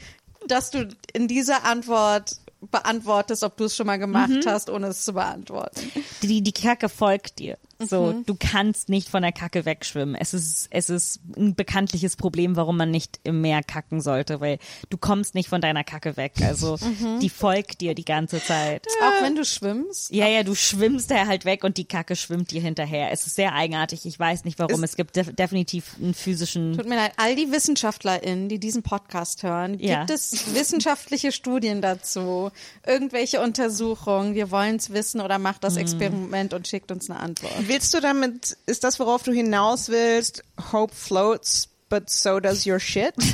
dass 0.46 0.70
du 0.70 0.88
in 1.12 1.28
dieser 1.28 1.64
Antwort 1.64 2.32
beantwortest, 2.70 3.42
ob 3.44 3.56
du 3.56 3.64
es 3.64 3.76
schon 3.76 3.86
mal 3.86 3.98
gemacht 3.98 4.30
Mhm. 4.30 4.42
hast, 4.46 4.70
ohne 4.70 4.88
es 4.88 5.04
zu 5.04 5.12
beantworten. 5.14 5.80
die, 6.22 6.42
die 6.42 6.52
Kacke 6.52 6.88
folgt 6.88 7.38
dir. 7.38 7.58
So, 7.78 8.12
Mhm. 8.12 8.26
du 8.26 8.34
kannst 8.38 8.88
nicht 8.88 9.08
von 9.08 9.22
der 9.22 9.32
Kacke 9.32 9.64
wegschwimmen. 9.64 10.14
Es 10.14 10.32
ist, 10.34 10.68
es 10.70 10.90
ist 10.90 11.20
ein 11.36 11.54
bekanntliches 11.54 12.16
Problem, 12.16 12.56
warum 12.56 12.76
man 12.76 12.90
nicht 12.90 13.20
im 13.24 13.40
Meer 13.40 13.62
kacken 13.62 14.00
sollte, 14.00 14.40
weil 14.40 14.58
du 14.90 14.96
kommst 14.96 15.34
nicht 15.34 15.48
von 15.48 15.60
deiner 15.60 15.84
Kacke 15.84 16.16
weg. 16.16 16.34
Also, 16.42 16.76
Mhm. 16.80 17.20
die 17.20 17.30
folgt 17.30 17.80
dir 17.80 17.94
die 17.94 18.04
ganze 18.04 18.42
Zeit. 18.42 18.86
Auch 19.02 19.22
wenn 19.22 19.34
du 19.36 19.44
schwimmst. 19.44 20.12
Ja, 20.12 20.28
ja, 20.28 20.42
du 20.42 20.54
schwimmst 20.54 21.10
da 21.10 21.26
halt 21.26 21.44
weg 21.44 21.64
und 21.64 21.76
die 21.76 21.84
Kacke 21.84 22.16
schwimmt 22.16 22.50
dir 22.50 22.60
hinterher. 22.60 23.10
Es 23.12 23.26
ist 23.26 23.34
sehr 23.36 23.54
eigenartig. 23.54 24.06
Ich 24.06 24.18
weiß 24.18 24.44
nicht 24.44 24.58
warum. 24.58 24.82
Es, 24.84 24.96
gibt 24.96 25.16
def 25.16 25.34
definitiv 25.34 25.96
einen 26.00 26.14
physischen. 26.14 26.76
Tut 26.76 26.88
mir 26.88 26.96
leid, 26.96 27.12
all 27.16 27.34
die 27.36 27.50
WissenschaftlerInnen, 27.50 28.48
die 28.48 28.58
diesen 28.58 28.82
Podcast 28.82 29.42
hören, 29.42 29.78
Ja. 29.80 30.00
gibt 30.00 30.10
es 30.10 30.54
wissenschaftliche 30.54 31.32
Studien 31.32 31.82
dazu? 31.82 32.50
Irgendwelche 32.86 33.40
Untersuchungen? 33.40 34.34
Wir 34.34 34.50
wollen 34.50 34.76
es 34.76 34.90
wissen 34.90 35.20
oder 35.20 35.38
macht 35.38 35.64
das 35.64 35.76
Experiment 35.76 36.54
und 36.54 36.68
schickt 36.68 36.90
uns 36.92 37.10
eine 37.10 37.18
Antwort. 37.20 37.63
Willst 37.66 37.94
du 37.94 38.00
damit, 38.00 38.56
ist 38.66 38.84
das, 38.84 39.00
worauf 39.00 39.22
du 39.22 39.32
hinaus 39.32 39.88
willst? 39.88 40.42
Hope 40.72 40.94
floats, 40.94 41.68
but 41.88 42.10
so 42.10 42.38
does 42.40 42.66
your 42.66 42.78
shit? 42.78 43.14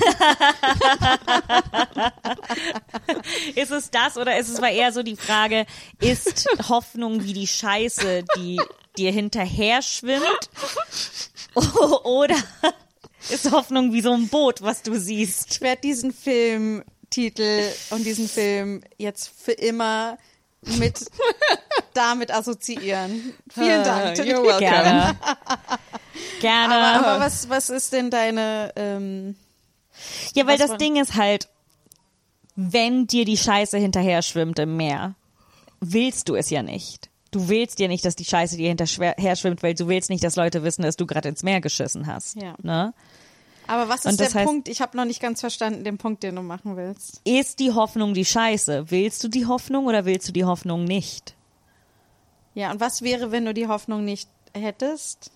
Ist 3.55 3.73
es 3.73 3.90
das 3.90 4.16
oder 4.16 4.39
ist 4.39 4.48
es 4.48 4.61
mal 4.61 4.73
eher 4.73 4.93
so 4.93 5.02
die 5.02 5.16
Frage, 5.16 5.66
ist 6.01 6.47
Hoffnung 6.69 7.24
wie 7.24 7.32
die 7.32 7.47
Scheiße, 7.47 8.24
die 8.36 8.61
dir 8.97 9.12
hinterher 9.12 9.82
schwimmt? 9.82 10.51
Oder 12.05 12.36
ist 13.28 13.51
Hoffnung 13.51 13.93
wie 13.93 14.02
so 14.02 14.12
ein 14.12 14.28
Boot, 14.28 14.62
was 14.62 14.82
du 14.82 14.98
siehst? 14.98 15.51
Ich 15.51 15.61
werde 15.61 15.81
diesen 15.82 16.12
Filmtitel 16.12 17.73
und 17.90 18.05
diesen 18.05 18.28
Film 18.28 18.82
jetzt 18.98 19.31
für 19.36 19.52
immer 19.52 20.16
mit 20.62 21.05
damit 21.95 22.32
assoziieren. 22.32 23.35
Vielen 23.53 23.85
Dank. 23.85 24.19
Ah, 24.19 24.23
You're 24.23 24.43
welcome. 24.43 24.59
Gerne. 24.61 25.16
Gerne. 26.41 26.74
Aber, 26.74 27.07
aber 27.07 27.24
was, 27.24 27.49
was 27.49 27.70
ist 27.70 27.93
denn 27.93 28.11
deine, 28.11 28.73
ähm, 28.77 29.37
ja, 30.35 30.47
weil 30.47 30.59
das 30.59 30.77
Ding 30.77 30.97
ist 30.97 31.16
halt, 31.16 31.49
wenn 32.57 33.07
dir 33.07 33.24
die 33.24 33.37
Scheiße 33.37 33.78
hinterher 33.78 34.23
schwimmt 34.23 34.59
im 34.59 34.77
Meer, 34.77 35.15
willst 35.81 36.28
du 36.28 36.35
es 36.35 36.51
ja 36.51 36.62
nicht. 36.62 37.09
Du 37.31 37.49
willst 37.49 37.78
ja 37.78 37.89
nicht, 37.89 38.05
dass 38.05 38.16
die 38.16 38.24
Scheiße 38.24 38.57
dir 38.57 38.69
hinterher 38.69 39.37
schwimmt, 39.37 39.62
weil 39.62 39.74
du 39.74 39.89
willst 39.89 40.11
nicht, 40.11 40.24
dass 40.24 40.37
Leute 40.37 40.62
wissen, 40.65 40.82
dass 40.82 40.97
du 40.97 41.07
gerade 41.07 41.28
ins 41.28 41.43
Meer 41.43 41.61
geschissen 41.61 42.07
hast. 42.07 42.37
Ja. 42.37 42.55
Ne? 42.62 42.93
Aber 43.70 43.88
was 43.88 44.05
Und 44.05 44.12
ist 44.12 44.20
der 44.20 44.28
heißt- 44.30 44.44
Punkt? 44.44 44.68
Ich 44.68 44.80
habe 44.80 44.97
noch 44.97 45.05
nicht 45.05 45.20
ganz 45.20 45.40
verstanden, 45.40 45.84
den 45.84 45.97
Punkt, 45.98 46.22
den 46.22 46.36
du 46.36 46.42
machen 46.42 46.76
willst. 46.76 47.20
Ist 47.24 47.59
die 47.60 47.72
Hoffnung 47.72 48.14
die 48.14 48.24
Scheiße? 48.24 48.90
Willst 48.90 49.22
du 49.24 49.28
die 49.28 49.47
Hoffnung 49.47 49.86
oder 49.86 50.05
willst 50.05 50.28
du 50.28 50.32
die 50.32 50.44
Hoffnung 50.44 50.84
nicht? 50.84 51.34
Ja, 52.55 52.72
und 52.72 52.80
was 52.80 53.02
wäre, 53.02 53.30
wenn 53.30 53.44
du 53.44 53.55
die 53.55 53.68
Hoffnung 53.68 54.05
nicht 54.05 54.28
hättest? 54.55 55.30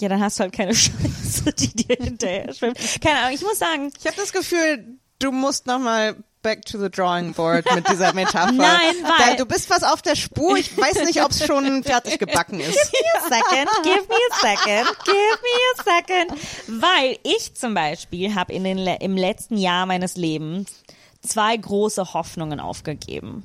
Ja, 0.00 0.08
dann 0.10 0.20
hast 0.20 0.38
du 0.38 0.42
halt 0.42 0.52
keine 0.52 0.74
Scheiße, 0.74 1.52
die 1.54 1.68
dir 1.74 1.96
hinterher 1.96 2.52
schwimmt. 2.52 2.78
Keine 3.00 3.20
Ahnung, 3.20 3.34
ich 3.34 3.42
muss 3.42 3.58
sagen, 3.58 3.90
Ich 3.98 4.06
habe 4.06 4.16
das 4.16 4.32
Gefühl, 4.32 4.98
du 5.18 5.32
musst 5.32 5.66
nochmal 5.66 6.16
back 6.46 6.64
to 6.64 6.78
the 6.78 6.88
drawing 6.88 7.32
board 7.32 7.64
mit 7.74 7.88
dieser 7.88 8.12
Metapher. 8.14 8.52
Nein, 8.52 8.94
weil- 9.02 9.30
Da, 9.30 9.34
du 9.36 9.46
bist 9.46 9.68
was 9.68 9.82
auf 9.82 10.00
der 10.00 10.14
Spur. 10.14 10.56
Ich 10.56 10.76
weiß 10.78 11.04
nicht, 11.04 11.20
ob 11.24 11.32
es 11.32 11.44
schon 11.44 11.82
fertig 11.82 12.18
gebacken 12.20 12.60
ist. 12.60 12.78
second, 12.78 13.68
give 13.82 14.06
me 14.08 14.16
a 14.30 14.40
second, 14.40 14.98
give 15.04 15.38
me 15.42 15.58
a 15.74 15.82
second. 15.82 16.40
Weil 16.80 17.18
ich 17.24 17.54
zum 17.56 17.74
Beispiel 17.74 18.34
habe 18.36 18.52
in 18.52 18.62
den 18.62 18.78
le 18.78 18.96
im 19.00 19.16
letzten 19.16 19.56
Jahr 19.58 19.86
meines 19.86 20.16
Lebens 20.16 20.84
zwei 21.20 21.56
große 21.56 22.14
Hoffnungen 22.14 22.60
aufgegeben. 22.60 23.42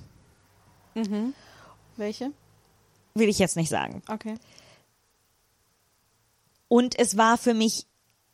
Welche? 1.97 2.31
Will 3.15 3.29
ich 3.29 3.39
jetzt 3.39 3.55
nicht 3.55 3.69
sagen. 3.69 4.03
Okay. 4.09 4.35
Und 6.67 6.97
es 6.99 7.17
war 7.17 7.37
für 7.37 7.53
mich 7.53 7.85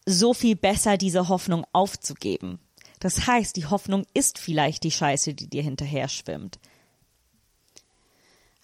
so 0.06 0.34
viel 0.34 0.56
besser, 0.56 0.98
diese 0.98 1.28
Hoffnung 1.30 1.66
aufzugeben. 1.74 2.60
Das 3.00 3.28
heißt, 3.28 3.56
die 3.56 3.66
Hoffnung 3.66 4.06
ist 4.14 4.40
vielleicht 4.40 4.84
die 4.84 4.92
Scheiße, 4.92 5.34
die 5.34 5.48
dir 5.48 5.62
hinterher 5.62 6.08
schwimmt. 6.08 6.60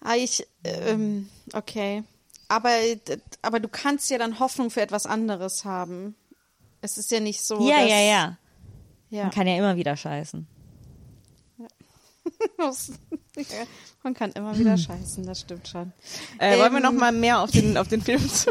Ah, 0.00 0.16
ich, 0.16 0.46
ähm, 0.64 1.28
okay. 1.52 2.02
Aber, 2.48 2.70
aber 3.42 3.60
du 3.60 3.68
kannst 3.68 4.10
ja 4.10 4.18
dann 4.18 4.38
Hoffnung 4.38 4.70
für 4.70 4.82
etwas 4.82 5.06
anderes 5.06 5.64
haben. 5.64 6.14
Es 6.82 6.98
ist 6.98 7.10
ja 7.10 7.20
nicht 7.20 7.42
so. 7.42 7.66
ja, 7.66 7.82
ja, 7.82 8.00
ja. 8.00 8.38
ja. 9.08 9.22
Man 9.22 9.30
kann 9.30 9.46
ja 9.46 9.56
immer 9.56 9.76
wieder 9.76 9.96
scheißen. 9.96 10.46
Man 14.02 14.14
kann 14.14 14.32
immer 14.32 14.56
wieder 14.58 14.76
scheißen, 14.76 15.24
das 15.26 15.40
stimmt 15.40 15.66
schon. 15.66 15.92
Äh, 16.38 16.58
wollen 16.58 16.72
wir 16.72 16.76
Ähm, 16.78 16.82
noch 16.82 16.92
mal 16.92 17.10
mehr 17.12 17.40
auf 17.40 17.50
den, 17.50 17.76
auf 17.78 17.88
den 17.88 18.02
Film 18.02 18.20
zu? 18.28 18.50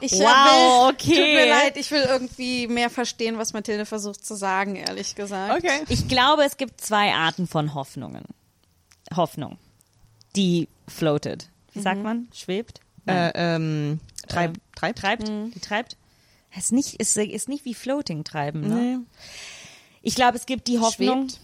Ich 0.00 0.12
Wow, 0.12 0.88
will, 0.88 0.94
okay. 0.94 1.14
Tut 1.14 1.34
mir 1.34 1.48
leid, 1.48 1.76
ich 1.76 1.90
will 1.90 2.02
irgendwie 2.02 2.66
mehr 2.66 2.90
verstehen, 2.90 3.38
was 3.38 3.52
Mathilde 3.52 3.86
versucht 3.86 4.24
zu 4.24 4.34
sagen, 4.34 4.76
ehrlich 4.76 5.14
gesagt. 5.14 5.62
Okay. 5.62 5.84
Ich 5.88 6.08
glaube, 6.08 6.44
es 6.44 6.56
gibt 6.56 6.80
zwei 6.80 7.12
Arten 7.12 7.46
von 7.46 7.74
Hoffnungen. 7.74 8.24
Hoffnung. 9.14 9.58
Die 10.34 10.68
floated. 10.88 11.48
Wie 11.72 11.80
sagt 11.80 12.02
man? 12.02 12.28
Schwebt? 12.34 12.80
Äh, 13.06 13.30
ähm, 13.34 14.00
treib, 14.26 14.56
Äh, 14.56 14.60
treib, 14.74 14.96
Treibt? 14.96 15.28
Die 15.28 15.60
treibt? 15.60 15.96
Ist 16.56 16.72
nicht, 16.72 16.94
ist, 16.94 17.16
ist 17.16 17.48
nicht 17.50 17.64
wie 17.66 17.74
Floating 17.74 18.24
treiben, 18.24 18.62
ne? 18.62 18.74
Nee. 18.74 18.98
Ich 20.02 20.14
glaube, 20.14 20.36
es 20.38 20.46
gibt 20.46 20.68
die 20.68 20.78
Hoffnung. 20.78 21.28
Schwebt? 21.28 21.40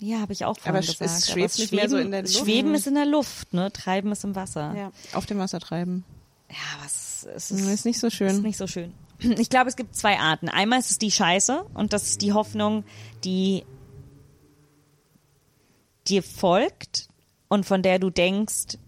Ja, 0.00 0.20
habe 0.20 0.32
ich 0.32 0.44
auch 0.46 0.56
vorhin 0.58 0.76
Aber 0.76 0.78
es 0.80 0.98
gesagt. 0.98 1.30
schwebt 1.30 1.58
nicht 1.58 1.72
mehr 1.72 1.88
so 1.88 1.98
in 1.98 2.10
der 2.10 2.22
Luft? 2.22 2.34
Schweben 2.38 2.74
ist 2.74 2.86
in 2.86 2.94
der 2.94 3.04
Luft, 3.04 3.52
ne? 3.52 3.70
Treiben 3.70 4.10
ist 4.12 4.24
im 4.24 4.34
Wasser. 4.34 4.74
Ja. 4.74 4.92
Auf 5.12 5.26
dem 5.26 5.38
Wasser 5.38 5.60
treiben. 5.60 6.04
Ja, 6.48 6.82
was 6.82 7.26
es 7.36 7.50
ist, 7.50 7.60
ist 7.60 7.84
nicht 7.84 8.00
so 8.00 8.06
ist 8.06 8.14
schön. 8.14 8.42
nicht 8.42 8.56
so 8.56 8.66
schön. 8.66 8.94
Ich 9.38 9.50
glaube, 9.50 9.68
es 9.68 9.76
gibt 9.76 9.94
zwei 9.94 10.18
Arten. 10.18 10.48
Einmal 10.48 10.78
ist 10.80 10.90
es 10.90 10.98
die 10.98 11.10
Scheiße 11.10 11.64
und 11.74 11.92
das 11.92 12.04
ist 12.04 12.22
die 12.22 12.32
Hoffnung, 12.32 12.84
die 13.22 13.64
dir 16.08 16.22
folgt 16.22 17.08
und 17.48 17.66
von 17.66 17.82
der 17.82 17.98
du 17.98 18.08
denkst, 18.08 18.78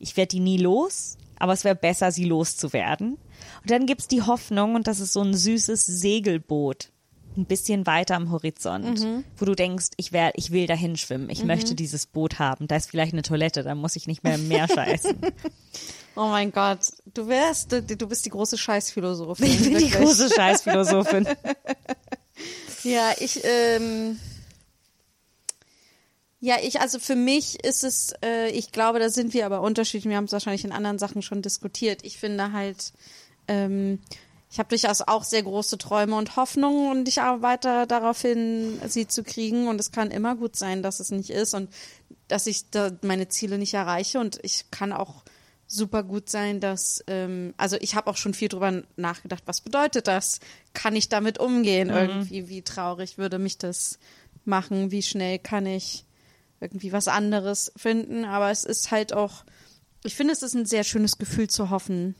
ich 0.00 0.16
werde 0.16 0.30
die 0.30 0.40
nie 0.40 0.58
los, 0.58 1.16
aber 1.38 1.52
es 1.52 1.62
wäre 1.62 1.76
besser, 1.76 2.10
sie 2.10 2.24
loszuwerden. 2.24 3.12
Und 3.12 3.70
dann 3.70 3.86
gibt's 3.86 4.08
die 4.08 4.22
Hoffnung 4.22 4.74
und 4.74 4.88
das 4.88 4.98
ist 4.98 5.12
so 5.12 5.22
ein 5.22 5.34
süßes 5.34 5.86
Segelboot, 5.86 6.90
ein 7.36 7.46
bisschen 7.46 7.86
weiter 7.86 8.16
am 8.16 8.30
Horizont, 8.30 9.06
wo 9.36 9.44
du 9.44 9.54
denkst, 9.54 9.88
ich, 9.96 10.12
wär, 10.12 10.32
ich 10.36 10.50
will 10.50 10.66
dahin 10.66 10.96
schwimmen, 10.96 11.30
ich 11.30 11.44
möchte 11.44 11.74
dieses 11.74 12.06
Boot 12.06 12.38
haben. 12.38 12.68
Da 12.68 12.76
ist 12.76 12.90
vielleicht 12.90 13.12
eine 13.12 13.22
Toilette, 13.22 13.62
da 13.62 13.74
muss 13.74 13.96
ich 13.96 14.06
nicht 14.06 14.24
mehr 14.24 14.36
im 14.36 14.48
Meer 14.48 14.68
scheißen. 14.68 15.18
Oh 16.16 16.28
mein 16.28 16.52
Gott, 16.52 16.78
du 17.12 17.26
wärst, 17.26 17.72
du, 17.72 17.82
du 17.82 18.06
bist 18.06 18.24
die 18.24 18.30
große 18.30 18.56
Scheißphilosophin. 18.56 19.46
Ich 19.46 19.62
bin 19.62 19.70
die 19.70 19.74
wirklich. 19.74 19.94
große 19.94 20.30
Scheißphilosophin. 20.30 21.26
Ja, 22.84 23.12
ich, 23.18 23.40
ähm, 23.44 24.18
ja, 26.40 26.56
ich, 26.62 26.80
also 26.80 26.98
für 26.98 27.16
mich 27.16 27.64
ist 27.64 27.84
es, 27.84 28.12
äh, 28.22 28.50
ich 28.50 28.70
glaube, 28.70 28.98
da 28.98 29.08
sind 29.08 29.32
wir 29.32 29.46
aber 29.46 29.62
unterschiedlich. 29.62 30.10
Wir 30.10 30.18
haben 30.18 30.26
es 30.26 30.32
wahrscheinlich 30.32 30.64
in 30.64 30.72
anderen 30.72 30.98
Sachen 30.98 31.22
schon 31.22 31.40
diskutiert. 31.40 32.00
Ich 32.04 32.18
finde 32.18 32.52
halt, 32.52 32.92
ähm, 33.48 34.00
ich 34.54 34.60
habe 34.60 34.68
durchaus 34.68 35.00
auch 35.00 35.24
sehr 35.24 35.42
große 35.42 35.78
Träume 35.78 36.14
und 36.14 36.36
Hoffnungen 36.36 36.88
und 36.88 37.08
ich 37.08 37.20
arbeite 37.20 37.88
darauf 37.88 38.22
hin, 38.22 38.80
sie 38.86 39.08
zu 39.08 39.24
kriegen. 39.24 39.66
Und 39.66 39.80
es 39.80 39.90
kann 39.90 40.12
immer 40.12 40.36
gut 40.36 40.54
sein, 40.54 40.80
dass 40.80 41.00
es 41.00 41.10
nicht 41.10 41.30
ist 41.30 41.54
und 41.54 41.70
dass 42.28 42.46
ich 42.46 42.70
da 42.70 42.92
meine 43.02 43.26
Ziele 43.26 43.58
nicht 43.58 43.74
erreiche. 43.74 44.20
Und 44.20 44.38
ich 44.44 44.70
kann 44.70 44.92
auch 44.92 45.24
super 45.66 46.04
gut 46.04 46.30
sein, 46.30 46.60
dass, 46.60 47.02
ähm, 47.08 47.52
also 47.56 47.76
ich 47.80 47.96
habe 47.96 48.08
auch 48.08 48.16
schon 48.16 48.32
viel 48.32 48.46
drüber 48.46 48.84
nachgedacht, 48.94 49.42
was 49.46 49.60
bedeutet 49.60 50.06
das? 50.06 50.38
Kann 50.72 50.94
ich 50.94 51.08
damit 51.08 51.38
umgehen? 51.38 51.90
Irgendwie, 51.90 52.48
wie 52.48 52.62
traurig 52.62 53.18
würde 53.18 53.40
mich 53.40 53.58
das 53.58 53.98
machen? 54.44 54.92
Wie 54.92 55.02
schnell 55.02 55.40
kann 55.40 55.66
ich 55.66 56.04
irgendwie 56.60 56.92
was 56.92 57.08
anderes 57.08 57.72
finden? 57.74 58.24
Aber 58.24 58.52
es 58.52 58.62
ist 58.62 58.92
halt 58.92 59.14
auch, 59.14 59.44
ich 60.04 60.14
finde, 60.14 60.32
es 60.32 60.44
ist 60.44 60.54
ein 60.54 60.64
sehr 60.64 60.84
schönes 60.84 61.18
Gefühl 61.18 61.50
zu 61.50 61.70
hoffen. 61.70 62.14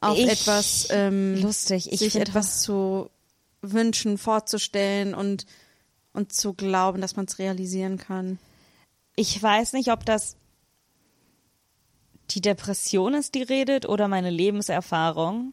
Auf 0.00 0.18
Ich- 0.18 0.28
etwas, 0.28 0.88
ähm, 0.90 1.40
Lustig. 1.40 1.92
Ich 1.92 1.98
sich 2.00 2.16
etwas 2.16 2.62
zu 2.62 3.10
wünschen, 3.62 4.16
vorzustellen 4.18 5.14
und, 5.14 5.44
und 6.12 6.32
zu 6.32 6.54
glauben, 6.54 7.00
dass 7.00 7.16
man 7.16 7.26
es 7.26 7.38
realisieren 7.38 7.98
kann. 7.98 8.38
Ich 9.16 9.40
weiß 9.42 9.74
nicht, 9.74 9.92
ob 9.92 10.06
das 10.06 10.36
die 12.30 12.40
Depression 12.40 13.14
ist, 13.14 13.34
die 13.34 13.42
redet, 13.42 13.86
oder 13.86 14.08
meine 14.08 14.30
Lebenserfahrung. 14.30 15.52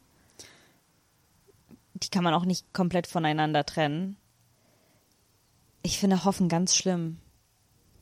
Die 1.95 2.09
kann 2.09 2.23
man 2.23 2.33
auch 2.35 2.45
nicht 2.45 2.71
komplett 2.73 3.07
voneinander 3.07 3.65
trennen. 3.65 4.15
Ich 5.81 5.97
finde 5.99 6.23
Hoffen 6.23 6.47
ganz 6.49 6.75
schlimm. 6.75 7.17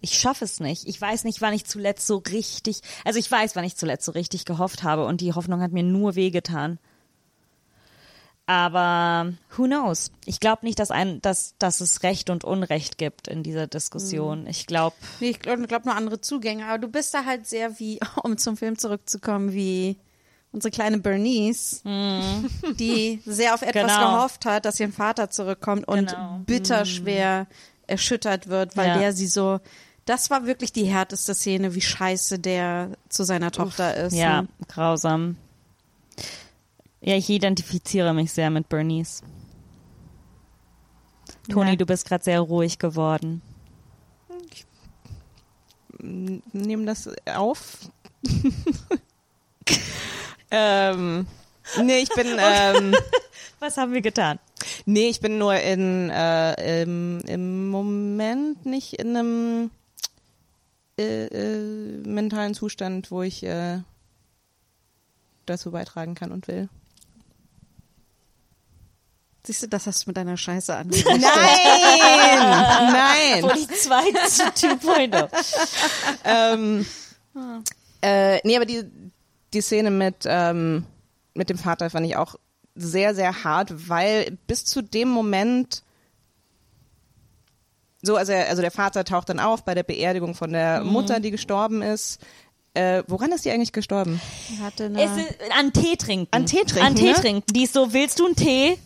Ich 0.06 0.19
schaffe 0.19 0.45
es 0.45 0.60
nicht. 0.60 0.88
Ich 0.88 1.02
weiß 1.02 1.23
nicht, 1.23 1.41
wann 1.41 1.53
ich 1.56 1.65
zuletzt 1.65 2.06
so 2.06 2.18
richtig, 2.18 2.82
also 3.06 3.18
ich 3.18 3.32
weiß, 3.32 3.56
wann 3.56 3.64
ich 3.64 3.76
zuletzt 3.76 4.06
so 4.06 4.11
richtig 4.11 4.45
gehofft 4.45 4.84
habe 4.84 5.03
und 5.06 5.19
die 5.19 5.34
Hoffnung 5.34 5.61
hat 5.61 5.72
mir 5.72 5.82
nur 5.82 6.14
wehgetan. 6.14 6.77
Aber 8.48 9.34
who 9.57 9.64
knows? 9.64 10.11
Ich 10.26 10.40
glaube 10.40 10.64
nicht, 10.65 10.77
dass, 10.77 10.91
ein, 10.91 11.19
dass, 11.23 11.56
dass 11.57 11.82
es 11.82 12.03
Recht 12.03 12.30
und 12.30 12.44
Unrecht 12.44 12.99
gibt 12.99 13.27
in 13.27 13.41
dieser 13.41 13.65
Diskussion. 13.65 14.45
Ich 14.45 14.68
glaube, 14.68 14.95
Nee, 15.19 15.30
ich 15.32 15.40
glaube 15.40 15.65
glaub 15.65 15.86
nur 15.86 15.95
andere 15.95 16.22
Zugänge, 16.22 16.68
aber 16.68 16.77
du 16.77 16.88
bist 16.88 17.14
da 17.15 17.26
halt 17.26 17.48
sehr 17.48 17.80
wie, 17.80 17.99
um 18.23 18.38
zum 18.38 18.56
Film 18.57 18.77
zurückzukommen, 18.77 19.53
wie 19.53 19.98
unsere 20.52 20.69
kleine 20.72 20.99
Bernice, 20.99 21.82
die 22.80 23.19
sehr 23.26 23.56
auf 23.56 23.64
etwas 23.64 23.91
Mhm. 23.94 23.98
Genau. 23.98 24.15
gehofft 24.18 24.45
hat, 24.45 24.65
dass 24.65 24.80
ihr 24.80 24.91
Vater 24.91 25.32
zurückkommt 25.32 25.88
und 25.88 26.11
Genau. 26.11 26.41
bitter 26.45 26.86
schwer 26.86 27.48
erschüttert 27.88 28.48
wird, 28.48 28.77
weil 28.77 28.88
Ja. 28.90 28.98
der 28.99 29.14
sie 29.14 29.27
so, 29.27 29.60
das 30.06 30.30
war 30.30 30.45
wirklich 30.45 30.72
die 30.72 30.86
härteste 30.86 31.34
Szene, 31.34 31.76
wie 31.76 31.82
scheiße 31.82 32.40
der 32.40 32.91
zu 33.10 33.23
seiner 33.23 33.52
Tochter 33.52 33.95
ist. 33.95 34.14
Ja, 34.14 34.44
ne? 34.44 34.48
grausam. 34.68 35.38
Ja, 37.02 37.15
ich 37.15 37.30
identifiziere 37.30 38.14
mich 38.14 38.32
sehr 38.32 38.49
mit 38.49 38.69
Bernice. 38.69 39.22
Toni, 41.49 41.72
Ja. 41.72 41.76
du 41.76 41.86
bist 41.86 42.07
gerade 42.07 42.23
sehr 42.23 42.40
ruhig 42.40 42.80
geworden. 42.80 43.41
Nehmen 45.99 46.86
das 46.86 47.10
auf. 47.34 47.80
ähm, 50.52 51.27
nee, 51.84 51.98
ich 51.99 52.10
bin, 52.10 52.27
ähm, 52.40 52.95
Was 53.60 53.77
haben 53.77 53.94
wir 53.94 54.02
getan? 54.02 54.40
nee, 54.86 55.07
ich 55.10 55.19
bin 55.19 55.38
nur 55.38 55.56
in, 55.56 56.10
äh, 56.10 56.82
im, 56.84 57.19
im 57.27 57.69
Moment 57.69 58.65
nicht 58.65 58.94
in 58.94 59.15
einem 59.15 59.72
äh, 60.98 61.26
äh, 61.26 62.08
mentalen 62.08 62.54
Zustand, 62.54 63.12
wo 63.12 63.22
ich 63.22 63.44
äh, 63.44 63.80
dazu 65.46 65.72
beitragen 65.72 66.16
kann 66.16 66.32
und 66.32 66.48
will. 66.48 66.70
Siehst 69.46 69.64
du, 69.64 69.68
das 69.68 69.86
hast 69.86 70.06
du 70.06 70.10
mit 70.10 70.18
deiner 70.18 70.38
Scheiße 70.38 70.76
an. 70.76 70.88
Nein! 71.06 71.20
Nein! 72.40 73.44
Wo 73.44 73.50
die 73.50 73.68
zwei 73.68 74.10
zu 74.28 74.44
2.0. 74.44 75.30
ähm, 76.24 76.86
äh, 78.02 78.40
nee, 78.44 78.56
aber 78.56 78.66
die, 78.66 78.86
die 79.54 79.62
Szene 79.62 79.92
mit, 79.92 80.24
ähm, 80.26 80.86
mit 81.36 81.50
dem 81.50 81.58
Vater 81.58 81.90
fand 81.90 82.08
ich 82.08 82.16
auch 82.16 82.36
sehr, 82.74 83.14
sehr 83.14 83.44
hart, 83.44 83.90
weil 83.90 84.38
bis 84.48 84.66
zu 84.66 84.82
dem 84.82 85.10
Moment 85.10 85.84
so, 88.06 88.15
also, 88.15 88.32
er, 88.32 88.49
also 88.49 88.61
der 88.61 88.72
Vater 88.72 89.03
taucht 89.03 89.30
dann 89.30 89.40
auf 89.40 89.64
bei 89.65 89.73
der 89.76 89.84
Beerdigung 89.84 90.36
von 90.36 90.52
der 90.52 90.82
Mutter, 90.84 91.19
die 91.19 91.32
gestorben 91.32 91.82
ist. 91.82 92.19
Äh, 92.73 93.03
woran 93.07 93.32
ist 93.32 93.45
die 93.45 93.52
eigentlich 93.52 93.72
gestorben? 93.72 94.19
Die 94.49 94.61
hatte 94.61 94.86
Es 94.95 95.10
eine, 95.11 95.27
ist, 95.27 95.36
an 95.57 95.72
Tee 95.73 95.95
trinken. 95.95 96.27
An 96.32 96.45
Tee 96.45 96.64
trinken, 96.65 96.86
An 96.86 96.95
Tee 96.95 97.11
ne? 97.11 97.14
trinken. 97.14 97.53
Die 97.53 97.64
ist 97.64 97.73
so, 97.73 97.94
willst 97.94 98.19
du 98.19 98.26
einen 98.26 98.36
Tee? 98.36 98.77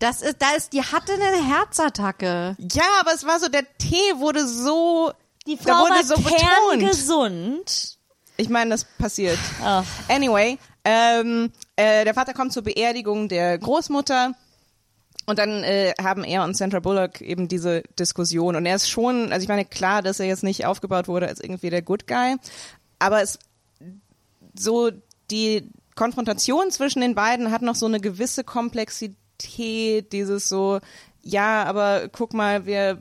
das 0.00 0.22
ist, 0.22 0.36
da 0.40 0.52
ist, 0.56 0.72
die 0.72 0.82
hatte 0.82 1.12
eine 1.12 1.46
Herzattacke. 1.46 2.56
Ja, 2.58 2.84
aber 3.00 3.12
es 3.14 3.24
war 3.26 3.38
so, 3.38 3.48
der 3.48 3.64
Tee 3.78 3.96
wurde 4.16 4.46
so, 4.48 5.12
Die 5.46 5.56
da 5.56 5.62
Frau 5.74 5.82
wurde 5.82 5.94
war 5.94 6.04
so 6.04 6.14
betont. 6.16 6.36
kerngesund. 6.40 7.98
Ich 8.36 8.48
meine, 8.48 8.70
das 8.70 8.84
passiert. 8.84 9.38
Ach. 9.62 9.84
Anyway, 10.08 10.58
ähm, 10.84 11.52
äh, 11.76 12.04
der 12.04 12.14
Vater 12.14 12.32
kommt 12.32 12.52
zur 12.54 12.62
Beerdigung 12.62 13.28
der 13.28 13.58
Großmutter 13.58 14.32
und 15.26 15.38
dann 15.38 15.62
äh, 15.62 15.92
haben 16.00 16.24
er 16.24 16.44
und 16.44 16.56
Sandra 16.56 16.80
Bullock 16.80 17.20
eben 17.20 17.46
diese 17.48 17.82
Diskussion. 17.98 18.56
Und 18.56 18.66
er 18.66 18.76
ist 18.76 18.90
schon, 18.90 19.32
also 19.32 19.42
ich 19.42 19.48
meine, 19.48 19.64
klar, 19.64 20.02
dass 20.02 20.20
er 20.20 20.26
jetzt 20.26 20.42
nicht 20.42 20.66
aufgebaut 20.66 21.08
wurde 21.08 21.28
als 21.28 21.40
irgendwie 21.40 21.70
der 21.70 21.82
Good 21.82 22.06
Guy, 22.06 22.36
aber 22.98 23.22
es 23.22 23.38
so 24.54 24.90
die 25.30 25.70
Konfrontation 25.94 26.70
zwischen 26.70 27.00
den 27.00 27.14
beiden 27.14 27.50
hat 27.50 27.62
noch 27.62 27.74
so 27.74 27.86
eine 27.86 28.00
gewisse 28.00 28.44
Komplexität, 28.44 30.12
dieses 30.12 30.48
so, 30.48 30.80
ja, 31.22 31.64
aber 31.64 32.08
guck 32.08 32.34
mal, 32.34 32.66
wir 32.66 33.00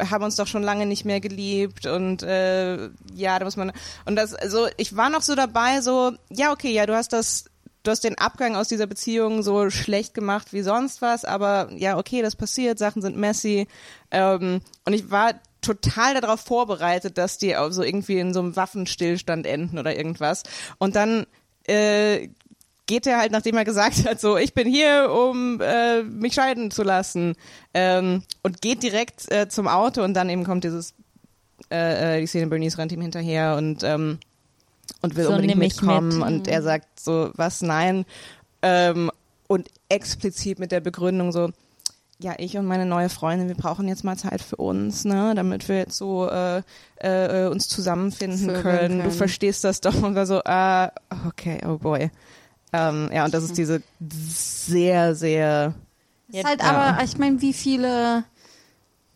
haben 0.00 0.24
uns 0.24 0.36
doch 0.36 0.46
schon 0.46 0.62
lange 0.62 0.86
nicht 0.86 1.04
mehr 1.04 1.20
geliebt 1.20 1.86
und 1.86 2.22
äh, 2.22 2.88
ja, 3.14 3.38
da 3.38 3.44
muss 3.44 3.56
man 3.56 3.72
und 4.04 4.16
das 4.16 4.34
also 4.34 4.68
ich 4.76 4.96
war 4.96 5.10
noch 5.10 5.22
so 5.22 5.34
dabei 5.34 5.80
so 5.80 6.12
ja 6.28 6.50
okay 6.50 6.72
ja 6.72 6.86
du 6.86 6.96
hast 6.96 7.12
das 7.12 7.49
du 7.82 7.90
hast 7.90 8.04
den 8.04 8.18
Abgang 8.18 8.56
aus 8.56 8.68
dieser 8.68 8.86
Beziehung 8.86 9.42
so 9.42 9.70
schlecht 9.70 10.14
gemacht 10.14 10.52
wie 10.52 10.62
sonst 10.62 11.02
was 11.02 11.24
aber 11.24 11.70
ja 11.74 11.98
okay 11.98 12.22
das 12.22 12.36
passiert 12.36 12.78
Sachen 12.78 13.02
sind 13.02 13.16
messy. 13.16 13.66
Ähm, 14.10 14.60
und 14.84 14.92
ich 14.92 15.10
war 15.10 15.34
total 15.60 16.20
darauf 16.20 16.40
vorbereitet 16.40 17.18
dass 17.18 17.38
die 17.38 17.56
auch 17.56 17.70
so 17.70 17.82
irgendwie 17.82 18.18
in 18.18 18.34
so 18.34 18.40
einem 18.40 18.56
Waffenstillstand 18.56 19.46
enden 19.46 19.78
oder 19.78 19.96
irgendwas. 19.96 20.42
Und 20.78 20.96
dann 20.96 21.26
äh, 21.64 22.28
geht 22.90 23.06
er 23.06 23.18
halt, 23.18 23.30
nachdem 23.30 23.56
er 23.56 23.64
gesagt 23.64 24.04
hat, 24.04 24.20
so, 24.20 24.36
ich 24.36 24.52
bin 24.52 24.66
hier, 24.66 25.10
um 25.12 25.60
äh, 25.60 26.02
mich 26.02 26.34
scheiden 26.34 26.72
zu 26.72 26.82
lassen, 26.82 27.36
ähm, 27.72 28.24
und 28.42 28.60
geht 28.60 28.82
direkt 28.82 29.30
äh, 29.30 29.48
zum 29.48 29.68
Auto 29.68 30.02
und 30.02 30.14
dann 30.14 30.28
eben 30.28 30.42
kommt 30.42 30.64
dieses, 30.64 30.94
äh, 31.70 32.16
äh, 32.16 32.20
die 32.20 32.26
Szene, 32.26 32.48
Bernice 32.48 32.78
rennt 32.78 32.90
ihm 32.90 33.00
hinterher 33.00 33.54
und, 33.56 33.84
ähm, 33.84 34.18
und 35.02 35.16
will 35.16 35.24
So, 35.24 35.30
unbedingt 35.32 35.58
mitkommen 35.58 36.18
mit. 36.18 36.26
und 36.28 36.48
er 36.48 36.62
sagt 36.62 37.00
so, 37.00 37.30
was, 37.34 37.62
nein, 37.62 38.04
ähm, 38.62 39.10
und 39.48 39.68
explizit 39.88 40.58
mit 40.58 40.70
der 40.72 40.80
Begründung 40.80 41.32
so, 41.32 41.50
ja, 42.22 42.34
ich 42.36 42.56
und 42.58 42.66
meine 42.66 42.84
neue 42.84 43.08
Freundin, 43.08 43.48
wir 43.48 43.54
brauchen 43.54 43.88
jetzt 43.88 44.04
mal 44.04 44.16
Zeit 44.16 44.42
für 44.42 44.56
uns, 44.56 45.04
ne, 45.06 45.32
damit 45.34 45.68
wir 45.68 45.78
jetzt 45.78 45.96
so 45.96 46.28
äh, 46.28 46.62
äh, 46.98 47.48
uns 47.48 47.66
zusammenfinden 47.68 48.38
Vögeln 48.38 48.62
können. 48.62 48.96
Du 48.98 49.04
können. 49.04 49.10
verstehst 49.16 49.64
das 49.64 49.80
doch 49.80 50.02
und 50.02 50.14
war 50.14 50.26
so, 50.26 50.42
ah, 50.44 50.92
okay, 51.26 51.58
oh 51.66 51.78
boy. 51.78 52.10
Ähm, 52.72 53.10
ja, 53.12 53.24
und 53.24 53.32
das 53.34 53.42
ist 53.44 53.56
diese 53.56 53.82
sehr, 53.98 55.14
sehr 55.14 55.74
Ist 56.30 56.44
halt 56.44 56.60
Ja. 56.62 56.70
aber, 56.70 57.02
ich 57.02 57.16
meine, 57.18 57.40
wie 57.40 57.52
viele, 57.54 58.24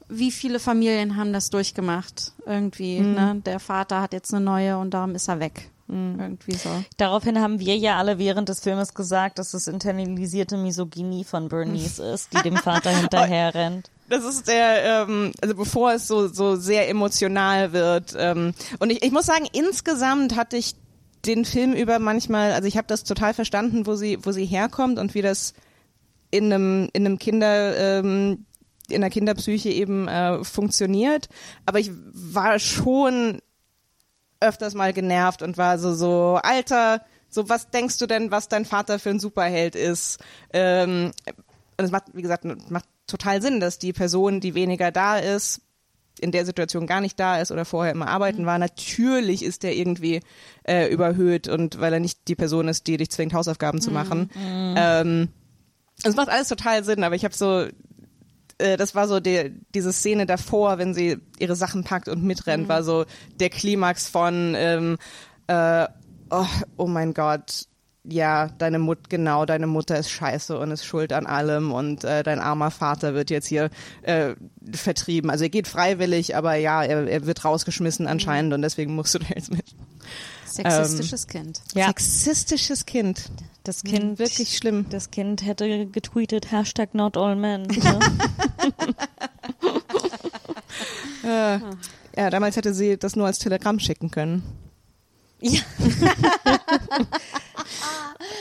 wie 0.08 0.30
viele 0.30 0.58
Familien 0.58 1.16
haben 1.16 1.32
das 1.32 1.50
durchgemacht? 1.50 2.32
Irgendwie, 2.46 3.00
ne? 3.00 3.40
Der 3.44 3.60
Vater 3.60 4.00
hat 4.00 4.12
jetzt 4.12 4.32
eine 4.34 4.44
neue 4.44 4.78
und 4.78 4.92
darum 4.92 5.14
ist 5.14 5.28
er 5.28 5.40
weg. 5.40 5.70
Irgendwie 5.86 6.54
so. 6.54 6.70
Daraufhin 6.96 7.40
haben 7.40 7.60
wir 7.60 7.76
ja 7.76 7.98
alle 7.98 8.18
während 8.18 8.48
des 8.48 8.60
Filmes 8.60 8.94
gesagt, 8.94 9.38
dass 9.38 9.52
es 9.52 9.66
internalisierte 9.66 10.56
Misogynie 10.56 11.24
von 11.24 11.48
Bernice 11.48 11.98
ist, 12.14 12.32
die 12.32 12.42
dem 12.42 12.56
Vater 12.56 12.90
hinterher 12.90 13.54
rennt. 13.54 13.90
das 14.08 14.24
ist 14.24 14.48
der, 14.48 15.02
ähm, 15.02 15.32
also 15.42 15.54
bevor 15.54 15.92
es 15.92 16.06
so, 16.06 16.28
so 16.28 16.56
sehr 16.56 16.88
emotional 16.88 17.72
wird. 17.72 18.14
Ähm, 18.16 18.54
und 18.78 18.90
ich, 18.90 19.02
ich 19.02 19.12
muss 19.12 19.26
sagen, 19.26 19.46
insgesamt 19.52 20.36
hatte 20.36 20.56
ich 20.56 20.74
den 21.26 21.44
Film 21.44 21.74
über 21.74 21.98
manchmal, 21.98 22.52
also 22.52 22.66
ich 22.66 22.78
habe 22.78 22.86
das 22.86 23.04
total 23.04 23.34
verstanden, 23.34 23.86
wo 23.86 23.94
sie, 23.94 24.18
wo 24.22 24.32
sie 24.32 24.46
herkommt 24.46 24.98
und 24.98 25.14
wie 25.14 25.22
das 25.22 25.52
in 26.30 26.52
einem, 26.52 26.88
in 26.94 27.06
einem 27.06 27.18
Kinder, 27.18 27.76
ähm, 27.76 28.46
in 28.88 29.00
der 29.00 29.10
Kinderpsyche 29.10 29.70
eben 29.70 30.08
äh, 30.08 30.44
funktioniert. 30.44 31.28
Aber 31.66 31.78
ich 31.78 31.90
war 32.12 32.58
schon 32.58 33.40
öfters 34.40 34.74
mal 34.74 34.92
genervt 34.92 35.42
und 35.42 35.56
war 35.56 35.78
so, 35.78 35.94
so, 35.94 36.38
Alter, 36.42 37.02
so 37.30 37.48
was 37.48 37.70
denkst 37.70 37.98
du 37.98 38.06
denn, 38.06 38.30
was 38.30 38.48
dein 38.48 38.64
Vater 38.64 38.98
für 38.98 39.10
ein 39.10 39.20
Superheld 39.20 39.74
ist? 39.74 40.18
Ähm, 40.52 41.12
und 41.76 41.84
es 41.84 41.90
macht, 41.90 42.04
wie 42.12 42.22
gesagt, 42.22 42.44
macht 42.70 42.86
total 43.06 43.42
Sinn, 43.42 43.60
dass 43.60 43.78
die 43.78 43.92
Person, 43.92 44.40
die 44.40 44.54
weniger 44.54 44.92
da 44.92 45.18
ist, 45.18 45.60
in 46.20 46.30
der 46.30 46.46
Situation 46.46 46.86
gar 46.86 47.00
nicht 47.00 47.18
da 47.18 47.40
ist 47.40 47.50
oder 47.50 47.64
vorher 47.64 47.92
immer 47.92 48.06
arbeiten 48.06 48.46
war, 48.46 48.58
natürlich 48.58 49.44
ist 49.44 49.64
der 49.64 49.74
irgendwie 49.74 50.20
äh, 50.62 50.86
überhöht 50.86 51.48
und 51.48 51.80
weil 51.80 51.92
er 51.92 52.00
nicht 52.00 52.28
die 52.28 52.36
Person 52.36 52.68
ist, 52.68 52.86
die 52.86 52.96
dich 52.96 53.10
zwingt, 53.10 53.34
Hausaufgaben 53.34 53.80
zu 53.80 53.90
machen. 53.90 54.30
Ähm, 54.36 55.28
es 56.02 56.14
macht 56.14 56.28
alles 56.28 56.48
total 56.48 56.84
Sinn, 56.84 57.02
aber 57.02 57.16
ich 57.16 57.24
habe 57.24 57.34
so, 57.34 57.66
äh, 58.58 58.76
das 58.76 58.94
war 58.94 59.08
so 59.08 59.20
die, 59.20 59.52
diese 59.74 59.92
Szene 59.92 60.26
davor, 60.26 60.78
wenn 60.78 60.94
sie 60.94 61.18
ihre 61.38 61.56
Sachen 61.56 61.84
packt 61.84 62.08
und 62.08 62.22
mitrennt, 62.22 62.68
war 62.68 62.82
so 62.82 63.04
der 63.40 63.50
Klimax 63.50 64.08
von, 64.08 64.54
ähm, 64.56 64.98
äh, 65.46 65.86
oh, 66.30 66.46
oh 66.76 66.86
mein 66.86 67.14
Gott, 67.14 67.66
ja, 68.06 68.48
deine 68.58 68.78
Mut, 68.78 69.08
genau, 69.08 69.46
deine 69.46 69.66
Mutter 69.66 69.98
ist 69.98 70.10
scheiße 70.10 70.58
und 70.58 70.70
ist 70.70 70.84
schuld 70.84 71.12
an 71.12 71.26
allem 71.26 71.72
und 71.72 72.04
äh, 72.04 72.22
dein 72.22 72.38
armer 72.38 72.70
Vater 72.70 73.14
wird 73.14 73.30
jetzt 73.30 73.46
hier 73.46 73.70
äh, 74.02 74.34
vertrieben. 74.72 75.30
Also 75.30 75.44
er 75.44 75.50
geht 75.50 75.68
freiwillig, 75.68 76.36
aber 76.36 76.54
ja, 76.56 76.82
er, 76.82 77.06
er 77.08 77.26
wird 77.26 77.44
rausgeschmissen 77.44 78.06
anscheinend 78.06 78.52
und 78.52 78.60
deswegen 78.60 78.94
musst 78.94 79.14
du 79.14 79.20
da 79.20 79.28
jetzt 79.34 79.50
mit. 79.50 79.64
Sexistisches 80.44 81.26
Kind. 81.26 81.62
Ja. 81.74 81.86
Sexistisches 81.86 82.84
Kind. 82.84 83.30
Das 83.64 83.82
Kind, 83.82 84.18
Wirklich 84.18 84.56
schlimm. 84.56 84.86
das 84.90 85.10
Kind 85.10 85.42
hätte 85.44 85.86
getweetet, 85.86 86.52
Hashtag 86.52 86.94
not 86.94 87.16
all 87.16 87.34
men. 87.34 87.66
Ne? 91.22 91.60
Äh, 92.14 92.20
ja, 92.20 92.28
damals 92.30 92.56
hätte 92.56 92.74
sie 92.74 92.98
das 92.98 93.16
nur 93.16 93.26
als 93.26 93.38
Telegramm 93.38 93.78
schicken 93.78 94.10
können. 94.10 94.42
ja. 95.40 95.60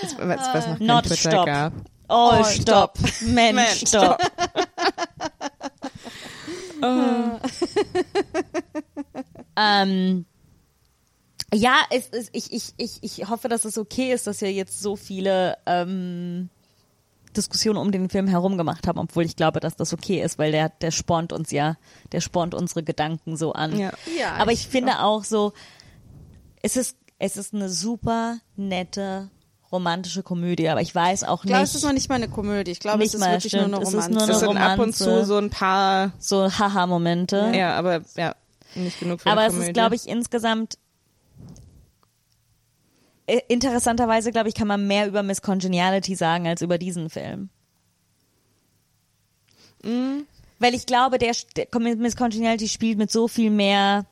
Jetzt, 0.02 0.18
weil 0.18 0.32
es 0.32 0.48
was 0.54 0.68
noch 0.68 0.80
Not 0.80 1.06
Twitter 1.06 1.30
stop. 1.32 1.45
gab. 1.45 1.74
All 2.10 2.38
All 2.40 2.45
stop. 2.45 2.98
Men, 3.22 3.56
Men, 3.56 3.66
stop. 3.68 4.18
ähm, 9.56 10.26
ja, 11.54 11.76
es 11.90 12.08
ist, 12.08 12.30
ich, 12.34 12.52
ich, 12.52 12.74
ich, 12.78 13.04
ich 13.04 13.30
hoffe, 13.30 13.48
dass 13.50 13.66
es 13.66 13.78
okay 13.78 14.14
ist, 14.14 14.28
dass 14.28 14.42
wir 14.42 14.52
jetzt 14.52 14.82
so 14.82 14.96
viele 14.96 15.58
ähm, 15.66 16.50
Diskussionen 17.36 17.78
um 17.80 17.92
den 17.92 18.10
Film 18.10 18.28
herum 18.28 18.58
gemacht 18.58 18.88
haben, 18.88 19.00
obwohl 19.00 19.26
ich 19.26 19.36
glaube, 19.36 19.60
dass 19.60 19.76
das 19.76 19.94
okay 19.94 20.22
ist, 20.22 20.38
weil 20.38 20.52
der, 20.52 20.70
der 20.70 20.92
spornt 20.92 21.34
uns 21.34 21.52
ja, 21.52 21.78
der 22.12 22.22
spornt 22.22 22.54
unsere 22.54 22.84
Gedanken 22.84 23.38
so 23.38 23.54
an. 23.54 23.78
Ja. 23.78 23.92
Ja, 24.20 24.34
Aber 24.38 24.52
ich 24.52 24.68
finde 24.68 25.00
auch 25.00 25.24
so, 25.24 25.54
es 26.62 26.78
ist, 26.78 26.96
es 27.20 27.38
ist 27.38 27.54
eine 27.54 27.70
super 27.70 28.38
nette 28.56 29.30
romantische 29.72 30.22
Komödie, 30.22 30.70
aber 30.70 30.82
ich 30.82 30.94
weiß 30.94 31.24
auch 31.24 31.44
Ich 31.44 31.48
glaube, 31.48 31.62
nicht, 31.64 31.70
es 31.72 31.76
ist 31.76 31.84
noch 31.84 31.94
nicht 31.94 32.08
mal 32.08 32.16
eine 32.16 32.30
Komödie. 32.30 32.70
Ich 32.72 32.80
glaube, 32.80 33.00
Nicht 33.00 33.08
es 33.08 33.14
ist 33.16 33.20
mal, 33.22 33.32
wirklich 33.32 33.52
stimmt. 33.52 33.70
nur 33.72 33.80
eine 33.80 33.88
Es 33.88 33.90
ist 33.90 33.96
Romanze. 33.96 34.12
nur 34.14 34.22
Es 34.22 34.30
eine 34.30 34.40
sind 34.40 34.58
ab 34.58 34.72
und 34.74 34.80
Romanze. 34.80 35.04
zu 35.04 35.26
so 35.26 35.38
ein 35.38 35.50
paar, 35.50 36.12
so 36.20 36.44
Haha-Momente. 36.52 37.52
ja, 37.56 37.76
aber 37.76 38.02
ja, 38.16 38.36
nicht 38.76 39.00
genug 39.00 39.22
für 39.22 39.32
Aber 39.32 39.42
eine 39.42 39.54
es 39.54 39.60
ist, 39.60 39.74
glaube 39.74 39.96
ich, 39.96 40.08
insgesamt 40.08 40.78
interessanterweise, 43.48 44.32
glaube 44.32 44.50
ich, 44.50 44.56
kann 44.56 44.68
man 44.68 44.88
mehr 44.88 45.08
über 45.08 45.24
Miss 45.24 45.41
Congeniality 45.41 46.16
sagen 46.16 46.48
als 46.48 46.62
über 46.62 46.78
diesen 46.78 47.10
Film. 47.10 47.50
Mhm. 49.84 50.26
Weil 50.60 50.74
ich 50.76 50.86
glaube, 50.86 51.18
der, 51.18 51.36
der 51.56 51.68
Miss 51.98 52.16
Congeniality 52.16 52.68
spielt 52.68 52.98
mit 52.98 53.12
so 53.12 53.28
viel 53.28 53.50
mehr 53.50 54.06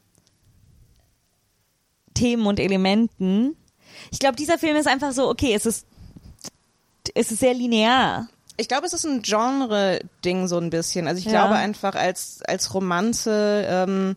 Themen 2.14 2.46
und 2.46 2.60
Elementen. 2.60 3.56
Ich 4.12 4.20
glaube, 4.20 4.36
dieser 4.36 4.58
Film 4.58 4.76
ist 4.76 4.88
einfach 4.88 5.12
so, 5.14 5.30
okay, 5.30 5.54
es 5.54 5.66
ist, 5.66 5.86
es 7.14 7.32
ist 7.32 7.40
sehr 7.40 7.54
linear. 7.54 8.28
Ich 8.58 8.68
glaube, 8.68 8.86
es 8.86 8.94
ist 8.94 9.06
ein 9.06 9.22
Genre-Ding 9.22 10.48
so 10.48 10.58
ein 10.58 10.70
bisschen. 10.70 11.08
Also 11.08 11.20
ich 11.20 11.26
Ja. 11.26 11.32
glaube 11.32 11.56
einfach 11.56 11.96
als, 11.96 12.42
als 12.44 12.74
Romanze, 12.74 13.66
ähm, 13.68 14.16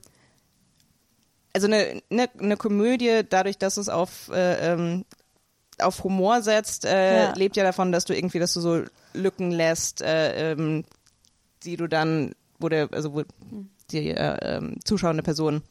also 1.55 1.67
eine, 1.67 2.03
eine, 2.11 2.29
eine 2.39 2.57
Komödie, 2.57 3.23
dadurch, 3.29 3.57
dass 3.59 3.77
es 3.79 3.89
auf 3.89 4.29
äh, 4.33 4.73
ähm, 4.73 5.05
auf 5.81 6.05
Humor 6.05 6.43
setzt, 6.43 6.85
äh, 6.85 7.29
Ja. 7.29 7.35
lebt 7.35 7.57
ja 7.57 7.65
davon, 7.65 7.91
dass 7.91 8.05
du 8.05 8.15
irgendwie, 8.15 8.39
dass 8.39 8.53
du 8.53 8.61
so 8.61 8.83
Lücken 9.13 9.51
lässt, 9.51 10.03
äh, 10.03 10.53
ähm, 10.53 10.85
die 11.65 11.77
du 11.77 11.89
dann, 11.89 12.35
wo 12.59 12.69
der, 12.69 12.89
also 12.93 13.15
wo 13.15 13.23
die 13.91 14.11
äh, 14.11 14.57
ähm, 14.57 14.77
zuschauende 14.85 15.23
Person 15.23 15.63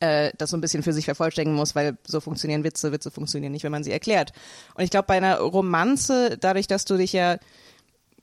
äh, 0.00 0.32
das 0.38 0.50
so 0.50 0.56
ein 0.56 0.60
bisschen 0.60 0.82
für 0.82 0.92
sich 0.92 1.04
vervollständigen 1.04 1.56
muss, 1.56 1.74
weil 1.74 1.96
so 2.06 2.20
funktionieren 2.20 2.64
Witze, 2.64 2.92
Witze 2.92 3.10
funktionieren 3.10 3.52
nicht, 3.52 3.64
wenn 3.64 3.72
man 3.72 3.84
sie 3.84 3.92
erklärt. 3.92 4.32
Und 4.74 4.84
ich 4.84 4.90
glaube, 4.90 5.06
bei 5.06 5.16
einer 5.16 5.38
Romanze, 5.38 6.36
dadurch, 6.38 6.66
dass 6.66 6.84
du 6.84 6.96
dich 6.96 7.12
ja 7.12 7.38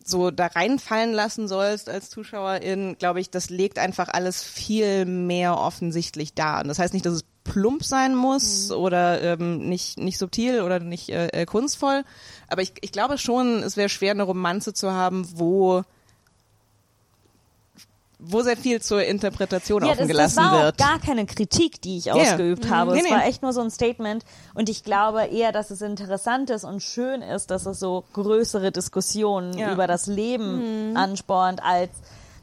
so 0.09 0.31
da 0.31 0.47
reinfallen 0.47 1.13
lassen 1.13 1.47
sollst 1.47 1.89
als 1.89 2.09
Zuschauerin, 2.09 2.97
glaube 2.97 3.19
ich, 3.19 3.29
das 3.29 3.49
legt 3.49 3.79
einfach 3.79 4.09
alles 4.09 4.43
viel 4.43 5.05
mehr 5.05 5.57
offensichtlich 5.57 6.33
da. 6.33 6.61
Und 6.61 6.67
das 6.67 6.79
heißt 6.79 6.93
nicht, 6.93 7.05
dass 7.05 7.13
es 7.13 7.25
plump 7.43 7.83
sein 7.83 8.15
muss 8.15 8.71
oder 8.71 9.21
ähm, 9.21 9.69
nicht, 9.69 9.97
nicht 9.97 10.17
subtil 10.17 10.61
oder 10.61 10.79
nicht 10.79 11.09
äh, 11.09 11.27
äh, 11.27 11.45
kunstvoll, 11.45 12.03
aber 12.47 12.61
ich, 12.61 12.73
ich 12.81 12.91
glaube 12.91 13.17
schon, 13.17 13.63
es 13.63 13.77
wäre 13.77 13.89
schwer, 13.89 14.11
eine 14.11 14.23
Romanze 14.23 14.73
zu 14.73 14.91
haben, 14.91 15.27
wo 15.33 15.83
wo 18.21 18.41
sehr 18.41 18.57
viel 18.57 18.81
zur 18.81 19.03
Interpretation 19.03 19.81
Ja, 19.83 19.91
offen 19.91 20.07
das, 20.07 20.07
das 20.07 20.35
gelassen 20.35 20.37
war 20.53 20.63
wird. 20.65 20.73
auch 20.81 20.85
gar 20.87 20.99
keine 20.99 21.25
Kritik, 21.25 21.81
die 21.81 21.97
ich 21.97 22.05
Ja. 22.05 22.13
ausgeübt 22.15 22.69
habe. 22.69 22.91
Nee, 22.91 22.99
es 22.99 23.03
nee. 23.05 23.11
war 23.11 23.25
echt 23.25 23.41
nur 23.41 23.53
so 23.53 23.61
ein 23.61 23.71
Statement. 23.71 24.25
Und 24.53 24.67
ich 24.69 24.83
glaube 24.83 25.23
eher, 25.25 25.51
dass 25.53 25.71
es 25.71 25.81
interessant 25.81 26.49
ist 26.49 26.65
und 26.65 26.83
schön 26.83 27.21
ist, 27.21 27.49
dass 27.49 27.65
es 27.65 27.79
so 27.79 28.03
größere 28.13 28.71
Diskussionen 28.73 29.57
Ja. 29.57 29.71
über 29.73 29.87
das 29.87 30.05
Leben 30.07 30.95
anspornt, 30.97 31.63
als 31.63 31.91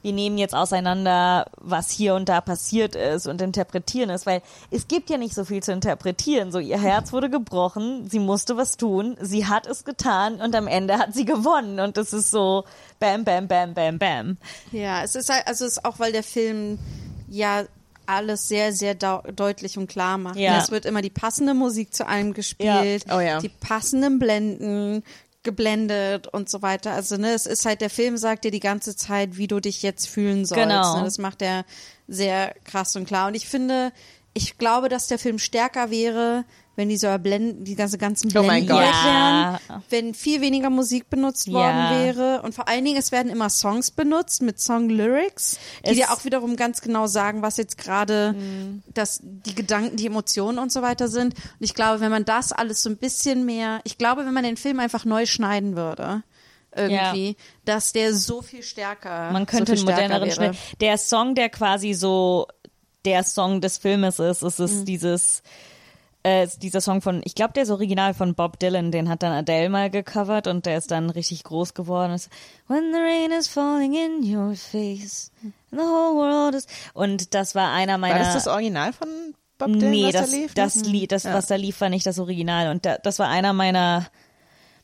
wir 0.07 0.13
nehmen 0.13 0.39
jetzt 0.39 0.55
auseinander, 0.55 1.47
was 1.57 1.91
hier 1.91 2.15
und 2.15 2.29
da 2.29 2.41
passiert 2.41 2.95
ist 2.95 3.27
und 3.27 3.43
interpretieren 3.43 4.09
es, 4.09 4.25
weil 4.25 4.41
es 4.71 4.87
gibt 4.87 5.11
ja 5.11 5.19
nicht 5.19 5.35
so 5.35 5.45
viel 5.45 5.65
zu 5.65 5.73
interpretieren. 5.73 6.53
So, 6.53 6.61
ihr 6.61 6.81
Herz 6.81 7.13
wurde 7.13 7.29
gebrochen, 7.29 8.09
sie 8.09 8.21
musste 8.21 8.57
was 8.57 8.77
tun, 8.77 9.17
sie 9.21 9.47
hat 9.47 9.67
es 9.67 9.85
getan 9.85 10.37
und 10.41 10.55
am 10.55 10.69
Ende 10.69 10.99
hat 10.99 11.13
sie 11.13 11.25
gewonnen. 11.25 11.81
Und 11.81 11.99
es 11.99 12.13
ist 12.13 12.31
so 12.31 12.63
bam, 13.01 13.25
bam, 13.25 13.49
bam, 13.49 13.75
bam, 13.75 13.99
bam. 13.99 14.37
Ja, 14.71 15.03
es 15.03 15.17
ist 15.17 15.29
halt, 15.29 15.45
also 15.49 15.65
es 15.65 15.79
ist 15.79 15.85
auch, 15.85 15.99
weil 15.99 16.13
der 16.13 16.23
Film 16.23 16.79
ja 17.29 17.65
alles 18.07 18.47
sehr, 18.47 18.73
sehr 18.73 18.95
deutlich 18.95 19.77
und 19.77 19.89
klar 19.89 20.19
macht. 20.19 20.37
Ja. 20.37 20.61
Es 20.63 20.71
wird 20.71 20.85
immer 20.85 21.03
die 21.03 21.11
passende 21.11 21.53
Musik 21.53 21.93
zu 21.93 22.07
allem 22.07 22.33
gespielt, 22.33 23.05
Ja. 23.09 23.17
Oh 23.17 23.21
ja. 23.21 23.41
die 23.41 23.49
passenden 23.49 24.21
Blenden 24.21 25.03
geblendet 25.47 26.27
und 26.27 26.51
so 26.51 26.61
weiter. 26.61 26.93
Also 26.93 27.17
ne, 27.17 27.33
es 27.33 27.47
ist 27.47 27.65
halt, 27.65 27.81
der 27.81 27.89
Film 27.89 28.19
sagt 28.19 28.45
dir 28.45 28.51
die 28.51 28.61
ganze 28.61 28.95
Zeit, 28.95 29.39
wie 29.39 29.47
du 29.47 29.61
dich 29.61 29.83
jetzt 29.83 30.07
fühlen 30.07 30.45
sollst. 30.45 30.63
Genau. 30.63 30.99
Ne? 30.99 31.05
Das 31.05 31.17
macht 31.17 31.41
er 31.41 31.65
sehr 32.07 32.55
krass 32.65 32.95
und 32.97 33.07
klar. 33.07 33.29
Und 33.29 33.35
ich 33.35 33.49
finde, 33.49 33.93
ich 34.35 34.59
glaube, 34.59 34.91
dass 34.91 35.07
der 35.07 35.19
Film 35.19 35.39
stärker 35.39 35.91
wäre, 35.91 36.45
wenn 36.77 36.89
die 36.89 36.97
so 36.99 37.09
Blenden, 37.19 37.65
die 37.65 37.75
ganze 37.75 37.99
ganzen 37.99 38.31
Oh 38.37 38.43
mein 38.43 38.67
Blenden 38.67 38.69
Gott. 38.69 38.85
Ja. 38.85 39.59
wären, 39.69 39.83
wenn 39.91 40.15
viel 40.15 40.41
weniger 40.41 40.71
Musik 40.71 41.11
benutzt 41.11 41.47
Ja. 41.49 41.55
worden 41.55 42.01
wäre 42.05 42.43
und 42.43 42.55
vor 42.55 42.69
allen 42.69 42.85
Dingen 42.85 42.99
es 42.99 43.11
werden 43.13 43.31
immer 43.33 43.51
Songs 43.51 43.91
benutzt 43.91 44.43
mit 44.43 44.61
Song 44.61 44.89
Lyrics, 44.89 45.59
die 45.85 45.91
Es- 45.91 45.97
dir 45.97 46.13
auch 46.13 46.25
wiederum 46.25 46.57
ganz 46.57 46.81
genau 46.83 47.07
sagen, 47.07 47.43
was 47.43 47.57
jetzt 47.57 47.79
gerade 47.79 48.35
Mhm. 48.35 48.83
das 48.95 49.21
die 49.23 49.55
Gedanken, 49.55 49.97
die 49.97 50.07
Emotionen 50.07 50.59
und 50.59 50.71
so 50.71 50.83
weiter 50.83 51.09
sind. 51.09 51.35
Und 51.35 51.43
ich 51.61 51.75
glaube, 51.75 52.01
wenn 52.01 52.11
man 52.11 52.25
das 52.25 52.53
alles 52.53 52.83
so 52.83 52.91
ein 52.91 52.97
bisschen 52.99 53.45
mehr, 53.47 53.81
ich 53.85 53.99
glaube, 53.99 54.25
wenn 54.27 54.35
man 54.35 54.45
den 54.45 54.57
Film 54.57 54.79
einfach 54.79 55.05
neu 55.05 55.27
schneiden 55.27 55.77
würde, 55.77 56.23
irgendwie, 56.75 57.37
dass 57.65 57.93
der 57.95 58.13
so 58.15 58.43
viel 58.43 58.63
stärker, 58.63 59.31
Man 59.33 59.47
könnte 59.47 59.77
so 59.79 59.87
viel 59.87 59.95
einen 59.95 60.11
moderneren. 60.11 60.31
Schnitt. 60.31 60.57
Der 60.83 60.99
Song, 60.99 61.35
der 61.35 61.49
quasi 61.49 61.95
so 61.95 62.49
der 63.07 63.25
Song 63.25 63.63
des 63.63 63.79
Filmes 63.79 64.19
ist, 64.19 64.43
es 64.43 64.61
ist 64.61 64.75
Mhm. 64.81 64.85
dieses 64.85 65.43
äh, 66.27 66.45
ist 66.45 66.63
dieser 66.63 66.81
Song 66.81 67.01
von, 67.03 67.21
ich 67.25 67.35
glaube, 67.37 67.53
der 67.55 67.63
ist 67.63 67.71
original 67.71 68.13
von 68.15 68.35
Bob 68.35 68.59
Dylan, 68.59 68.91
den 68.91 69.09
hat 69.09 69.23
dann 69.23 69.33
Adele 69.33 69.69
mal 69.69 69.91
gecovert 69.91 70.47
und 70.49 70.67
der 70.67 70.77
ist 70.79 70.91
dann 70.91 71.09
richtig 71.11 71.45
groß 71.45 71.73
geworden. 71.75 72.13
Es- 72.13 72.29
When 72.69 72.93
the 72.93 72.99
rain 72.99 73.31
is 73.31 73.47
falling 73.47 73.95
in 73.95 74.37
your 74.37 74.55
face 74.57 75.31
and 75.43 75.53
the 75.71 75.77
whole 75.79 76.15
world 76.17 76.55
is 76.57 76.67
und 76.95 77.35
das 77.35 77.55
war 77.55 77.73
einer 77.73 77.97
meiner 77.99 78.17
War 78.17 78.25
das 78.25 78.35
das 78.35 78.49
Original 78.49 78.93
von 78.93 79.09
Bob 79.59 79.69
Dylan, 79.73 79.91
Nee, 79.91 80.05
was 80.07 80.13
das, 80.13 80.31
da 80.31 80.37
lief? 80.37 80.55
das 80.55 80.75
ne? 80.77 80.89
Lied, 80.89 81.13
das, 81.13 81.23
Ja. 81.23 81.33
was 81.35 81.47
da 81.47 81.55
lief, 81.55 81.81
war 81.81 81.89
nicht 81.89 82.05
das 82.07 82.19
Original. 82.19 82.71
Und 82.71 82.85
da, 82.85 82.99
das 82.99 83.19
war 83.19 83.29
einer 83.29 83.53
meiner, 83.55 84.07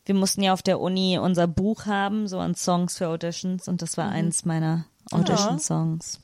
wir 0.07 0.15
mussten 0.15 0.43
ja 0.43 0.53
auf 0.55 0.63
der 0.63 0.81
Uni 0.81 1.19
unser 1.19 1.47
Buch 1.47 1.85
haben, 1.87 2.27
so 2.29 2.39
an 2.39 2.55
Songs 2.55 2.97
für 2.97 3.09
Auditions, 3.09 3.69
und 3.69 3.83
das 3.83 3.97
war 3.99 4.07
Mhm. 4.07 4.13
eins 4.15 4.45
meiner 4.47 4.87
Audition-Songs. 5.11 6.21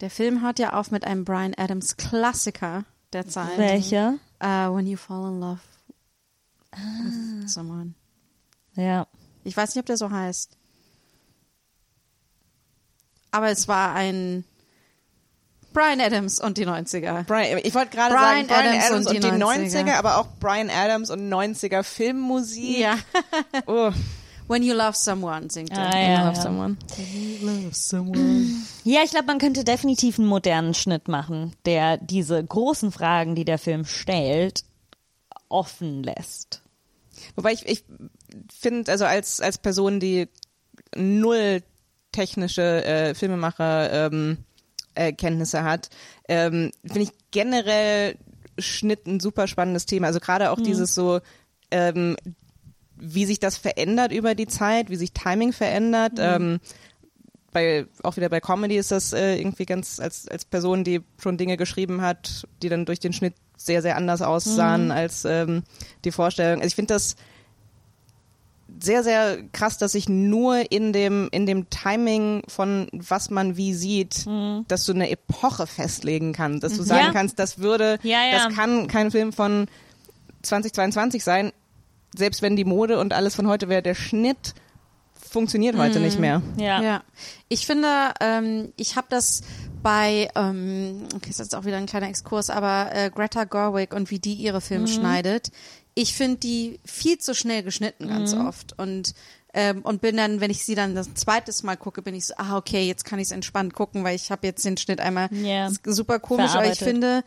Der 0.00 0.10
Film 0.10 0.42
hört 0.42 0.58
ja 0.58 0.74
auf 0.74 0.90
mit 0.90 1.04
einem 1.04 1.24
Brian 1.24 1.54
Adams 1.56 1.96
Klassiker 1.96 2.84
der 3.12 3.28
Zeit. 3.28 3.56
Welcher? 3.58 4.14
Uh, 4.42 4.74
when 4.74 4.86
you 4.86 4.96
fall 4.96 5.28
in 5.28 5.40
love 5.40 5.60
Ah. 6.74 6.78
with 7.40 7.50
someone. 7.52 7.94
Ja. 8.74 9.06
Ich 9.44 9.56
weiß 9.56 9.74
nicht, 9.74 9.80
ob 9.82 9.86
der 9.86 9.96
so 9.98 10.10
heißt. 10.10 10.56
Aber 13.30 13.48
es 13.50 13.68
war 13.68 13.94
ein 13.94 14.44
Brian 15.72 16.00
Adams 16.00 16.38
und 16.40 16.58
die 16.58 16.66
90er. 16.66 17.24
Brian, 17.24 17.58
ich 17.62 17.74
wollte 17.74 17.90
gerade 17.96 18.14
Brian 18.14 18.46
sagen, 18.46 18.48
Brian 18.48 18.66
Adams 18.66 18.84
Adams, 18.84 19.06
und 19.06 19.16
und 19.16 19.24
die 19.24 19.30
die 19.30 19.36
90er. 19.36 19.84
90er, 19.84 19.94
aber 19.94 20.18
auch 20.18 20.26
Brian 20.38 20.70
Adams 20.70 21.10
und 21.10 21.28
90er 21.28 21.82
Filmmusik. 21.82 22.78
Ja. 22.78 22.98
Oh. 23.66 23.90
When 24.52 24.62
you 24.62 24.74
love 24.74 24.94
someone 24.94 25.48
singt 25.48 25.70
er. 25.70 25.78
Ah, 25.78 25.96
I 25.96 26.12
ja, 26.12 26.26
love 26.26 26.36
ja. 26.36 26.42
someone. 26.42 26.76
Ja, 28.84 29.00
ich 29.02 29.10
glaube, 29.10 29.24
man 29.24 29.38
könnte 29.38 29.64
definitiv 29.64 30.18
einen 30.18 30.28
modernen 30.28 30.74
Schnitt 30.74 31.08
machen, 31.08 31.54
der 31.64 31.96
diese 31.96 32.44
großen 32.44 32.92
Fragen, 32.92 33.34
die 33.34 33.46
der 33.46 33.56
Film 33.56 33.86
stellt, 33.86 34.64
offen 35.48 36.02
lässt. 36.02 36.60
Wobei 37.34 37.54
ich, 37.54 37.66
ich 37.66 37.82
finde, 38.54 38.92
also 38.92 39.06
als, 39.06 39.40
als 39.40 39.56
Person, 39.56 40.00
die 40.00 40.28
null 40.94 41.62
technische 42.12 42.84
äh, 42.84 43.14
Filmemacher 43.14 44.06
ähm, 44.06 44.36
äh, 44.94 45.14
Kenntnisse 45.14 45.64
hat, 45.64 45.88
ähm, 46.28 46.72
finde 46.84 47.04
ich 47.04 47.12
generell 47.30 48.18
Schnitt 48.58 49.06
ein 49.06 49.18
super 49.18 49.46
spannendes 49.48 49.86
Thema. 49.86 50.08
Also 50.08 50.20
gerade 50.20 50.50
auch 50.50 50.60
dieses 50.60 50.94
so, 50.94 51.20
ähm, 51.70 52.16
wie 53.04 53.26
sich 53.26 53.40
das 53.40 53.56
verändert 53.56 54.12
über 54.12 54.34
die 54.36 54.46
Zeit, 54.46 54.88
wie 54.88 54.96
sich 54.96 55.12
Timing 55.12 55.52
verändert. 55.52 56.12
Ähm, 56.18 56.60
bei, 57.52 57.84
auch 58.02 58.16
wieder 58.16 58.28
bei 58.28 58.40
Comedy 58.40 58.76
ist 58.76 58.92
das 58.92 59.12
äh, 59.12 59.36
irgendwie 59.36 59.66
ganz, 59.66 59.98
als, 60.00 60.26
als 60.28 60.44
Person, 60.44 60.84
die 60.84 61.02
schon 61.20 61.36
Dinge 61.36 61.56
geschrieben 61.56 62.00
hat, 62.00 62.46
die 62.62 62.68
dann 62.68 62.86
durch 62.86 63.00
den 63.00 63.12
Schnitt 63.12 63.34
sehr, 63.56 63.82
sehr 63.82 63.96
anders 63.96 64.22
aussahen 64.22 64.90
als 64.90 65.24
ähm, 65.24 65.62
die 66.04 66.12
Vorstellung. 66.12 66.60
Also 66.60 66.68
ich 66.68 66.74
finde 66.76 66.94
das 66.94 67.16
sehr, 68.80 69.02
sehr 69.04 69.36
krass, 69.52 69.76
dass 69.78 69.92
sich 69.92 70.08
nur 70.08 70.72
in 70.72 70.92
dem, 70.92 71.28
in 71.30 71.44
dem 71.44 71.68
Timing 71.68 72.42
von 72.48 72.88
was 72.92 73.28
man 73.30 73.56
wie 73.56 73.74
sieht, 73.74 74.26
dass 74.68 74.86
du 74.86 74.92
eine 74.92 75.10
Epoche 75.10 75.66
festlegen 75.66 76.32
kannst, 76.32 76.62
dass 76.64 76.76
du 76.76 76.82
sagen 76.82 77.06
Ja. 77.06 77.12
kannst, 77.12 77.38
das 77.38 77.58
würde, 77.58 77.98
Ja, 78.02 78.24
ja. 78.24 78.44
das 78.48 78.56
kann 78.56 78.86
kein 78.88 79.10
Film 79.10 79.32
von 79.32 79.66
2022 80.42 81.22
sein, 81.22 81.52
selbst 82.16 82.42
wenn 82.42 82.56
die 82.56 82.64
Mode 82.64 82.98
und 82.98 83.12
alles 83.12 83.34
von 83.34 83.46
heute 83.46 83.68
wäre, 83.68 83.82
der 83.82 83.94
Schnitt 83.94 84.54
funktioniert 85.14 85.76
heute 85.76 85.98
nicht 85.98 86.18
mehr. 86.18 86.42
Ja. 86.58 86.82
Ja. 86.82 87.02
Ich 87.48 87.66
finde, 87.66 87.88
ähm, 88.20 88.72
ich 88.76 88.96
habe 88.96 89.06
das 89.08 89.42
bei, 89.82 90.28
ähm, 90.36 91.06
okay, 91.14 91.30
ist 91.30 91.38
jetzt 91.38 91.54
auch 91.54 91.64
wieder 91.64 91.78
ein 91.78 91.86
kleiner 91.86 92.08
Exkurs, 92.08 92.50
aber 92.50 92.90
äh, 92.94 93.10
Greta 93.10 93.44
Gerwig 93.44 93.94
und 93.94 94.10
wie 94.10 94.18
die 94.18 94.34
ihre 94.34 94.60
Filme 94.60 94.88
schneidet, 94.88 95.50
ich 95.94 96.14
finde 96.14 96.38
die 96.38 96.80
viel 96.84 97.18
zu 97.18 97.34
schnell 97.34 97.62
geschnitten 97.62 98.08
ganz 98.08 98.34
oft 98.34 98.78
und 98.78 99.14
ähm, 99.54 99.82
und 99.82 100.00
bin 100.00 100.16
dann, 100.16 100.40
wenn 100.40 100.50
ich 100.50 100.64
sie 100.64 100.74
dann 100.74 100.94
das 100.94 101.12
zweites 101.12 101.62
Mal 101.62 101.76
gucke, 101.76 102.00
bin 102.00 102.14
ich 102.14 102.24
so, 102.26 102.34
ah 102.38 102.56
okay, 102.56 102.86
jetzt 102.86 103.04
kann 103.04 103.18
ich 103.18 103.26
es 103.26 103.32
entspannt 103.32 103.74
gucken, 103.74 104.02
weil 104.02 104.16
ich 104.16 104.30
habe 104.30 104.46
jetzt 104.46 104.64
den 104.64 104.78
Schnitt 104.78 104.98
einmal 104.98 105.28
Ja. 105.30 105.66
ist 105.66 105.82
super 105.84 106.18
komisch, 106.20 106.52
aber 106.52 106.72
ich 106.72 106.78
finde, 106.78 107.22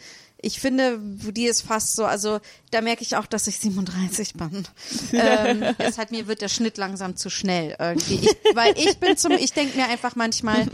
ich 0.45 0.59
finde, 0.59 0.99
die 1.01 1.47
ist 1.47 1.61
fast 1.61 1.95
so, 1.95 2.05
also 2.05 2.39
da 2.69 2.81
merke 2.81 3.01
ich 3.01 3.15
auch, 3.15 3.25
dass 3.25 3.47
ich 3.47 3.57
37 3.57 4.35
bin. 4.35 4.67
ähm, 5.11 5.63
es 5.79 5.97
hat 5.97 6.11
mir 6.11 6.27
wird 6.27 6.41
der 6.41 6.49
Schnitt 6.49 6.77
langsam 6.77 7.15
zu 7.15 7.31
schnell 7.31 7.75
irgendwie. 7.79 8.19
Ich, 8.21 8.55
weil 8.55 8.77
ich 8.77 8.99
bin 8.99 9.17
zum, 9.17 9.31
ich 9.31 9.53
denke 9.53 9.75
mir 9.75 9.87
einfach 9.89 10.15
manchmal, 10.15 10.67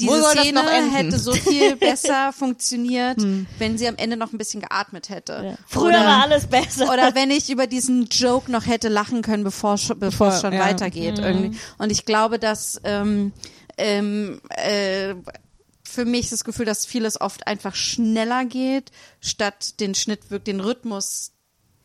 diese 0.00 0.22
Szene 0.24 0.60
hätte 0.92 1.20
so 1.20 1.32
viel 1.32 1.76
besser 1.76 2.32
funktioniert, 2.32 3.18
wenn 3.58 3.78
sie 3.78 3.86
am 3.86 3.96
Ende 3.96 4.16
noch 4.16 4.32
ein 4.32 4.38
bisschen 4.38 4.60
geatmet 4.60 5.08
hätte. 5.08 5.56
Früher 5.68 5.90
Oder- 5.90 6.04
war 6.04 6.22
alles 6.24 6.48
besser. 6.48 6.92
oder 6.92 7.14
wenn 7.14 7.30
ich 7.30 7.48
über 7.48 7.68
diesen 7.68 8.06
Joke 8.06 8.50
noch 8.50 8.66
hätte 8.66 8.88
lachen 8.88 9.22
können, 9.22 9.44
bevor 9.44 9.78
bevor 9.96 10.28
es 10.28 10.40
schon 10.40 10.52
ja. 10.52 10.60
weitergeht 10.60 11.20
irgendwie. 11.20 11.56
Und 11.78 11.92
ich 11.92 12.04
glaube, 12.04 12.40
dass 12.40 12.80
ähm, 12.82 13.32
ähm, 13.78 14.40
äh, 14.48 15.14
für 15.86 16.04
mich 16.04 16.30
das 16.30 16.44
Gefühl, 16.44 16.66
dass 16.66 16.86
vieles 16.86 17.20
oft 17.20 17.46
einfach 17.46 17.74
schneller 17.74 18.44
geht, 18.44 18.90
statt 19.20 19.80
den 19.80 19.94
Schnitt 19.94 20.30
wirklich 20.30 20.56
den 20.56 20.60
Rhythmus 20.60 21.32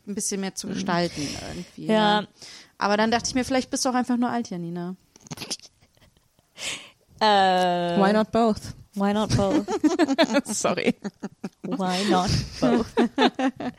ein 0.08 0.16
bisschen 0.16 0.42
mehr 0.42 0.56
zu 0.56 0.68
gestalten 0.68 1.28
irgendwie. 1.50 1.86
Ja. 1.86 2.28
Aber 2.78 2.98
dann 2.98 3.12
dachte 3.12 3.30
ich 3.30 3.36
mir, 3.36 3.46
vielleicht 3.46 3.70
bist 3.70 3.86
du 3.86 3.90
auch 3.90 3.94
einfach 3.94 4.18
nur 4.18 4.30
alt, 4.30 4.50
Janina. 4.50 4.96
äh, 7.20 7.26
Why 7.98 8.12
not 8.14 8.32
both? 8.32 8.62
Why 8.96 9.14
not 9.14 9.36
both? 9.38 9.66
Sorry. 10.46 10.96
Why 11.64 12.04
not 12.10 12.30
both? 12.60 12.88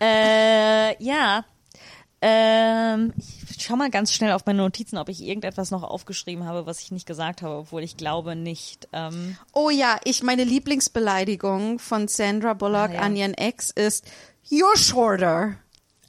äh, 0.00 1.04
ja, 1.04 1.44
Ähm, 2.26 3.12
ich 3.18 3.43
schau 3.64 3.76
mal 3.76 3.90
ganz 3.90 4.12
schnell 4.12 4.32
auf 4.32 4.46
meine 4.46 4.62
Notizen, 4.62 4.96
ob 4.98 5.08
ich 5.08 5.22
irgendetwas 5.22 5.70
noch 5.70 5.82
aufgeschrieben 5.82 6.44
habe, 6.46 6.66
was 6.66 6.80
ich 6.80 6.92
nicht 6.92 7.06
gesagt 7.06 7.42
habe, 7.42 7.56
obwohl 7.56 7.82
ich 7.82 7.96
glaube 7.96 8.36
nicht. 8.36 8.88
Ähm, 8.92 9.36
Oh 9.52 9.70
ja, 9.70 9.98
ich 10.04 10.22
meine 10.22 10.44
Lieblingsbeleidigung 10.44 11.78
von 11.78 12.08
Sandra 12.08 12.54
Bullock 12.54 12.90
Ah, 12.90 12.94
ja. 12.94 13.00
an 13.00 13.16
ihren 13.16 13.34
Ex 13.34 13.70
ist 13.70 14.04
You're 14.50 14.76
shorter. 14.78 15.56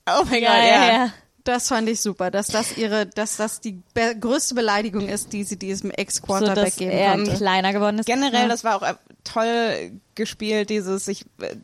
Oh 0.07 0.23
mein 0.29 0.43
ja, 0.43 0.49
Gott, 0.49 0.59
ja, 0.59 0.65
ja. 0.87 0.93
ja. 1.05 1.13
Das 1.43 1.67
fand 1.67 1.87
ich 1.89 2.01
super, 2.01 2.31
dass 2.31 2.47
das 2.47 2.75
ihre, 2.75 3.05
dass 3.05 3.37
das 3.37 3.61
die 3.61 3.79
be 3.93 4.15
größte 4.19 4.55
Beleidigung 4.55 5.07
ist, 5.07 5.31
die 5.31 5.43
sie 5.43 5.57
diesem 5.59 5.91
So, 5.91 5.95
Ex-Quarterback 5.95 6.55
dass 6.65 6.75
geben 6.77 6.91
er 6.91 7.11
konnte. 7.15 7.33
kleiner 7.35 7.71
geworden 7.71 7.99
ist. 7.99 8.07
Generell, 8.07 8.49
das 8.49 8.63
war 8.63 8.77
auch 8.77 8.81
äh, 8.81 8.95
toll 9.23 9.91
gespielt, 10.15 10.71
dieses, 10.71 11.07
ich, 11.07 11.23
äh, 11.39 11.55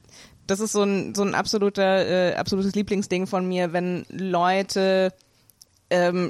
das 0.45 0.59
ist 0.59 0.73
so 0.73 0.83
ein, 0.83 1.15
so 1.15 1.23
ein 1.23 1.33
absoluter, 1.33 2.05
äh, 2.31 2.35
absolutes 2.35 2.75
Lieblingsding 2.75 3.25
von 3.25 3.47
mir, 3.47 3.73
wenn 3.73 4.05
Leute 4.09 5.13
ähm, 5.91 6.29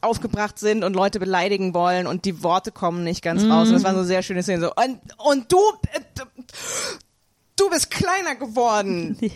aufgebracht 0.00 0.58
sind 0.58 0.84
und 0.84 0.94
Leute 0.94 1.18
beleidigen 1.18 1.74
wollen 1.74 2.06
und 2.06 2.24
die 2.24 2.42
Worte 2.42 2.70
kommen 2.72 3.04
nicht 3.04 3.22
ganz 3.22 3.44
raus. 3.44 3.68
Und 3.68 3.74
das 3.74 3.84
war 3.84 3.94
so 3.94 4.04
sehr 4.04 4.22
schöne 4.22 4.42
Szene, 4.42 4.60
so, 4.60 4.72
und, 4.74 5.00
und 5.18 5.50
du, 5.50 5.58
äh, 5.92 6.00
du 7.56 7.70
bist 7.70 7.90
kleiner 7.90 8.34
geworden. 8.36 9.18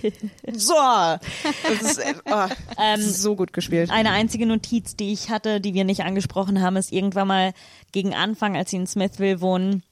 So. 0.52 0.74
Das 0.74 1.82
ist, 1.82 1.98
äh, 1.98 2.14
oh, 2.30 2.46
Ähm, 2.78 3.00
so 3.00 3.36
gut 3.36 3.52
gespielt. 3.52 3.90
Eine 3.90 4.10
einzige 4.10 4.46
Notiz, 4.46 4.96
die 4.96 5.12
ich 5.12 5.30
hatte, 5.30 5.60
die 5.60 5.74
wir 5.74 5.84
nicht 5.84 6.02
angesprochen 6.02 6.60
haben, 6.60 6.76
ist 6.76 6.92
irgendwann 6.92 7.28
mal 7.28 7.52
gegen 7.92 8.14
Anfang, 8.14 8.56
als 8.56 8.70
sie 8.70 8.76
in 8.76 8.86
Smithville 8.86 9.40
wohnen, 9.40 9.82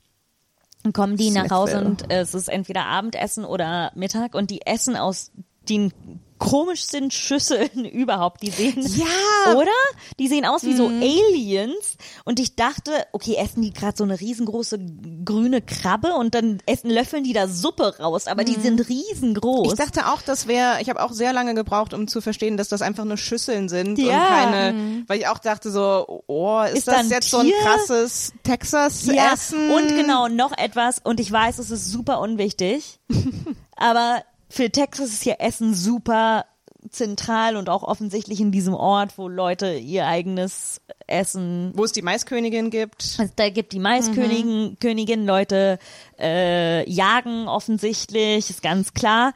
kommen 0.92 1.16
die 1.16 1.30
nach 1.30 1.50
Hause 1.50 1.72
Smithville. 1.72 1.90
und 1.90 2.10
es 2.10 2.34
ist 2.34 2.48
entweder 2.48 2.86
Abendessen 2.86 3.44
oder 3.44 3.92
Mittag 3.94 4.34
und 4.34 4.50
die 4.50 4.66
essen 4.66 4.96
aus 4.96 5.30
den 5.68 5.92
komischsten 6.38 7.10
Schüsseln 7.10 7.84
überhaupt. 7.84 8.42
Die 8.42 8.50
sehen, 8.50 8.80
Ja. 8.96 9.54
oder? 9.56 9.70
Die 10.18 10.28
sehen 10.28 10.44
aus 10.44 10.64
wie 10.64 10.74
so 10.74 10.86
Aliens 10.88 11.96
und 12.24 12.40
ich 12.40 12.56
dachte, 12.56 12.90
okay, 13.12 13.34
essen 13.36 13.62
die 13.62 13.72
gerade 13.72 13.96
so 13.96 14.04
eine 14.04 14.20
riesengroße 14.20 14.78
grüne 15.24 15.60
Krabbe 15.62 16.14
und 16.14 16.34
dann 16.34 16.58
essen, 16.66 16.90
löffeln 16.90 17.24
die 17.24 17.32
da 17.32 17.48
Suppe 17.48 17.98
raus, 17.98 18.26
aber 18.26 18.44
die 18.44 18.54
sind 18.54 18.88
riesengroß. 18.88 19.72
Ich 19.72 19.78
dachte 19.78 20.06
auch, 20.06 20.22
das 20.22 20.46
wäre, 20.46 20.80
ich 20.80 20.88
habe 20.88 21.02
auch 21.02 21.12
sehr 21.12 21.32
lange 21.32 21.54
gebraucht, 21.54 21.94
um 21.94 22.08
zu 22.08 22.20
verstehen, 22.20 22.56
dass 22.56 22.68
das 22.68 22.82
einfach 22.82 23.04
nur 23.04 23.16
Schüsseln 23.16 23.68
sind 23.68 23.98
und 23.98 24.04
Ja. 24.04 24.26
keine, 24.26 25.04
weil 25.06 25.18
ich 25.20 25.26
auch 25.28 25.38
dachte 25.38 25.70
so, 25.70 26.22
oh, 26.26 26.62
ist, 26.62 26.78
Ist 26.78 26.88
da 26.88 26.92
das 26.98 27.10
jetzt 27.10 27.30
so 27.30 27.38
ein 27.38 27.46
Tier? 27.46 27.54
krasses 27.62 28.32
Texas-Essen? 28.42 29.70
Und 29.70 29.88
genau, 29.88 30.28
noch 30.28 30.56
etwas, 30.56 31.00
und 31.02 31.20
ich 31.20 31.30
weiß, 31.30 31.58
es 31.58 31.70
ist 31.70 31.90
super 31.90 32.20
unwichtig, 32.20 33.00
aber 33.76 34.22
für 34.48 34.70
Texas 34.70 35.10
ist 35.10 35.22
hier 35.22 35.40
Essen 35.40 35.74
super 35.74 36.46
zentral 36.90 37.56
und 37.56 37.68
auch 37.68 37.82
offensichtlich 37.82 38.40
in 38.40 38.52
diesem 38.52 38.74
Ort, 38.74 39.18
wo 39.18 39.28
Leute 39.28 39.74
ihr 39.74 40.06
eigenes 40.06 40.80
Essen 41.06 41.72
Wo 41.74 41.84
es 41.84 41.92
die 41.92 42.02
Maiskönigin 42.02 42.70
gibt. 42.70 43.16
also 43.18 43.32
da 43.36 43.50
gibt 43.50 43.72
die 43.72 43.78
Maiskönigin, 43.78 44.76
Königin, 44.80 45.26
Leute 45.26 45.78
äh, 46.18 46.88
jagen 46.88 47.48
offensichtlich, 47.48 48.50
ist 48.50 48.62
ganz 48.62 48.94
klar, 48.94 49.34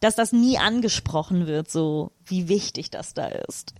dass 0.00 0.14
das 0.14 0.32
nie 0.32 0.58
angesprochen 0.58 1.46
wird, 1.46 1.70
so 1.70 2.12
wie 2.24 2.48
wichtig 2.48 2.90
das 2.90 3.14
da 3.14 3.26
ist. 3.26 3.74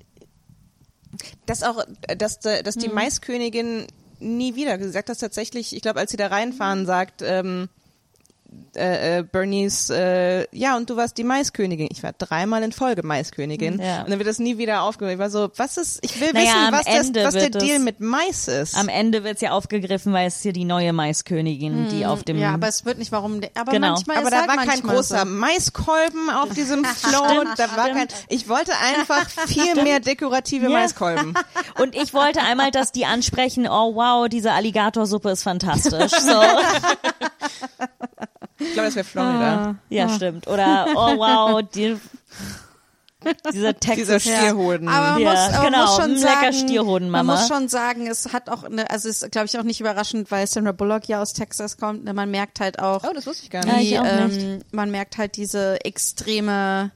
Dass 1.46 1.62
auch, 1.62 1.84
dass, 2.16 2.38
dass 2.38 2.76
die 2.76 2.88
Maiskönigin 2.88 3.86
nie 4.20 4.54
wieder 4.54 4.78
gesagt 4.78 5.08
hat, 5.08 5.18
tatsächlich, 5.18 5.74
ich 5.74 5.82
glaube, 5.82 5.98
als 5.98 6.10
sie 6.10 6.16
da 6.16 6.28
reinfahren, 6.28 6.86
sagt, 6.86 7.22
ähm, 7.22 7.68
äh, 8.76 9.18
äh, 9.18 9.22
Bernice, 9.22 9.90
äh, 9.90 10.46
ja, 10.56 10.76
und 10.76 10.88
du 10.90 10.96
warst 10.96 11.18
die 11.18 11.24
Maiskönigin. 11.24 11.88
Ich 11.90 12.02
war 12.02 12.12
dreimal 12.12 12.62
in 12.62 12.72
Folge 12.72 13.02
Maiskönigin. 13.04 13.80
Ja. 13.80 14.02
Und 14.02 14.10
dann 14.10 14.18
wird 14.18 14.28
das 14.28 14.38
nie 14.38 14.58
wieder 14.58 14.82
aufgehört. 14.82 15.14
Ich 15.14 15.18
war 15.18 15.30
so, 15.30 15.50
was 15.56 15.76
ist, 15.76 15.98
ich 16.02 16.20
will 16.20 16.30
Naja, 16.32 16.46
wissen, 16.46 16.56
am 16.66 16.72
was, 16.72 16.84
das, 16.84 17.06
Ende 17.06 17.24
was 17.24 17.34
der 17.34 17.42
wird 17.42 17.56
es- 17.56 17.64
Deal 17.64 17.78
mit 17.80 18.00
Mais 18.00 18.48
ist. 18.48 18.76
Am 18.76 18.88
Ende 18.88 19.24
wird's 19.24 19.40
ja 19.40 19.50
aufgegriffen, 19.52 20.12
weil 20.12 20.28
es 20.28 20.40
hier 20.42 20.52
die 20.52 20.64
neue 20.64 20.92
Maiskönigin, 20.92 21.88
die 21.90 22.06
auf 22.06 22.22
dem 22.24 22.38
Ja, 22.38 22.54
aber 22.54 22.68
es 22.68 22.84
wird 22.84 22.98
nicht, 22.98 23.12
warum, 23.12 23.40
aber 23.54 23.72
Genau. 23.72 23.88
manchmal 23.92 24.16
Aber 24.18 24.26
ist 24.26 24.32
da 24.32 24.38
halt 24.40 24.48
war 24.56 24.66
kein 24.66 24.80
großer 24.82 25.18
so. 25.20 25.24
Maiskolben 25.26 26.30
auf 26.30 26.50
diesem 26.54 26.84
Float. 26.84 27.46
da 27.56 27.76
war 27.76 27.88
kein, 27.90 28.08
ich 28.28 28.48
wollte 28.48 28.72
einfach 28.78 29.28
viel 29.46 29.82
mehr 29.82 30.00
dekorative 30.00 30.64
Ja. 30.66 30.70
Maiskolben. 30.70 31.34
Und 31.80 31.94
ich 31.94 32.14
wollte 32.14 32.40
einmal, 32.42 32.70
dass 32.70 32.92
die 32.92 33.04
ansprechen, 33.06 33.66
oh 33.68 33.94
wow, 33.94 34.28
diese 34.28 34.52
Alligatorsuppe 34.52 35.30
ist 35.30 35.42
fantastisch. 35.42 36.12
So, 36.12 36.40
Ich 38.60 38.72
glaube, 38.74 38.86
das 38.88 38.94
wäre 38.96 39.04
Florida. 39.04 39.74
ja, 39.88 40.08
stimmt. 40.10 40.46
Oder 40.46 40.86
oh 40.94 41.16
wow, 41.16 41.62
die, 41.74 41.96
dieser 43.52 43.78
Texas. 43.78 44.22
Dieser 44.22 44.38
Stierhoden. 44.38 44.88
Aber 44.88 45.10
man, 45.12 45.20
Ja, 45.20 45.30
muss, 45.30 45.38
aber 45.40 45.52
man 45.62 45.72
genau, 45.72 45.86
muss 45.86 45.96
schon 45.96 46.10
lecker 46.14 46.22
sagen, 46.40 46.52
Stierhoden, 46.54 47.10
man 47.10 47.26
Mama. 47.26 47.38
muss 47.40 47.48
schon 47.48 47.68
sagen, 47.68 48.06
es 48.06 48.32
hat 48.32 48.48
auch 48.48 48.64
eine, 48.64 48.88
also 48.90 49.08
es 49.08 49.22
ist, 49.22 49.32
glaube 49.32 49.46
ich, 49.46 49.58
auch 49.58 49.62
nicht 49.62 49.80
überraschend, 49.80 50.30
weil 50.30 50.46
Sandra 50.46 50.72
Bullock 50.72 51.06
ja 51.08 51.20
aus 51.20 51.32
Texas 51.32 51.76
kommt. 51.76 52.04
ne, 52.04 52.14
Man 52.14 52.30
merkt 52.30 52.60
halt 52.60 52.78
auch, 52.78 53.02
Oh, 53.04 53.12
das 53.14 53.26
wusste 53.26 53.44
ich 53.44 53.50
gar 53.50 53.66
Ja, 53.66 53.74
nicht. 53.74 53.84
ich 53.84 53.88
die, 53.90 53.98
auch 53.98 54.26
nicht. 54.26 54.40
ähm, 54.40 54.62
man 54.72 54.90
merkt 54.90 55.18
halt 55.18 55.36
diese 55.36 55.84
extreme 55.84 56.90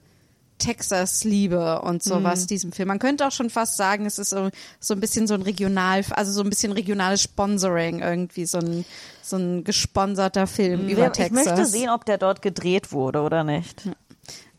Texas-Liebe 0.64 1.82
und 1.82 2.02
sowas 2.02 2.42
Mhm. 2.42 2.46
diesem 2.46 2.72
Film. 2.72 2.88
Man 2.88 2.98
könnte 2.98 3.26
auch 3.26 3.32
schon 3.32 3.50
fast 3.50 3.76
sagen, 3.76 4.06
es 4.06 4.18
ist 4.18 4.30
so, 4.30 4.48
so 4.80 4.94
ein 4.94 5.00
bisschen 5.00 5.26
so 5.26 5.34
ein 5.34 5.42
regional, 5.42 6.02
also 6.10 6.32
so 6.32 6.40
ein 6.42 6.48
bisschen 6.48 6.72
regionales 6.72 7.20
Sponsoring 7.22 8.00
irgendwie, 8.00 8.46
so 8.46 8.58
ein, 8.58 8.84
so 9.22 9.36
ein 9.36 9.62
gesponserter 9.64 10.46
Film 10.46 10.88
über 10.88 11.06
ich 11.06 11.12
Texas. 11.12 11.44
möchte 11.46 11.66
sehen, 11.66 11.90
ob 11.90 12.04
der 12.06 12.18
dort 12.18 12.40
gedreht 12.40 12.92
wurde 12.92 13.20
oder 13.20 13.44
nicht. 13.44 13.88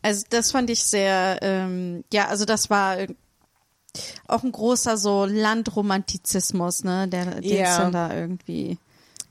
Also 0.02 0.24
das 0.30 0.52
fand 0.52 0.70
ich 0.70 0.84
sehr, 0.84 1.38
ähm, 1.42 2.04
ja, 2.12 2.28
also 2.28 2.44
das 2.44 2.70
war 2.70 2.98
äh, 2.98 3.08
auch 4.28 4.44
ein 4.44 4.52
großer 4.52 4.96
so 4.96 5.24
Landromantizismus, 5.24 6.84
ne, 6.84 7.08
der, 7.08 7.40
den 7.40 7.64
es 7.64 7.76
dann 7.76 7.92
da 7.92 8.14
irgendwie. 8.14 8.78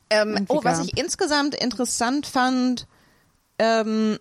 Ähm, 0.10 0.46
oh, 0.50 0.60
was 0.64 0.84
ich 0.84 0.98
insgesamt 0.98 1.56
interessant 1.56 2.26
fand, 2.28 2.88
ähm, 3.60 4.20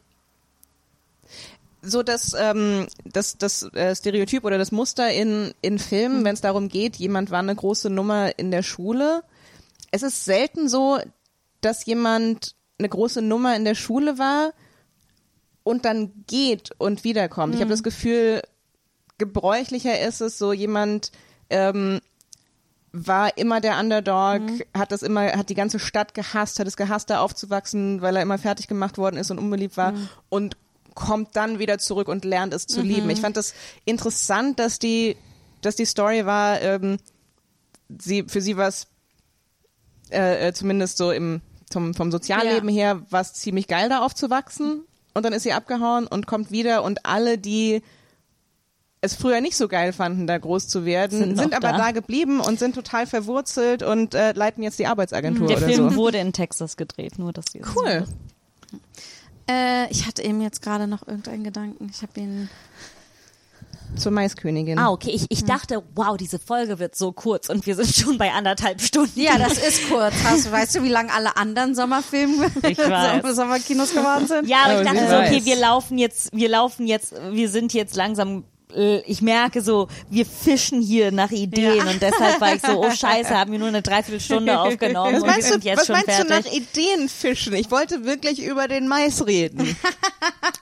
so 1.84 2.02
das, 2.02 2.34
ähm, 2.38 2.86
das, 3.04 3.38
das 3.38 3.62
äh, 3.74 3.94
Stereotyp 3.94 4.44
oder 4.44 4.58
das 4.58 4.72
Muster 4.72 5.10
in, 5.10 5.52
in 5.62 5.78
Filmen, 5.78 6.24
wenn 6.24 6.34
es 6.34 6.40
darum 6.40 6.68
geht, 6.68 6.96
jemand 6.96 7.30
war 7.30 7.40
eine 7.40 7.54
große 7.54 7.90
Nummer 7.90 8.38
in 8.38 8.50
der 8.50 8.62
Schule. 8.62 9.22
Es 9.90 10.02
ist 10.02 10.24
selten 10.24 10.68
so, 10.68 10.98
dass 11.60 11.84
jemand 11.86 12.54
eine 12.78 12.88
große 12.88 13.22
Nummer 13.22 13.56
in 13.56 13.64
der 13.64 13.74
Schule 13.74 14.18
war 14.18 14.52
und 15.62 15.84
dann 15.84 16.24
geht 16.26 16.70
und 16.78 17.04
wiederkommt. 17.04 17.54
Ich 17.54 17.60
habe 17.60 17.70
das 17.70 17.82
Gefühl, 17.82 18.42
gebräuchlicher 19.18 20.00
ist 20.00 20.20
es 20.20 20.38
so 20.38 20.52
jemand, 20.52 21.12
ähm, 21.50 22.00
war 22.92 23.36
immer 23.38 23.60
der 23.60 23.78
Underdog, 23.80 24.42
hat 24.72 24.92
das 24.92 25.02
immer, 25.02 25.32
hat 25.32 25.48
die 25.48 25.56
ganze 25.56 25.80
Stadt 25.80 26.14
gehasst, 26.14 26.60
hat 26.60 26.68
es 26.68 26.76
gehasst, 26.76 27.10
da 27.10 27.20
aufzuwachsen, 27.20 28.02
weil 28.02 28.14
er 28.14 28.22
immer 28.22 28.38
fertig 28.38 28.68
gemacht 28.68 28.98
worden 28.98 29.16
ist 29.16 29.30
und 29.32 29.38
unbeliebt 29.38 29.76
war 29.76 29.94
und 30.28 30.56
kommt 30.94 31.36
dann 31.36 31.58
wieder 31.58 31.78
zurück 31.78 32.08
und 32.08 32.24
lernt 32.24 32.54
es 32.54 32.66
zu 32.66 32.80
lieben. 32.80 33.10
Ich 33.10 33.20
fand 33.20 33.36
das 33.36 33.54
interessant, 33.84 34.58
dass 34.58 34.78
die, 34.78 35.16
dass 35.60 35.76
die 35.76 35.84
Story 35.86 36.24
war, 36.26 36.60
ähm, 36.62 36.98
sie, 38.00 38.24
für 38.26 38.40
sie 38.40 38.56
war 38.56 38.68
es 38.68 38.86
äh, 40.10 40.48
äh, 40.48 40.52
zumindest 40.52 40.96
so 40.96 41.10
im, 41.10 41.40
zum, 41.70 41.94
vom 41.94 42.12
Sozialleben 42.12 42.68
her, 42.68 43.02
war 43.10 43.20
es 43.20 43.32
ziemlich 43.34 43.66
geil, 43.66 43.88
da 43.88 44.00
aufzuwachsen. 44.00 44.84
Und 45.14 45.24
dann 45.24 45.32
ist 45.32 45.44
sie 45.44 45.52
abgehauen 45.52 46.06
und 46.06 46.26
kommt 46.26 46.50
wieder 46.50 46.82
und 46.82 47.06
alle, 47.06 47.38
die 47.38 47.82
es 49.00 49.14
früher 49.14 49.40
nicht 49.40 49.56
so 49.56 49.68
geil 49.68 49.92
fanden, 49.92 50.26
da 50.26 50.38
groß 50.38 50.66
zu 50.66 50.84
werden, 50.84 51.18
Sind 51.18 51.36
sind, 51.36 51.54
aber 51.54 51.72
da. 51.72 51.78
da. 51.78 51.90
geblieben 51.92 52.40
und 52.40 52.58
sind 52.58 52.74
total 52.74 53.06
verwurzelt 53.06 53.82
und 53.82 54.14
äh, 54.14 54.32
leiten 54.32 54.62
jetzt 54.62 54.78
die 54.78 54.86
Arbeitsagentur 54.86 55.46
Der 55.46 55.58
Film 55.58 55.90
so. 55.90 55.96
wurde 55.96 56.18
in 56.18 56.32
Texas 56.32 56.76
gedreht, 56.76 57.18
nur 57.18 57.32
dass 57.32 57.52
wir 57.52 57.62
Cool. 57.76 58.06
Äh, 59.50 59.90
ich 59.90 60.06
hatte 60.06 60.22
eben 60.22 60.40
jetzt 60.40 60.62
gerade 60.62 60.86
noch 60.86 61.06
irgendeinen 61.06 61.44
Gedanken. 61.44 61.90
Ich 61.92 62.02
habe 62.02 62.18
ihn. 62.20 62.48
Zur 63.96 64.10
Maiskönigin. 64.10 64.76
Ah, 64.78 64.90
okay. 64.90 65.10
Ich, 65.10 65.26
ich 65.28 65.44
dachte, 65.44 65.82
wow, 65.94 66.16
diese 66.16 66.40
Folge 66.40 66.80
wird 66.80 66.96
so 66.96 67.12
kurz 67.12 67.48
und 67.48 67.64
wir 67.64 67.76
sind 67.76 67.94
schon 67.94 68.18
bei 68.18 68.32
anderthalb 68.32 68.80
Stunden. 68.80 69.20
Ja, 69.20 69.38
das 69.38 69.52
ist 69.56 69.88
kurz. 69.88 70.14
Hast, 70.24 70.50
weißt 70.50 70.74
du, 70.76 70.82
wie 70.82 70.88
lange 70.88 71.12
alle 71.12 71.36
anderen 71.36 71.76
Sommerfilme. 71.76 72.50
Sommerkinos 73.34 73.92
geworden 73.92 74.26
sind? 74.26 74.48
Ja, 74.48 74.64
aber 74.64 74.78
Oh, 74.78 74.80
ich 74.80 74.86
dachte 74.88 75.08
so, 75.08 75.16
okay, 75.16 75.44
wir 75.44 75.56
laufen 75.56 75.98
jetzt, 75.98 76.30
wir 76.32 76.48
laufen 76.48 76.88
jetzt, 76.88 77.14
wir 77.30 77.48
sind 77.48 77.72
jetzt 77.72 77.94
langsam, 77.94 78.44
ich 79.06 79.22
merke 79.22 79.60
so, 79.62 79.88
wir 80.10 80.26
fischen 80.26 80.80
hier 80.82 81.12
nach 81.12 81.30
Ideen 81.30 81.76
Ja. 81.86 81.90
und 81.90 82.02
deshalb 82.02 82.40
war 82.40 82.54
ich 82.54 82.62
so, 82.62 82.80
oh 82.84 82.90
scheiße, 82.94 83.30
haben 83.30 83.52
wir 83.52 83.58
nur 83.58 83.68
eine 83.68 83.82
Dreiviertelstunde 83.82 84.58
aufgenommen 84.60 85.14
Was 85.14 85.22
und 85.22 85.26
wir 85.26 85.32
meinst, 85.32 85.48
du, 85.48 85.52
sind 85.52 85.64
jetzt 85.64 85.78
was 85.78 85.86
schon 85.86 85.96
meinst 86.06 86.20
du 86.22 86.24
nach 86.28 86.52
Ideen 86.52 87.08
fischen? 87.08 87.52
Ich 87.54 87.70
wollte 87.70 88.04
wirklich 88.04 88.42
über 88.42 88.68
den 88.68 88.88
Mais 88.88 89.26
reden. 89.26 89.76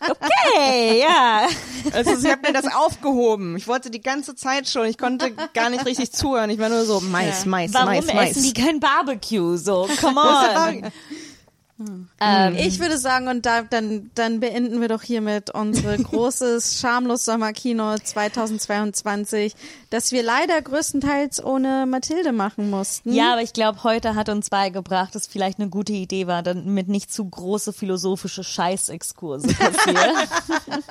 Okay, 0.04 1.00
ja. 1.00 1.46
Also 1.92 2.14
ich 2.18 2.30
habe 2.32 2.42
mir 2.48 2.52
das 2.52 2.66
aufgehoben. 2.74 3.56
Ich 3.56 3.68
wollte 3.68 3.88
die 3.88 4.00
ganze 4.00 4.34
Zeit 4.34 4.68
schon. 4.68 4.86
Ich 4.86 4.98
konnte 4.98 5.30
gar 5.54 5.70
nicht 5.70 5.86
richtig 5.86 6.10
zuhören. 6.10 6.50
Ich 6.50 6.58
war 6.58 6.68
nur 6.68 6.84
so 6.84 7.00
Mais, 7.00 7.46
Mais, 7.46 7.72
Warum 7.72 7.86
Mais, 7.94 8.06
Mais. 8.12 8.30
essen 8.32 8.42
die 8.42 8.52
kein 8.52 8.80
Barbecue? 8.80 9.56
So, 9.56 9.88
come 10.00 10.20
on. 10.20 10.90
Ähm, 12.20 12.56
Ich 12.56 12.80
würde 12.80 12.98
sagen, 12.98 13.28
und 13.28 13.46
da, 13.46 13.62
dann, 13.62 14.10
dann 14.14 14.40
beenden 14.40 14.80
wir 14.80 14.88
doch 14.88 15.02
hiermit 15.02 15.50
unsere 15.50 15.98
großes 16.02 16.78
Schamlos 16.80 17.24
Sommerkino 17.24 17.96
2022, 17.96 19.54
das 19.90 20.12
wir 20.12 20.22
leider 20.22 20.60
größtenteils 20.60 21.44
ohne 21.44 21.86
Mathilde 21.86 22.32
machen 22.32 22.70
mussten. 22.70 23.12
Ja, 23.12 23.32
aber 23.32 23.42
ich 23.42 23.52
glaube, 23.52 23.82
heute 23.84 24.14
hat 24.14 24.28
uns 24.28 24.50
beigebracht, 24.50 25.14
dass 25.14 25.26
vielleicht 25.26 25.58
eine 25.58 25.68
gute 25.68 25.92
Idee 25.92 26.26
war, 26.26 26.42
damit 26.42 26.88
nicht 26.88 27.12
zu 27.12 27.24
große 27.28 27.72
philosophische 27.72 28.44
Scheißexkurse 28.44 29.48
passieren. 29.54 30.16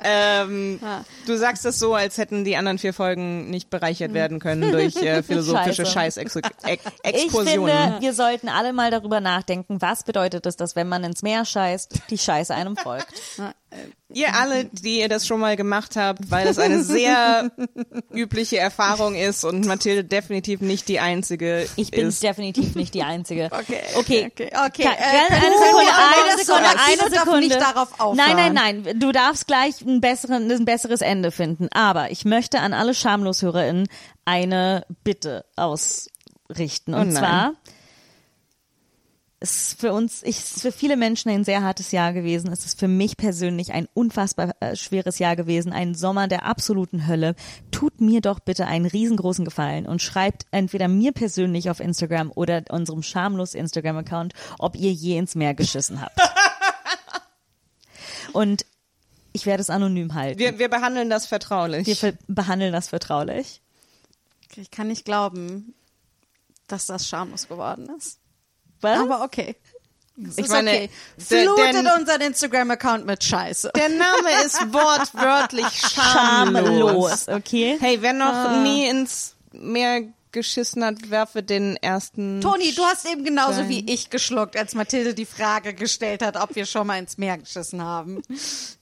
Ähm, 0.00 0.78
Du 1.26 1.36
sagst 1.36 1.64
das 1.64 1.78
so, 1.78 1.92
als 1.94 2.18
hätten 2.18 2.44
die 2.44 2.56
anderen 2.56 2.78
vier 2.78 2.94
Folgen 2.94 3.50
nicht 3.50 3.68
bereichert 3.68 4.14
werden 4.14 4.38
können 4.38 4.70
durch 4.70 4.94
äh, 4.96 5.24
philosophische 5.24 5.84
Scheiße. 5.84 6.20
Scheißexkursionen. 6.22 6.78
ich 7.14 7.30
finde, 7.32 7.96
wir 8.00 8.14
sollten 8.14 8.48
alle 8.48 8.72
mal 8.72 8.92
darüber 8.92 9.20
nachdenken, 9.20 9.82
was 9.82 10.04
bedeutet 10.04 10.17
es, 10.46 10.56
dass 10.56 10.76
wenn 10.76 10.88
man 10.88 11.04
ins 11.04 11.22
Meer 11.22 11.44
scheißt, 11.44 12.00
die 12.10 12.18
Scheiße 12.18 12.54
einem 12.54 12.76
folgt. 12.76 13.06
Ihr 14.12 14.34
alle, 14.34 14.64
die 14.64 15.00
ihr 15.00 15.08
das 15.10 15.26
schon 15.26 15.40
mal 15.40 15.54
gemacht 15.56 15.94
habt, 15.96 16.30
weil 16.30 16.48
es 16.48 16.58
eine 16.58 16.82
sehr 16.82 17.50
übliche 18.12 18.56
Erfahrung 18.58 19.14
ist 19.14 19.44
und 19.44 19.66
Mathilde 19.66 20.04
definitiv 20.04 20.62
nicht 20.62 20.88
die 20.88 21.00
einzige 21.00 21.68
Ich 21.76 21.90
bin 21.90 22.08
ist. 22.08 22.22
definitiv 22.22 22.74
nicht 22.74 22.94
die 22.94 23.02
Einzige. 23.02 23.50
Okay, 23.52 23.80
Okay. 23.96 24.26
okay, 24.32 24.50
okay. 24.66 24.82
Ka- 24.84 24.92
Äh, 24.92 25.34
eine 25.34 25.58
Sekunde, 25.58 25.92
eine 25.92 26.36
das 26.36 26.46
Sekunde, 26.46 26.68
eine 26.68 26.96
darf 27.10 27.24
Sekunde. 27.24 27.40
nicht 27.48 27.60
darauf 27.60 28.00
aufhören. 28.00 28.16
Nein, 28.16 28.54
nein, 28.54 28.84
nein. 28.84 28.98
Du 29.00 29.12
darfst 29.12 29.46
gleich 29.46 29.82
ein, 29.82 30.00
besseren, 30.00 30.50
ein 30.50 30.64
besseres 30.64 31.02
Ende 31.02 31.30
finden. 31.30 31.68
Aber 31.72 32.10
ich 32.10 32.24
möchte 32.24 32.60
an 32.60 32.72
alle 32.72 32.94
SchamloshörerInnen 32.94 33.88
eine 34.24 34.86
Bitte 35.04 35.44
ausrichten. 35.56 36.94
Und 36.94 37.10
Oh 37.10 37.18
zwar 37.18 37.52
es 39.40 39.68
ist 39.68 39.80
für 39.80 39.92
uns, 39.92 40.22
ich, 40.24 40.38
es 40.38 40.56
ist 40.56 40.62
für 40.62 40.72
viele 40.72 40.96
Menschen 40.96 41.30
ein 41.30 41.44
sehr 41.44 41.62
hartes 41.62 41.92
Jahr 41.92 42.12
gewesen. 42.12 42.50
Es 42.50 42.64
ist 42.64 42.78
für 42.78 42.88
mich 42.88 43.16
persönlich 43.16 43.72
ein 43.72 43.86
unfassbar 43.94 44.56
äh, 44.58 44.74
schweres 44.74 45.20
Jahr 45.20 45.36
gewesen. 45.36 45.72
Ein 45.72 45.94
Sommer 45.94 46.26
der 46.26 46.44
absoluten 46.44 47.06
Hölle. 47.06 47.36
Tut 47.70 48.00
mir 48.00 48.20
doch 48.20 48.40
bitte 48.40 48.66
einen 48.66 48.86
riesengroßen 48.86 49.44
Gefallen 49.44 49.86
und 49.86 50.02
schreibt 50.02 50.46
entweder 50.50 50.88
mir 50.88 51.12
persönlich 51.12 51.70
auf 51.70 51.78
Instagram 51.78 52.32
oder 52.34 52.64
unserem 52.70 53.04
schamlos 53.04 53.54
Instagram-Account, 53.54 54.34
ob 54.58 54.74
ihr 54.74 54.92
je 54.92 55.16
ins 55.16 55.36
Meer 55.36 55.54
geschissen 55.54 56.00
habt. 56.00 56.18
und 58.32 58.66
ich 59.32 59.46
werde 59.46 59.60
es 59.60 59.70
anonym 59.70 60.14
halten. 60.14 60.40
Wir, 60.40 60.58
wir 60.58 60.68
behandeln 60.68 61.10
das 61.10 61.26
vertraulich. 61.26 62.02
Wir 62.02 62.18
behandeln 62.26 62.72
das 62.72 62.88
vertraulich. 62.88 63.62
Ich 64.56 64.72
kann 64.72 64.88
nicht 64.88 65.04
glauben, 65.04 65.74
dass 66.66 66.86
das 66.86 67.06
schamlos 67.06 67.46
geworden 67.46 67.88
ist. 67.96 68.18
Was? 68.80 68.98
Aber 69.00 69.22
okay. 69.24 69.56
Es 70.26 70.36
Ich 70.38 70.48
meine, 70.48 70.70
okay. 70.70 70.90
der- 71.30 71.44
Flutet 71.44 71.84
der- 71.84 71.94
unseren 71.96 72.20
Instagram-Account 72.22 73.06
mit 73.06 73.22
Scheiße. 73.22 73.70
Der 73.76 73.88
Name 73.88 74.30
ist 74.44 74.60
wortwörtlich 74.72 75.66
schamlos. 75.66 76.64
Schamlos, 76.66 77.28
okay? 77.28 77.76
Hey, 77.80 77.98
wer 78.00 78.12
noch 78.14 78.26
Ah. 78.32 78.60
nie 78.62 78.88
ins 78.88 79.34
Meer 79.52 80.02
geschissen 80.32 80.84
hat, 80.84 81.10
werfe 81.10 81.42
den 81.42 81.76
ersten. 81.76 82.40
Toni, 82.40 82.72
du 82.74 82.82
hast 82.84 83.06
eben 83.06 83.24
genauso 83.24 83.54
Stein. 83.64 83.68
wie 83.68 83.92
ich 83.92 84.10
geschluckt, 84.10 84.56
als 84.56 84.74
Mathilde 84.74 85.14
die 85.14 85.26
Frage 85.26 85.74
gestellt 85.74 86.22
hat, 86.22 86.36
ob 86.36 86.54
wir 86.54 86.66
schon 86.66 86.86
mal 86.86 86.98
ins 86.98 87.18
Meer 87.18 87.38
geschissen 87.38 87.82
haben. 87.82 88.22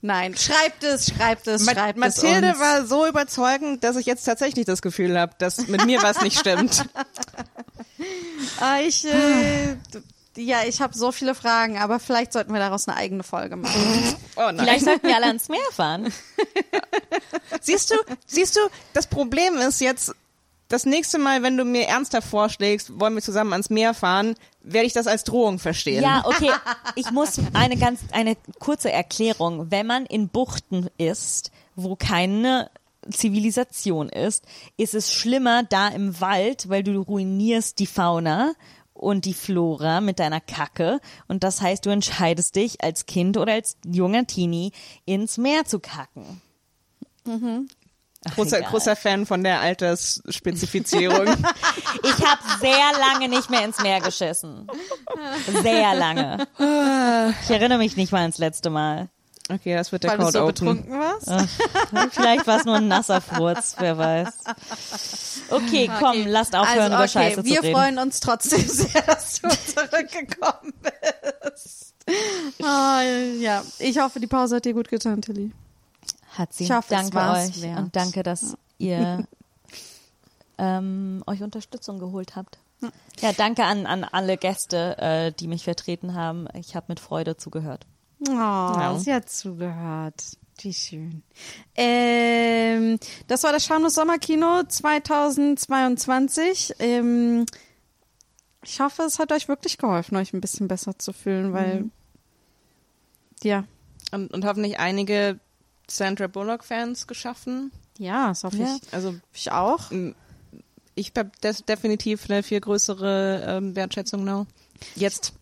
Nein, 0.00 0.36
schreibt 0.36 0.84
es, 0.84 1.06
schreibt 1.08 1.46
es, 1.46 1.64
Ma 1.66 1.72
schreibt 1.72 1.98
Mathilde 1.98 2.48
es 2.48 2.52
uns. 2.54 2.60
war 2.60 2.86
so 2.86 3.06
überzeugend, 3.06 3.82
dass 3.84 3.96
ich 3.96 4.06
jetzt 4.06 4.24
tatsächlich 4.24 4.66
das 4.66 4.82
Gefühl 4.82 5.18
habe, 5.18 5.34
dass 5.38 5.66
mit 5.68 5.84
mir 5.86 6.02
was 6.02 6.20
nicht 6.22 6.38
stimmt. 6.38 6.84
Ah, 8.60 8.80
ich, 8.80 9.04
äh, 9.06 9.76
ja, 10.36 10.58
ich 10.66 10.80
habe 10.82 10.96
so 10.96 11.12
viele 11.12 11.34
Fragen, 11.34 11.78
aber 11.78 11.98
vielleicht 11.98 12.32
sollten 12.32 12.52
wir 12.52 12.60
daraus 12.60 12.86
eine 12.86 12.96
eigene 12.96 13.22
Folge 13.22 13.56
machen. 13.56 14.14
Oh 14.36 14.40
nein. 14.52 14.58
Vielleicht 14.58 14.84
sollten 14.84 15.06
wir 15.08 15.16
alle 15.16 15.26
ans 15.26 15.48
Meer 15.48 15.58
fahren. 15.72 16.12
Siehst 17.62 17.90
du, 17.90 17.94
siehst 18.26 18.56
du, 18.56 18.60
das 18.92 19.06
Problem 19.06 19.56
ist 19.56 19.80
jetzt, 19.80 20.14
das 20.68 20.84
nächste 20.84 21.18
Mal, 21.18 21.42
wenn 21.42 21.56
du 21.56 21.64
mir 21.64 21.86
ernsthaft 21.86 22.28
vorschlägst, 22.28 22.98
wollen 22.98 23.14
wir 23.14 23.22
zusammen 23.22 23.52
ans 23.52 23.70
Meer 23.70 23.94
fahren, 23.94 24.34
werde 24.62 24.86
ich 24.86 24.92
das 24.92 25.06
als 25.06 25.24
Drohung 25.24 25.58
verstehen. 25.58 26.02
Ja, 26.02 26.22
okay. 26.26 26.50
Ich 26.96 27.10
muss 27.10 27.38
eine 27.52 27.76
ganz, 27.76 28.00
eine 28.12 28.36
kurze 28.58 28.90
Erklärung. 28.90 29.70
Wenn 29.70 29.86
man 29.86 30.06
in 30.06 30.28
Buchten 30.28 30.88
ist, 30.98 31.52
wo 31.76 31.94
keine 31.94 32.70
Zivilisation 33.10 34.08
ist, 34.08 34.44
ist 34.76 34.94
es 34.94 35.12
schlimmer 35.12 35.62
da 35.62 35.88
im 35.88 36.20
Wald, 36.20 36.68
weil 36.68 36.82
du 36.82 37.00
ruinierst 37.00 37.78
die 37.78 37.86
Fauna 37.86 38.52
und 38.92 39.24
die 39.24 39.34
Flora 39.34 40.00
mit 40.00 40.18
deiner 40.18 40.40
Kacke. 40.40 41.00
Und 41.28 41.44
das 41.44 41.60
heißt, 41.60 41.86
du 41.86 41.90
entscheidest 41.90 42.56
dich 42.56 42.82
als 42.82 43.06
Kind 43.06 43.36
oder 43.36 43.52
als 43.52 43.76
junger 43.84 44.26
Teenie 44.26 44.72
ins 45.04 45.38
Meer 45.38 45.64
zu 45.64 45.78
kacken. 45.78 46.40
Ach, 47.26 47.85
Großer, 48.34 48.58
egal. 48.58 48.70
großer 48.70 48.96
Fan 48.96 49.26
von 49.26 49.42
der 49.44 49.60
Altersspezifizierung. 49.60 51.26
Ich 52.02 52.24
habe 52.24 52.40
sehr 52.60 52.92
lange 53.00 53.28
nicht 53.28 53.48
mehr 53.50 53.64
ins 53.64 53.80
Meer 53.82 54.00
geschissen. 54.00 54.68
Sehr 55.62 55.94
lange. 55.94 56.46
Ich 57.42 57.50
erinnere 57.50 57.78
mich 57.78 57.96
nicht 57.96 58.12
mal 58.12 58.20
ans 58.20 58.38
letzte 58.38 58.70
Mal. 58.70 59.08
Okay, 59.48 59.74
das 59.74 59.92
wird 59.92 60.02
der 60.04 60.10
Weil 60.10 60.18
du 60.18 60.24
Code 60.24 60.32
so 60.38 60.42
Open. 60.42 60.54
betrunken 60.54 60.98
warst? 61.00 62.12
Vielleicht 62.14 62.46
war 62.46 62.58
es 62.58 62.64
nur 62.64 62.76
ein 62.76 62.88
nasser 62.88 63.20
Furz, 63.20 63.76
wer 63.78 63.96
weiß. 63.96 64.28
Okay, 65.50 65.88
komm, 66.00 66.26
lasst 66.26 66.54
aufhören, 66.54 66.88
über 66.88 66.98
also, 66.98 67.18
okay, 67.18 67.28
Scheiße 67.30 67.44
wir 67.44 67.56
zu 67.56 67.62
reden. 67.62 67.74
freuen 67.76 67.98
uns 67.98 68.20
trotzdem 68.20 68.60
sehr, 68.68 69.02
dass 69.02 69.40
du 69.40 69.48
zurückgekommen 69.48 70.72
bist. 71.42 71.94
Ah, 72.62 73.02
ja, 73.38 73.62
ich 73.78 73.98
hoffe, 73.98 74.20
die 74.20 74.26
Pause 74.26 74.56
hat 74.56 74.64
dir 74.64 74.74
gut 74.74 74.88
getan, 74.88 75.22
Tilly. 75.22 75.52
Hat 76.36 76.52
sie. 76.52 76.64
Ich 76.64 76.70
hoffe, 76.70 76.94
es 76.94 77.10
danke 77.10 77.18
euch 77.18 77.62
wert. 77.62 77.78
und 77.78 77.96
danke, 77.96 78.22
dass 78.22 78.56
ihr 78.78 79.26
ähm, 80.58 81.24
euch 81.26 81.42
Unterstützung 81.42 81.98
geholt 81.98 82.36
habt. 82.36 82.58
Ja, 83.20 83.32
danke 83.32 83.64
an, 83.64 83.86
an 83.86 84.04
alle 84.04 84.36
Gäste, 84.36 84.98
äh, 84.98 85.32
die 85.32 85.48
mich 85.48 85.64
vertreten 85.64 86.14
haben. 86.14 86.46
Ich 86.54 86.76
habe 86.76 86.86
mit 86.88 87.00
Freude 87.00 87.38
zugehört. 87.38 87.86
Oh, 88.28 88.98
sie 88.98 89.14
hat 89.14 89.30
zugehört. 89.30 90.22
Wie 90.60 90.72
schön. 90.72 91.22
Ähm, 91.74 92.98
das 93.26 93.42
war 93.44 93.52
das 93.52 93.64
Schamlos 93.64 93.94
Sommerkino 93.94 94.62
2022. 94.66 96.74
Ähm, 96.78 97.44
ich 98.64 98.80
hoffe, 98.80 99.02
es 99.02 99.18
hat 99.18 99.32
euch 99.32 99.48
wirklich 99.48 99.76
geholfen, 99.78 100.16
euch 100.16 100.32
ein 100.32 100.40
bisschen 100.40 100.66
besser 100.66 100.98
zu 100.98 101.12
fühlen, 101.12 101.52
weil 101.52 101.90
ja, 103.42 103.64
Und, 104.12 104.32
und 104.32 104.46
hoffentlich 104.46 104.78
einige 104.78 105.38
Sandra 105.90 106.26
Bullock-Fans 106.26 107.06
geschaffen. 107.06 107.70
ja, 107.98 108.28
das 108.28 108.44
hoffe 108.44 108.56
Ja. 108.58 108.76
ich. 108.82 108.92
Also 108.94 109.14
Ich 109.32 109.50
auch. 109.52 109.90
ich 110.94 111.12
habe 111.16 111.30
definitiv 111.68 112.28
eine 112.28 112.42
viel 112.42 112.60
größere 112.60 113.44
ähm, 113.58 113.76
Wertschätzung 113.76 114.24
now. 114.24 114.46
Jetzt. 114.94 115.32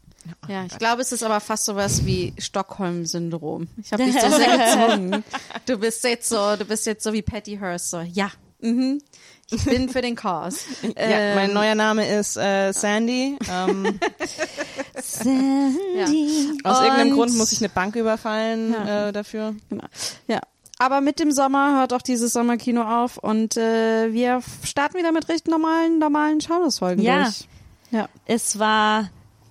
Ja, 0.48 0.64
ich 0.64 0.78
glaube, 0.78 1.02
es 1.02 1.12
ist 1.12 1.22
aber 1.22 1.38
fast 1.40 1.66
sowas 1.66 2.06
wie 2.06 2.32
Stockholm-Syndrom. 2.38 3.68
Ich 3.82 3.92
habe 3.92 4.04
dich 4.04 4.18
so 4.18 4.30
sehr 4.30 4.56
gezwungen. 4.88 5.22
Du 5.66 5.76
bist 5.78 6.02
jetzt 6.04 6.28
so, 6.28 6.56
du 6.56 6.64
bist 6.64 6.86
jetzt 6.86 7.04
so 7.04 7.12
wie 7.12 7.20
Patty 7.22 7.58
Hearst, 7.58 7.90
so, 7.90 8.00
ja, 8.00 8.30
mhm. 8.60 9.02
ich 9.50 9.62
bin 9.64 9.90
für 9.90 10.00
den 10.00 10.14
Cause. 10.16 10.60
Ja, 10.96 11.34
mein 11.34 11.50
Ähm, 11.50 11.54
neuer 11.54 11.74
Name 11.74 12.08
ist 12.08 12.36
äh, 12.38 12.72
Sandy. 12.72 13.36
Ähm, 13.50 13.98
Sandy. 15.05 16.60
aus 16.64 16.81
irgendeinem 16.81 17.09
Und- 17.10 17.14
Grund 17.16 17.36
muss 17.36 17.52
ich 17.52 17.60
eine 17.60 17.68
Bank 17.68 17.97
überfallen 17.97 18.72
Ja. 18.72 19.09
äh, 19.09 19.12
dafür. 19.12 19.55
Genau. 19.68 19.85
Ja. 20.26 20.40
Aber 20.78 21.01
mit 21.01 21.20
dem 21.20 21.31
Sommer 21.31 21.78
hört 21.78 21.93
auch 21.93 22.02
dieses 22.02 22.32
Sommerkino 22.32 22.82
auf 22.82 23.16
und 23.18 23.56
äh, 23.56 24.12
wir 24.12 24.40
starten 24.64 24.98
wieder 24.98 25.12
mit 25.12 25.28
richtig 25.28 25.51
normalen, 25.51 25.98
normalen 25.98 26.40
Schaulusfolgen 26.40 27.02
Ja. 27.05 27.22
durch. 27.24 27.48
Ja. 27.93 28.09
Es 28.26 28.59
war 28.59 29.09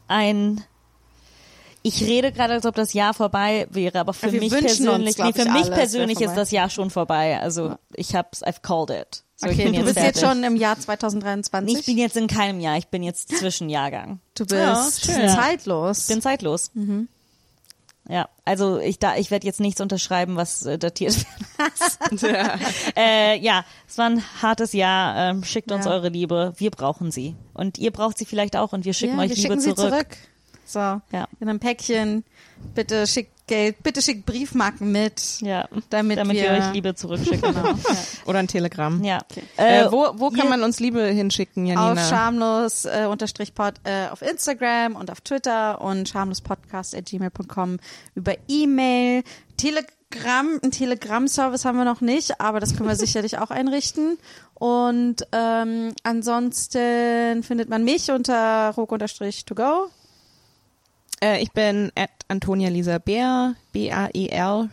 ein. 0.07 0.63
Ich 1.81 2.01
rede 2.03 2.31
gerade, 2.31 2.53
als 2.53 2.65
ob 2.65 2.75
das 2.75 2.93
Jahr 2.93 3.13
vorbei 3.13 3.67
wäre, 3.69 3.99
aber 3.99 4.13
für 4.13 4.27
Ja, 4.27 4.33
wir 4.33 4.39
mich 4.41 4.51
uns, 4.53 4.61
persönlich, 4.61 5.15
glaub 5.15 5.27
nee, 5.27 5.33
für 5.33 5.47
ich, 5.47 5.53
mich 5.53 5.65
alle, 5.65 5.75
persönlich 5.75 6.21
ist 6.21 6.35
das 6.35 6.51
Jahr 6.51 6.69
schon 6.69 6.89
vorbei. 6.89 7.39
Also 7.41 7.75
ich 7.93 8.15
hab's, 8.15 8.41
I've 8.43 8.61
called 8.61 8.89
it. 8.89 9.23
So, 9.43 9.49
Okay, 9.49 9.65
du 9.71 9.83
bist 9.83 9.95
jetzt 9.97 10.19
fertig. 10.19 10.21
schon 10.21 10.43
im 10.43 10.55
Jahr 10.55 10.79
2023. 10.79 11.77
Ich 11.79 11.85
bin 11.85 11.97
jetzt 11.97 12.15
in 12.17 12.27
keinem 12.27 12.59
Jahr, 12.59 12.77
ich 12.77 12.87
bin 12.87 13.03
jetzt 13.03 13.35
Zwischenjahrgang. 13.37 14.19
du 14.35 14.45
Ja, 14.55 14.73
bist 14.85 15.05
schön. 15.05 15.27
zeitlos. 15.29 16.01
Ich 16.01 16.07
bin 16.07 16.21
zeitlos. 16.21 16.71
Ja, 18.09 18.27
also 18.43 18.79
ich 18.79 18.99
da, 18.99 19.15
ich 19.15 19.31
werde 19.31 19.47
jetzt 19.47 19.61
nichts 19.61 19.79
unterschreiben, 19.79 20.35
was 20.35 20.65
äh, 20.65 20.77
datiert 20.77 21.15
wird. 22.11 22.23
äh, 22.97 23.39
ja, 23.39 23.63
es 23.87 23.97
war 23.97 24.09
ein 24.09 24.21
hartes 24.41 24.73
Jahr. 24.73 25.29
Ähm, 25.31 25.43
schickt 25.45 25.71
uns 25.71 25.85
Ja. 25.85 25.91
eure 25.91 26.09
Liebe. 26.09 26.53
Wir 26.57 26.69
brauchen 26.69 27.11
sie. 27.11 27.35
Und 27.53 27.77
ihr 27.77 27.91
braucht 27.91 28.17
sie 28.17 28.25
vielleicht 28.25 28.57
auch 28.57 28.73
und 28.73 28.83
wir 28.83 28.93
schicken 28.93 29.15
ja, 29.15 29.21
euch 29.23 29.29
wir 29.29 29.35
Liebe 29.37 29.47
schicken 29.47 29.61
sie 29.61 29.73
zurück. 29.75 29.91
zurück. 29.91 30.17
So, 30.65 30.79
Ja. 30.79 31.27
in 31.39 31.47
einem 31.49 31.59
Päckchen. 31.59 32.25
Bitte 32.75 33.07
schickt 33.07 33.42
Geld. 33.47 33.83
Bitte 33.83 34.01
schickt 34.01 34.25
Briefmarken 34.25 34.91
mit. 34.91 35.41
Ja, 35.41 35.67
Damit 35.89 36.17
damit 36.17 36.37
wir- 36.37 36.43
wir 36.43 36.51
euch 36.51 36.73
Liebe 36.73 36.95
zurückschicken. 36.95 37.53
Genau. 37.53 37.73
Oder 38.25 38.39
ein 38.39 38.47
Telegramm. 38.47 39.03
Ja. 39.03 39.19
Äh, 39.57 39.81
Äh, 39.85 39.91
wo 39.91 40.11
wo 40.15 40.29
kann 40.29 40.47
man 40.49 40.63
uns 40.63 40.79
Liebe 40.79 41.03
hinschicken, 41.05 41.65
Janina? 41.65 41.91
Auf 41.93 42.07
schamlos 42.07 42.85
äh, 42.85 43.05
unterstrich 43.09 43.53
pod 43.53 43.73
äh, 43.83 44.07
auf 44.09 44.21
Instagram 44.21 44.95
und 44.95 45.11
auf 45.11 45.19
Twitter 45.21 45.81
und 45.81 46.07
schamlospodcast 46.07 46.95
at 46.95 47.05
gmail.com 47.05 47.79
über 48.15 48.33
E-Mail. 48.47 49.23
Telegram, 49.57 50.59
ein 50.63 50.71
Telegram-Service 50.71 51.65
haben 51.65 51.77
wir 51.77 51.85
noch 51.85 52.01
nicht, 52.01 52.39
aber 52.39 52.59
das 52.59 52.75
können 52.75 52.87
wir 52.89 52.95
sicherlich 53.05 53.37
auch 53.39 53.51
einrichten. 53.51 54.17
Und 54.55 55.27
ähm, 55.33 55.91
ansonsten 56.03 57.43
findet 57.43 57.67
man 57.69 57.83
mich 57.83 58.09
unter 58.11 58.69
ruck-to-go. 58.77 59.89
Äh, 61.23 61.41
ich 61.41 61.51
bin 61.53 61.91
at 61.95 62.09
Antonia 62.27 62.69
Lisa 62.69 62.97
Bär, 62.97 63.55
B-A-E-R. 63.71 64.69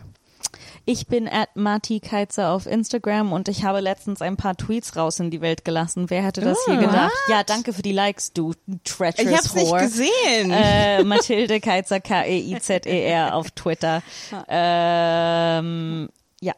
Ich 0.87 1.07
bin 1.07 1.29
at 1.29 1.55
Marti 1.55 2.01
Keizer 2.01 2.51
auf 2.51 2.67
Instagram 2.67 3.33
und 3.33 3.49
ich 3.49 3.65
habe 3.65 3.81
letztens 3.81 4.23
ein 4.23 4.37
paar 4.37 4.57
Tweets 4.57 4.97
raus 4.97 5.21
in 5.21 5.31
die 5.31 5.41
Welt 5.41 5.65
gelassen. 5.65 6.11
Wer 6.11 6.25
hätte 6.25 6.41
das 6.41 6.59
Oh, 6.67 6.71
hier 6.73 6.81
gedacht? 6.81 7.13
Ja, 7.29 7.45
danke 7.45 7.73
für 7.73 7.83
die 7.83 7.93
Likes, 7.93 8.33
du 8.33 8.55
treacherous 8.83 9.19
Ich 9.31 9.37
hab's 9.37 9.55
nicht 9.55 9.69
whore. 9.69 9.83
gesehen. 9.83 10.51
Äh, 10.51 11.05
Mathilde 11.05 11.61
Keizer, 11.61 12.01
K-E-I-Z-E-R 12.01 13.29
E 13.29 13.31
auf 13.31 13.51
Twitter. 13.53 14.03
Ähm, 14.49 16.09
ja. 16.41 16.55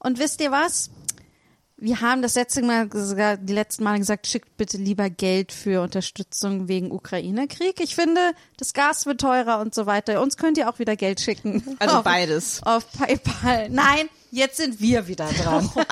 Und 0.00 0.18
wisst 0.18 0.40
ihr 0.40 0.50
was? 0.50 0.90
Wir 1.82 2.00
haben 2.00 2.22
das 2.22 2.36
letzte 2.36 2.62
Mal 2.62 2.88
gesagt, 2.88 3.40
die 3.42 3.52
letzten 3.52 3.82
Male 3.82 3.98
gesagt, 3.98 4.28
schickt 4.28 4.56
bitte 4.56 4.76
lieber 4.76 5.10
Geld 5.10 5.50
für 5.50 5.82
Unterstützung 5.82 6.68
wegen 6.68 6.92
Ukraine-Krieg. 6.92 7.80
Ich 7.80 7.96
finde, 7.96 8.20
das 8.56 8.72
Gas 8.72 9.04
wird 9.04 9.20
teurer 9.20 9.58
und 9.58 9.74
so 9.74 9.84
weiter. 9.84 10.22
Uns 10.22 10.36
könnt 10.36 10.58
ihr 10.58 10.70
auch 10.70 10.78
wieder 10.78 10.94
Geld 10.94 11.20
schicken. 11.20 11.76
Also 11.80 11.96
auf, 11.96 12.04
beides. 12.04 12.62
Auf 12.62 12.86
PayPal. 12.92 13.68
Nein, 13.68 14.08
jetzt 14.32 14.56
sind 14.56 14.80
wir 14.80 15.06
wieder 15.06 15.26
dran. 15.26 15.70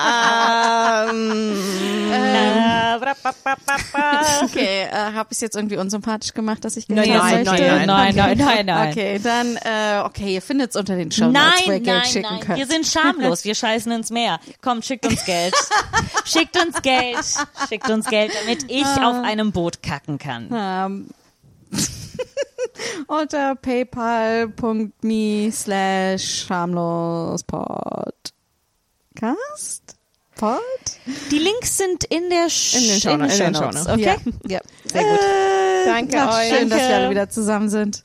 Okay, 4.43 4.83
äh, 4.83 4.91
habe 4.91 5.29
ich 5.31 5.39
jetzt 5.41 5.55
irgendwie 5.55 5.77
unsympathisch 5.77 6.33
gemacht, 6.33 6.65
dass 6.65 6.75
ich 6.77 6.87
Geld 6.87 6.99
Nein, 6.99 7.17
nein, 7.17 7.45
möchte? 7.45 7.61
nein, 7.63 7.87
nein, 7.87 8.09
okay. 8.09 8.17
nein, 8.17 8.37
nein, 8.37 8.65
nein. 8.65 8.91
Okay, 8.91 9.19
dann, 9.19 9.55
äh, 9.57 10.01
okay, 10.03 10.33
ihr 10.35 10.41
findet 10.41 10.71
es 10.71 10.75
unter 10.75 10.95
den 10.95 11.11
Show 11.11 11.27
Notes, 11.27 11.41
wo 11.65 11.71
ihr 11.71 11.79
Nein, 11.79 11.83
Geld 11.83 11.97
nein, 11.97 12.05
schicken 12.05 12.27
nein. 12.29 12.39
könnt. 12.41 12.59
Wir 12.59 12.65
sind 12.67 12.85
schamlos. 12.85 13.45
Wir 13.45 13.55
scheißen 13.55 13.91
ins 13.91 14.09
Meer. 14.09 14.39
Kommt, 14.61 14.85
schickt 14.85 15.05
uns 15.05 15.23
Geld. 15.25 15.53
schickt 16.25 16.57
uns 16.61 16.81
Geld. 16.81 17.17
Schickt 17.69 17.89
uns 17.89 18.05
Geld, 18.07 18.31
damit 18.41 18.69
ich 18.69 18.85
auf 18.85 19.23
einem 19.23 19.51
Boot 19.51 19.81
kacken 19.83 20.17
kann. 20.17 20.49
Ähm, 20.53 21.07
unter 23.07 23.55
paypal.me 23.55 25.51
slash 25.51 26.45
schamlospod. 26.45 28.30
Cast? 29.21 29.97
Pod? 30.35 30.59
Die 31.29 31.37
Links 31.37 31.77
sind 31.77 32.05
in 32.05 32.31
der 32.31 32.49
Sh 32.49 32.73
In 32.73 32.87
den 32.87 32.99
Shownotes, 32.99 33.39
in 33.39 33.45
den 33.45 33.53
Shownotes, 33.55 33.83
Shownotes. 33.83 33.87
Okay? 33.87 34.17
Ja, 34.47 34.57
ja, 34.57 34.61
sehr 34.85 35.03
gut. 35.03 35.19
Danke 35.85 36.17
Ach, 36.19 36.39
euch. 36.39 36.49
schön, 36.49 36.69
dass 36.71 36.79
wir 36.79 36.95
alle 36.95 37.09
wieder 37.11 37.29
zusammen 37.29 37.69
sind. 37.69 38.01